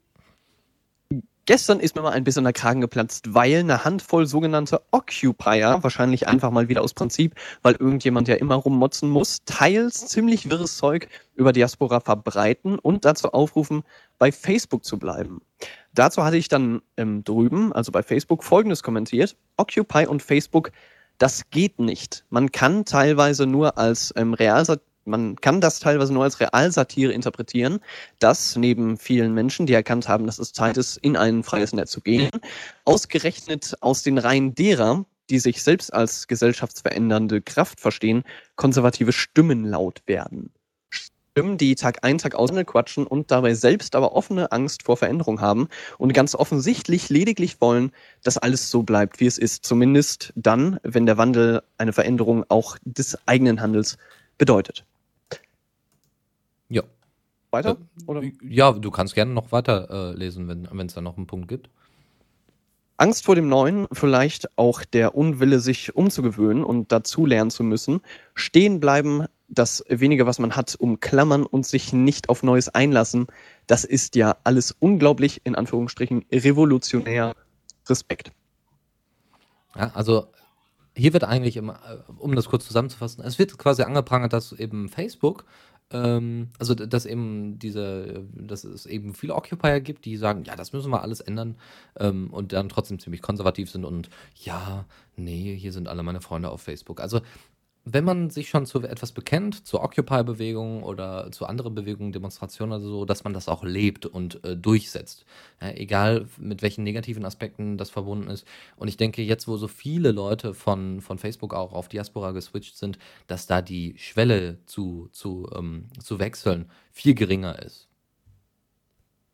Gestern 1.49 1.81
ist 1.81 1.97
mir 1.97 2.03
mal 2.03 2.11
ein 2.13 2.25
bisschen 2.25 2.45
der 2.45 2.53
Kragen 2.53 2.83
geplatzt, 2.83 3.33
weil 3.33 3.61
eine 3.61 3.83
Handvoll 3.83 4.27
sogenannte 4.27 4.83
Occupier, 4.91 5.79
wahrscheinlich 5.81 6.29
einfach 6.29 6.51
mal 6.51 6.69
wieder 6.69 6.83
aus 6.83 6.93
Prinzip, 6.93 7.35
weil 7.63 7.73
irgendjemand 7.73 8.29
ja 8.29 8.35
immer 8.35 8.57
rummotzen 8.57 9.09
muss, 9.09 9.39
teils 9.47 10.09
ziemlich 10.09 10.51
wirres 10.51 10.77
Zeug 10.77 11.09
über 11.37 11.55
Diaspora 11.55 12.01
verbreiten 12.01 12.79
und 12.79 13.07
dazu 13.07 13.33
aufrufen, 13.33 13.83
bei 14.19 14.31
Facebook 14.31 14.85
zu 14.85 14.99
bleiben. 14.99 15.41
Dazu 15.95 16.25
hatte 16.25 16.37
ich 16.37 16.49
dann 16.49 16.83
ähm, 16.97 17.25
drüben, 17.25 17.73
also 17.73 17.93
bei 17.93 18.03
Facebook, 18.03 18.45
folgendes 18.45 18.83
kommentiert. 18.83 19.37
Occupy 19.57 20.07
und 20.07 20.23
Facebook, 20.23 20.71
das 21.19 21.51
geht 21.51 21.81
nicht. 21.81 22.25
Man 22.31 22.53
kann 22.53 22.85
teilweise 22.85 23.47
nur 23.47 23.79
als 23.79 24.13
ähm, 24.17 24.35
Realsat 24.35 24.81
man 25.09 25.37
kann 25.37 25.61
das 25.61 25.81
teilweise 25.81 26.13
nur 26.13 26.23
als 26.23 26.39
Realsatire 26.39 27.13
interpretieren, 27.13 27.81
dass 28.19 28.57
neben 28.57 28.99
vielen 28.99 29.33
Menschen, 29.33 29.67
die 29.67 29.73
erkannt 29.73 30.07
haben, 30.07 30.27
dass 30.27 30.39
es 30.39 30.53
Zeit 30.53 30.77
ist, 30.77 30.99
in 30.99 31.17
ein 31.17 31.43
freies 31.43 31.73
Netz 31.73 31.91
zu 31.91 32.03
gehen, 32.03 32.31
ausgerechnet 32.85 33.75
aus 33.81 34.03
den 34.03 34.19
Reihen 34.19 34.55
derer, 34.55 35.07
die 35.31 35.39
sich 35.39 35.63
selbst 35.63 35.93
als 35.93 36.29
gesellschaftsverändernde 36.29 37.43
Kraft 37.43 37.81
verstehen, 37.81 38.23
konservative 38.57 39.13
Stimmen 39.13 39.65
laut 39.65 40.03
werden. 40.07 40.53
Stimmen, 41.39 41.57
die 41.57 41.77
Tag 41.77 41.99
ein, 42.03 42.19
Tag 42.19 42.35
aus 42.35 42.51
quatschen 42.67 43.07
und 43.07 43.31
dabei 43.31 43.55
selbst 43.55 43.95
aber 43.95 44.13
offene 44.13 44.51
Angst 44.51 44.83
vor 44.83 44.97
Veränderung 44.97 45.41
haben 45.41 45.69
und 45.97 46.13
ganz 46.13 46.35
offensichtlich 46.35 47.11
lediglich 47.11 47.61
wollen, 47.61 47.93
dass 48.25 48.39
alles 48.39 48.71
so 48.71 48.83
bleibt, 48.83 49.21
wie 49.21 49.27
es 49.27 49.39
ist. 49.39 49.65
Zumindest 49.65 50.33
dann, 50.35 50.81
wenn 50.83 51.07
der 51.07 51.17
Wandel 51.17 51.63
eine 51.77 51.93
Veränderung 51.93 52.45
auch 52.49 52.77
des 52.85 53.17
eigenen 53.27 53.61
Handels 53.61 53.99
bedeutet. 54.37 54.85
Ja. 56.71 56.83
Weiter? 57.53 57.77
Äh, 58.01 58.05
oder? 58.07 58.23
Ja, 58.43 58.73
du 58.73 58.91
kannst 58.91 59.15
gerne 59.15 59.33
noch 59.33 59.53
weiter 59.53 59.89
äh, 59.91 60.19
lesen, 60.19 60.49
wenn 60.49 60.87
es 60.87 60.95
da 60.95 61.01
noch 61.01 61.17
einen 61.17 61.29
Punkt 61.29 61.47
gibt. 61.47 61.71
Angst 62.97 63.25
vor 63.25 63.37
dem 63.37 63.49
Neuen, 63.49 63.87
vielleicht 63.93 64.59
auch 64.59 64.85
der 64.85 65.15
Unwille, 65.15 65.61
sich 65.61 65.95
umzugewöhnen 65.95 66.65
und 66.65 66.91
dazu 66.91 67.27
lernen 67.27 67.53
zu 67.53 67.63
müssen, 67.63 68.01
stehen 68.35 68.81
bleiben, 68.81 69.27
das 69.49 69.85
wenige, 69.89 70.27
was 70.27 70.39
man 70.39 70.57
hat, 70.57 70.75
umklammern 70.79 71.45
und 71.45 71.67
sich 71.67 71.93
nicht 71.93 72.29
auf 72.29 72.43
Neues 72.43 72.69
einlassen, 72.69 73.27
das 73.67 73.85
ist 73.85 74.15
ja 74.15 74.37
alles 74.45 74.77
unglaublich, 74.79 75.41
in 75.45 75.55
Anführungsstrichen, 75.55 76.25
revolutionär. 76.33 77.35
Respekt. 77.89 78.33
Ja, 79.75 79.91
also 79.95 80.27
hier 80.95 81.13
wird 81.13 81.25
eigentlich, 81.25 81.57
immer, 81.57 81.75
äh, 81.89 82.13
um 82.19 82.35
das 82.35 82.49
kurz 82.49 82.67
zusammenzufassen, 82.67 83.25
es 83.25 83.39
wird 83.39 83.57
quasi 83.57 83.83
angeprangert, 83.83 84.33
dass 84.33 84.53
eben 84.53 84.89
Facebook 84.89 85.45
ähm, 85.91 86.51
also 86.59 86.75
dass 86.75 87.07
eben 87.07 87.59
diese, 87.59 88.27
dass 88.35 88.65
es 88.65 88.85
eben 88.85 89.15
viele 89.15 89.35
Occupier 89.35 89.81
gibt, 89.81 90.05
die 90.05 90.17
sagen, 90.17 90.45
ja, 90.45 90.55
das 90.55 90.73
müssen 90.73 90.91
wir 90.91 91.03
alles 91.03 91.21
ändern 91.21 91.57
ähm, 91.97 92.29
und 92.31 92.53
dann 92.53 92.69
trotzdem 92.69 92.99
ziemlich 92.99 93.23
konservativ 93.23 93.71
sind 93.71 93.85
und 93.85 94.11
ja, 94.35 94.85
nee, 95.17 95.57
hier 95.57 95.73
sind 95.73 95.89
alle 95.89 96.03
meine 96.03 96.21
Freunde 96.21 96.51
auf 96.51 96.61
Facebook. 96.61 97.01
Also 97.01 97.21
wenn 97.93 98.05
man 98.05 98.31
sich 98.31 98.49
schon 98.49 98.67
zu 98.67 98.83
etwas 98.83 99.13
bekennt, 99.13 99.67
zur 99.67 99.83
Occupy-Bewegung 99.83 100.83
oder 100.83 101.31
zu 101.33 101.47
anderen 101.47 101.75
Bewegungen, 101.75 102.13
Demonstrationen 102.13 102.81
oder 102.81 102.85
so, 102.85 103.05
dass 103.05 103.25
man 103.25 103.33
das 103.33 103.49
auch 103.49 103.65
lebt 103.65 104.07
und 104.07 104.45
äh, 104.45 104.57
durchsetzt. 104.57 105.25
Ja, 105.61 105.71
egal 105.71 106.27
mit 106.39 106.63
welchen 106.63 106.85
negativen 106.85 107.25
Aspekten 107.25 107.79
das 107.79 107.91
verbunden 107.91 108.29
ist. 108.29 108.47
Und 108.77 108.89
ich 108.89 108.97
denke, 108.97 109.23
jetzt, 109.23 109.49
wo 109.49 109.57
so 109.57 109.69
viele 109.69 110.13
Leute 110.13 110.55
von, 110.55 111.01
von 111.01 111.19
Facebook 111.19 111.55
auch 111.55 111.73
auf 111.73 111.89
Diaspora 111.89 112.33
geswitcht 112.33 112.77
sind, 112.77 112.99
dass 113.27 113.47
da 113.47 113.63
die 113.63 113.95
Schwelle 113.97 114.59
zu, 114.67 115.09
zu, 115.13 115.49
ähm, 115.55 115.89
zu 116.03 116.19
wechseln 116.19 116.71
viel 116.93 117.15
geringer 117.15 117.61
ist. 117.63 117.89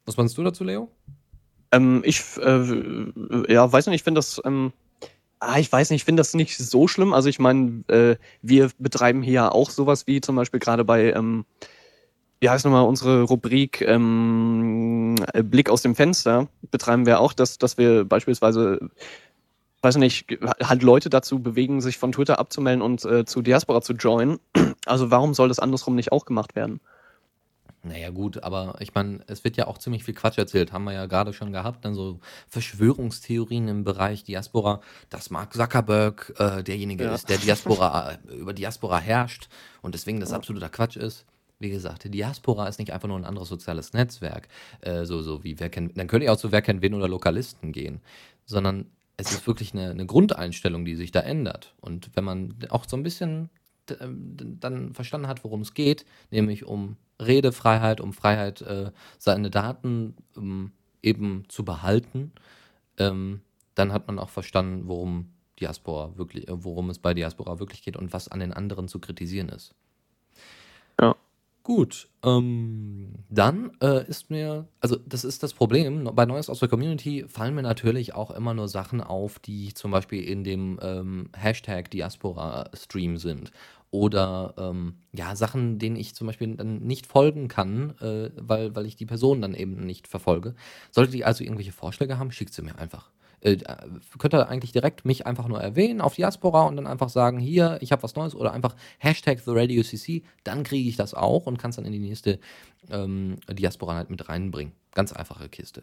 Was 0.07 0.17
meinst 0.17 0.39
du 0.39 0.45
dazu, 0.45 0.65
Leo? 0.65 0.91
Ähm, 1.73 2.03
ich, 2.05 2.23
äh, 2.37 3.53
ja, 3.53 3.73
weiß 3.73 3.87
nicht, 3.87 3.97
ich 3.97 4.05
finde 4.05 4.19
das. 4.19 4.41
Ähm 4.45 4.73
Ah, 5.41 5.59
ich 5.59 5.71
weiß 5.71 5.91
nicht, 5.91 6.03
ich 6.03 6.05
finde 6.05 6.21
das 6.21 6.35
nicht 6.35 6.57
so 6.57 6.89
schlimm. 6.89 7.13
Also 7.13 7.29
ich 7.29 7.39
meine, 7.39 7.85
äh, 7.89 8.17
wir 8.43 8.71
betreiben 8.79 9.23
hier 9.23 9.53
auch 9.53 9.71
sowas 9.71 10.07
wie 10.07 10.21
zum 10.21 10.37
Beispiel 10.37 10.61
gerade 10.61 10.85
bei, 10.85 11.13
ähm, 11.13 11.45
wie 12.41 12.49
heißt 12.49 12.65
nochmal 12.65 12.87
unsere 12.87 13.23
Rubrik 13.23 13.81
ähm, 13.83 15.17
Blick 15.35 15.71
aus 15.71 15.83
dem 15.83 15.95
Fenster, 15.95 16.49
betreiben 16.71 17.07
wir 17.07 17.21
auch, 17.21 17.33
dass, 17.33 17.59
dass 17.59 17.79
wir 17.79 18.05
beispielsweise, 18.05 18.91
weiß 19.83 19.97
nicht, 19.97 20.39
halt 20.63 20.83
Leute 20.83 21.11
dazu 21.11 21.41
bewegen, 21.41 21.81
sich 21.81 21.99
von 21.99 22.13
Twitter 22.13 22.39
abzumelden 22.39 22.83
und 22.83 23.05
äh, 23.05 23.25
zu 23.25 23.43
Diaspora 23.43 23.83
zu 23.83 23.95
joinen. 23.95 24.39
Also 24.87 25.11
warum 25.11 25.33
soll 25.35 25.49
das 25.49 25.59
andersrum 25.61 25.95
nicht 25.95 26.13
auch 26.13 26.27
gemacht 26.27 26.55
werden? 26.57 26.81
Naja, 27.85 28.11
gut, 28.11 28.43
aber 28.43 28.77
ich 28.81 28.95
meine, 28.95 29.21
es 29.27 29.45
wird 29.45 29.59
ja 29.59 29.67
auch 29.67 29.77
ziemlich 29.77 30.05
viel 30.05 30.15
Quatsch 30.15 30.39
erzählt, 30.39 30.73
haben 30.73 30.85
wir 30.85 30.95
ja 30.95 31.05
gerade 31.05 31.35
schon 31.35 31.53
gehabt, 31.53 31.85
dann 31.85 31.95
so 31.95 32.19
Verschwörungstheorien 32.49 33.69
im 33.69 33.85
Bereich 33.85 34.25
Diaspora, 34.25 34.81
dass 35.11 35.29
Mark 35.29 35.53
Zuckerberg 35.53 36.33
äh, 36.39 36.63
derjenige 36.63 37.05
ja. 37.05 37.15
ist, 37.15 37.29
der 37.29 37.37
Diaspora 37.37 38.13
äh, 38.13 38.35
über 38.35 38.55
Diaspora 38.55 38.99
herrscht 38.99 39.49
und 39.83 39.95
deswegen 39.95 40.19
das 40.19 40.33
absoluter 40.33 40.71
Quatsch 40.71 40.97
ist. 40.97 41.27
Wie 41.59 41.71
gesagt, 41.71 42.05
die 42.05 42.11
Diaspora 42.11 42.69
ist 42.69 42.79
nicht 42.79 42.93
einfach 42.93 43.09
nur 43.09 43.19
ein 43.19 43.27
anderes 43.27 43.51
soziales 43.51 43.93
Netzwerk, 43.93 44.49
äh, 44.81 45.05
so, 45.05 45.21
so 45.21 45.45
wie 45.45 45.61
wer 45.61 45.69
kennt, 45.69 45.99
dann 45.99 46.07
könnt 46.07 46.25
ihr 46.25 46.33
auch 46.33 46.39
zu 46.39 46.53
Wer 46.53 46.63
kennt 46.63 46.81
wen 46.81 46.95
oder 46.95 47.09
Lokalisten 47.09 47.73
gehen, 47.73 48.01
sondern 48.47 48.87
es 49.17 49.31
ist 49.31 49.47
wirklich 49.47 49.75
eine, 49.75 49.91
eine 49.91 50.07
Grundeinstellung, 50.07 50.85
die 50.85 50.97
sich 50.97 51.13
da 51.13 51.21
ändert. 51.21 51.75
Und 51.81 52.11
wenn 52.15 52.25
man 52.25 52.55
auch 52.71 52.87
so 52.89 52.97
ein 52.97 53.03
bisschen 53.03 53.51
dann 53.87 54.95
verstanden 54.95 55.29
hat, 55.29 55.45
worum 55.45 55.61
es 55.61 55.75
geht, 55.75 56.05
nämlich 56.31 56.65
um 56.65 56.97
Redefreiheit, 57.21 58.01
um 58.01 58.13
Freiheit, 58.13 58.63
äh, 58.63 58.91
seine 59.19 59.51
Daten 59.51 60.15
ähm, 60.37 60.73
eben 61.03 61.45
zu 61.49 61.65
behalten, 61.65 62.33
ähm, 62.99 63.41
dann 63.75 63.93
hat 63.93 64.07
man 64.07 64.19
auch 64.19 64.31
verstanden, 64.31 64.87
worum 64.87 65.31
Diaspora 65.61 66.17
wirklich, 66.17 66.49
äh, 66.49 66.65
worum 66.65 66.91
es 66.91 66.99
bei 66.99 67.15
Diaspora 67.15 67.59
wirklich 67.59 67.83
geht 67.83 67.97
und 67.97 68.13
was 68.13 68.29
an 68.29 68.41
den 68.41 68.53
anderen 68.53 68.89
zu 68.89 68.99
kritisieren 68.99 69.49
ist. 69.49 69.75
Ja. 71.01 71.17
Gut, 71.63 72.09
ähm, 72.23 73.04
dann 73.35 73.73
äh, 73.83 74.07
ist 74.09 74.31
mir, 74.31 74.67
also 74.81 74.97
das 75.07 75.25
ist 75.25 75.43
das 75.43 75.53
Problem, 75.53 76.11
bei 76.15 76.27
Neues 76.27 76.49
aus 76.49 76.61
der 76.61 76.69
Community 76.69 77.25
fallen 77.29 77.55
mir 77.55 77.63
natürlich 77.63 78.15
auch 78.15 78.31
immer 78.31 78.55
nur 78.55 78.69
Sachen 78.69 79.01
auf, 79.01 79.39
die 79.39 79.75
zum 79.75 79.91
Beispiel 79.91 80.23
in 80.23 80.45
dem 80.45 80.79
ähm, 80.83 81.31
Hashtag 81.37 81.91
Diaspora-Stream 81.91 83.19
sind 83.19 83.51
oder 83.91 84.55
ähm, 84.59 84.95
ja, 85.13 85.37
Sachen, 85.37 85.79
denen 85.79 85.95
ich 85.95 86.15
zum 86.17 86.27
Beispiel 86.27 86.57
dann 86.57 86.81
nicht 86.81 87.07
folgen 87.07 87.47
kann, 87.47 87.95
äh, 88.01 88.31
weil, 88.37 88.75
weil 88.75 88.87
ich 88.87 88.97
die 88.97 89.07
Person 89.07 89.41
dann 89.41 89.55
eben 89.55 89.87
nicht 89.87 90.09
verfolge. 90.09 90.55
Solltet 90.91 91.15
ihr 91.15 91.27
also 91.27 91.45
irgendwelche 91.45 91.71
Vorschläge 91.71 92.19
haben, 92.19 92.33
schickt 92.33 92.53
sie 92.55 92.63
mir 92.63 92.77
einfach. 92.77 93.11
Äh, 93.45 93.59
könnt 94.19 94.33
ihr 94.35 94.49
eigentlich 94.49 94.73
direkt 94.73 95.05
mich 95.05 95.27
einfach 95.27 95.49
nur 95.49 95.61
erwähnen 95.61 96.01
auf 96.01 96.15
Diaspora 96.15 96.63
und 96.63 96.77
dann 96.77 96.87
einfach 96.87 97.11
sagen, 97.11 97.39
hier, 97.39 97.77
ich 97.83 97.93
habe 97.93 98.03
was 98.03 98.17
Neues 98.17 98.35
oder 98.35 98.53
einfach 98.53 98.75
Hashtag 98.99 99.45
TheRadioCC, 99.45 100.23
dann 100.45 100.65
kriege 100.65 100.89
ich 100.89 100.97
das 100.97 101.13
auch 101.13 101.45
und 101.45 101.59
kann 101.59 101.69
es 101.69 101.77
dann 101.77 101.85
in 101.85 101.93
die 101.93 101.99
nächste 101.99 102.41
ähm, 102.91 103.37
Diaspora 103.51 103.97
halt 103.97 104.09
mit 104.09 104.31
reinbringen. 104.31 104.73
Ganz 104.95 105.13
einfache 105.13 105.51
Kiste. 105.51 105.83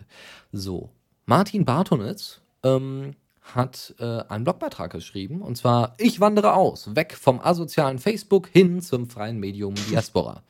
So, 0.52 0.90
Martin 1.28 1.64
Bartonitz 1.64 2.42
ähm, 2.64 3.16
hat 3.42 3.94
äh, 4.00 4.24
einen 4.28 4.44
Blogbeitrag 4.44 4.92
geschrieben 4.92 5.44
und 5.44 5.56
zwar 5.56 5.94
Ich 6.00 6.20
wandere 6.20 6.54
aus, 6.54 6.96
weg 6.96 7.14
vom 7.14 7.40
asozialen 7.40 8.00
Facebook 8.00 8.48
hin 8.48 8.82
zum 8.82 9.08
freien 9.08 9.40
Medium 9.40 9.76
Diaspora. 9.76 10.42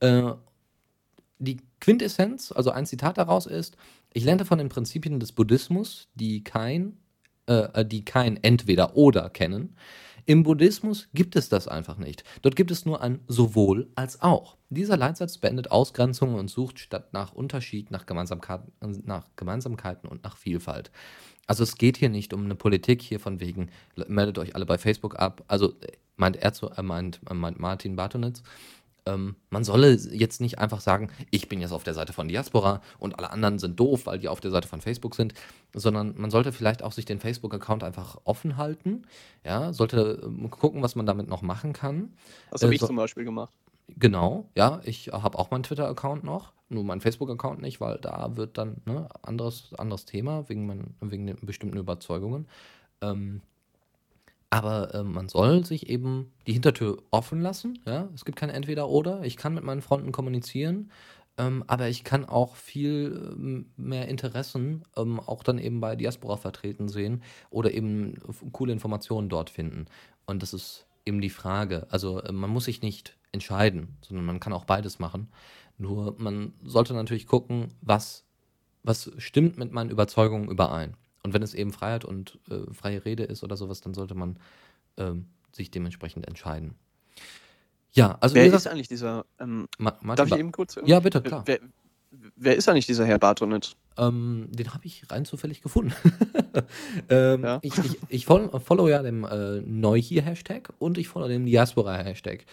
äh, 0.00 0.32
die 1.38 1.58
Quintessenz, 1.80 2.52
also 2.52 2.70
ein 2.70 2.86
Zitat 2.86 3.18
daraus 3.18 3.46
ist, 3.46 3.76
ich 4.16 4.24
lernte 4.24 4.46
von 4.46 4.56
den 4.56 4.70
Prinzipien 4.70 5.20
des 5.20 5.32
Buddhismus, 5.32 6.08
die 6.14 6.42
kein, 6.42 6.96
äh, 7.44 7.84
die 7.84 8.02
kein 8.02 8.42
Entweder-Oder 8.42 9.28
kennen. 9.28 9.76
Im 10.24 10.42
Buddhismus 10.42 11.08
gibt 11.12 11.36
es 11.36 11.50
das 11.50 11.68
einfach 11.68 11.98
nicht. 11.98 12.24
Dort 12.40 12.56
gibt 12.56 12.70
es 12.70 12.86
nur 12.86 13.02
ein 13.02 13.20
sowohl 13.28 13.90
als 13.94 14.22
auch. 14.22 14.56
Dieser 14.70 14.96
Leitsatz 14.96 15.36
beendet 15.36 15.70
Ausgrenzungen 15.70 16.36
und 16.36 16.48
sucht 16.48 16.78
statt 16.78 17.12
nach 17.12 17.34
Unterschied 17.34 17.90
nach 17.90 18.06
Gemeinsamkeiten, 18.06 18.72
nach 19.04 19.28
Gemeinsamkeiten 19.36 20.08
und 20.08 20.24
nach 20.24 20.38
Vielfalt. 20.38 20.90
Also 21.46 21.62
es 21.62 21.76
geht 21.76 21.98
hier 21.98 22.08
nicht 22.08 22.32
um 22.32 22.42
eine 22.42 22.54
Politik 22.54 23.02
hier 23.02 23.20
von 23.20 23.38
wegen, 23.38 23.68
meldet 24.08 24.38
euch 24.38 24.54
alle 24.54 24.64
bei 24.64 24.78
Facebook 24.78 25.18
ab. 25.18 25.44
Also 25.46 25.74
äh, 25.82 25.92
meint 26.16 26.36
er 26.36 26.54
zu, 26.54 26.70
äh, 26.70 26.82
meint, 26.82 27.20
äh, 27.28 27.34
meint 27.34 27.60
Martin 27.60 27.96
Bartonitz, 27.96 28.42
ähm, 29.06 29.36
man 29.50 29.64
solle 29.64 29.92
jetzt 29.92 30.40
nicht 30.40 30.58
einfach 30.58 30.80
sagen, 30.80 31.10
ich 31.30 31.48
bin 31.48 31.60
jetzt 31.60 31.72
auf 31.72 31.84
der 31.84 31.94
Seite 31.94 32.12
von 32.12 32.28
Diaspora 32.28 32.82
und 32.98 33.18
alle 33.18 33.30
anderen 33.30 33.58
sind 33.58 33.78
doof, 33.78 34.06
weil 34.06 34.18
die 34.18 34.28
auf 34.28 34.40
der 34.40 34.50
Seite 34.50 34.68
von 34.68 34.80
Facebook 34.80 35.14
sind, 35.14 35.34
sondern 35.72 36.14
man 36.16 36.30
sollte 36.30 36.52
vielleicht 36.52 36.82
auch 36.82 36.92
sich 36.92 37.04
den 37.04 37.20
Facebook-Account 37.20 37.84
einfach 37.84 38.18
offen 38.24 38.56
halten. 38.56 39.02
Ja, 39.44 39.72
sollte 39.72 40.22
äh, 40.22 40.48
gucken, 40.48 40.82
was 40.82 40.96
man 40.96 41.06
damit 41.06 41.28
noch 41.28 41.42
machen 41.42 41.72
kann. 41.72 42.12
Das 42.50 42.62
habe 42.62 42.72
äh, 42.72 42.74
ich 42.74 42.80
so, 42.80 42.88
zum 42.88 42.96
Beispiel 42.96 43.24
gemacht. 43.24 43.52
Genau, 43.88 44.48
ja, 44.56 44.80
ich 44.84 45.08
habe 45.12 45.38
auch 45.38 45.52
meinen 45.52 45.62
Twitter-Account 45.62 46.24
noch, 46.24 46.52
nur 46.68 46.82
meinen 46.82 47.00
Facebook-Account 47.00 47.62
nicht, 47.62 47.80
weil 47.80 47.98
da 47.98 48.36
wird 48.36 48.58
dann 48.58 48.82
ne, 48.84 49.08
anderes, 49.22 49.72
anderes 49.78 50.04
Thema 50.04 50.48
wegen, 50.48 50.66
mein, 50.66 50.94
wegen 51.00 51.36
bestimmten 51.42 51.76
Überzeugungen. 51.76 52.48
Ähm, 53.00 53.42
aber 54.56 54.94
äh, 54.94 55.02
man 55.02 55.28
soll 55.28 55.66
sich 55.66 55.90
eben 55.90 56.32
die 56.46 56.54
Hintertür 56.54 57.02
offen 57.10 57.42
lassen. 57.42 57.78
Ja? 57.84 58.08
Es 58.14 58.24
gibt 58.24 58.38
kein 58.38 58.48
Entweder-Oder. 58.48 59.22
Ich 59.22 59.36
kann 59.36 59.52
mit 59.52 59.64
meinen 59.64 59.82
Fronten 59.82 60.12
kommunizieren, 60.12 60.90
ähm, 61.36 61.62
aber 61.66 61.88
ich 61.90 62.04
kann 62.04 62.24
auch 62.24 62.56
viel 62.56 63.34
ähm, 63.36 63.66
mehr 63.76 64.08
Interessen 64.08 64.82
ähm, 64.96 65.20
auch 65.20 65.42
dann 65.42 65.58
eben 65.58 65.80
bei 65.80 65.94
Diaspora 65.94 66.38
vertreten 66.38 66.88
sehen 66.88 67.22
oder 67.50 67.74
eben 67.74 68.14
coole 68.52 68.72
Informationen 68.72 69.28
dort 69.28 69.50
finden. 69.50 69.88
Und 70.24 70.42
das 70.42 70.54
ist 70.54 70.86
eben 71.04 71.20
die 71.20 71.28
Frage. 71.28 71.86
Also 71.90 72.22
äh, 72.22 72.32
man 72.32 72.48
muss 72.48 72.64
sich 72.64 72.80
nicht 72.80 73.18
entscheiden, 73.32 73.98
sondern 74.00 74.24
man 74.24 74.40
kann 74.40 74.54
auch 74.54 74.64
beides 74.64 74.98
machen. 74.98 75.28
Nur 75.76 76.14
man 76.16 76.54
sollte 76.64 76.94
natürlich 76.94 77.26
gucken, 77.26 77.74
was, 77.82 78.24
was 78.84 79.12
stimmt 79.18 79.58
mit 79.58 79.70
meinen 79.70 79.90
Überzeugungen 79.90 80.48
überein. 80.48 80.96
Und 81.26 81.34
wenn 81.34 81.42
es 81.42 81.54
eben 81.54 81.72
Freiheit 81.72 82.04
und 82.04 82.38
äh, 82.48 82.72
freie 82.72 83.04
Rede 83.04 83.24
ist 83.24 83.42
oder 83.42 83.56
sowas, 83.56 83.80
dann 83.80 83.94
sollte 83.94 84.14
man 84.14 84.38
ähm, 84.96 85.26
sich 85.50 85.72
dementsprechend 85.72 86.28
entscheiden. 86.28 86.76
Ja, 87.90 88.16
also 88.20 88.36
wer 88.36 88.46
ist 88.46 88.68
eigentlich 88.68 88.86
dieser? 88.86 89.26
Ähm, 89.40 89.66
darf 90.14 90.28
ich 90.28 90.36
eben 90.36 90.52
kurz? 90.52 90.78
Ja, 90.84 91.00
bitte, 91.00 91.20
klar. 91.22 91.42
Wer, 91.44 91.58
wer 92.36 92.54
ist 92.54 92.68
eigentlich 92.68 92.86
dieser 92.86 93.06
Herr 93.06 93.18
Bartonet? 93.18 93.74
Ähm, 93.98 94.46
den 94.52 94.72
habe 94.72 94.86
ich 94.86 95.10
rein 95.10 95.24
zufällig 95.24 95.62
gefunden. 95.62 95.92
ähm, 97.08 97.42
ja. 97.42 97.58
Ich, 97.62 97.76
ich, 97.76 97.98
ich 98.08 98.24
follow 98.26 98.86
ja 98.86 99.02
dem 99.02 99.24
äh, 99.24 99.62
Neu-Hier-Hashtag 99.62 100.74
und 100.78 100.96
ich 100.96 101.08
follow 101.08 101.26
dem 101.26 101.44
Diaspora-Hashtag. 101.44 102.46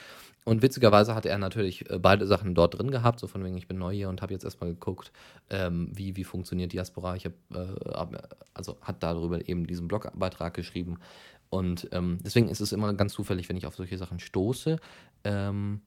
Und 0.45 0.61
witzigerweise 0.61 1.15
hat 1.15 1.25
er 1.25 1.37
natürlich 1.37 1.89
äh, 1.89 1.99
beide 1.99 2.27
Sachen 2.27 2.53
dort 2.53 2.77
drin 2.77 2.91
gehabt, 2.91 3.19
so 3.19 3.27
von 3.27 3.43
wegen, 3.43 3.57
ich 3.57 3.67
bin 3.67 3.77
neu 3.77 3.93
hier 3.93 4.09
und 4.09 4.21
habe 4.21 4.33
jetzt 4.33 4.43
erstmal 4.43 4.71
geguckt, 4.71 5.11
ähm, 5.49 5.89
wie, 5.93 6.15
wie 6.15 6.23
funktioniert 6.23 6.73
Diaspora. 6.73 7.15
Ich 7.15 7.25
habe, 7.25 7.35
äh, 7.53 8.17
also 8.53 8.77
hat 8.81 9.01
darüber 9.03 9.47
eben 9.47 9.67
diesen 9.67 9.87
Blogbeitrag 9.87 10.53
geschrieben. 10.53 10.99
Und 11.49 11.87
ähm, 11.91 12.19
deswegen 12.21 12.49
ist 12.49 12.61
es 12.61 12.71
immer 12.71 12.93
ganz 12.93 13.13
zufällig, 13.13 13.47
wenn 13.47 13.57
ich 13.57 13.65
auf 13.65 13.75
solche 13.75 13.97
Sachen 13.97 14.19
stoße. 14.19 14.79
Ähm, 15.23 15.81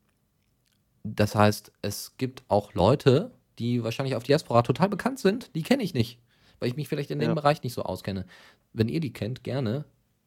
das 1.03 1.35
heißt, 1.35 1.73
es 1.83 2.17
gibt 2.17 2.45
auch 2.49 2.75
Leute, 2.75 3.33
die 3.59 3.85
wahrscheinlich 3.85 4.17
auf 4.17 4.23
Diaspora 4.23 4.63
total 4.63 4.89
bekannt 4.89 5.19
sind, 5.19 5.55
die 5.55 5.63
kenne 5.63 5.83
ich 5.83 5.95
nicht, 5.95 6.19
weil 6.59 6.69
ich 6.69 6.77
mich 6.77 6.89
vielleicht 6.89 7.11
in 7.11 7.19
dem 7.19 7.31
ja. 7.31 7.35
Bereich 7.35 7.63
nicht 7.63 7.75
so 7.75 7.83
auskenne. 7.83 8.27
Wenn 8.73 8.89
ihr 8.89 9.01
die 9.01 9.13
kennt, 9.13 9.45
gerne, 9.45 9.85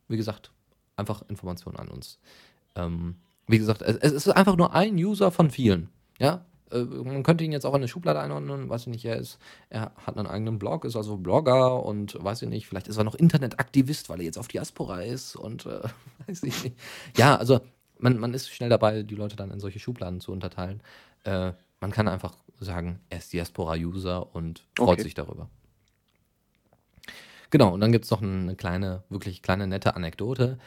wie 0.08 0.18
gesagt, 0.18 0.52
einfach 0.96 1.24
Informationen 1.30 1.78
an 1.78 1.88
uns. 1.88 2.20
Ähm, 2.76 3.16
wie 3.50 3.58
gesagt, 3.58 3.82
es, 3.82 3.98
es, 3.98 4.12
ist 4.14 4.30
einfach 4.30 4.56
nur 4.56 4.74
ein 4.74 4.96
User 4.96 5.32
von 5.32 5.50
vielen. 5.50 5.90
Ja, 6.20 6.46
äh, 6.72 6.82
man 6.82 7.24
könnte 7.24 7.44
ihn 7.44 7.52
jetzt 7.52 7.66
auch 7.66 7.74
in 7.74 7.78
eine 7.78 7.88
Schublade 7.88 8.20
einordnen, 8.20 8.70
weiß 8.70 8.82
ich 8.82 8.88
nicht, 8.88 9.06
er 9.06 9.18
ist, 9.18 9.40
er 9.70 9.92
hat 10.06 10.18
einen 10.18 10.28
eigenen 10.28 10.60
Blog, 10.60 10.86
ist 10.86 10.96
also 10.96 11.18
Blogger 11.18 11.84
und 11.84 12.16
weiß 12.24 12.44
ich 12.44 12.50
nicht, 12.50 12.68
vielleicht 12.68 12.88
ist 12.88 12.98
er 12.98 13.04
noch 13.04 13.16
Internetaktivist, 13.16 14.10
weil 14.10 14.20
er 14.20 14.26
jetzt 14.26 14.38
auf 14.38 14.48
Diaspora 14.48 15.02
ist 15.02 15.36
und 15.36 15.66
äh, 15.66 15.82
weiß 16.28 16.44
ich 16.44 16.64
nicht. 16.64 16.80
Ja, 17.18 17.36
also 17.36 17.60
man, 17.98 18.18
man 18.20 18.34
ist 18.34 18.50
schnell 18.50 18.70
dabei, 18.70 19.04
die 19.04 19.16
Leute 19.16 19.36
dann 19.36 19.52
in 19.52 19.60
solche 19.60 19.80
Schubladen 19.80 20.20
zu 20.20 20.32
unterteilen. 20.32 20.82
Äh, 21.24 21.54
man 21.82 21.92
kann 21.92 22.08
einfach 22.08 22.36
sagen, 22.60 23.00
er 23.10 23.18
ist 23.18 23.34
Diaspora-User 23.34 24.36
und 24.36 24.64
freut 24.78 24.90
okay. 24.90 25.04
sich 25.04 25.14
darüber. 25.16 25.50
Genau, 27.52 27.74
und 27.74 27.82
dann 27.82 27.92
gibt 27.92 28.06
es 28.06 28.12
noch 28.12 28.22
eine 28.22 28.56
kleine, 28.56 29.04
wirklich 29.10 29.42
kleine 29.42 29.66
nette 29.66 29.96
Anekdote. 29.96 30.60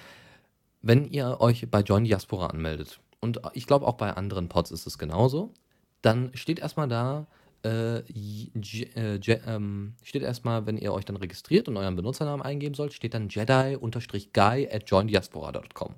Wenn 0.83 1.07
ihr 1.07 1.41
euch 1.41 1.71
bei 1.71 1.81
Join 1.81 2.05
Diaspora 2.05 2.47
anmeldet, 2.47 3.01
und 3.21 3.41
ich 3.55 3.67
glaube 3.67 3.87
auch 3.87 3.95
bei 3.95 4.13
anderen 4.13 4.49
Pods 4.49 4.73
ist 4.73 4.87
es 4.87 4.99
genauso, 4.99 5.55
dann 6.03 6.31
steht 6.35 6.59
erstmal 6.59 6.89
da, 6.89 7.27
äh, 7.65 7.99
äh, 7.99 9.21
ähm, 9.47 9.95
steht 10.03 10.23
erstmal, 10.23 10.67
wenn 10.67 10.77
ihr 10.77 10.93
euch 10.93 11.05
dann 11.05 11.17
registriert 11.17 11.69
und 11.69 11.77
euren 11.77 11.95
Benutzernamen 11.95 12.45
eingeben 12.45 12.75
sollt, 12.75 12.93
steht 12.93 13.15
dann 13.15 13.29
Jedi-Guy 13.29 14.69
at 14.73 14.91
joindiaspora.com. 14.91 15.95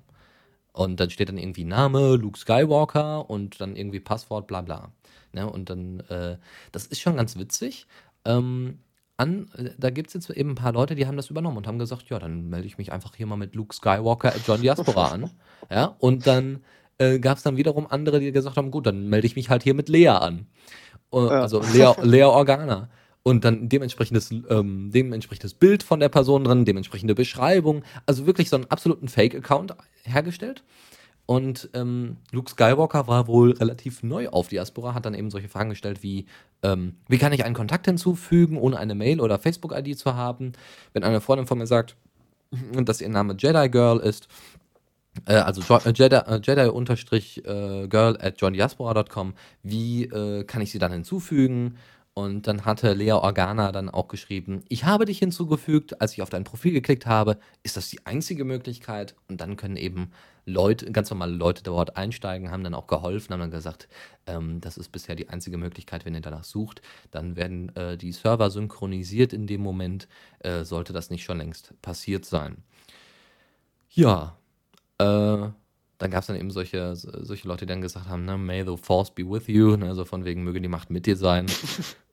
Und 0.73 0.99
dann 0.99 1.09
steht 1.09 1.29
dann 1.29 1.37
irgendwie 1.37 1.63
Name, 1.63 2.17
Luke 2.17 2.37
Skywalker 2.37 3.29
und 3.29 3.59
dann 3.61 3.75
irgendwie 3.75 4.01
Passwort, 4.01 4.45
bla 4.45 4.61
bla. 4.61 4.91
Ne? 5.31 5.49
Und 5.49 5.69
dann, 5.69 6.01
äh, 6.01 6.37
das 6.71 6.85
ist 6.85 6.99
schon 6.99 7.15
ganz 7.15 7.37
witzig. 7.37 7.87
Ähm, 8.25 8.79
an, 9.17 9.49
da 9.77 9.89
gibt 9.89 10.09
es 10.09 10.13
jetzt 10.13 10.29
eben 10.29 10.51
ein 10.51 10.55
paar 10.55 10.73
Leute, 10.73 10.95
die 10.95 11.07
haben 11.07 11.17
das 11.17 11.29
übernommen 11.29 11.57
und 11.57 11.67
haben 11.67 11.79
gesagt, 11.79 12.09
ja, 12.09 12.19
dann 12.19 12.49
melde 12.49 12.67
ich 12.67 12.77
mich 12.77 12.91
einfach 12.91 13.15
hier 13.15 13.25
mal 13.25 13.37
mit 13.37 13.55
Luke 13.55 13.73
Skywalker 13.73 14.29
at 14.29 14.41
John 14.45 14.61
Diaspora 14.61 15.07
an. 15.07 15.31
Ja, 15.71 15.95
und 15.97 16.27
dann 16.27 16.59
äh, 16.99 17.17
gab 17.17 17.37
es 17.37 17.43
dann 17.43 17.57
wiederum 17.57 17.87
andere, 17.89 18.19
die 18.19 18.31
gesagt 18.31 18.55
haben, 18.55 18.69
gut, 18.69 18.85
dann 18.85 19.09
melde 19.09 19.25
ich 19.25 19.35
mich 19.35 19.49
halt 19.49 19.63
hier 19.63 19.73
mit 19.73 19.89
Lea 19.89 20.09
an. 20.09 20.45
Uh, 21.11 21.25
ja. 21.25 21.41
Also 21.41 21.59
Lea, 21.73 21.93
Lea 22.03 22.23
Organa. 22.23 22.89
Und 23.23 23.43
dann 23.43 23.67
dementsprechendes, 23.67 24.29
ähm, 24.31 24.91
dementsprechendes 24.91 25.55
Bild 25.55 25.81
von 25.81 25.99
der 25.99 26.09
Person 26.09 26.43
drin, 26.43 26.65
dementsprechende 26.65 27.15
Beschreibung. 27.15 27.83
Also 28.05 28.27
wirklich 28.27 28.49
so 28.49 28.57
einen 28.57 28.65
absoluten 28.65 29.07
Fake-Account 29.07 29.75
hergestellt. 30.03 30.63
Und 31.25 31.69
ähm, 31.73 32.17
Luke 32.31 32.51
Skywalker 32.51 33.07
war 33.07 33.27
wohl 33.27 33.53
relativ 33.53 34.03
neu 34.03 34.29
auf 34.29 34.47
Diaspora, 34.47 34.93
hat 34.93 35.05
dann 35.05 35.15
eben 35.15 35.31
solche 35.31 35.49
Fragen 35.49 35.71
gestellt 35.71 36.03
wie, 36.03 36.27
ähm, 36.61 36.97
wie 37.07 37.17
kann 37.17 37.33
ich 37.33 37.43
einen 37.43 37.55
Kontakt 37.55 37.87
hinzufügen, 37.87 38.57
ohne 38.57 38.77
eine 38.77 38.93
Mail 38.93 39.19
oder 39.19 39.39
Facebook-ID 39.39 39.97
zu 39.97 40.15
haben? 40.15 40.53
Wenn 40.93 41.03
eine 41.03 41.21
Freundin 41.21 41.47
von 41.47 41.57
mir 41.57 41.67
sagt, 41.67 41.95
dass 42.83 43.01
ihr 43.01 43.09
Name 43.09 43.35
Jedi 43.37 43.69
Girl 43.69 43.99
ist, 43.99 44.27
äh, 45.25 45.35
also 45.35 45.61
äh, 45.77 45.91
Jedi, 45.93 46.15
äh, 46.15 47.87
äh, 47.87 48.27
at 48.27 48.41
johndiaspora.com, 48.41 49.33
wie 49.63 50.03
äh, 50.03 50.43
kann 50.43 50.61
ich 50.61 50.71
sie 50.71 50.79
dann 50.79 50.91
hinzufügen? 50.91 51.77
Und 52.13 52.47
dann 52.47 52.63
hatte 52.63 52.93
Lea 52.93 53.11
Organa 53.11 53.73
dann 53.73 53.89
auch 53.89 54.07
geschrieben, 54.07 54.63
ich 54.69 54.85
habe 54.85 55.03
dich 55.03 55.19
hinzugefügt, 55.19 55.99
als 55.99 56.13
ich 56.13 56.21
auf 56.21 56.29
dein 56.29 56.45
Profil 56.45 56.71
geklickt 56.71 57.05
habe, 57.05 57.39
ist 57.61 57.75
das 57.75 57.89
die 57.89 58.05
einzige 58.05 58.45
Möglichkeit? 58.45 59.15
Und 59.27 59.41
dann 59.41 59.57
können 59.57 59.75
eben 59.75 60.11
Leute, 60.45 60.91
ganz 60.91 61.09
normale 61.09 61.33
Leute 61.33 61.63
dort 61.63 61.97
einsteigen, 61.97 62.51
haben 62.51 62.63
dann 62.63 62.75
auch 62.75 62.87
geholfen, 62.87 63.33
haben 63.33 63.39
dann 63.39 63.51
gesagt, 63.51 63.87
ähm, 64.27 64.61
das 64.61 64.77
ist 64.77 64.91
bisher 64.91 65.15
die 65.15 65.29
einzige 65.29 65.57
Möglichkeit, 65.57 66.05
wenn 66.05 66.13
ihr 66.13 66.21
danach 66.21 66.43
sucht. 66.43 66.81
Dann 67.11 67.35
werden 67.35 67.75
äh, 67.75 67.97
die 67.97 68.11
Server 68.11 68.49
synchronisiert 68.51 69.33
in 69.33 69.47
dem 69.47 69.61
Moment, 69.61 70.07
äh, 70.39 70.63
sollte 70.63 70.93
das 70.93 71.09
nicht 71.09 71.23
schon 71.23 71.39
längst 71.39 71.73
passiert 71.81 72.25
sein. 72.25 72.57
Ja, 73.89 74.37
äh, 74.99 75.49
dann 75.97 76.11
gab 76.11 76.21
es 76.21 76.27
dann 76.27 76.35
eben 76.35 76.51
solche, 76.51 76.95
solche 76.95 77.47
Leute, 77.47 77.65
die 77.65 77.71
dann 77.71 77.81
gesagt 77.81 78.09
haben, 78.09 78.25
ne, 78.25 78.37
may 78.37 78.63
the 78.65 78.77
force 78.77 79.11
be 79.13 79.23
with 79.23 79.47
you, 79.47 79.75
also 79.75 80.05
von 80.05 80.25
wegen 80.25 80.43
möge 80.43 80.61
die 80.61 80.67
Macht 80.67 80.89
mit 80.89 81.05
dir 81.05 81.15
sein. 81.15 81.47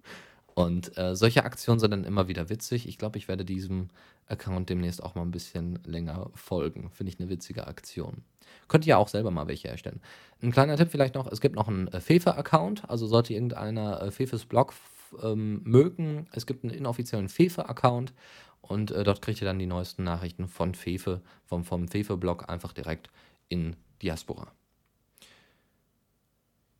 Und 0.54 0.96
äh, 0.98 1.16
solche 1.16 1.44
Aktionen 1.44 1.80
sind 1.80 1.92
dann 1.92 2.04
immer 2.04 2.28
wieder 2.28 2.50
witzig. 2.50 2.86
Ich 2.86 2.98
glaube, 2.98 3.18
ich 3.18 3.28
werde 3.28 3.44
diesem 3.44 3.88
Account 4.26 4.68
demnächst 4.68 5.02
auch 5.02 5.14
mal 5.14 5.22
ein 5.22 5.30
bisschen 5.30 5.78
länger 5.84 6.30
folgen. 6.34 6.90
Finde 6.90 7.12
ich 7.12 7.20
eine 7.20 7.30
witzige 7.30 7.66
Aktion. 7.66 8.22
Könnt 8.68 8.84
ihr 8.84 8.90
ja 8.90 8.96
auch 8.98 9.08
selber 9.08 9.30
mal 9.30 9.46
welche 9.46 9.68
erstellen. 9.68 10.00
Ein 10.42 10.52
kleiner 10.52 10.76
Tipp 10.76 10.88
vielleicht 10.90 11.14
noch: 11.14 11.30
Es 11.30 11.40
gibt 11.40 11.54
noch 11.56 11.68
einen 11.68 11.88
äh, 11.88 12.00
Fefe-Account. 12.00 12.88
Also 12.90 13.06
sollte 13.06 13.32
irgendeiner 13.32 14.02
äh, 14.02 14.10
Fefes 14.10 14.44
Blog 14.44 14.74
ähm, 15.22 15.62
mögen, 15.64 16.26
es 16.32 16.46
gibt 16.46 16.64
einen 16.64 16.72
inoffiziellen 16.72 17.28
Fefe-Account 17.28 18.12
und 18.60 18.90
äh, 18.90 19.04
dort 19.04 19.22
kriegt 19.22 19.40
ihr 19.40 19.46
dann 19.46 19.58
die 19.58 19.66
neuesten 19.66 20.04
Nachrichten 20.04 20.48
von 20.48 20.74
Fefe, 20.74 21.20
vom, 21.44 21.64
vom 21.64 21.88
Fefe-Blog 21.88 22.48
einfach 22.48 22.72
direkt 22.72 23.10
in 23.48 23.76
Diaspora. 24.00 24.52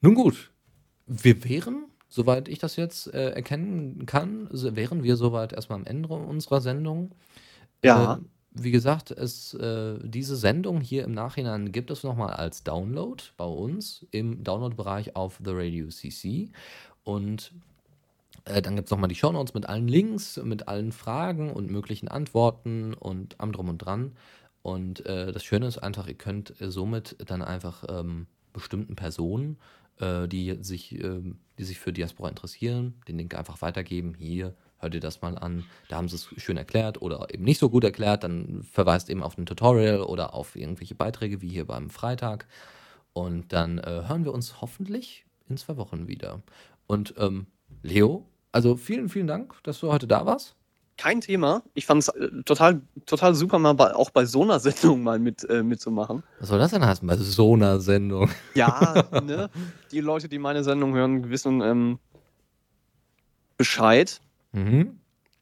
Nun 0.01 0.15
gut, 0.15 0.51
wir 1.07 1.45
wären 1.45 1.85
soweit 2.13 2.47
ich 2.49 2.59
das 2.59 2.77
jetzt 2.77 3.13
äh, 3.15 3.31
erkennen 3.31 4.05
kann, 4.05 4.47
wären 4.51 5.03
wir 5.03 5.17
soweit 5.17 5.55
erstmal 5.55 5.79
am 5.79 5.87
Ende 5.87 6.09
unserer 6.09 6.61
Sendung. 6.61 7.13
Ja. 7.83 8.15
Äh, 8.15 8.19
wie 8.55 8.71
gesagt, 8.71 9.11
es, 9.11 9.55
äh, 9.55 9.99
diese 10.03 10.37
Sendung 10.37 10.83
hier 10.83 11.05
im 11.05 11.13
Nachhinein 11.13 11.73
gibt 11.73 11.91
es 11.91 12.03
nochmal 12.03 12.35
als 12.35 12.65
Download 12.65 13.23
bei 13.39 13.47
uns 13.47 14.07
im 14.11 14.45
Download-Bereich 14.45 15.17
auf 15.17 15.41
The 15.43 15.53
Radio 15.53 15.89
CC. 15.89 16.51
Und 17.03 17.53
äh, 18.45 18.61
dann 18.61 18.77
gibt 18.77 18.89
es 18.89 18.91
nochmal 18.91 19.09
die 19.09 19.15
Shownotes 19.15 19.55
mit 19.55 19.67
allen 19.67 19.89
Links, 19.89 20.37
mit 20.37 20.69
allen 20.69 20.93
Fragen 20.93 21.51
und 21.51 21.71
möglichen 21.71 22.09
Antworten 22.09 22.93
und 22.93 23.37
am 23.41 23.53
Drum 23.53 23.71
und 23.71 23.79
Dran. 23.79 24.13
Und 24.61 25.07
äh, 25.07 25.33
das 25.33 25.45
Schöne 25.45 25.67
ist 25.67 25.79
einfach, 25.79 26.07
ihr 26.07 26.15
könnt 26.15 26.53
somit 26.61 27.17
dann 27.25 27.41
einfach 27.41 27.85
ähm, 27.89 28.27
bestimmten 28.53 28.97
Personen 28.97 29.57
äh, 29.99 30.29
die, 30.29 30.59
sich, 30.61 30.99
äh, 30.99 31.21
die 31.59 31.65
sich 31.65 31.79
für 31.79 31.93
Diaspora 31.93 32.29
interessieren, 32.29 32.95
den 33.09 33.19
Link 33.19 33.35
einfach 33.35 33.63
weitergeben. 33.63 34.15
Hier, 34.19 34.55
hört 34.79 34.95
ihr 34.95 35.01
das 35.01 35.23
mal 35.23 35.39
an. 35.39 35.65
Da 35.89 35.97
haben 35.97 36.09
sie 36.09 36.17
es 36.17 36.29
schön 36.37 36.57
erklärt 36.57 37.01
oder 37.01 37.33
eben 37.33 37.45
nicht 37.45 37.59
so 37.59 37.71
gut 37.71 37.85
erklärt. 37.85 38.25
Dann 38.25 38.63
verweist 38.63 39.11
eben 39.11 39.23
auf 39.23 39.39
ein 39.39 39.47
Tutorial 39.47 40.03
oder 40.03 40.35
auf 40.35 40.57
irgendwelche 40.57 40.95
Beiträge 40.95 41.41
wie 41.41 41.49
hier 41.49 41.67
beim 41.67 41.91
Freitag. 41.91 42.47
Und 43.13 43.53
dann 43.53 43.79
äh, 43.79 44.05
hören 44.07 44.25
wir 44.25 44.33
uns 44.33 44.61
hoffentlich 44.61 45.25
in 45.49 45.57
zwei 45.57 45.77
Wochen 45.77 46.09
wieder. 46.09 46.43
Und 46.87 47.15
ähm, 47.19 47.47
Leo, 47.83 48.27
also 48.51 48.77
vielen, 48.77 49.09
vielen 49.09 49.27
Dank, 49.27 49.55
dass 49.63 49.81
du 49.81 49.93
heute 49.93 50.07
da 50.07 50.27
warst 50.27 50.57
kein 51.03 51.21
Thema. 51.21 51.63
Ich 51.75 51.85
fand 51.85 52.03
es 52.03 52.09
äh, 52.09 52.29
total, 52.45 52.81
total 53.07 53.35
super, 53.35 53.59
mal 53.59 53.73
bei, 53.73 53.93
auch 53.95 54.11
bei 54.11 54.25
so 54.25 54.43
einer 54.43 54.61
Sendung 54.61 55.03
mal 55.03 55.19
mit, 55.19 55.49
äh, 55.51 55.65
mitzumachen. 55.65 56.23
Was 56.39 56.49
soll 56.49 56.61
das 56.61 56.71
denn 56.71 56.87
heißen, 56.87 57.07
bei 57.07 57.17
so 57.17 57.55
einer 57.55 57.81
Sendung? 57.81 58.31
Ja, 58.55 59.05
ne? 59.25 59.51
Die 59.91 60.01
Leute, 60.01 60.29
die 60.29 60.39
meine 60.39 60.63
Sendung 60.63 60.95
hören, 60.95 61.29
wissen 61.29 61.61
ähm, 61.61 61.99
Bescheid. 63.57 64.21
Mhm. 64.53 64.99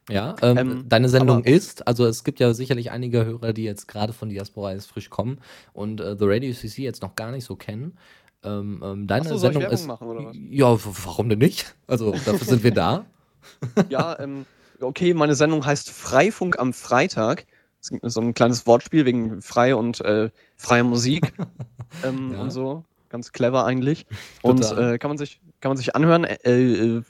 Ja, 0.09 0.35
ähm, 0.41 0.57
ähm, 0.57 0.85
deine 0.89 1.09
Sendung 1.09 1.43
ist, 1.43 1.87
also 1.87 2.07
es 2.07 2.23
gibt 2.23 2.39
ja 2.39 2.55
sicherlich 2.55 2.89
einige 2.89 3.23
Hörer, 3.23 3.53
die 3.53 3.63
jetzt 3.63 3.87
gerade 3.87 4.13
von 4.13 4.29
Diaspora 4.29 4.73
jetzt 4.73 4.89
frisch 4.89 5.11
kommen 5.11 5.37
und 5.73 6.01
äh, 6.01 6.17
The 6.17 6.25
Radio 6.25 6.51
CC 6.53 6.81
jetzt 6.81 7.03
noch 7.03 7.15
gar 7.15 7.31
nicht 7.31 7.45
so 7.45 7.55
kennen. 7.55 7.97
Ähm, 8.43 8.81
ähm 8.83 9.05
deine 9.05 9.29
so, 9.29 9.37
Sendung 9.37 9.63
ist. 9.63 9.85
Machen, 9.85 10.49
ja, 10.51 10.75
warum 11.05 11.29
denn 11.29 11.37
nicht? 11.37 11.75
Also 11.85 12.11
dafür 12.11 12.47
sind 12.47 12.63
wir 12.63 12.71
da. 12.71 13.05
ja, 13.89 14.19
ähm, 14.19 14.47
okay, 14.81 15.13
meine 15.13 15.35
Sendung 15.35 15.65
heißt 15.65 15.89
Freifunk 15.89 16.59
am 16.59 16.73
Freitag. 16.73 17.45
Das 17.79 17.89
ist 17.89 18.13
so 18.13 18.21
ein 18.21 18.33
kleines 18.33 18.67
Wortspiel 18.67 19.05
wegen 19.05 19.41
frei 19.41 19.75
und 19.75 20.01
äh, 20.01 20.29
freier 20.55 20.83
Musik 20.83 21.33
ähm, 22.03 22.33
ja. 22.33 22.41
und 22.41 22.51
so. 22.51 22.83
Ganz 23.09 23.31
clever 23.31 23.65
eigentlich. 23.65 24.05
Und 24.41 24.63
äh, 24.71 24.97
kann, 24.97 25.09
man 25.09 25.17
sich, 25.17 25.41
kann 25.59 25.71
man 25.71 25.77
sich 25.77 25.95
anhören. 25.97 26.23
Äh, 26.23 26.61
äh, 26.61 27.03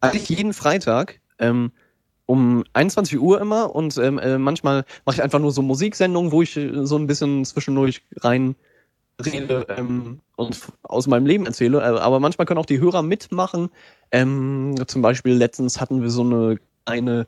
eigentlich 0.00 0.28
jeden 0.28 0.52
Freitag. 0.52 1.18
Ähm, 1.40 1.72
um 2.26 2.62
21 2.74 3.18
Uhr 3.18 3.40
immer 3.40 3.74
und 3.74 3.98
ähm, 3.98 4.20
äh, 4.20 4.38
manchmal 4.38 4.84
mache 5.04 5.16
ich 5.16 5.22
einfach 5.24 5.40
nur 5.40 5.50
so 5.50 5.62
Musiksendungen, 5.62 6.30
wo 6.30 6.42
ich 6.42 6.56
äh, 6.56 6.86
so 6.86 6.96
ein 6.96 7.08
bisschen 7.08 7.44
zwischendurch 7.44 8.02
rein 8.18 8.54
rede 9.20 9.66
ähm, 9.76 10.20
und 10.36 10.56
aus 10.82 11.08
meinem 11.08 11.26
Leben 11.26 11.46
erzähle. 11.46 11.78
Äh, 11.78 11.98
aber 11.98 12.20
manchmal 12.20 12.46
können 12.46 12.60
auch 12.60 12.66
die 12.66 12.78
Hörer 12.78 13.02
mitmachen. 13.02 13.70
Ähm, 14.12 14.76
zum 14.86 15.02
Beispiel 15.02 15.34
letztens 15.34 15.80
hatten 15.80 16.02
wir 16.02 16.10
so 16.10 16.22
eine 16.22 16.58
eine 16.84 17.26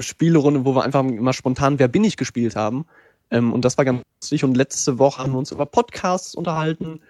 Spielerunde, 0.00 0.64
wo 0.64 0.74
wir 0.74 0.84
einfach 0.84 1.02
mal 1.02 1.32
spontan 1.32 1.78
Wer 1.78 1.88
bin 1.88 2.04
ich 2.04 2.16
gespielt 2.16 2.56
haben. 2.56 2.86
Ähm, 3.30 3.52
und 3.52 3.64
das 3.64 3.78
war 3.78 3.84
ganz 3.84 4.02
lustig. 4.20 4.44
Und 4.44 4.56
letzte 4.56 4.98
Woche 4.98 5.22
haben 5.22 5.32
wir 5.32 5.38
uns 5.38 5.52
über 5.52 5.66
Podcasts 5.66 6.34
unterhalten. 6.34 7.00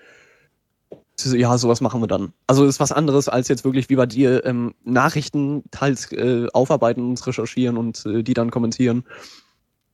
Ja, 1.25 1.57
sowas 1.57 1.81
machen 1.81 2.03
wir 2.03 2.07
dann. 2.07 2.33
Also 2.47 2.67
ist 2.67 2.79
was 2.79 2.93
anderes 2.93 3.29
als 3.29 3.49
jetzt 3.49 3.65
wirklich 3.65 3.89
wie 3.89 3.97
bei 3.97 4.07
dir 4.07 4.45
ähm, 4.45 4.75
Nachrichten 4.85 5.65
teils 5.71 6.13
äh, 6.13 6.47
aufarbeiten 6.53 7.03
und 7.09 7.27
recherchieren 7.27 7.79
und 7.79 8.05
äh, 8.05 8.23
die 8.23 8.35
dann 8.35 8.51
kommentieren. 8.51 9.05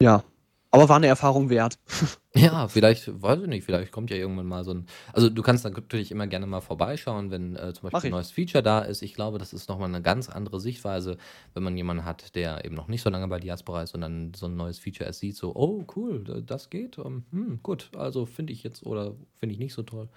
Ja, 0.00 0.24
aber 0.72 0.88
war 0.88 0.96
eine 0.96 1.06
Erfahrung 1.06 1.50
wert. 1.50 1.78
Ja, 2.34 2.66
vielleicht, 2.66 3.22
weiß 3.22 3.42
ich 3.42 3.46
nicht, 3.46 3.62
vielleicht 3.62 3.92
kommt 3.92 4.08
ja 4.08 4.16
irgendwann 4.16 4.46
mal 4.46 4.64
so 4.64 4.72
ein. 4.72 4.86
Also 5.12 5.28
du 5.28 5.42
kannst 5.42 5.64
natürlich 5.64 6.10
immer 6.10 6.26
gerne 6.26 6.46
mal 6.46 6.62
vorbeischauen, 6.62 7.30
wenn 7.30 7.56
äh, 7.56 7.74
zum 7.74 7.90
Beispiel 7.90 8.08
ein 8.08 8.12
neues 8.12 8.30
Feature 8.30 8.62
da 8.62 8.78
ist. 8.78 9.02
Ich 9.02 9.12
glaube, 9.12 9.36
das 9.36 9.52
ist 9.52 9.68
nochmal 9.68 9.90
eine 9.90 10.00
ganz 10.00 10.30
andere 10.30 10.58
Sichtweise, 10.58 11.18
wenn 11.52 11.62
man 11.62 11.76
jemanden 11.76 12.06
hat, 12.06 12.34
der 12.34 12.64
eben 12.64 12.74
noch 12.74 12.88
nicht 12.88 13.02
so 13.02 13.10
lange 13.10 13.28
bei 13.28 13.38
Diaspora 13.38 13.82
ist, 13.82 13.90
sondern 13.90 14.32
so 14.32 14.46
ein 14.46 14.56
neues 14.56 14.78
Feature 14.78 15.06
erst 15.06 15.20
sieht, 15.20 15.36
so, 15.36 15.54
oh 15.54 15.84
cool, 15.94 16.24
das 16.24 16.70
geht. 16.70 16.96
Um, 16.96 17.24
ähm, 17.34 17.38
hm, 17.38 17.62
gut, 17.62 17.90
also 17.94 18.24
finde 18.24 18.54
ich 18.54 18.62
jetzt 18.62 18.86
oder 18.86 19.14
finde 19.34 19.52
ich 19.52 19.58
nicht 19.58 19.74
so 19.74 19.82
toll. 19.82 20.08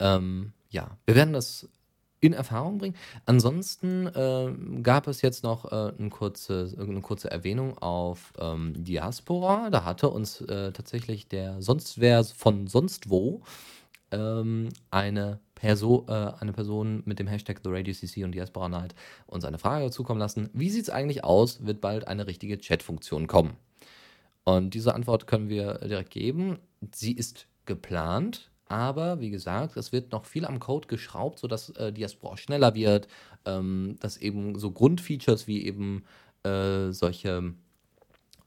Ähm, 0.00 0.54
ja, 0.70 0.98
wir 1.06 1.14
werden 1.14 1.34
das 1.34 1.68
in 2.24 2.32
Erfahrung 2.32 2.78
bringen. 2.78 2.96
Ansonsten 3.26 4.06
äh, 4.06 4.52
gab 4.82 5.06
es 5.06 5.22
jetzt 5.22 5.44
noch 5.44 5.70
äh, 5.70 5.92
eine, 5.98 6.10
kurze, 6.10 6.74
eine 6.78 7.00
kurze 7.00 7.30
Erwähnung 7.30 7.78
auf 7.78 8.32
ähm, 8.38 8.72
Diaspora. 8.76 9.70
Da 9.70 9.84
hatte 9.84 10.10
uns 10.10 10.40
äh, 10.40 10.72
tatsächlich 10.72 11.28
der 11.28 11.60
sonst 11.60 12.00
wer 12.00 12.24
von 12.24 12.66
sonst 12.66 13.10
wo 13.10 13.42
ähm, 14.10 14.68
eine, 14.90 15.40
Perso 15.54 16.06
äh, 16.08 16.32
eine 16.40 16.52
Person 16.52 17.02
mit 17.04 17.18
dem 17.18 17.26
Hashtag 17.26 17.62
TheRadioCC 17.62 18.24
und 18.24 18.32
Diaspora 18.32 18.68
Night 18.68 18.94
uns 19.26 19.44
eine 19.44 19.58
Frage 19.58 19.90
zukommen 19.90 20.20
lassen. 20.20 20.50
Wie 20.52 20.70
sieht 20.70 20.84
es 20.84 20.90
eigentlich 20.90 21.24
aus? 21.24 21.66
Wird 21.66 21.80
bald 21.80 22.08
eine 22.08 22.26
richtige 22.26 22.58
Chat-Funktion 22.58 23.26
kommen? 23.26 23.56
Und 24.44 24.74
diese 24.74 24.94
Antwort 24.94 25.26
können 25.26 25.48
wir 25.48 25.78
direkt 25.78 26.10
geben. 26.10 26.58
Sie 26.94 27.12
ist 27.12 27.46
geplant. 27.64 28.50
Aber 28.74 29.20
wie 29.20 29.30
gesagt, 29.30 29.76
es 29.76 29.92
wird 29.92 30.10
noch 30.10 30.24
viel 30.24 30.44
am 30.44 30.58
Code 30.58 30.88
geschraubt, 30.88 31.38
sodass 31.38 31.70
äh, 31.70 31.92
Diaspora 31.92 32.36
schneller 32.36 32.74
wird, 32.74 33.06
ähm, 33.44 33.94
dass 34.00 34.16
eben 34.16 34.58
so 34.58 34.72
Grundfeatures 34.72 35.46
wie 35.46 35.64
eben 35.64 36.02
äh, 36.42 36.90
solche, 36.90 37.54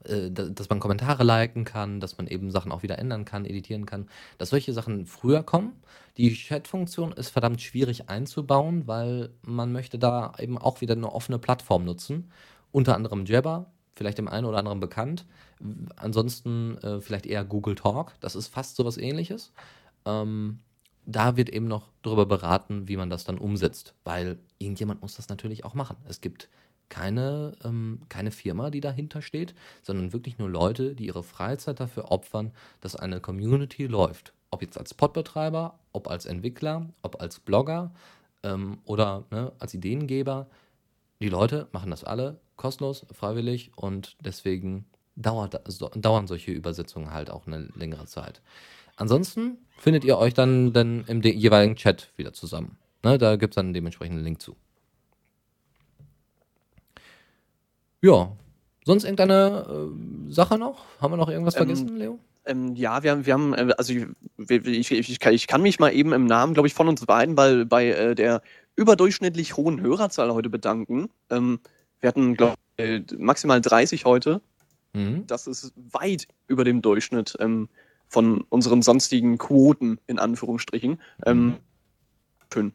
äh, 0.04 0.30
dass 0.30 0.68
man 0.68 0.80
Kommentare 0.80 1.24
liken 1.24 1.64
kann, 1.64 1.98
dass 1.98 2.18
man 2.18 2.26
eben 2.26 2.50
Sachen 2.50 2.72
auch 2.72 2.82
wieder 2.82 2.98
ändern 2.98 3.24
kann, 3.24 3.46
editieren 3.46 3.86
kann, 3.86 4.06
dass 4.36 4.50
solche 4.50 4.74
Sachen 4.74 5.06
früher 5.06 5.42
kommen. 5.42 5.72
Die 6.18 6.30
Chat-Funktion 6.34 7.12
ist 7.12 7.30
verdammt 7.30 7.62
schwierig 7.62 8.10
einzubauen, 8.10 8.86
weil 8.86 9.30
man 9.40 9.72
möchte 9.72 9.98
da 9.98 10.34
eben 10.38 10.58
auch 10.58 10.82
wieder 10.82 10.92
eine 10.92 11.10
offene 11.10 11.38
Plattform 11.38 11.86
nutzen. 11.86 12.30
Unter 12.70 12.96
anderem 12.96 13.24
Jabber, 13.24 13.72
vielleicht 13.94 14.18
dem 14.18 14.28
einen 14.28 14.44
oder 14.44 14.58
anderen 14.58 14.78
bekannt. 14.78 15.24
Ansonsten 15.96 16.76
äh, 16.82 17.00
vielleicht 17.00 17.24
eher 17.24 17.46
Google 17.46 17.76
Talk, 17.76 18.12
das 18.20 18.36
ist 18.36 18.48
fast 18.48 18.76
sowas 18.76 18.98
ähnliches. 18.98 19.54
Ähm, 20.04 20.60
da 21.06 21.36
wird 21.36 21.48
eben 21.48 21.68
noch 21.68 21.90
darüber 22.02 22.26
beraten, 22.26 22.86
wie 22.88 22.96
man 22.96 23.10
das 23.10 23.24
dann 23.24 23.38
umsetzt, 23.38 23.94
weil 24.04 24.38
irgendjemand 24.58 25.00
muss 25.00 25.16
das 25.16 25.28
natürlich 25.28 25.64
auch 25.64 25.74
machen. 25.74 25.96
Es 26.06 26.20
gibt 26.20 26.48
keine, 26.88 27.52
ähm, 27.64 28.00
keine 28.08 28.30
Firma, 28.30 28.70
die 28.70 28.80
dahinter 28.80 29.22
steht, 29.22 29.54
sondern 29.82 30.12
wirklich 30.12 30.38
nur 30.38 30.48
Leute, 30.48 30.94
die 30.94 31.06
ihre 31.06 31.22
Freizeit 31.22 31.80
dafür 31.80 32.10
opfern, 32.10 32.52
dass 32.80 32.96
eine 32.96 33.20
Community 33.20 33.86
läuft. 33.86 34.32
Ob 34.50 34.62
jetzt 34.62 34.78
als 34.78 34.94
Podbetreiber, 34.94 35.78
ob 35.92 36.08
als 36.08 36.26
Entwickler, 36.26 36.88
ob 37.02 37.20
als 37.20 37.40
Blogger 37.40 37.92
ähm, 38.42 38.78
oder 38.84 39.24
ne, 39.30 39.52
als 39.58 39.74
Ideengeber. 39.74 40.48
Die 41.20 41.28
Leute 41.28 41.68
machen 41.72 41.90
das 41.90 42.04
alle 42.04 42.40
kostenlos, 42.56 43.06
freiwillig 43.12 43.72
und 43.76 44.16
deswegen 44.20 44.86
dauert, 45.16 45.60
dauern 45.96 46.26
solche 46.26 46.52
Übersetzungen 46.52 47.12
halt 47.12 47.30
auch 47.30 47.46
eine 47.46 47.68
längere 47.74 48.06
Zeit. 48.06 48.40
Ansonsten 48.98 49.58
findet 49.78 50.04
ihr 50.04 50.18
euch 50.18 50.34
dann, 50.34 50.72
dann 50.72 51.04
im 51.06 51.22
jeweiligen 51.22 51.76
Chat 51.76 52.12
wieder 52.16 52.32
zusammen. 52.32 52.76
Ne, 53.04 53.16
da 53.16 53.36
gibt 53.36 53.52
es 53.52 53.54
dann 53.54 53.72
dementsprechend 53.72 54.16
einen 54.16 54.24
Link 54.24 54.42
zu. 54.42 54.56
Ja, 58.02 58.32
sonst 58.84 59.04
irgendeine 59.04 59.66
äh, 59.68 60.32
Sache 60.32 60.58
noch? 60.58 60.84
Haben 61.00 61.12
wir 61.12 61.16
noch 61.16 61.28
irgendwas 61.28 61.54
ähm, 61.54 61.58
vergessen, 61.58 61.96
Leo? 61.96 62.18
Ähm, 62.44 62.74
ja, 62.74 63.04
wir 63.04 63.12
haben, 63.12 63.24
wir 63.24 63.34
haben, 63.34 63.54
äh, 63.54 63.72
also 63.78 63.92
ich, 63.92 64.06
ich, 64.48 64.90
ich, 64.90 65.20
kann, 65.20 65.32
ich, 65.32 65.46
kann, 65.46 65.62
mich 65.62 65.78
mal 65.78 65.90
eben 65.90 66.12
im 66.12 66.26
Namen, 66.26 66.54
glaube 66.54 66.66
ich, 66.66 66.74
von 66.74 66.88
uns 66.88 67.06
beiden 67.06 67.36
bei, 67.36 67.64
bei 67.64 67.90
äh, 67.90 68.14
der 68.16 68.42
überdurchschnittlich 68.74 69.56
hohen 69.56 69.80
Hörerzahl 69.80 70.32
heute 70.34 70.50
bedanken. 70.50 71.08
Ähm, 71.30 71.60
wir 72.00 72.08
hatten, 72.08 72.34
glaube 72.36 72.56
ich, 72.76 72.84
äh, 72.84 73.02
maximal 73.16 73.60
30 73.60 74.04
heute. 74.04 74.40
Mhm. 74.92 75.24
Das 75.28 75.46
ist 75.46 75.72
weit 75.92 76.26
über 76.48 76.64
dem 76.64 76.82
Durchschnitt. 76.82 77.36
Ähm, 77.38 77.68
von 78.08 78.40
unseren 78.48 78.82
sonstigen 78.82 79.38
Quoten, 79.38 79.98
in 80.06 80.18
Anführungsstrichen. 80.18 81.00
Ähm, 81.24 81.56
schön. 82.52 82.72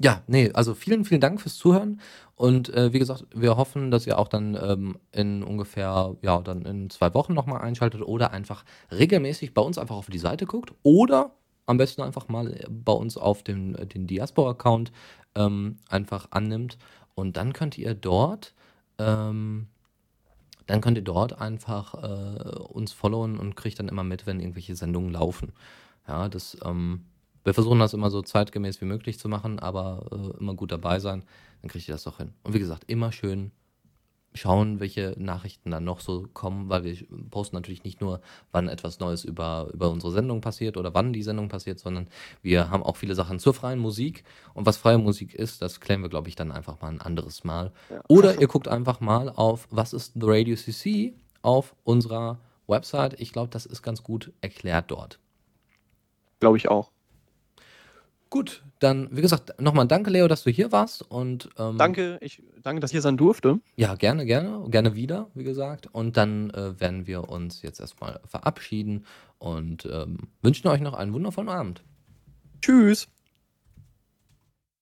Ja, 0.00 0.22
nee, 0.26 0.50
also 0.52 0.74
vielen, 0.74 1.04
vielen 1.04 1.20
Dank 1.20 1.40
fürs 1.40 1.56
Zuhören. 1.56 2.00
Und 2.34 2.68
äh, 2.74 2.92
wie 2.92 2.98
gesagt, 2.98 3.26
wir 3.32 3.56
hoffen, 3.56 3.92
dass 3.92 4.06
ihr 4.06 4.18
auch 4.18 4.28
dann 4.28 4.58
ähm, 4.60 4.98
in 5.12 5.44
ungefähr, 5.44 6.16
ja, 6.20 6.40
dann 6.40 6.62
in 6.62 6.90
zwei 6.90 7.14
Wochen 7.14 7.32
nochmal 7.32 7.60
einschaltet 7.60 8.02
oder 8.02 8.32
einfach 8.32 8.64
regelmäßig 8.90 9.54
bei 9.54 9.62
uns 9.62 9.78
einfach 9.78 9.94
auf 9.94 10.10
die 10.10 10.18
Seite 10.18 10.46
guckt 10.46 10.72
oder 10.82 11.36
am 11.66 11.76
besten 11.76 12.02
einfach 12.02 12.28
mal 12.28 12.66
bei 12.68 12.92
uns 12.92 13.16
auf 13.16 13.42
den, 13.44 13.74
den 13.88 14.06
Diaspora-Account 14.06 14.90
ähm, 15.36 15.78
einfach 15.88 16.26
annimmt. 16.30 16.76
Und 17.14 17.36
dann 17.36 17.52
könnt 17.52 17.78
ihr 17.78 17.94
dort 17.94 18.52
ähm, 18.98 19.68
dann 20.66 20.80
könnt 20.80 20.96
ihr 20.96 21.04
dort 21.04 21.40
einfach 21.40 21.94
äh, 21.94 22.58
uns 22.58 22.92
followen 22.92 23.38
und 23.38 23.56
kriegt 23.56 23.78
dann 23.78 23.88
immer 23.88 24.04
mit, 24.04 24.26
wenn 24.26 24.40
irgendwelche 24.40 24.76
Sendungen 24.76 25.12
laufen. 25.12 25.52
Ja, 26.08 26.28
das, 26.28 26.56
ähm, 26.64 27.04
wir 27.44 27.54
versuchen 27.54 27.78
das 27.78 27.94
immer 27.94 28.10
so 28.10 28.22
zeitgemäß 28.22 28.80
wie 28.80 28.86
möglich 28.86 29.18
zu 29.18 29.28
machen, 29.28 29.58
aber 29.58 30.06
äh, 30.10 30.40
immer 30.40 30.54
gut 30.54 30.72
dabei 30.72 30.98
sein, 30.98 31.22
dann 31.60 31.70
kriegt 31.70 31.88
ihr 31.88 31.94
das 31.94 32.04
doch 32.04 32.18
hin. 32.18 32.32
Und 32.42 32.54
wie 32.54 32.58
gesagt, 32.58 32.84
immer 32.86 33.12
schön 33.12 33.52
schauen, 34.34 34.80
welche 34.80 35.14
Nachrichten 35.16 35.70
dann 35.70 35.84
noch 35.84 36.00
so 36.00 36.26
kommen, 36.32 36.68
weil 36.68 36.84
wir 36.84 36.96
posten 37.30 37.56
natürlich 37.56 37.84
nicht 37.84 38.00
nur, 38.00 38.20
wann 38.52 38.68
etwas 38.68 38.98
Neues 38.98 39.24
über, 39.24 39.68
über 39.72 39.90
unsere 39.90 40.12
Sendung 40.12 40.40
passiert 40.40 40.76
oder 40.76 40.92
wann 40.92 41.12
die 41.12 41.22
Sendung 41.22 41.48
passiert, 41.48 41.78
sondern 41.78 42.08
wir 42.42 42.70
haben 42.70 42.82
auch 42.82 42.96
viele 42.96 43.14
Sachen 43.14 43.38
zur 43.38 43.54
freien 43.54 43.78
Musik. 43.78 44.24
Und 44.52 44.66
was 44.66 44.76
freie 44.76 44.98
Musik 44.98 45.34
ist, 45.34 45.62
das 45.62 45.80
klären 45.80 46.02
wir, 46.02 46.08
glaube 46.08 46.28
ich, 46.28 46.34
dann 46.34 46.50
einfach 46.50 46.80
mal 46.80 46.88
ein 46.88 47.00
anderes 47.00 47.44
Mal. 47.44 47.72
Ja. 47.90 48.00
Oder 48.08 48.40
ihr 48.40 48.48
guckt 48.48 48.68
einfach 48.68 49.00
mal 49.00 49.28
auf, 49.28 49.68
was 49.70 49.92
ist 49.92 50.14
The 50.14 50.26
Radio 50.26 50.56
CC 50.56 51.14
auf 51.42 51.76
unserer 51.84 52.40
Website. 52.66 53.20
Ich 53.20 53.32
glaube, 53.32 53.50
das 53.50 53.66
ist 53.66 53.82
ganz 53.82 54.02
gut 54.02 54.32
erklärt 54.40 54.90
dort. 54.90 55.18
Glaube 56.40 56.56
ich 56.56 56.68
auch. 56.68 56.90
Gut, 58.30 58.64
dann, 58.84 59.08
wie 59.10 59.22
gesagt, 59.22 59.60
nochmal 59.60 59.88
danke, 59.88 60.10
Leo, 60.10 60.28
dass 60.28 60.44
du 60.44 60.50
hier 60.50 60.70
warst. 60.70 61.02
Und, 61.02 61.48
ähm, 61.58 61.78
danke, 61.78 62.18
ich 62.20 62.42
danke, 62.62 62.80
dass 62.80 62.90
ich 62.90 62.94
hier 62.94 63.02
sein 63.02 63.16
durfte. 63.16 63.58
Ja, 63.76 63.94
gerne, 63.94 64.26
gerne, 64.26 64.68
gerne 64.70 64.94
wieder, 64.94 65.30
wie 65.34 65.44
gesagt. 65.44 65.88
Und 65.92 66.16
dann 66.16 66.50
äh, 66.50 66.78
werden 66.78 67.06
wir 67.06 67.28
uns 67.28 67.62
jetzt 67.62 67.80
erstmal 67.80 68.20
verabschieden 68.26 69.04
und 69.38 69.88
ähm, 69.90 70.18
wünschen 70.42 70.68
euch 70.68 70.80
noch 70.80 70.94
einen 70.94 71.12
wundervollen 71.12 71.48
Abend. 71.48 71.82
Tschüss. 72.60 73.08